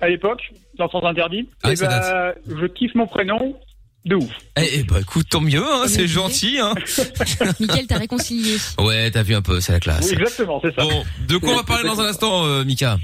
à 0.01 0.09
l'époque, 0.09 0.43
dans 0.79 0.89
Sens 0.91 1.05
Interdit, 1.05 1.49
Ah, 1.63 1.71
eh 1.73 1.77
ben, 1.81 2.35
je 2.61 2.67
kiffe 2.67 2.95
mon 2.95 3.07
prénom 3.07 3.57
de 4.05 4.17
ouf. 4.17 4.31
Eh, 4.59 4.63
eh, 4.81 4.83
bah 4.83 4.97
écoute, 5.01 5.27
tant 5.31 5.41
mieux, 5.41 5.63
hein, 5.65 5.85
c'est 5.87 6.07
gentil. 6.07 6.59
Hein. 6.61 6.75
Mickaël 7.61 7.87
t'a 7.87 7.97
réconcilié. 7.99 8.57
Ouais, 8.79 9.11
t'as 9.11 9.23
vu 9.23 9.35
un 9.35 9.41
peu, 9.43 9.61
c'est 9.61 9.73
la 9.73 9.81
classe. 9.81 10.07
Oui, 10.07 10.13
exactement, 10.15 10.61
c'est 10.63 10.75
ça. 10.75 10.83
Bon, 10.83 11.05
de 11.29 11.37
quoi 11.39 11.53
on 11.53 11.57
va 11.57 11.63
parler 11.67 11.89
dans 11.89 12.01
un 12.01 12.07
instant, 12.07 12.45
euh, 12.45 12.65
Mika? 12.65 12.99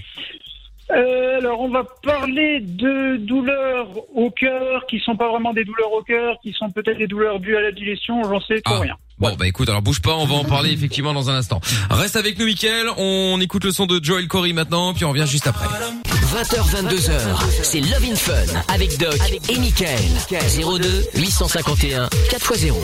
Euh, 0.90 1.38
alors, 1.38 1.60
on 1.60 1.68
va 1.68 1.84
parler 2.02 2.58
de 2.60 3.16
douleurs 3.18 3.88
au 4.14 4.30
cœur 4.30 4.84
qui 4.88 4.98
sont 4.98 5.16
pas 5.16 5.28
vraiment 5.30 5.52
des 5.54 5.64
douleurs 5.64 5.92
au 5.92 6.02
cœur, 6.02 6.36
qui 6.42 6.52
sont 6.52 6.68
peut-être 6.70 6.98
des 6.98 7.06
douleurs 7.06 7.38
dues 7.38 7.56
à 7.56 7.60
la 7.60 7.70
digestion, 7.70 8.22
j'en 8.24 8.40
sais 8.40 8.60
trop 8.60 8.74
Ah. 8.74 8.80
rien. 8.80 8.96
Bon 9.20 9.36
bah 9.38 9.46
écoute, 9.46 9.68
alors 9.68 9.82
bouge 9.82 10.00
pas, 10.00 10.14
on 10.16 10.24
va 10.24 10.34
en 10.34 10.44
parler 10.44 10.70
effectivement 10.72 11.12
dans 11.12 11.28
un 11.28 11.34
instant. 11.34 11.60
Reste 11.90 12.16
avec 12.16 12.38
nous 12.38 12.46
Mickaël, 12.46 12.86
on 12.96 13.38
écoute 13.40 13.64
le 13.64 13.70
son 13.70 13.84
de 13.84 14.02
Joel 14.02 14.26
Corey 14.28 14.54
maintenant, 14.54 14.94
puis 14.94 15.04
on 15.04 15.10
revient 15.10 15.26
juste 15.26 15.46
après. 15.46 15.66
20h, 15.66 16.88
22h, 16.88 17.20
c'est 17.62 17.80
Love 17.80 18.04
in 18.10 18.16
Fun 18.16 18.34
avec 18.68 18.96
Doc 18.98 19.18
et 19.50 19.58
Michael. 19.58 20.00
02 20.30 21.04
851 21.16 22.06
4x0. 22.30 22.74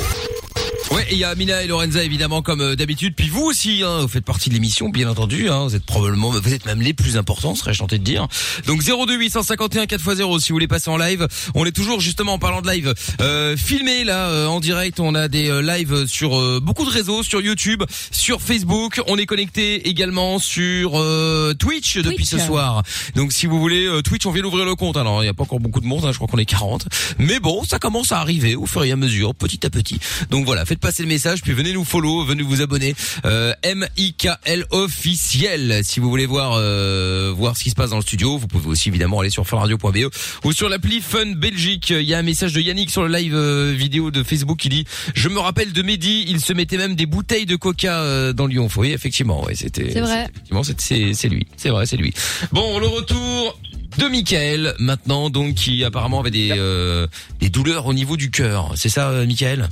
Ouais, 0.93 1.07
il 1.11 1.19
y 1.19 1.25
a 1.25 1.31
Amina 1.31 1.63
et 1.63 1.67
Lorenza 1.67 2.03
évidemment 2.03 2.43
comme 2.43 2.61
euh, 2.61 2.77
d'habitude, 2.77 3.15
puis 3.17 3.29
vous 3.29 3.43
aussi, 3.43 3.83
hein, 3.85 4.01
vous 4.03 4.09
faites 4.09 4.25
partie 4.25 4.49
de 4.49 4.55
l'émission 4.55 4.89
bien 4.89 5.09
entendu, 5.11 5.49
hein, 5.51 5.65
vous 5.65 5.75
êtes 5.75 5.85
probablement, 5.85 6.31
vous 6.31 6.55
êtes 6.55 6.65
même 6.65 6.81
les 6.81 6.95
plus 6.95 7.17
importants, 7.17 7.55
serais-je 7.55 7.81
tenté 7.81 7.99
de 7.99 8.05
dire. 8.05 8.29
Donc 8.67 8.83
02 8.83 9.17
851 9.17 9.85
4x0 9.85 10.41
si 10.41 10.49
vous 10.51 10.55
voulez 10.55 10.69
passer 10.69 10.89
en 10.91 10.97
live. 10.97 11.27
On 11.55 11.65
est 11.67 11.73
toujours 11.73 12.01
justement 12.01 12.35
en 12.35 12.39
parlant 12.39 12.63
de 12.63 12.71
live 12.71 12.95
euh, 13.21 13.57
filmé 13.57 14.05
là 14.05 14.29
euh, 14.29 14.47
en 14.47 14.61
direct. 14.61 15.01
On 15.01 15.15
a 15.15 15.29
des 15.29 15.51
euh, 15.51 15.61
lives 15.61 16.07
sur 16.07 16.39
euh, 16.39 16.61
beaucoup 16.63 16.85
de 16.85 16.91
réseaux, 16.91 17.23
sur 17.23 17.41
YouTube, 17.41 17.83
sur 18.13 18.41
Facebook. 18.41 19.01
On 19.09 19.19
est 19.19 19.27
connecté 19.27 19.89
également 19.89 20.39
sur 20.39 20.93
euh, 21.01 21.53
Twitch, 21.59 21.99
depuis 21.99 22.27
ce 22.27 22.39
soir. 22.39 22.83
Donc 23.17 23.33
si 23.33 23.47
vous 23.47 23.59
voulez 23.59 23.87
euh, 23.87 24.03
Twitch, 24.03 24.25
on 24.27 24.31
vient 24.31 24.43
d'ouvrir 24.43 24.65
le 24.65 24.77
compte. 24.77 24.97
Alors 24.97 25.23
il 25.23 25.27
n'y 25.27 25.31
a 25.31 25.35
pas 25.35 25.43
encore 25.43 25.61
beaucoup 25.61 25.81
de 25.81 25.87
monde, 25.87 26.05
hein, 26.05 26.13
je 26.13 26.17
crois 26.17 26.29
qu'on 26.29 26.39
est 26.39 26.47
40. 26.47 26.87
Mais 27.19 27.41
bon, 27.41 27.65
ça 27.65 27.79
commence 27.79 28.13
à 28.13 28.21
arriver 28.21 28.55
au 28.55 28.67
fur 28.67 28.85
et 28.85 28.93
à 28.93 28.97
mesure, 28.97 29.35
petit 29.35 29.67
à 29.67 29.71
petit. 29.71 29.99
Donc 30.31 30.47
voilà, 30.47 30.56
faites 30.65 30.81
passer 30.81 31.03
le 31.03 31.09
message, 31.09 31.43
puis 31.43 31.53
venez 31.53 31.73
nous 31.73 31.85
follow, 31.85 32.25
venez 32.25 32.43
vous 32.43 32.63
abonner. 32.63 32.95
Euh, 33.25 33.53
M-I-K-L 33.63 34.65
officiel. 34.71 35.81
Si 35.85 36.01
vous 36.01 36.09
voulez 36.09 36.27
voir 36.27 36.55
euh, 36.55 37.33
voir 37.37 37.57
ce 37.57 37.65
qui 37.65 37.71
se 37.71 37.75
passe 37.75 37.91
dans 37.91 37.97
le 37.97 38.03
studio, 38.03 38.39
vous 38.39 38.47
pouvez 38.47 38.69
aussi 38.69 38.89
évidemment 38.89 39.21
aller 39.21 39.31
sur 39.31 39.47
funradio.be 39.47 40.11
ou 40.45 40.53
sur 40.53 40.69
l'appli 40.69 41.01
Fun 41.01 41.33
Belgique. 41.37 41.91
Il 41.91 42.03
y 42.03 42.15
a 42.15 42.19
un 42.19 42.23
message 42.23 42.53
de 42.53 42.61
Yannick 42.61 42.91
sur 42.91 43.03
le 43.03 43.15
live 43.15 43.35
euh, 43.35 43.75
vidéo 43.77 44.11
de 44.11 44.23
Facebook 44.23 44.59
qui 44.59 44.69
dit 44.69 44.85
Je 45.15 45.29
me 45.29 45.39
rappelle 45.39 45.73
de 45.73 45.83
Mehdi, 45.83 46.25
il 46.29 46.41
se 46.41 46.53
mettait 46.53 46.79
même 46.79 46.95
des 46.95 47.07
bouteilles 47.07 47.47
de 47.47 47.57
coca 47.57 48.01
euh, 48.01 48.33
dans 48.33 48.47
Lyon. 48.47 48.69
Oui, 48.77 48.93
effectivement, 48.93 49.45
ouais, 49.45 49.55
c'était 49.55 49.93
C'est 49.93 50.01
vrai. 50.01 50.29
Effectivement, 50.31 50.63
c'est 50.63 51.29
lui. 51.29 51.47
C'est 51.57 51.71
vrai, 51.71 51.87
c'est 51.87 51.97
lui. 51.97 52.13
Bon, 52.53 52.79
le 52.79 52.87
retour 52.87 53.59
de 53.99 54.09
Michael 54.09 54.75
maintenant 54.79 55.31
donc 55.31 55.55
qui 55.55 55.85
apparemment 55.85 56.21
avait 56.21 56.31
des 56.31 56.51
euh, 56.53 57.07
des 57.41 57.49
douleurs 57.49 57.87
au 57.87 57.95
niveau 57.95 58.17
du 58.17 58.31
cœur. 58.31 58.73
C'est 58.77 58.89
ça 58.89 59.11
euh, 59.11 59.27
Michael? 59.27 59.69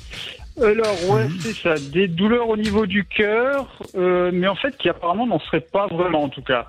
Alors 0.62 1.10
ouais, 1.10 1.26
c'est 1.40 1.54
ça, 1.54 1.74
des 1.78 2.06
douleurs 2.06 2.48
au 2.48 2.56
niveau 2.56 2.86
du 2.86 3.04
cœur, 3.04 3.66
euh, 3.96 4.30
mais 4.32 4.46
en 4.46 4.54
fait 4.54 4.76
qui 4.76 4.88
apparemment 4.88 5.26
n'en 5.26 5.40
seraient 5.40 5.60
pas 5.60 5.86
vraiment 5.88 6.22
en 6.24 6.28
tout 6.28 6.42
cas. 6.42 6.68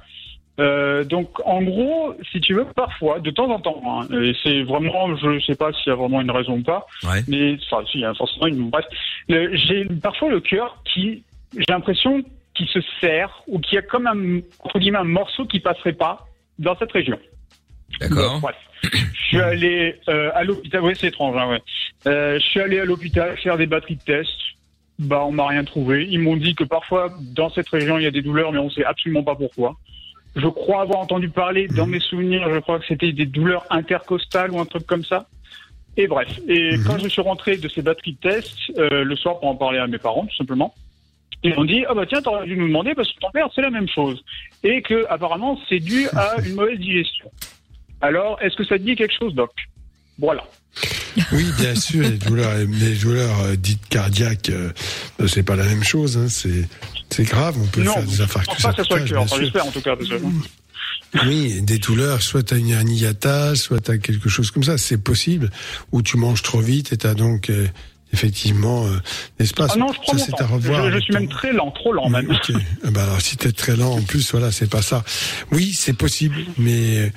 Euh, 0.59 1.03
donc 1.03 1.29
en 1.45 1.61
gros, 1.61 2.15
si 2.31 2.39
tu 2.39 2.53
veux, 2.53 2.63
parfois, 2.65 3.19
de 3.19 3.29
temps 3.29 3.49
en 3.51 3.59
temps, 3.59 3.81
hein, 3.85 4.07
et 4.23 4.33
c'est 4.41 4.63
vraiment, 4.63 5.13
je 5.17 5.39
sais 5.41 5.55
pas 5.55 5.71
s'il 5.73 5.89
y 5.89 5.91
a 5.91 5.95
vraiment 5.95 6.21
une 6.21 6.31
raison 6.31 6.53
ou 6.59 6.63
pas, 6.63 6.85
mais 7.27 7.57
enfin, 7.69 7.85
s'il 7.91 7.99
y 8.01 8.05
a 8.05 8.13
forcément 8.13 8.47
une. 8.47 8.69
Bref, 8.69 8.85
le- 9.27 9.53
j'ai 9.55 9.83
parfois 10.01 10.29
le 10.29 10.39
cœur 10.39 10.81
qui, 10.85 11.23
j'ai 11.55 11.65
l'impression 11.69 12.23
qu'il 12.55 12.67
se 12.69 12.79
serre 13.01 13.43
ou 13.47 13.59
qu'il 13.59 13.75
y 13.75 13.77
a 13.77 13.81
comme 13.81 14.07
un 14.07 14.37
entre 14.63 14.79
guillemets 14.79 14.97
un 14.99 15.03
morceau 15.03 15.45
qui 15.45 15.59
passerait 15.59 15.91
pas 15.93 16.25
dans 16.57 16.75
cette 16.77 16.93
région. 16.93 17.19
D'accord. 17.99 18.39
Bref. 18.41 18.55
Je 18.83 19.21
suis 19.27 19.39
allé 19.39 19.95
euh, 20.09 20.31
à 20.33 20.43
l'hôpital. 20.43 20.81
Oui, 20.83 20.93
c'est 20.95 21.07
étrange. 21.07 21.35
Hein, 21.37 21.49
ouais. 21.49 21.61
Euh, 22.07 22.39
je 22.39 22.45
suis 22.45 22.59
allé 22.59 22.79
à 22.79 22.85
l'hôpital 22.85 23.37
faire 23.37 23.57
des 23.57 23.65
batteries 23.65 23.95
de 23.95 24.03
tests. 24.03 24.29
Bah, 24.99 25.23
on 25.25 25.31
m'a 25.31 25.47
rien 25.47 25.63
trouvé. 25.63 26.07
Ils 26.09 26.19
m'ont 26.19 26.37
dit 26.37 26.55
que 26.55 26.63
parfois, 26.63 27.09
dans 27.19 27.49
cette 27.49 27.69
région, 27.69 27.97
il 27.97 28.03
y 28.03 28.07
a 28.07 28.11
des 28.11 28.21
douleurs, 28.21 28.51
mais 28.51 28.59
on 28.59 28.69
sait 28.69 28.85
absolument 28.85 29.23
pas 29.23 29.35
pourquoi. 29.35 29.75
Je 30.35 30.47
crois 30.47 30.81
avoir 30.81 30.99
entendu 30.99 31.29
parler, 31.29 31.67
dans 31.67 31.87
mes 31.87 31.99
souvenirs, 31.99 32.47
je 32.53 32.59
crois 32.59 32.79
que 32.79 32.85
c'était 32.87 33.13
des 33.13 33.25
douleurs 33.25 33.65
intercostales 33.69 34.51
ou 34.51 34.59
un 34.59 34.65
truc 34.65 34.85
comme 34.85 35.03
ça. 35.03 35.27
Et 35.97 36.07
bref. 36.07 36.39
Et 36.47 36.71
quand 36.85 36.97
je 36.97 37.07
suis 37.07 37.21
rentré 37.21 37.57
de 37.57 37.67
ces 37.69 37.81
batteries 37.81 38.13
de 38.21 38.29
tests, 38.29 38.57
euh, 38.77 39.03
le 39.03 39.15
soir 39.15 39.39
pour 39.39 39.47
en 39.47 39.55
parler 39.55 39.79
à 39.79 39.87
mes 39.87 39.97
parents, 39.97 40.25
tout 40.25 40.35
simplement, 40.35 40.73
ils 41.43 41.55
m'ont 41.55 41.63
dit, 41.63 41.85
ah 41.87 41.93
bah 41.93 42.05
tiens, 42.05 42.21
t'aurais 42.21 42.45
dû 42.45 42.57
nous 42.57 42.67
demander 42.67 42.95
parce 42.95 43.11
que 43.11 43.19
ton 43.19 43.29
père, 43.31 43.47
c'est 43.53 43.61
la 43.61 43.69
même 43.69 43.87
chose. 43.87 44.23
Et 44.63 44.81
que, 44.81 45.05
apparemment, 45.09 45.59
c'est 45.69 45.79
dû 45.79 46.07
à 46.15 46.35
une 46.45 46.55
mauvaise 46.55 46.79
digestion. 46.79 47.31
Alors, 48.05 48.39
est-ce 48.41 48.55
que 48.55 48.63
ça 48.63 48.77
te 48.77 48.83
dit 48.83 48.95
quelque 48.95 49.15
chose, 49.17 49.33
Doc? 49.33 49.51
Voilà. 50.19 50.43
Oui, 51.31 51.45
bien 51.57 51.73
sûr, 51.79 52.03
les 52.03 52.17
douleurs, 52.17 52.53
les 52.57 52.95
douleurs 52.95 53.39
euh, 53.41 53.55
dites 53.55 53.87
cardiaques, 53.89 54.49
euh, 54.49 54.71
c'est 55.27 55.43
pas 55.43 55.55
la 55.55 55.65
même 55.65 55.83
chose. 55.83 56.17
Hein, 56.17 56.27
c'est 56.29 56.67
c'est 57.09 57.23
grave. 57.23 57.55
On 57.59 57.65
peut 57.65 57.83
non, 57.83 57.93
faire 57.93 58.03
des 58.03 58.15
je 58.15 58.23
infarctus. 58.23 58.53
pense 58.53 58.63
pas 58.63 58.71
que 58.71 58.77
ça 58.77 58.83
soit 58.83 58.99
le 58.99 59.05
cœur. 59.05 59.21
Enfin, 59.23 59.37
j'espère 59.39 59.65
en 59.65 59.71
tout 59.71 59.81
cas. 59.81 59.95
Que... 59.95 60.03
Oui, 61.25 61.61
des 61.61 61.77
douleurs, 61.77 62.21
soit 62.21 62.43
t'as 62.43 62.57
une 62.57 62.69
hernie 62.69 62.97
hiatale, 62.97 63.55
soit 63.55 63.79
t'as 63.79 63.97
quelque 63.97 64.27
chose 64.27 64.51
comme 64.51 64.63
ça, 64.63 64.77
c'est 64.77 64.97
possible. 64.97 65.49
Ou 65.93 66.01
tu 66.01 66.17
manges 66.17 66.41
trop 66.41 66.59
vite 66.59 66.91
et 66.91 66.97
t'as 66.97 67.13
donc 67.13 67.49
euh, 67.49 67.67
effectivement 68.15 68.87
euh, 68.87 68.97
l'espace. 69.39 69.71
Ah 69.75 69.77
non, 69.77 69.91
je 69.93 69.99
prends 69.99 70.17
ça 70.17 70.25
c'est 70.25 70.41
à 70.41 70.47
revoir. 70.47 70.91
Je, 70.91 70.99
suis 70.99 71.13
même 71.13 71.27
très 71.27 71.53
lent, 71.53 71.69
trop 71.71 71.93
lent 71.93 72.09
même. 72.09 72.31
Ok. 72.31 72.51
Ah 72.83 72.91
bah 72.91 73.03
alors 73.03 73.21
si 73.21 73.37
t'es 73.37 73.51
très 73.51 73.75
lent 73.75 73.91
en 73.93 74.01
plus, 74.01 74.31
voilà, 74.31 74.51
c'est 74.51 74.69
pas 74.69 74.81
ça. 74.81 75.03
Oui, 75.51 75.73
c'est 75.73 75.93
possible, 75.93 76.37
mais 76.57 77.11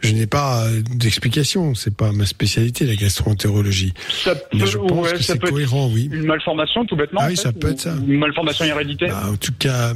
je 0.00 0.10
n'ai 0.12 0.26
pas 0.26 0.64
euh, 0.66 0.80
d'explication. 0.94 1.74
C'est 1.74 1.94
pas 1.94 2.12
ma 2.12 2.24
spécialité, 2.26 2.86
la 2.86 2.96
gastroentérologie. 2.96 3.92
Ça 4.24 4.34
Mais 4.52 4.60
peut, 4.60 4.66
je 4.66 4.78
pense 4.78 5.06
ouais, 5.06 5.12
que 5.12 5.22
c'est 5.22 5.38
cohérent, 5.38 5.90
oui. 5.92 6.08
une 6.12 6.24
malformation 6.26 6.84
tout 6.86 6.96
bêtement. 6.96 7.20
Ah 7.22 7.26
en 7.26 7.28
oui, 7.30 7.36
fait, 7.36 7.42
ça 7.42 7.52
peut 7.52 7.68
ou- 7.68 7.70
être 7.72 7.80
ça. 7.80 7.94
ou 7.94 8.10
Une 8.10 8.18
malformation 8.18 8.64
héréditaire. 8.64 9.08
Bah, 9.14 9.30
en 9.32 9.36
tout 9.36 9.52
cas, 9.58 9.92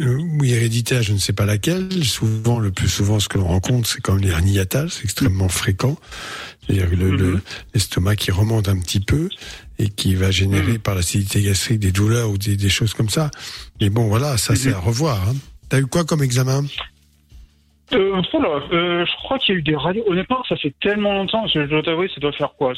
euh, 0.00 0.18
oui, 0.40 0.52
héréditaire, 0.52 1.02
je 1.02 1.12
ne 1.12 1.18
sais 1.18 1.32
pas 1.32 1.44
laquelle. 1.46 1.88
Souvent, 2.04 2.58
le 2.58 2.70
plus 2.70 2.88
souvent, 2.88 3.20
ce 3.20 3.28
que 3.28 3.38
l'on 3.38 3.46
rencontre, 3.46 3.88
c'est 3.88 4.00
comme 4.00 4.18
l'hernie 4.18 4.52
hiatale, 4.54 4.90
c'est 4.90 5.04
extrêmement 5.04 5.48
fréquent. 5.48 5.96
C'est-à-dire 6.66 6.88
le- 6.90 7.10
Mhm. 7.10 7.16
le- 7.18 7.40
l'estomac 7.74 8.16
qui 8.16 8.30
remonte 8.30 8.68
un 8.68 8.78
petit 8.78 9.00
peu 9.00 9.28
et 9.78 9.88
qui 9.88 10.14
va 10.14 10.30
générer 10.30 10.72
Mhm. 10.72 10.78
par 10.78 10.94
l'acidité 10.94 11.42
gastrique 11.42 11.80
des 11.80 11.92
douleurs 11.92 12.30
ou 12.30 12.38
des, 12.38 12.56
des 12.56 12.68
choses 12.68 12.94
comme 12.94 13.08
ça. 13.08 13.30
Mais 13.80 13.90
bon, 13.90 14.06
voilà, 14.08 14.36
ça 14.36 14.54
c'est 14.54 14.70
Mhm. 14.70 14.74
à 14.76 14.78
revoir. 14.80 15.28
Hein. 15.28 15.34
T'as 15.68 15.80
eu 15.80 15.86
quoi 15.86 16.04
comme 16.04 16.22
examen? 16.22 16.62
Euh, 17.92 18.22
oh 18.32 18.40
là, 18.40 18.60
euh, 18.72 19.04
je 19.04 19.16
crois 19.16 19.38
qu'il 19.38 19.54
y 19.54 19.56
a 19.56 19.58
eu 19.58 19.62
des 19.62 19.76
radios. 19.76 20.04
Honnêtement, 20.06 20.42
ça 20.48 20.56
fait 20.56 20.74
tellement 20.80 21.12
longtemps, 21.14 21.46
je 21.46 21.60
dois 21.60 21.82
t'avouer, 21.82 22.08
ça 22.14 22.20
doit 22.20 22.32
faire 22.32 22.52
quoi? 22.56 22.72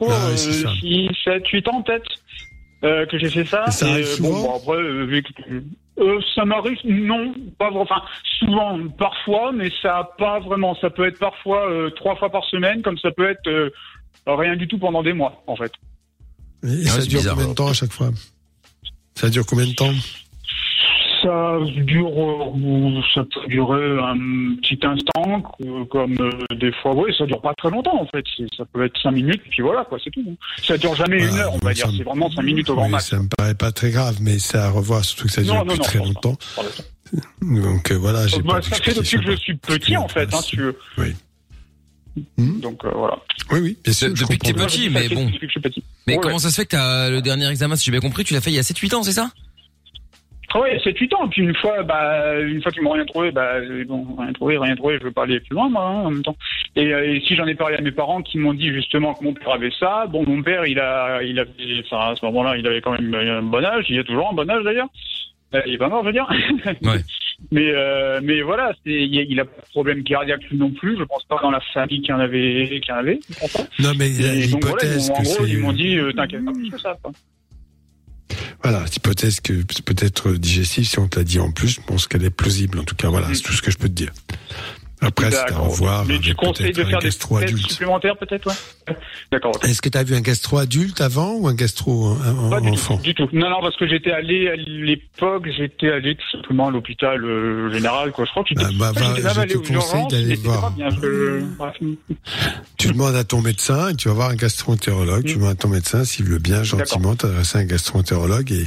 Oh, 0.00 0.08
Ah 0.10 0.28
oui, 0.30 0.38
c'est 0.38 0.52
ça. 0.52 0.72
6, 0.80 1.08
7, 1.24 1.46
8 1.48 1.68
ans 1.68 1.82
peut-être 1.82 2.10
euh, 2.84 3.06
que 3.06 3.18
j'ai 3.18 3.30
fait 3.30 3.44
ça. 3.46 3.64
Et 3.68 3.70
ça 3.72 3.88
arrive 3.90 4.04
euh, 4.06 4.16
souvent? 4.16 4.30
bon, 4.30 4.42
bon, 4.42 4.56
après, 4.56 4.76
euh, 4.82 5.04
vu 5.06 5.22
que- 5.22 6.02
euh, 6.02 6.20
ça 6.34 6.44
m'arrive, 6.44 6.78
non, 6.84 7.34
pas. 7.58 7.70
Enfin, 7.72 8.02
souvent, 8.38 8.78
parfois, 8.98 9.52
mais 9.52 9.70
ça 9.82 10.10
pas 10.18 10.38
vraiment. 10.40 10.76
Ça 10.80 10.90
peut 10.90 11.06
être 11.06 11.18
parfois 11.18 11.68
euh, 11.70 11.90
trois 11.90 12.14
fois 12.16 12.30
par 12.30 12.44
semaine, 12.44 12.82
comme 12.82 12.98
ça 12.98 13.10
peut 13.10 13.28
être 13.28 13.48
euh, 13.48 13.70
rien 14.26 14.54
du 14.54 14.68
tout 14.68 14.78
pendant 14.78 15.02
des 15.02 15.12
mois, 15.14 15.42
en 15.46 15.56
fait. 15.56 15.72
Et 16.64 16.84
ça 16.84 16.98
dure 17.02 17.18
bizarre, 17.20 17.34
combien 17.36 17.48
de 17.50 17.54
temps 17.54 17.68
à 17.68 17.72
chaque 17.72 17.92
fois? 17.92 18.10
Ça 19.14 19.30
dure 19.30 19.46
combien 19.46 19.66
de 19.66 19.72
temps? 19.74 19.92
Ça 21.22 21.58
dure, 21.84 22.08
euh, 22.16 23.00
ça 23.12 23.22
peut 23.24 23.48
durer 23.48 23.98
un 23.98 24.54
petit 24.62 24.78
instant, 24.86 25.42
que- 25.58 25.82
comme 25.84 26.16
euh, 26.20 26.30
des 26.54 26.70
fois, 26.80 26.94
oui, 26.94 27.12
ça 27.18 27.26
dure 27.26 27.40
pas 27.40 27.52
très 27.54 27.70
longtemps 27.70 28.00
en 28.00 28.06
fait. 28.06 28.24
Ça 28.56 28.64
peut 28.72 28.84
être 28.84 28.96
cinq 29.02 29.10
minutes, 29.12 29.42
puis 29.50 29.62
voilà, 29.62 29.84
quoi, 29.84 29.98
c'est 30.02 30.10
tout. 30.10 30.22
Ça 30.62 30.78
dure 30.78 30.94
jamais 30.94 31.18
une 31.18 31.34
heure, 31.36 31.52
on 31.54 31.58
va 31.66 31.74
dire. 31.74 31.90
C'est 31.96 32.04
vraiment 32.04 32.30
cinq 32.30 32.42
minutes 32.42 32.70
au 32.70 32.76
grand 32.76 32.84
Oui, 32.84 32.90
max. 32.92 33.08
Ça 33.08 33.18
me 33.18 33.28
paraît 33.36 33.56
pas 33.56 33.72
très 33.72 33.90
grave, 33.90 34.18
mais 34.20 34.38
c'est 34.38 34.58
à 34.58 34.70
revoir, 34.70 35.04
surtout 35.04 35.26
que 35.26 35.32
ça 35.32 35.42
dure 35.42 35.54
Non, 35.54 35.64
non, 35.64 35.76
très 35.78 35.98
longtemps. 35.98 36.36
pas. 36.54 36.62
Donc 37.42 37.90
euh, 37.90 37.94
voilà, 37.96 38.26
j'ai 38.28 38.40
Bah, 38.42 38.54
pas 38.56 38.62
ça 38.62 38.76
fait 38.76 38.94
depuis 38.94 39.18
que 39.18 39.30
je 39.32 39.36
suis 39.36 39.56
petit 39.56 39.96
en 39.96 40.06
fait, 40.06 40.32
hein, 40.32 40.40
si 40.40 40.50
tu 40.50 40.56
veux. 40.62 40.78
Oui. 40.98 41.14
Donc 42.38 42.84
euh, 42.84 42.90
voilà. 42.94 43.18
Oui, 43.50 43.60
oui, 43.60 43.76
bien 43.82 43.92
sûr. 43.92 44.08
Depuis 44.10 44.38
que 44.38 44.46
t'es 44.46 44.52
comprends. 44.52 44.66
petit, 44.66 44.88
mais 44.90 45.08
bon. 45.08 45.24
Depuis 45.26 45.38
que 45.40 45.46
je 45.46 45.50
suis 45.52 45.60
petit. 45.60 45.82
Mais 46.08 46.14
Ouais, 46.14 46.20
comment 46.22 46.38
ça 46.38 46.48
se 46.50 46.56
fait 46.56 46.64
que 46.64 46.70
t'as 46.70 47.10
le 47.10 47.20
dernier 47.20 47.48
examen, 47.50 47.76
si 47.76 47.84
j'ai 47.84 47.92
bien 47.92 48.00
compris, 48.00 48.24
tu 48.24 48.32
l'as 48.32 48.40
fait 48.40 48.50
il 48.50 48.56
y 48.56 48.58
a 48.58 48.62
7-8 48.62 48.94
ans, 48.94 49.02
c'est 49.02 49.12
ça? 49.12 49.30
Ah 50.54 50.60
ouais, 50.60 50.78
7-8 50.78 51.14
ans. 51.14 51.26
Et 51.26 51.28
puis 51.28 51.42
une 51.42 51.54
fois, 51.54 51.82
bah, 51.82 52.40
une 52.40 52.62
fois 52.62 52.72
qu'ils 52.72 52.82
m'ont 52.82 52.92
rien 52.92 53.04
trouvé, 53.04 53.30
bah, 53.30 53.56
euh, 53.56 53.84
bon, 53.86 54.06
rien 54.18 54.32
trouvé, 54.32 54.56
rien 54.56 54.74
trouvé, 54.74 54.98
je 54.98 55.04
veux 55.04 55.12
pas 55.12 55.24
aller 55.24 55.40
plus 55.40 55.54
loin, 55.54 55.68
moi, 55.68 55.84
hein, 55.84 56.04
en 56.06 56.10
même 56.10 56.22
temps. 56.22 56.36
Et, 56.74 56.94
euh, 56.94 57.12
et 57.14 57.20
si 57.20 57.36
j'en 57.36 57.46
ai 57.46 57.54
parlé 57.54 57.76
à 57.76 57.82
mes 57.82 57.92
parents 57.92 58.22
qui 58.22 58.38
m'ont 58.38 58.54
dit 58.54 58.72
justement 58.72 59.12
que 59.12 59.24
mon 59.24 59.34
père 59.34 59.52
avait 59.52 59.70
ça, 59.78 60.06
bon, 60.08 60.24
mon 60.26 60.42
père, 60.42 60.64
il 60.64 60.80
a, 60.80 61.22
il 61.22 61.38
avait, 61.38 61.50
enfin, 61.84 62.12
à 62.12 62.16
ce 62.16 62.24
moment-là, 62.24 62.56
il 62.56 62.66
avait 62.66 62.80
quand 62.80 62.92
même 62.92 63.14
un 63.14 63.42
bon 63.42 63.62
âge, 63.62 63.84
il 63.90 63.98
a 63.98 64.04
toujours 64.04 64.30
un 64.30 64.34
bon 64.34 64.48
âge 64.48 64.64
d'ailleurs. 64.64 64.88
Euh, 65.54 65.60
il 65.66 65.74
est 65.74 65.78
pas 65.78 65.88
mort, 65.88 66.00
je 66.02 66.06
veux 66.06 66.12
dire. 66.12 66.28
Ouais. 66.82 67.02
Mais, 67.52 67.70
euh, 67.70 68.20
mais 68.22 68.42
voilà, 68.42 68.72
il, 68.84 69.38
a- 69.40 69.44
pas 69.44 69.60
de 69.62 69.68
problème 69.70 70.02
cardiaque 70.02 70.42
non 70.52 70.70
plus. 70.70 70.98
Je 70.98 71.04
pense 71.04 71.24
pas 71.24 71.38
dans 71.40 71.50
la 71.52 71.60
famille 71.72 72.00
qu'il 72.00 72.10
y 72.10 72.12
en 72.12 72.18
avait, 72.18 72.80
qu'il 72.82 72.88
y 72.88 72.92
en 72.92 72.96
avait. 72.96 73.20
Non, 73.78 73.92
mais 73.96 74.10
voilà, 74.10 74.34
ils 74.34 74.50
l'hypothèse 74.50 75.08
m'ont- 75.08 75.14
en 75.14 75.18
que 75.18 75.22
gros, 75.24 75.36
c'est... 75.46 75.50
ils 75.50 75.58
m'ont 75.58 75.72
dit, 75.72 75.96
euh, 75.96 76.12
t'inquiète 76.12 76.44
pas 76.44 76.52
plus 76.52 76.70
que 76.70 76.78
ça, 76.78 76.98
quoi. 77.02 77.12
Voilà, 78.62 78.84
l'hypothèse 78.92 79.40
que 79.40 79.52
c'est 79.70 79.84
peut-être 79.84 80.32
digestif, 80.32 80.88
si 80.88 80.98
on 80.98 81.06
te 81.08 81.18
l'a 81.18 81.24
dit 81.24 81.38
en 81.38 81.52
plus, 81.52 81.68
je 81.68 81.80
pense 81.80 82.08
qu'elle 82.08 82.24
est 82.24 82.30
plausible. 82.30 82.80
En 82.80 82.84
tout 82.84 82.96
cas, 82.96 83.08
voilà, 83.08 83.32
c'est 83.32 83.42
tout 83.42 83.52
ce 83.52 83.62
que 83.62 83.70
je 83.70 83.78
peux 83.78 83.88
te 83.88 83.94
dire. 83.94 84.12
Après, 85.00 85.30
c'est 85.30 85.52
à 85.52 85.58
revoir. 85.58 86.04
Mais 86.06 86.18
tu 86.18 86.26
avec 86.30 86.36
conseilles 86.36 86.72
de 86.72 86.84
faire 86.84 86.98
des 86.98 87.08
tests 87.10 87.68
supplémentaires 87.70 88.16
peut-être, 88.16 88.46
ouais 88.48 88.94
D'accord. 89.30 89.52
ok. 89.54 89.64
Est-ce 89.64 89.80
que 89.82 89.88
tu 89.88 89.98
as 89.98 90.02
vu 90.02 90.14
un 90.16 90.20
gastro-adulte 90.20 91.00
avant 91.00 91.34
ou 91.34 91.46
un 91.48 91.54
gastro-enfant 91.54 92.96
Du 92.96 93.14
tout. 93.14 93.28
Non, 93.32 93.50
non, 93.50 93.60
parce 93.60 93.76
que 93.76 93.86
j'étais 93.86 94.10
allé 94.10 94.48
à 94.48 94.56
l'époque, 94.56 95.46
j'étais 95.56 95.90
allé 95.90 96.14
tout 96.16 96.36
simplement 96.38 96.68
à 96.68 96.70
l'hôpital 96.70 97.22
euh, 97.24 97.70
général, 97.72 98.12
quoi. 98.12 98.24
Je 98.24 98.30
crois 98.30 98.42
que 98.42 98.48
j'étais 98.50 98.64
Ah, 98.64 98.70
bah, 98.78 98.92
je 98.96 99.38
allé 99.40 99.52
te 99.54 99.58
conseille 99.72 100.06
d'aller 100.10 100.34
voir. 100.36 100.60
pas 100.62 100.70
bien, 100.76 100.90
que-. 100.90 101.42
Tu 102.78 102.88
demandes 102.88 103.14
à 103.16 103.24
ton 103.24 103.42
médecin 103.42 103.90
et 103.90 103.94
tu 103.94 104.08
vas 104.08 104.14
voir 104.14 104.30
un 104.30 104.36
gastro-entérologue. 104.36 105.24
Tu 105.24 105.34
demandes 105.34 105.50
à 105.50 105.54
ton 105.54 105.68
médecin 105.68 106.04
s'il 106.04 106.24
veut 106.26 106.38
bien 106.38 106.62
gentiment 106.62 107.14
t'adresser 107.14 107.58
à 107.58 107.60
un 107.62 107.64
gastro-entérologue 107.64 108.50
et 108.52 108.66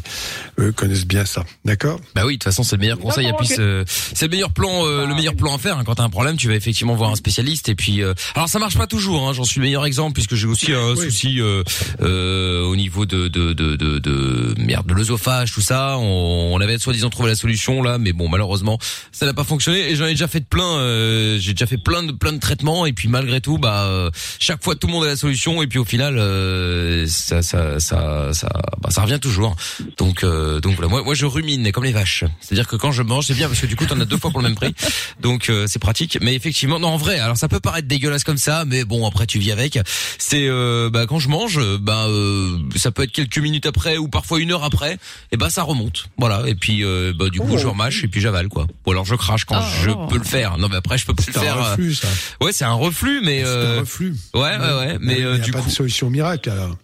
eux 0.60 0.72
connaissent 0.72 1.08
bien 1.08 1.26
ça. 1.26 1.44
D'accord? 1.66 2.00
Bah 2.16 2.22
oui, 2.26 2.34
de 2.34 2.38
toute 2.38 2.44
façon, 2.46 2.64
c'est 2.64 2.76
le 2.76 2.82
meilleur 2.82 3.00
conseil. 3.00 3.32
C'est 3.44 3.84
c'est 3.88 4.26
le 4.26 4.32
meilleur 4.32 4.52
plan, 4.52 4.86
euh, 4.86 5.06
le 5.06 5.16
meilleur 5.16 5.36
plan 5.36 5.56
à 5.56 5.58
faire. 5.58 5.78
hein. 5.78 5.84
Quand 5.86 5.96
t'as 5.96 6.04
un 6.04 6.10
problème, 6.10 6.21
tu 6.38 6.48
vas 6.48 6.56
effectivement 6.56 6.96
voir 6.96 7.12
un 7.12 7.16
spécialiste. 7.16 7.70
Et 7.70 7.76
puis, 7.76 8.02
euh, 8.02 8.14
alors 8.36 8.48
ça 8.50 8.60
marche 8.60 8.78
pas 8.78 8.88
toujours. 8.88 9.28
Hein. 9.28 9.34
J'en 9.34 9.44
suis 9.44 9.60
le 9.60 9.66
meilleur 9.66 9.86
exemple 9.86 10.14
puisque 10.14 10.36
j'ai 10.36 10.48
aussi 10.48 10.72
un 10.72 10.96
souci 10.96 11.42
euh, 11.42 11.64
euh, 12.02 12.64
au 12.64 12.76
niveau 12.76 13.06
de 13.06 13.28
de 13.28 13.54
de 13.54 13.76
de, 13.76 14.00
de 14.00 14.56
merde 14.58 14.88
de 14.88 14.94
l'œsophage, 14.94 15.52
tout 15.52 15.62
ça. 15.62 15.98
On, 15.98 16.52
on 16.54 16.62
avait 16.62 16.78
soi-disant 16.78 17.10
trouvé 17.10 17.30
la 17.30 17.36
solution 17.36 17.82
là, 17.84 17.98
mais 17.98 18.14
bon, 18.14 18.30
malheureusement, 18.30 18.78
ça 19.12 19.26
n'a 19.26 19.34
pas 19.34 19.44
fonctionné. 19.44 19.90
Et 19.92 19.96
j'en 19.96 20.06
ai 20.06 20.12
déjà 20.12 20.28
fait 20.28 20.40
de 20.40 20.46
plein. 20.46 20.78
euh, 20.78 21.38
j'ai 21.40 21.54
déjà 21.54 21.66
fait 21.66 21.78
plein 21.78 22.04
de 22.04 22.12
plein 22.12 22.34
de 22.34 22.40
traitements. 22.40 22.86
Et 22.86 22.94
puis 22.94 23.08
malgré 23.08 23.42
tout, 23.42 23.58
bah 23.58 23.84
euh, 23.86 24.10
chaque 24.40 24.64
fois 24.64 24.76
tout 24.76 24.88
le 24.88 24.94
monde 24.94 25.04
a 25.06 25.08
la 25.08 25.16
solution. 25.16 25.62
Et 25.62 25.68
puis 25.68 25.80
au 25.80 25.86
final, 25.86 26.18
euh, 26.18 27.06
ça 27.08 27.42
ça 27.42 27.80
ça 27.80 28.34
ça 28.34 28.50
bah, 28.82 28.90
ça 28.90 29.02
revient 29.02 29.20
toujours. 29.20 29.56
Donc 29.98 30.24
donc 30.24 30.76
voilà. 30.76 30.88
Moi 30.90 31.04
moi 31.04 31.14
je 31.14 31.26
rumine 31.26 31.72
comme 31.72 31.84
les 31.84 31.92
vaches. 31.92 32.24
C'est-à-dire 32.40 32.68
que 32.68 32.76
quand 32.76 32.92
je 32.92 33.04
mange, 33.04 33.26
c'est 33.28 33.34
bien 33.34 33.48
parce 33.48 33.60
que 33.60 33.68
du 33.68 33.76
coup 33.76 33.86
t'en 33.86 34.00
as 34.00 34.06
deux 34.06 34.18
fois 34.18 34.32
pour 34.32 34.40
le 34.42 34.48
même 34.48 34.56
prix. 34.56 34.74
Donc 35.20 35.52
c'est 35.68 35.80
pratique. 35.80 36.11
Mais 36.22 36.36
effectivement, 36.36 36.80
non 36.80 36.90
en 36.90 36.98
vrai. 36.98 37.20
Alors 37.20 37.38
ça 37.38 37.48
peut 37.48 37.60
paraître 37.60 37.88
dégueulasse 37.88 38.24
comme 38.24 38.38
ça, 38.38 38.66
mais 38.66 38.84
bon 38.84 39.08
après 39.08 39.26
tu 39.28 39.40
vis 39.40 39.52
avec. 39.52 39.80
C'est 40.18 40.48
euh, 40.48 40.90
bah 40.90 41.06
quand 41.08 41.20
je 41.20 41.30
mange, 41.30 41.60
bah 41.80 42.06
euh, 42.08 42.58
ça 42.76 42.92
peut 42.92 43.04
être 43.04 43.12
quelques 43.12 43.38
minutes 43.38 43.66
après 43.66 43.98
ou 43.98 44.08
parfois 44.08 44.40
une 44.40 44.52
heure 44.52 44.64
après. 44.64 44.98
Et 45.32 45.38
bah 45.38 45.50
ça 45.50 45.64
remonte. 45.64 46.06
Voilà. 46.18 46.44
Et 46.48 46.56
puis 46.56 46.84
euh, 46.84 47.14
bah 47.18 47.30
du 47.30 47.40
coup 47.40 47.58
je 47.58 47.68
remâche 47.68 48.04
et 48.04 48.08
puis 48.08 48.22
j'avale 48.22 48.48
quoi. 48.50 48.68
Ou 48.86 48.92
alors 48.92 49.06
je 49.06 49.16
crache 49.16 49.46
quand 49.46 49.60
Oh. 49.62 49.84
je 49.86 49.92
peux 50.10 50.18
le 50.18 50.24
faire. 50.24 50.58
Non 50.58 50.68
mais 50.70 50.78
après 50.78 50.98
je 50.98 51.06
peux 51.06 51.14
plus 51.14 51.28
le 51.28 51.34
C'est 51.34 51.40
un 51.40 51.42
faire. 51.44 51.58
euh, 51.58 51.72
reflux, 51.72 51.94
ça. 51.96 52.08
Ouais 52.42 52.52
c'est 52.52 52.66
un 52.66 52.74
reflux, 52.74 53.22
mais 53.24 53.40
C'est 53.42 53.48
euh, 53.48 53.78
un 53.78 53.80
reflux. 53.82 54.16
Ouais 54.34 54.42
ouais 54.42 54.74
ouais. 54.80 54.98
Mais 55.00 55.18
il 55.20 55.26
euh, 55.26 55.36
n'y 55.36 55.42
a 55.42 55.44
du 55.46 55.52
pas 55.52 55.62
de 55.62 55.70
solution 55.70 56.10
miracle 56.10 56.50
alors. 56.50 56.76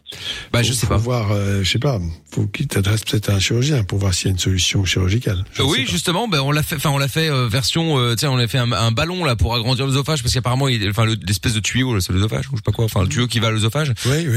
Bah 0.54 0.64
je 0.64 0.70
Faut- 0.70 0.74
sais 0.74 0.88
faut 0.88 0.94
pas. 0.94 0.98
voir, 0.98 1.32
euh, 1.32 1.64
je 1.64 1.70
sais 1.70 1.80
pas. 1.80 2.00
Faut 2.32 2.46
qu'il 2.48 2.68
t'adresse 2.68 3.04
peut-être 3.04 3.30
à 3.30 3.34
un 3.34 3.40
chirurgien 3.40 3.84
pour 3.84 4.00
voir 4.00 4.14
s'il 4.14 4.28
y 4.28 4.30
a 4.30 4.32
une 4.32 4.40
solution 4.40 4.86
chirurgicale. 4.86 5.44
Je 5.54 5.64
oui, 5.64 5.86
justement, 5.90 6.28
ben 6.30 6.40
on 6.40 6.52
l'a 6.52 6.64
fait. 6.64 6.76
Enfin, 6.78 6.92
on 6.92 6.98
l'a 6.98 7.08
fait 7.10 7.30
euh, 7.30 7.48
version. 7.50 7.98
euh, 8.00 8.16
tu 8.16 8.22
sais, 8.22 8.28
on 8.28 8.38
a 8.38 8.48
fait 8.48 8.58
un, 8.58 8.72
un 8.72 8.92
ballon 8.92 9.17
là 9.26 9.36
pour 9.36 9.56
agrandir 9.56 9.86
l'œsophage 9.86 10.22
parce 10.24 10.34
qu'apparemment, 10.34 10.68
il- 10.68 10.90
enfin, 10.90 11.06
le- 11.06 11.18
l'espèce 11.26 11.54
de 11.54 11.60
tuyau, 11.60 11.94
là, 11.94 12.02
c'est 12.02 12.14
l'œsophage 12.14 12.48
ou 12.48 12.52
je 12.54 12.58
sais 12.58 12.62
pas 12.64 12.72
quoi. 12.72 12.86
Enfin, 12.86 13.02
le 13.02 13.08
tuyau 13.10 13.28
qui 13.28 13.40
va 13.40 13.48
à 13.48 13.52
l'œsophage, 13.52 13.94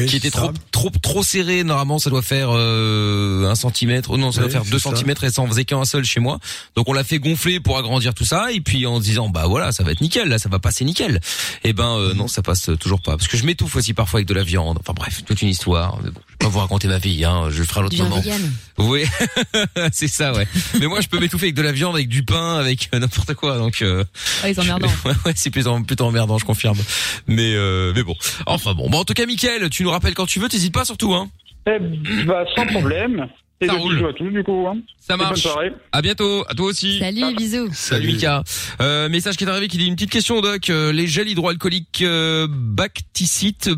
qui 0.08 0.16
était 0.16 0.30
trop, 0.30 0.46
ça. 0.46 0.52
trop, 0.70 0.90
trop 0.90 1.22
serré. 1.22 1.64
Normalement, 1.64 1.98
ça 1.98 2.10
doit 2.10 2.22
faire 2.22 2.48
euh, 2.52 3.48
un 3.50 3.54
centimètre. 3.54 4.10
Oh 4.10 4.16
non, 4.16 4.32
ça 4.32 4.40
doit 4.40 4.46
Oui, 4.48 4.52
faire 4.52 4.64
deux 4.64 4.78
centimètres 4.78 5.24
et 5.24 5.30
ça 5.30 5.42
en 5.42 5.46
faisait 5.46 5.64
qu'un 5.64 5.84
seul 5.84 6.04
chez 6.04 6.20
moi. 6.20 6.38
Donc, 6.76 6.88
on 6.88 6.92
l'a 6.92 7.04
fait 7.04 7.18
gonfler 7.18 7.60
pour 7.60 7.78
agrandir 7.78 8.14
tout 8.14 8.24
ça 8.24 8.52
et 8.52 8.60
puis 8.60 8.86
en 8.86 8.98
se 8.98 9.04
disant, 9.04 9.28
bah 9.28 9.44
voilà, 9.46 9.72
ça 9.72 9.82
va 9.84 9.92
être 9.92 10.00
nickel. 10.00 10.28
Là, 10.28 10.38
ça 10.38 10.48
va 10.48 10.58
passer 10.58 10.84
nickel. 10.84 11.20
Et 11.64 11.72
ben 11.72 11.96
euh, 11.96 12.14
non, 12.14 12.28
ça 12.28 12.42
passe 12.42 12.70
toujours 12.78 13.00
pas 13.00 13.16
parce 13.16 13.28
que 13.28 13.36
je 13.36 13.44
m'étouffe 13.44 13.76
aussi 13.76 13.94
parfois 13.94 14.18
avec 14.18 14.28
de 14.28 14.34
la 14.34 14.42
viande. 14.44 14.78
Enfin 14.80 14.92
bref, 14.94 15.22
toute 15.24 15.42
une 15.42 15.48
histoire. 15.48 15.98
Mais 16.02 16.10
bon, 16.10 16.20
je 16.39 16.39
pas 16.40 16.48
vous 16.48 16.58
raconter 16.58 16.88
ma 16.88 16.98
vie. 16.98 17.24
Hein, 17.24 17.48
je 17.50 17.58
le 17.60 17.64
ferai 17.64 17.80
à 17.80 17.82
l'autre 17.84 17.96
moment. 18.02 18.20
vegan. 18.20 18.40
Oui, 18.78 19.04
c'est 19.92 20.08
ça, 20.08 20.32
ouais. 20.32 20.46
Mais 20.80 20.86
moi, 20.86 21.00
je 21.00 21.08
peux 21.08 21.20
m'étouffer 21.20 21.46
avec 21.46 21.54
de 21.54 21.62
la 21.62 21.72
viande, 21.72 21.94
avec 21.94 22.08
du 22.08 22.24
pain, 22.24 22.56
avec 22.58 22.88
euh, 22.94 22.98
n'importe 22.98 23.34
quoi. 23.34 23.58
Donc, 23.58 23.82
euh, 23.82 24.04
Ouais, 24.42 24.52
ils 24.52 24.60
emmerdant. 24.60 24.88
ouais, 25.04 25.12
ouais, 25.26 25.32
c'est 25.36 25.50
plutôt, 25.50 25.78
plutôt 25.80 26.04
emmerdant, 26.04 26.38
je 26.38 26.44
confirme. 26.44 26.78
Mais, 27.26 27.54
euh, 27.54 27.92
mais 27.94 28.02
bon. 28.02 28.14
Enfin 28.46 28.74
bon. 28.74 28.88
Bon, 28.90 28.98
en 28.98 29.04
tout 29.04 29.14
cas, 29.14 29.26
Mickaël, 29.26 29.68
tu 29.70 29.82
nous 29.84 29.90
rappelles 29.90 30.14
quand 30.14 30.26
tu 30.26 30.40
veux. 30.40 30.48
T'hésites 30.48 30.74
pas 30.74 30.84
surtout, 30.84 31.14
hein. 31.14 31.28
Eh, 31.68 31.78
bah, 32.24 32.44
sans 32.56 32.66
problème. 32.66 33.26
Et 33.62 33.66
Ça 33.66 33.74
roule. 33.74 33.98
à 34.08 34.12
tous, 34.14 34.30
du 34.30 34.42
coup. 34.42 34.66
Hein. 34.66 34.78
Ça 34.98 35.18
bonne 35.18 35.26
marche. 35.28 35.40
soirée. 35.42 35.70
À 35.92 36.00
bientôt. 36.00 36.46
À 36.48 36.54
toi 36.54 36.64
aussi. 36.66 36.98
Salut, 36.98 37.34
bisous. 37.36 37.68
Salut, 37.74 38.06
Mika. 38.06 38.42
Euh, 38.80 39.10
message 39.10 39.36
qui 39.36 39.44
est 39.44 39.48
arrivé 39.48 39.68
qui 39.68 39.76
dit 39.76 39.84
une 39.86 39.96
petite 39.96 40.10
question, 40.10 40.40
Doc. 40.40 40.70
Euh, 40.70 40.90
les 40.92 41.06
gels 41.06 41.28
hydroalcooliques 41.28 42.00
euh, 42.00 42.46
bacticites 42.50 43.68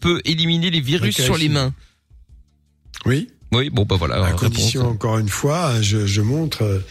peut 0.00 0.20
éliminer 0.24 0.70
les 0.70 0.80
virus 0.80 1.20
sur 1.20 1.34
les 1.36 1.42
si. 1.44 1.48
mains. 1.50 1.72
Oui. 3.06 3.28
Oui, 3.52 3.70
bon, 3.70 3.84
bah 3.84 3.96
voilà. 3.96 4.16
À 4.16 4.24
réponse. 4.24 4.40
condition, 4.40 4.88
encore 4.88 5.18
une 5.18 5.28
fois, 5.28 5.70
hein, 5.70 5.82
je, 5.82 6.06
je 6.06 6.20
montre, 6.20 6.62
euh, 6.62 6.84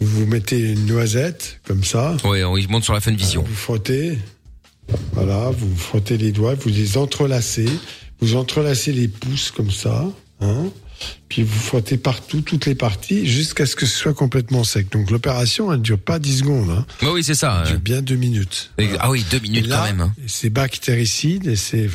vous 0.00 0.26
mettez 0.26 0.58
une 0.58 0.86
noisette, 0.86 1.60
comme 1.66 1.84
ça. 1.84 2.16
Ouais, 2.24 2.44
on 2.44 2.56
monte 2.70 2.84
sur 2.84 2.94
la 2.94 3.00
fin 3.00 3.12
de 3.12 3.16
vision. 3.16 3.42
Vous 3.46 3.54
frottez. 3.54 4.18
Voilà, 5.12 5.50
vous 5.50 5.76
frottez 5.76 6.16
les 6.16 6.32
doigts, 6.32 6.54
vous 6.54 6.70
les 6.70 6.96
entrelacez. 6.96 7.68
Vous 8.20 8.36
entrelacez 8.36 8.92
les 8.92 9.08
pouces 9.08 9.50
comme 9.50 9.70
ça. 9.70 10.06
Hein, 10.40 10.70
puis 11.28 11.42
vous 11.42 11.58
frottez 11.58 11.96
partout, 11.98 12.40
toutes 12.40 12.66
les 12.66 12.74
parties, 12.74 13.26
jusqu'à 13.26 13.66
ce 13.66 13.76
que 13.76 13.86
ce 13.86 13.96
soit 13.96 14.14
complètement 14.14 14.64
sec. 14.64 14.90
Donc 14.90 15.10
l'opération, 15.10 15.70
elle 15.72 15.78
ne 15.78 15.82
dure 15.84 15.98
pas 15.98 16.18
10 16.18 16.38
secondes. 16.38 16.70
Hein. 16.70 16.86
Bah 17.02 17.08
oui, 17.12 17.22
c'est 17.22 17.34
ça. 17.34 17.62
Elle 17.64 17.72
dure 17.72 17.80
bien 17.80 18.02
deux 18.02 18.16
minutes. 18.16 18.70
Et- 18.78 18.88
Ah 18.98 19.10
oui, 19.10 19.24
deux 19.30 19.38
minutes 19.40 19.66
Et 19.66 19.68
là, 19.68 19.76
quand 19.78 19.84
même. 19.84 20.00
hein. 20.00 20.14
C'est 20.26 20.50
bactéricide 20.50 21.46
et 21.46 21.56
c'est 21.56 21.88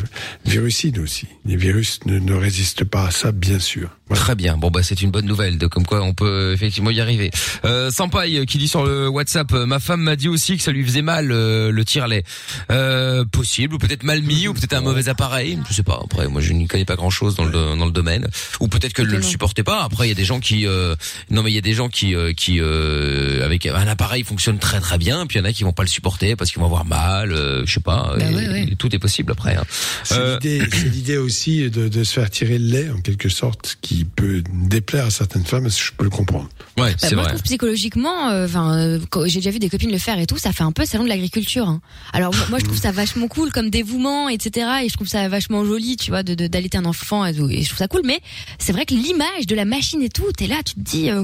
virucide 0.46 1.00
aussi. 1.00 1.28
Les 1.46 1.56
virus 1.56 2.00
ne, 2.06 2.20
ne 2.20 2.34
résistent 2.34 2.84
pas 2.86 3.08
à 3.08 3.12
ça, 3.12 3.32
bien 3.32 3.60
sûr. 3.60 3.90
Très 4.14 4.36
bien. 4.36 4.58
Bon 4.58 4.70
bah 4.72 4.82
c'est 4.84 5.02
une 5.02 5.12
bonne 5.12 5.26
nouvelle, 5.26 5.58
de 5.58 5.68
comme 5.68 5.86
quoi 5.86 6.02
on 6.02 6.14
peut 6.14 6.54
effectivement 6.54 6.92
y 6.92 7.02
arriver. 7.02 7.30
Euh, 7.66 7.90
Sampaï 7.92 8.38
euh, 8.38 8.46
qui 8.46 8.58
dit 8.58 8.68
sur 8.68 8.86
le 8.86 9.10
WhatsApp, 9.10 9.52
euh, 9.54 9.66
ma 9.66 9.80
femme 9.80 10.02
m'a 10.02 10.16
dit 10.16 10.30
aussi 10.30 10.56
que 10.56 10.64
ça 10.64 10.72
lui 10.72 10.84
faisait 10.86 11.02
mal 11.02 11.32
euh, 11.32 11.72
le 11.72 11.84
tire-lait. 11.84 12.24
Euh, 12.72 13.26
possible, 13.26 13.76
ou 13.76 13.78
peut-être 13.78 14.04
mal 14.04 14.22
mis, 14.22 14.48
ou 14.48 14.54
peut-être 14.54 14.74
un 14.74 14.82
mauvais 14.82 15.10
appareil. 15.10 15.60
Je 15.70 15.74
sais 15.74 15.84
pas. 15.84 16.00
Après, 16.04 16.28
moi 16.28 16.42
je 16.42 16.54
n'y 16.54 16.68
connais 16.68 16.86
pas 16.86 16.96
grand-chose 16.96 17.36
dans 17.36 17.46
le 17.46 17.52
dans 17.78 17.86
le 17.86 17.92
domaine. 17.92 18.28
Ou 18.60 18.68
peut-être 18.68 18.94
qu'elle 18.94 19.08
ne 19.08 19.16
le 19.18 19.22
supportait 19.24 19.64
pas. 19.64 19.84
Après, 19.84 20.06
il 20.06 20.10
y 20.10 20.14
a 20.14 20.16
des 20.16 20.26
gens 20.26 20.40
qui, 20.40 20.66
euh, 20.68 20.96
non 21.30 21.44
mais 21.44 21.52
il 21.52 21.56
y 21.56 21.58
a 21.58 21.62
des 21.62 21.74
gens 21.74 21.90
qui 21.90 22.16
euh, 22.16 22.34
qui 22.34 22.60
euh, 22.62 23.44
avec 23.44 23.66
un 23.66 23.88
appareil 23.88 24.24
fonctionne 24.24 24.60
très 24.60 24.80
très 24.80 24.98
bien, 24.98 25.26
puis 25.26 25.38
il 25.38 25.42
y 25.42 25.46
en 25.46 25.50
a 25.50 25.54
qui 25.54 25.64
vont 25.64 25.74
pas 25.74 25.84
le 25.84 25.90
supporter 25.90 26.36
parce 26.36 26.52
qu'ils 26.52 26.60
vont 26.60 26.68
avoir 26.68 26.86
mal. 26.86 27.32
euh, 27.34 27.64
je 27.66 27.74
sais 27.74 27.80
pas. 27.80 28.14
Bah 28.18 28.30
et- 28.30 28.34
ouais, 28.36 28.48
ouais. 28.48 28.68
et 28.72 28.76
tout 28.76 28.94
est 28.96 29.00
possible 29.00 29.32
après. 29.32 29.56
hein. 29.56 29.64
C'est 30.04 30.16
Euh, 30.20 30.34
l'idée, 30.36 30.64
c'est 30.72 30.90
l'idée 30.90 31.18
aussi 31.18 31.70
de, 31.70 31.88
de 31.88 32.04
se 32.04 32.14
faire 32.14 32.30
tirer 32.30 32.60
le 32.60 32.66
lait, 32.68 32.90
en 32.90 33.02
quelque 33.02 33.28
sorte, 33.30 33.78
qui 33.82 34.03
peut 34.06 34.44
déplaire 34.52 35.06
à 35.08 35.10
certaines 35.12 35.46
femmes, 35.46 35.70
je 35.70 35.92
peux 35.98 36.04
le 36.04 36.10
comprendre? 36.10 36.50
Ouais, 36.78 36.96
Bah, 37.02 37.08
moi, 37.14 37.24
je 37.24 37.30
trouve 37.30 37.42
psychologiquement, 37.44 38.30
euh, 38.30 38.46
enfin, 38.46 38.78
euh, 38.78 39.00
j'ai 39.26 39.40
déjà 39.40 39.52
vu 39.52 39.60
des 39.60 39.70
copines 39.70 39.92
le 39.92 39.98
faire 39.98 40.20
et 40.20 40.26
tout, 40.26 40.38
ça 40.38 40.52
fait 40.52 40.64
un 40.64 40.72
peu 40.72 40.86
salon 40.86 41.04
de 41.04 41.10
l'agriculture. 41.10 41.68
hein. 41.68 41.82
Alors 42.14 42.34
moi, 42.36 42.46
moi, 42.50 42.60
je 42.60 42.66
trouve 42.66 42.78
ça 42.80 42.92
vachement 42.92 43.28
cool 43.28 43.52
comme 43.52 43.70
dévouement, 43.70 44.30
etc. 44.30 44.68
Et 44.84 44.90
je 44.90 44.94
trouve 44.94 45.08
ça 45.08 45.28
vachement 45.30 45.64
joli, 45.66 45.98
tu 45.98 46.10
vois, 46.12 46.24
de 46.24 46.34
de- 46.36 46.48
d'allaiter 46.48 46.78
un 46.78 46.86
enfant 46.86 47.26
et, 47.26 47.34
tout, 47.34 47.50
et 47.50 47.62
je 47.62 47.68
trouve 47.68 47.78
ça 47.80 47.88
cool. 47.88 48.02
Mais 48.06 48.20
c'est 48.60 48.72
vrai 48.74 48.86
que 48.86 48.94
l'image 48.94 49.46
de 49.48 49.56
la 49.56 49.66
machine 49.66 50.02
et 50.02 50.10
tout, 50.10 50.32
t'es 50.36 50.48
là, 50.48 50.58
tu 50.66 50.74
te 50.76 50.80
dis, 50.80 51.10
euh, 51.10 51.24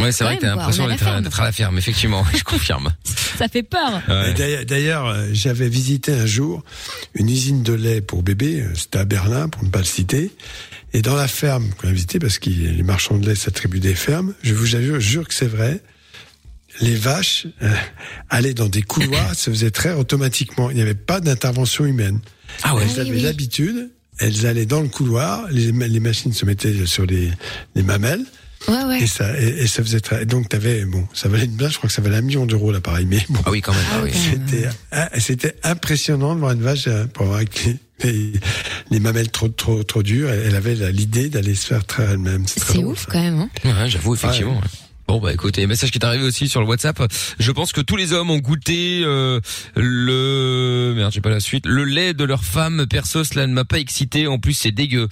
Ouais, 0.00 0.12
c'est 0.12 0.22
vrai 0.22 0.36
que 0.36 0.42
t'as 0.42 0.54
l'impression 0.54 0.86
d'être 0.86 1.08
à, 1.08 1.44
la 1.44 1.52
ferme, 1.52 1.76
effectivement. 1.78 2.24
je 2.36 2.44
confirme. 2.44 2.92
ça 3.36 3.48
fait 3.48 3.62
peur. 3.64 4.00
Ouais. 4.08 4.64
D'ailleurs- 4.64 5.06
euh, 5.06 5.28
j'avais 5.32 5.68
visité 5.68 6.12
un 6.12 6.26
jour 6.26 6.62
une 7.14 7.28
usine 7.28 7.62
de 7.62 7.72
lait 7.72 8.00
pour 8.00 8.22
bébés, 8.22 8.60
euh, 8.60 8.72
c'était 8.76 8.98
à 8.98 9.04
Berlin, 9.04 9.48
pour 9.48 9.64
ne 9.64 9.70
pas 9.70 9.78
le 9.80 9.84
citer. 9.84 10.30
Et 10.92 11.02
dans 11.02 11.16
la 11.16 11.28
ferme 11.28 11.68
qu'on 11.76 11.88
a 11.88 11.92
visité, 11.92 12.18
parce 12.18 12.38
que 12.38 12.48
les 12.50 12.82
marchands 12.82 13.18
de 13.18 13.26
lait 13.28 13.34
s'attribuent 13.34 13.80
des 13.80 13.94
fermes, 13.94 14.34
je 14.42 14.54
vous 14.54 14.64
jure, 14.66 15.00
jure 15.00 15.28
que 15.28 15.34
c'est 15.34 15.46
vrai, 15.46 15.80
les 16.80 16.94
vaches 16.94 17.46
euh, 17.62 17.70
allaient 18.30 18.54
dans 18.54 18.68
des 18.68 18.82
couloirs, 18.82 19.34
se 19.34 19.50
faisaient 19.50 19.70
traire 19.70 19.98
automatiquement. 19.98 20.70
Il 20.70 20.76
n'y 20.76 20.82
avait 20.82 20.94
pas 20.94 21.20
d'intervention 21.20 21.84
humaine. 21.84 22.20
Ah 22.62 22.74
ouais. 22.74 22.82
Elles 22.84 22.88
Oui, 22.94 23.00
avaient 23.00 23.10
oui. 23.10 23.20
l'habitude, 23.22 23.90
elles 24.18 24.46
allaient 24.46 24.66
dans 24.66 24.80
le 24.80 24.88
couloir, 24.88 25.46
les, 25.50 25.72
les 25.72 26.00
machines 26.00 26.32
se 26.32 26.44
mettaient 26.44 26.86
sur 26.86 27.04
les, 27.06 27.30
les 27.74 27.82
mamelles, 27.82 28.24
Ouais, 28.66 28.84
ouais. 28.84 29.02
et 29.02 29.06
ça, 29.06 29.38
et, 29.40 29.46
et 29.62 29.66
ça 29.68 29.82
faisait 29.82 30.00
très. 30.00 30.26
Donc 30.26 30.48
t'avais 30.48 30.84
bon, 30.84 31.06
ça 31.14 31.28
valait 31.28 31.44
une 31.44 31.56
bien, 31.56 31.68
je 31.68 31.76
crois 31.76 31.88
que 31.88 31.94
ça 31.94 32.02
valait 32.02 32.16
un 32.16 32.22
million 32.22 32.44
d'euros 32.44 32.72
l'appareil, 32.72 33.06
mais 33.06 33.24
bon. 33.28 33.40
Ah 33.46 33.50
oui, 33.50 33.60
quand 33.60 33.72
même. 33.72 33.84
Ah 33.92 34.00
oui. 34.02 34.10
C'était, 34.12 34.68
ah, 34.90 35.08
c'était 35.18 35.54
impressionnant 35.62 36.34
de 36.34 36.40
voir 36.40 36.52
une 36.52 36.62
vache 36.62 36.88
euh, 36.88 37.06
pour 37.06 37.26
avoir 37.26 37.40
les, 37.40 37.76
les, 38.04 38.32
les 38.90 39.00
mamelles 39.00 39.30
trop 39.30 39.48
trop 39.48 39.82
trop 39.84 40.02
dures. 40.02 40.30
Elle 40.30 40.56
avait 40.56 40.74
l'idée 40.92 41.28
d'aller 41.28 41.54
se 41.54 41.66
faire 41.66 41.84
traire 41.86 42.10
elle-même. 42.10 42.44
C'est, 42.46 42.78
ouf 42.78 43.06
quand 43.06 43.20
même. 43.22 43.40
Hein. 43.40 43.50
Ouais, 43.64 43.88
j'avoue, 43.88 44.14
effectivement. 44.14 44.54
ouais. 44.56 44.60
Bon 45.08 45.20
bah 45.20 45.32
écoutez, 45.32 45.66
message 45.66 45.90
qui 45.90 45.96
est 45.96 46.04
arrivé 46.04 46.22
aussi 46.22 46.50
sur 46.50 46.60
le 46.60 46.66
WhatsApp. 46.66 47.02
Je 47.38 47.50
pense 47.50 47.72
que 47.72 47.80
tous 47.80 47.96
les 47.96 48.12
hommes 48.12 48.30
ont 48.30 48.36
goûté 48.40 49.00
euh, 49.06 49.40
le 49.74 50.92
merde, 50.94 51.10
j'ai 51.14 51.22
pas 51.22 51.30
la 51.30 51.40
suite. 51.40 51.64
Le 51.66 51.84
lait 51.84 52.12
de 52.12 52.24
leur 52.24 52.44
femme. 52.44 52.86
Perso, 52.86 53.24
cela 53.24 53.46
ne 53.46 53.54
m'a 53.54 53.64
pas 53.64 53.78
excité. 53.78 54.26
En 54.26 54.38
plus, 54.38 54.52
c'est 54.52 54.70
dégueu. 54.70 55.08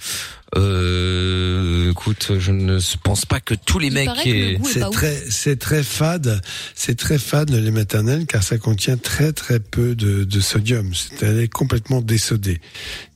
Euh, 0.55 1.91
écoute, 1.91 2.33
je 2.39 2.51
ne 2.51 2.77
pense 3.03 3.25
pas 3.25 3.39
que 3.41 3.53
tous 3.55 3.79
les 3.79 3.87
Il 3.87 3.93
mecs. 3.93 4.09
aient- 4.25 4.59
C'est 4.63 4.87
très, 4.91 5.15
c'est 5.29 5.57
très 5.59 5.83
fade, 5.83 6.41
c'est 6.73 6.95
très 6.95 7.17
fade 7.17 7.49
le 7.49 7.59
lait 7.59 7.69
maternel 7.71 8.25
car 8.27 8.43
ça 8.43 8.57
contient 8.57 8.95
très 8.97 9.33
très 9.33 9.59
peu 9.59 9.93
de, 9.95 10.23
de 10.23 10.39
sodium. 10.39 10.91
C'est 10.93 11.25
un 11.25 11.33
lait 11.33 11.47
complètement 11.49 12.01
désodé. 12.01 12.61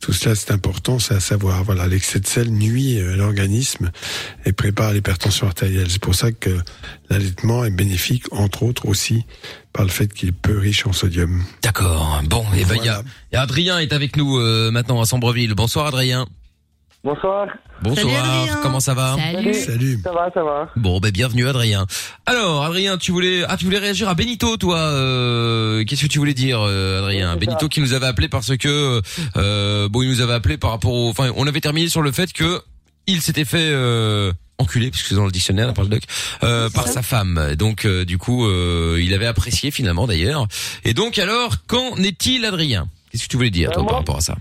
Tout 0.02 0.12
cela 0.14 0.36
c'est 0.36 0.52
important, 0.52 0.98
c'est 0.99 1.14
à 1.14 1.20
savoir. 1.22 1.64
Voilà, 1.64 1.88
l'excès 1.88 2.20
de 2.20 2.28
sel 2.28 2.49
nuit 2.49 2.99
à 2.99 3.16
l'organisme 3.16 3.91
et 4.45 4.52
prépare 4.52 4.91
l'hypertension 4.94 5.48
artérielle. 5.48 5.88
C'est 5.90 6.02
pour 6.02 6.16
ça 6.16 6.32
que 6.34 6.49
l'allaitement 7.10 7.65
est 7.65 7.72
bénéfique, 7.72 8.26
entre 8.31 8.64
autres 8.64 8.88
aussi 8.88 9.26
par 9.73 9.85
le 9.85 9.91
fait 9.91 10.11
qu'il 10.14 10.30
est 10.30 10.34
peu 10.34 10.57
riche 10.57 10.85
en 10.85 10.93
sodium. 10.93 11.43
D'accord. 11.61 12.22
Bon, 12.26 12.43
et 12.56 12.65
ben 12.65 12.76
il 12.77 12.85
y 12.85 12.89
a, 12.89 13.02
et 13.31 13.38
Adrien 13.38 13.80
est 13.80 13.93
avec 13.93 14.18
nous 14.18 14.38
euh, 14.38 14.69
maintenant 14.72 15.02
à 15.02 15.06
Sambreville. 15.06 15.53
Bonsoir 15.56 15.88
Adrien. 15.88 16.26
Bonsoir. 17.03 17.48
Bonsoir. 17.81 18.60
Comment 18.61 18.80
ça 18.80 18.93
va 18.93 19.15
Salut. 19.53 19.99
Ça 20.03 20.11
va, 20.11 20.30
ça 20.31 20.43
va. 20.43 20.69
Bon, 20.76 20.99
ben 20.99 21.10
bienvenue 21.10 21.48
Adrien. 21.48 21.88
Alors 22.27 22.64
Adrien, 22.64 22.98
tu 22.98 23.11
voulais 23.11 23.43
ah 23.48 23.57
tu 23.57 23.65
voulais 23.65 23.80
réagir 23.80 24.07
à 24.07 24.14
Benito 24.14 24.56
toi 24.57 24.77
euh, 24.77 25.84
qu'est-ce 25.84 26.03
que 26.03 26.07
tu 26.07 26.19
voulais 26.19 26.35
dire 26.35 26.60
euh, 26.61 26.99
Adrien? 26.99 27.35
Benito 27.38 27.68
qui 27.69 27.81
nous 27.81 27.93
avait 27.93 28.06
appelé 28.06 28.30
parce 28.30 28.56
que 28.56 29.02
euh, 29.35 29.89
bon, 29.89 30.03
il 30.03 30.10
nous 30.10 30.22
avait 30.22 30.34
appelé 30.34 30.57
par 30.57 30.69
rapport 30.69 30.93
au 30.93 31.10
enfin 31.10 31.31
on 31.35 31.48
avait 31.48 31.60
terminé 31.60 31.89
sur 31.89 32.03
le 32.03 32.11
fait 32.11 32.31
que 32.34 32.61
il 33.07 33.22
s'était 33.22 33.45
fait 33.45 33.69
euh, 33.72 34.32
enculer 34.57 34.91
puisque 34.91 35.07
c'est 35.07 35.15
dans 35.15 35.26
le 35.26 35.32
dictionnaire 35.32 35.68
là, 35.68 35.73
par 35.73 35.84
le 35.84 35.90
doc 35.90 36.03
euh, 36.44 36.69
par 36.69 36.88
sa 36.88 37.02
femme. 37.02 37.56
Donc 37.57 37.86
euh, 37.86 38.06
du 38.06 38.18
coup, 38.18 38.45
euh, 38.45 38.99
il 39.02 39.14
avait 39.14 39.26
apprécié 39.26 39.72
finalement 39.72 40.07
d'ailleurs. 40.07 40.48
Et 40.86 40.94
donc 40.94 41.18
alors, 41.19 41.65
qu'en 41.68 41.95
est-il 41.98 42.45
Adrien? 42.45 42.88
Qu'est-ce 43.11 43.23
que 43.23 43.28
tu 43.30 43.38
voulais 43.38 43.49
dire 43.49 43.72
toi 43.72 43.86
par 43.86 43.95
rapport 43.98 44.18
à 44.18 44.22
ça? 44.22 44.36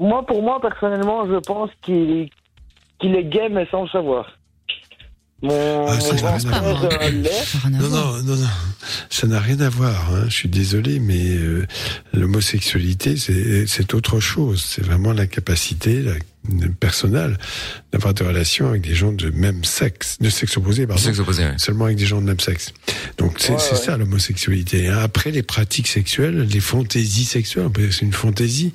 Moi, 0.00 0.26
pour 0.26 0.42
moi, 0.42 0.58
personnellement, 0.60 1.26
je 1.28 1.38
pense 1.46 1.70
qu'il 1.84 2.28
qu'il 3.00 3.14
est 3.14 3.24
gay, 3.24 3.48
mais 3.50 3.66
sans 3.70 3.82
le 3.82 3.88
savoir. 3.88 4.26
Mon, 5.42 5.86
Ah, 5.88 5.98
ça 6.00 6.14
mon 6.14 6.22
n'a 6.22 6.36
rien 6.38 6.52
à 6.52 6.60
voir. 6.60 6.84
euh. 6.84 7.10
Non, 7.70 7.88
non, 7.88 8.22
non, 8.22 8.36
non. 8.36 8.46
Ça 9.10 9.26
n'a 9.26 9.40
rien 9.40 9.60
à 9.60 9.68
voir. 9.68 10.12
Hein. 10.14 10.24
Je 10.28 10.34
suis 10.34 10.48
désolé, 10.48 11.00
mais 11.00 11.34
euh, 11.36 11.66
l'homosexualité, 12.12 13.16
c'est 13.16 13.66
c'est 13.66 13.94
autre 13.94 14.20
chose. 14.20 14.62
C'est 14.64 14.82
vraiment 14.84 15.12
la 15.12 15.26
capacité 15.26 16.00
la, 16.02 16.12
personnelle 16.80 17.38
d'avoir 17.92 18.14
des 18.14 18.24
relations 18.24 18.68
avec 18.68 18.82
des 18.82 18.94
gens 18.94 19.12
de 19.12 19.30
même 19.30 19.64
sexe, 19.64 20.18
de 20.20 20.28
sexe 20.30 20.56
opposé, 20.56 20.86
pardon. 20.86 21.00
Sexe 21.02 21.18
opposé, 21.20 21.44
ouais. 21.44 21.54
Seulement 21.58 21.84
avec 21.86 21.96
des 21.96 22.06
gens 22.06 22.20
de 22.20 22.26
même 22.26 22.40
sexe. 22.40 22.72
Donc 23.18 23.36
c'est 23.38 23.52
Ouais, 23.52 23.58
ça 23.58 23.96
l'homosexualité. 23.96 24.88
hein. 24.88 24.98
Après 25.02 25.30
les 25.30 25.42
pratiques 25.42 25.88
sexuelles, 25.88 26.42
les 26.50 26.60
fantaisies 26.60 27.24
sexuelles, 27.24 27.68
c'est 27.90 28.02
une 28.02 28.12
fantaisie 28.12 28.72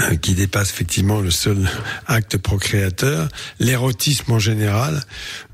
euh, 0.00 0.16
qui 0.16 0.34
dépasse 0.34 0.70
effectivement 0.70 1.20
le 1.20 1.30
seul 1.30 1.68
acte 2.06 2.36
procréateur. 2.38 3.28
L'érotisme 3.58 4.32
en 4.32 4.38
général 4.38 5.02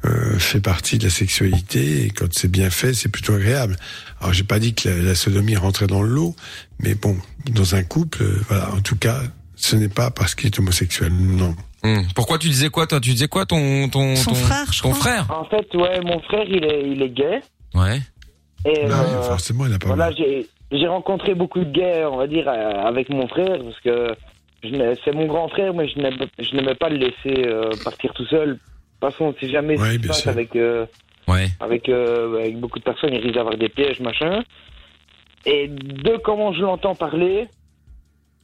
euh, 0.05 0.39
fait 0.39 0.61
partie 0.61 0.99
de 0.99 1.05
la 1.05 1.11
sexualité 1.11 2.05
et 2.05 2.11
quand 2.11 2.33
c'est 2.33 2.51
bien 2.51 2.71
fait, 2.71 2.95
c'est 2.95 3.09
plutôt 3.09 3.35
agréable. 3.35 3.77
Alors 4.21 4.33
j'ai 4.33 4.45
pas 4.45 4.59
dit 4.59 4.75
que 4.75 4.89
la, 4.89 4.97
la 4.97 5.15
sodomie 5.15 5.57
rentrait 5.57 5.87
dans 5.87 6.03
le 6.03 6.09
lot, 6.13 6.35
mais 6.81 6.95
bon, 6.95 7.17
dans 7.53 7.75
un 7.77 7.83
couple, 7.83 8.23
euh, 8.23 8.41
voilà, 8.49 8.73
en 8.73 8.81
tout 8.81 8.97
cas, 8.97 9.23
ce 9.59 9.77
n'est 9.77 9.89
pas 9.89 10.11
parce 10.11 10.35
qu'il 10.35 10.47
est 10.47 10.59
homosexuel, 10.59 11.13
non. 11.13 11.55
Hum. 11.85 12.03
Pourquoi 12.15 12.39
tu 12.39 12.49
disais 12.49 12.69
quoi 12.71 12.87
toi? 12.87 13.01
Tu 13.01 13.11
disais 13.11 13.29
quoi 13.29 13.47
ton 13.47 13.89
ton 13.89 14.17
Son 14.17 14.31
ton, 14.31 14.37
frère, 14.37 14.73
je 14.73 14.83
ton 14.83 14.91
crois. 14.91 15.01
frère? 15.01 15.27
En 15.31 15.45
fait, 15.45 15.73
ouais, 15.77 16.01
mon 16.01 16.21
frère, 16.21 16.45
il 16.49 16.65
est, 16.65 16.89
il 16.91 17.03
est 17.03 17.11
gay. 17.11 17.41
Ouais. 17.75 18.01
Et 18.65 18.87
Bah 18.87 19.05
oui, 19.07 19.15
euh, 19.15 19.23
forcément, 19.23 19.67
il 19.67 19.71
n'a 19.73 19.79
pas. 19.79 19.87
voilà, 19.87 20.11
j'ai 20.13 20.47
j'ai 20.73 20.87
rencontré 20.89 21.35
beaucoup 21.35 21.61
de 21.61 21.71
gays, 21.71 22.05
on 22.05 22.17
va 22.17 22.27
dire, 22.27 22.47
euh, 22.49 22.87
avec 22.87 23.09
mon 23.11 23.27
frère, 23.29 23.59
parce 23.63 23.81
que 23.81 24.15
je 24.65 24.69
n'ai- 24.71 24.95
c'est 25.05 25.13
mon 25.15 25.27
grand 25.27 25.49
frère, 25.49 25.73
mais 25.73 25.89
je 25.89 25.99
n'aimais 25.99 26.29
je 26.39 26.55
n'aimais 26.57 26.75
pas 26.75 26.89
le 26.89 26.97
laisser 26.97 27.47
euh, 27.47 27.71
partir 27.85 28.13
tout 28.15 28.27
seul. 28.27 28.49
De 28.55 28.55
toute 29.01 29.13
façon, 29.13 29.25
on 29.27 29.35
sait 29.41 29.49
jamais 29.51 29.79
Ouais, 29.79 29.85
ce 29.87 29.91
qui 29.91 29.95
se 29.95 29.99
bien 30.01 30.09
passe 30.09 30.21
sûr. 30.23 30.31
avec, 30.31 30.57
euh, 30.57 30.85
Ouais. 31.29 31.47
avec, 31.61 31.89
euh, 31.89 32.39
avec 32.41 32.59
beaucoup 32.59 32.81
de 32.81 32.85
personnes, 32.85 33.15
il 33.15 33.21
risque 33.21 33.35
d'avoir 33.37 33.57
des 33.57 33.69
pièges, 33.69 34.01
machin. 34.01 34.43
Et 35.47 35.69
de 35.69 36.17
comment 36.25 36.53
je 36.53 36.61
l'entends 36.63 36.97
parler, 36.97 37.47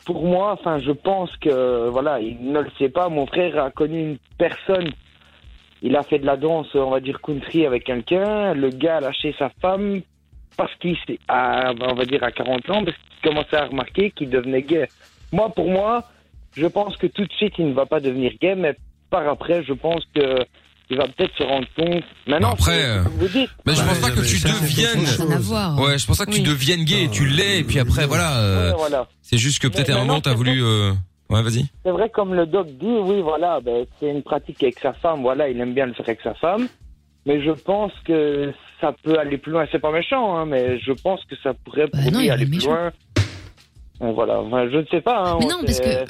pour 0.05 0.25
moi, 0.25 0.53
enfin, 0.53 0.79
je 0.81 0.93
pense 0.93 1.35
que, 1.37 1.89
voilà, 1.89 2.21
il 2.21 2.53
ne 2.53 2.61
le 2.61 2.71
sait 2.79 2.89
pas. 2.89 3.09
Mon 3.09 3.27
frère 3.27 3.63
a 3.63 3.71
connu 3.71 4.01
une 4.01 4.19
personne, 4.39 4.91
il 5.83 5.97
a 5.97 6.03
fait 6.03 6.19
de 6.19 6.27
la 6.27 6.37
danse, 6.37 6.75
on 6.75 6.91
va 6.91 7.01
dire 7.01 7.21
country 7.21 7.67
avec 7.67 7.85
quelqu'un. 7.85 8.55
Le 8.55 8.71
gars 8.71 8.99
a 8.99 9.01
lâché 9.01 9.35
sa 9.39 9.51
femme 9.61 10.03
parce 10.57 10.75
qu'il 10.77 10.97
on 11.29 11.95
va 11.95 12.05
dire, 12.05 12.23
à 12.23 12.31
40 12.31 12.71
ans, 12.71 12.85
parce 12.85 12.97
qu'il 12.97 13.31
commençait 13.31 13.57
à 13.57 13.67
remarquer 13.67 14.11
qu'il 14.11 14.31
devenait 14.31 14.63
gay. 14.63 14.89
Moi, 15.33 15.49
pour 15.51 15.69
moi, 15.69 16.05
je 16.57 16.67
pense 16.67 16.97
que 16.97 17.07
tout 17.07 17.25
de 17.25 17.33
suite, 17.33 17.55
il 17.59 17.69
ne 17.69 17.75
va 17.75 17.87
pas 17.87 18.01
devenir 18.01 18.33
gay, 18.41 18.55
mais 18.55 18.77
par 19.11 19.27
après, 19.29 19.63
je 19.65 19.73
pense 19.73 20.05
que 20.15 20.45
il 20.91 20.97
va 20.97 21.05
peut-être 21.09 21.35
se 21.37 21.43
rendre 21.43 21.67
compte. 21.77 22.05
Maintenant, 22.27 22.53
Après, 22.53 22.73
c'est- 22.81 22.85
euh, 22.87 23.03
vous 23.17 23.29
dites. 23.29 23.51
Mais 23.67 23.75
je 23.75 23.83
pense 23.83 23.99
pas 23.99 24.11
que 24.11 24.21
tu 24.21 24.39
deviennes. 24.43 25.01
Ouais, 25.79 25.99
je 25.99 26.07
pense 26.07 26.19
pas 26.19 26.27
que 26.27 26.31
tu 26.33 26.43
deviennes 26.43 26.85
gay. 26.85 27.09
Tu 27.11 27.27
l'es 27.27 27.61
et 27.61 27.65
puis 27.65 27.79
après 27.79 28.07
voilà. 28.07 28.39
euh, 28.39 28.71
Ouais, 28.71 28.77
voilà. 28.79 29.09
C'est 29.23 29.39
juste 29.39 29.61
que 29.61 29.69
peut-être 29.69 29.91
à 29.91 29.93
un 29.93 29.97
maintenant, 29.97 30.07
moment 30.09 30.21
t'as 30.21 30.35
voulu. 30.35 30.63
euh, 30.63 30.93
Ouais, 31.31 31.43
vas-y. 31.43 31.65
C'est 31.85 31.91
vrai, 31.91 32.11
comme 32.11 32.35
le 32.35 32.45
doc 32.47 32.67
dit, 32.79 32.87
oui, 32.87 33.23
voilà, 33.23 33.59
ben, 33.61 33.87
c'est 33.99 34.11
une 34.11 34.23
pratique 34.23 34.63
avec 34.63 34.79
sa 34.79 34.93
femme, 34.93 35.23
voilà, 35.23 35.49
il 35.49 35.59
aime 35.59 35.73
bien 35.73 35.87
le 35.87 35.95
faire 35.95 36.05
avec 36.07 36.21
sa 36.21 36.35
femme. 36.35 36.69
Mais 37.25 37.43
je 37.43 37.51
pense 37.53 37.93
que 38.05 38.53
ça 38.79 38.95
peut 39.03 39.19
aller 39.19 39.39
plus 39.39 39.51
loin. 39.51 39.65
C'est 39.73 39.79
pas 39.79 39.91
méchant, 39.91 40.37
hein, 40.37 40.45
mais 40.45 40.79
je 40.81 40.93
pense 40.93 41.21
que 41.25 41.35
ça 41.43 41.55
pourrait 41.65 41.89
pour 41.89 41.99
Bah 41.99 42.11
non, 42.11 42.19
lui 42.19 42.27
il 42.27 42.29
est 42.29 42.31
aller 42.33 42.45
plus 42.45 42.57
méchant. 42.57 42.73
loin. 42.75 42.93
Bon, 44.01 44.13
voilà, 44.13 44.39
enfin, 44.41 44.69
je 44.71 44.77
ne 44.77 44.85
sais 44.91 45.01
pas. 45.01 45.23
Hein, 45.31 45.37
Mais 45.41 45.47
on 45.47 45.49
non, 45.49 45.65
parce 45.65 45.81
que 45.81 46.05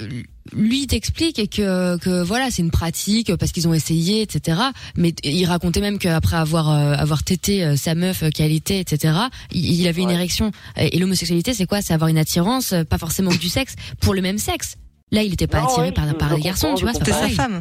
lui 0.54 0.82
il 0.82 0.86
t'explique 0.86 1.50
que 1.50 1.96
que 1.98 2.22
voilà 2.22 2.50
c'est 2.50 2.62
une 2.62 2.70
pratique 2.70 3.34
parce 3.36 3.52
qu'ils 3.52 3.66
ont 3.68 3.74
essayé 3.74 4.22
etc. 4.22 4.58
Mais 4.96 5.12
il 5.24 5.44
racontait 5.46 5.80
même 5.80 5.98
qu'après 5.98 6.36
avoir 6.36 6.70
euh, 6.70 6.94
avoir 6.94 7.22
tété 7.24 7.64
euh, 7.64 7.76
sa 7.76 7.94
meuf 7.94 8.22
euh, 8.22 8.30
qu'elle 8.30 8.52
était 8.52 8.78
etc. 8.80 9.14
Il, 9.52 9.80
il 9.80 9.88
avait 9.88 10.02
une 10.02 10.10
érection 10.10 10.50
et, 10.76 10.96
et 10.96 10.98
l'homosexualité 10.98 11.54
c'est 11.54 11.66
quoi? 11.66 11.82
C'est 11.82 11.92
avoir 11.94 12.08
une 12.08 12.18
attirance 12.18 12.72
euh, 12.72 12.84
pas 12.84 12.98
forcément 12.98 13.30
du 13.32 13.48
sexe 13.48 13.74
pour 14.00 14.14
le 14.14 14.22
même 14.22 14.38
sexe. 14.38 14.76
Là 15.12 15.22
il 15.22 15.32
était 15.32 15.46
pas 15.46 15.60
Non, 15.60 15.66
attiré 15.66 15.86
oui, 15.88 15.92
par 15.92 16.14
par 16.16 16.34
des 16.36 16.42
garçons 16.42 16.74
tu 16.74 16.84
vois 16.84 16.92
c'est 16.92 17.00
pas 17.00 17.04
comprends. 17.06 17.36
pareil. 17.46 17.60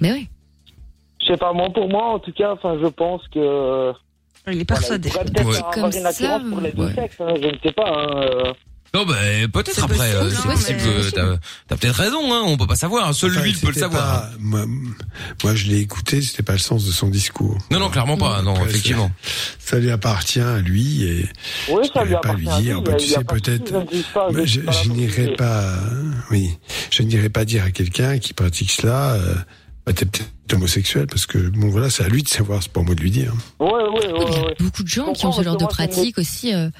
Mais 0.00 0.12
oui. 0.12 0.28
Je 1.20 1.26
sais 1.34 1.36
pas, 1.36 1.52
moi, 1.52 1.68
pour 1.70 1.88
moi, 1.88 2.14
en 2.14 2.18
tout 2.20 2.32
cas, 2.32 2.52
enfin, 2.52 2.78
je 2.80 2.86
pense 2.86 3.22
que. 3.34 3.92
Il 4.50 4.60
est 4.60 4.64
persuadé. 4.64 5.10
Voilà, 5.10 5.28
il 5.28 5.32
pourrait 5.32 5.44
peut-être 5.44 5.48
Ouais. 5.48 5.56
avoir 5.58 5.74
Comme 5.92 6.00
une 6.00 6.06
attirance 6.06 6.42
ça, 6.42 6.48
pour 6.48 6.60
les 6.60 6.72
deux 6.72 6.84
ouais. 6.86 6.94
sexes, 6.94 7.16
hein, 7.20 7.34
je 7.42 7.46
ne 7.48 7.58
sais 7.62 7.72
pas. 7.72 7.88
Hein, 7.90 8.20
euh. 8.22 8.52
Non, 8.94 9.04
bah, 9.04 9.14
peut-être 9.52 9.84
après. 9.84 10.14
euh, 10.14 10.24
possible, 10.24 10.40
C'est 10.42 10.48
non, 10.48 10.54
possible. 10.54 10.78
mais- 10.84 11.10
que 11.10 11.10
T'as 11.10 11.36
t'as 11.68 11.76
peut-être 11.76 11.96
raison, 11.96 12.32
hein. 12.32 12.42
On 12.46 12.56
peut 12.56 12.66
pas 12.66 12.74
savoir. 12.76 13.14
Seul 13.14 13.32
Enfin, 13.32 13.42
lui 13.42 13.52
peut 13.52 13.66
le 13.66 13.72
c'était 13.74 13.80
savoir. 13.80 14.22
pas- 14.22 14.30
moi, 14.40 14.64
moi, 15.44 15.54
je 15.54 15.66
l'ai 15.66 15.78
écouté, 15.80 16.22
c'était 16.22 16.42
pas 16.42 16.54
le 16.54 16.58
sens 16.58 16.84
de 16.86 16.90
son 16.92 17.08
discours. 17.08 17.58
Non, 17.70 17.80
non, 17.80 17.90
clairement 17.90 18.16
pas. 18.16 18.40
Non, 18.42 18.54
Après, 18.54 18.70
effectivement. 18.70 19.10
Ça, 19.58 19.72
ça 19.72 19.78
lui 19.78 19.90
appartient 19.90 20.40
à 20.40 20.58
lui 20.60 21.04
et 21.04 21.28
Oui, 21.70 21.82
je 21.86 21.92
ça 21.92 22.02
lui 22.02 22.10
vais 22.10 22.14
pas 22.14 22.30
appartient 22.30 22.40
lui 22.42 22.48
à 22.48 22.60
dire. 22.60 22.82
bah, 22.82 22.94
tu 22.94 23.04
il 23.04 23.10
y 23.10 23.14
a 23.14 23.18
sais 23.18 23.24
pas 23.24 23.34
de 23.34 23.44
souci, 23.44 23.58
peut-être. 23.58 23.68
je 23.68 23.76
ne 23.76 23.84
dis 24.02 24.06
pas, 24.14 24.28
je 24.30 24.34
Bah, 24.34 24.44
je 24.44 24.52
dis 24.60 24.66
pas 24.66 24.72
la 24.72 24.82
je 24.82 24.88
n'irai 24.90 25.06
vérité. 25.22 25.36
pas. 25.36 25.74
Oui, 26.30 26.50
je 26.90 27.02
n'irai 27.02 27.28
pas 27.28 27.44
dire 27.44 27.64
à 27.64 27.70
quelqu'un 27.70 28.18
qui 28.18 28.32
pratique 28.32 28.70
cela. 28.70 29.12
Euh, 29.14 29.34
bah, 29.86 29.92
t'es 29.92 30.06
peut-être 30.06 30.28
homosexuel 30.54 31.06
parce 31.06 31.26
que 31.26 31.36
bon 31.38 31.68
voilà, 31.68 31.90
c'est 31.90 32.04
à 32.04 32.08
lui 32.08 32.22
de 32.22 32.28
savoir. 32.28 32.62
C'est 32.62 32.72
pas 32.72 32.80
à 32.80 32.84
moi 32.84 32.94
de 32.94 33.00
lui 33.02 33.10
dire. 33.10 33.34
Ouais, 33.60 33.68
ouais, 33.70 33.82
ouais, 33.90 34.00
Il 34.28 34.32
y 34.34 34.36
a 34.38 34.42
ouais. 34.46 34.54
beaucoup 34.60 34.82
de 34.82 34.88
gens 34.88 35.12
qui 35.12 35.26
ont 35.26 35.32
ce 35.32 35.42
genre 35.42 35.56
de 35.58 35.64
je 35.64 35.68
pratique 35.68 36.16
aussi 36.18 36.54
euh, 36.54 36.70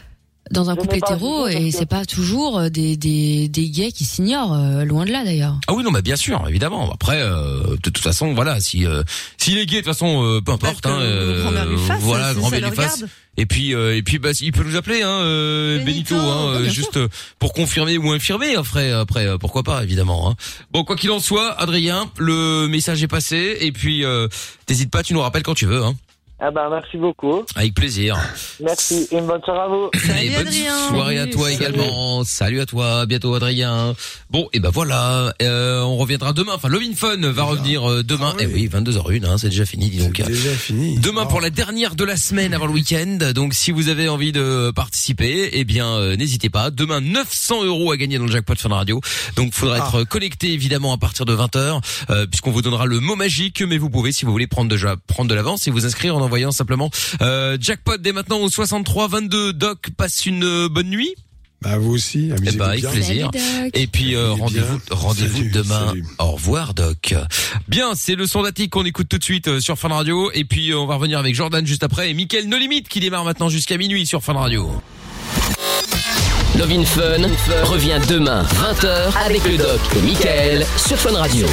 dans 0.51 0.71
un 0.71 0.75
je 0.75 0.81
couple 0.81 0.99
pas 0.99 1.07
hétéro 1.07 1.49
et 1.49 1.71
c'est 1.71 1.87
pas 1.87 2.05
toujours 2.05 2.59
euh, 2.59 2.69
des 2.69 2.97
des 2.97 3.49
des 3.49 3.69
gays 3.71 3.93
qui 3.93 4.05
s'ignorent 4.05 4.55
euh, 4.55 4.85
loin 4.85 5.05
de 5.05 5.13
là 5.13 5.25
d'ailleurs. 5.25 5.57
Ah 5.67 5.75
oui, 5.75 5.83
non, 5.85 5.91
bah 5.91 6.03
bien 6.03 6.17
sûr, 6.17 6.45
évidemment. 6.49 6.91
Après, 6.93 7.21
euh, 7.21 7.77
de 7.77 7.91
toute 7.91 7.99
façon, 7.99 8.35
voilà, 8.35 8.61
si 8.61 8.87
euh, 8.87 9.03
s'il 9.37 9.59
est 9.59 9.67
gay, 9.67 9.77
de 9.77 9.81
toute 9.81 9.93
façon, 9.93 10.25
euh, 10.25 10.41
peu 10.41 10.53
importe. 10.53 10.87
Hein, 10.87 10.99
euh, 11.01 11.43
grand-mère 11.43 11.67
lui 11.67 11.79
fasse, 11.79 12.03
voilà, 12.03 12.33
si 12.33 12.41
grand 12.41 12.51
lui 12.51 12.61
fasse. 12.75 13.05
Et 13.37 13.47
puis, 13.47 13.73
euh, 13.73 13.97
et 13.97 14.03
puis, 14.03 14.19
bah, 14.19 14.31
il 14.41 14.51
peut 14.51 14.65
nous 14.65 14.75
appeler, 14.75 15.03
hein, 15.03 15.21
euh, 15.21 15.85
Benito, 15.85 16.17
hein, 16.17 16.55
euh, 16.55 16.63
bien 16.63 16.73
juste 16.73 16.97
euh, 16.97 17.07
pour 17.39 17.53
confirmer 17.53 17.97
ou 17.97 18.11
infirmer. 18.11 18.57
Après, 18.57 18.91
après, 18.91 19.27
euh, 19.27 19.39
pourquoi 19.39 19.63
pas, 19.63 19.85
évidemment. 19.85 20.29
Hein. 20.29 20.35
Bon, 20.73 20.83
quoi 20.83 20.97
qu'il 20.97 21.13
en 21.13 21.21
soit, 21.21 21.53
Adrien, 21.53 22.11
le 22.19 22.67
message 22.67 23.01
est 23.01 23.09
passé. 23.09 23.59
Et 23.61 23.71
puis, 23.71 24.05
euh, 24.05 24.27
t'hésites 24.67 24.91
pas, 24.91 25.05
tu 25.05 25.15
nous 25.15 25.21
rappelles 25.21 25.45
quand 25.45 25.55
tu 25.55 25.67
veux. 25.67 25.85
Hein. 25.85 25.95
Ah 26.41 26.53
ben, 26.53 26.71
merci 26.71 26.97
beaucoup. 26.97 27.45
Avec 27.57 27.75
plaisir. 27.75 28.17
Merci. 28.63 29.09
Une 29.11 29.27
bonne 29.27 29.43
soirée 29.43 29.61
à 29.61 29.67
vous. 29.67 29.91
Et 30.23 30.31
bonne 30.31 30.53
soirée 30.89 31.19
à 31.19 31.27
toi 31.27 31.51
également. 31.51 32.23
Salut 32.23 32.61
à 32.61 32.67
toi, 32.67 33.01
à 33.01 33.07
bientôt 33.07 33.35
Adrien. 33.35 33.97
Bon, 34.31 34.49
et 34.53 34.61
ben 34.61 34.71
voilà, 34.71 35.35
euh, 35.43 35.83
on 35.83 35.97
reviendra 35.97 36.33
demain. 36.33 36.53
Enfin, 36.55 36.69
Lovin 36.69 36.95
Fun 36.95 37.17
va 37.33 37.43
revenir 37.43 37.91
euh, 37.91 38.05
demain. 38.05 38.35
Eh 38.39 38.47
oui, 38.47 38.69
22h01, 38.73 39.25
hein, 39.25 39.37
c'est 39.37 39.49
déjà 39.49 39.67
fini, 39.67 39.91
dis 39.91 39.99
donc. 39.99 40.13
Déjà 40.23 40.51
fini. 40.51 40.97
Demain 41.01 41.27
pour 41.27 41.41
la 41.41 41.51
dernière 41.51 41.97
de 41.97 42.05
la 42.05 42.17
semaine 42.17 42.55
avant 42.55 42.67
le 42.67 42.73
week-end. 42.73 43.19
Donc, 43.35 43.53
si 43.53 43.73
vous 43.73 43.89
avez 43.89 44.09
envie 44.09 44.31
de 44.31 44.71
participer, 44.71 45.51
eh 45.55 45.65
bien, 45.65 45.89
euh, 45.89 46.15
n'hésitez 46.15 46.51
pas. 46.51 46.71
Demain, 46.71 47.01
900 47.01 47.65
euros 47.65 47.91
à 47.91 47.97
gagner 47.97 48.19
dans 48.19 48.27
le 48.27 48.31
jackpot 48.31 48.55
Fun 48.55 48.69
Radio. 48.69 49.01
Donc, 49.35 49.55
faudra 49.55 49.79
être 49.79 50.05
connecté 50.05 50.53
évidemment 50.53 50.93
à 50.93 50.99
partir 50.99 51.25
de 51.25 51.35
20h, 51.35 51.83
euh, 52.11 52.27
puisqu'on 52.27 52.53
vous 52.53 52.63
donnera 52.63 52.87
le 52.87 53.01
mot 53.01 53.17
magique. 53.17 53.61
Mais 53.63 53.77
vous 53.79 53.91
pouvez, 53.91 54.13
si 54.13 54.25
vous 54.25 54.31
voulez, 54.31 54.47
prendre 54.47 54.71
déjà 54.71 54.95
prendre 55.09 55.29
de 55.29 55.35
l'avance 55.35 55.67
et 55.67 55.73
vous 55.73 55.85
inscrire 55.85 56.17
en 56.17 56.28
envoyant 56.29 56.53
simplement 56.53 56.91
euh, 57.23 57.57
jackpot 57.61 57.97
dès 57.99 58.13
maintenant 58.13 58.39
au 58.39 58.49
63 58.49 59.09
22. 59.09 59.53
Doc 59.55 59.89
passe 59.97 60.27
une 60.27 60.45
euh, 60.45 60.69
bonne 60.69 60.89
nuit. 60.91 61.15
Bah 61.61 61.77
vous 61.77 61.93
aussi, 61.93 62.29
Eh 62.31 62.35
amusez-vous 62.35 62.59
ben, 62.59 62.69
avec 62.69 62.81
bien. 62.83 62.91
plaisir. 62.91 63.31
Et 63.75 63.89
puis 63.89 64.15
euh, 64.15 64.31
rendez-vous 64.33 64.79
rendez-vous 64.93 65.51
demain. 65.53 65.93
Au 66.21 66.31
revoir 66.33 66.73
Doc. 66.73 67.15
Bien, 67.67 67.95
c'est 67.97 68.15
le 68.15 68.29
son 68.29 68.43
d'Attic 68.45 68.71
qu'on 68.71 68.85
écoute 68.85 69.09
tout 69.09 69.19
de 69.19 69.25
suite 69.25 69.49
euh, 69.49 69.59
sur 69.59 69.77
Fun 69.77 69.89
Radio 69.89 70.31
et 70.35 70.45
puis 70.45 70.71
euh, 70.71 70.79
on 70.79 70.87
va 70.87 70.95
revenir 70.95 71.19
avec 71.19 71.35
Jordan 71.35 71.67
juste 71.67 71.83
après 71.83 72.11
et 72.11 72.15
Mickaël 72.15 72.47
No 72.49 72.59
Limite 72.59 72.89
qui 72.89 73.01
démarre 73.01 73.25
maintenant 73.25 73.49
jusqu'à 73.49 73.77
minuit 73.77 74.07
sur 74.07 74.23
Fun 74.23 74.35
Radio. 74.35 74.71
Love 76.57 76.71
in 76.73 76.85
Fun 76.85 77.29
revient 77.65 77.99
demain 78.09 78.45
20h 78.45 79.17
avec 79.27 79.45
le 79.45 79.57
doc 79.59 79.81
et 79.97 80.03
Michael 80.03 80.67
sur 80.77 80.97
Fun 80.97 81.13
Radio. 81.17 81.47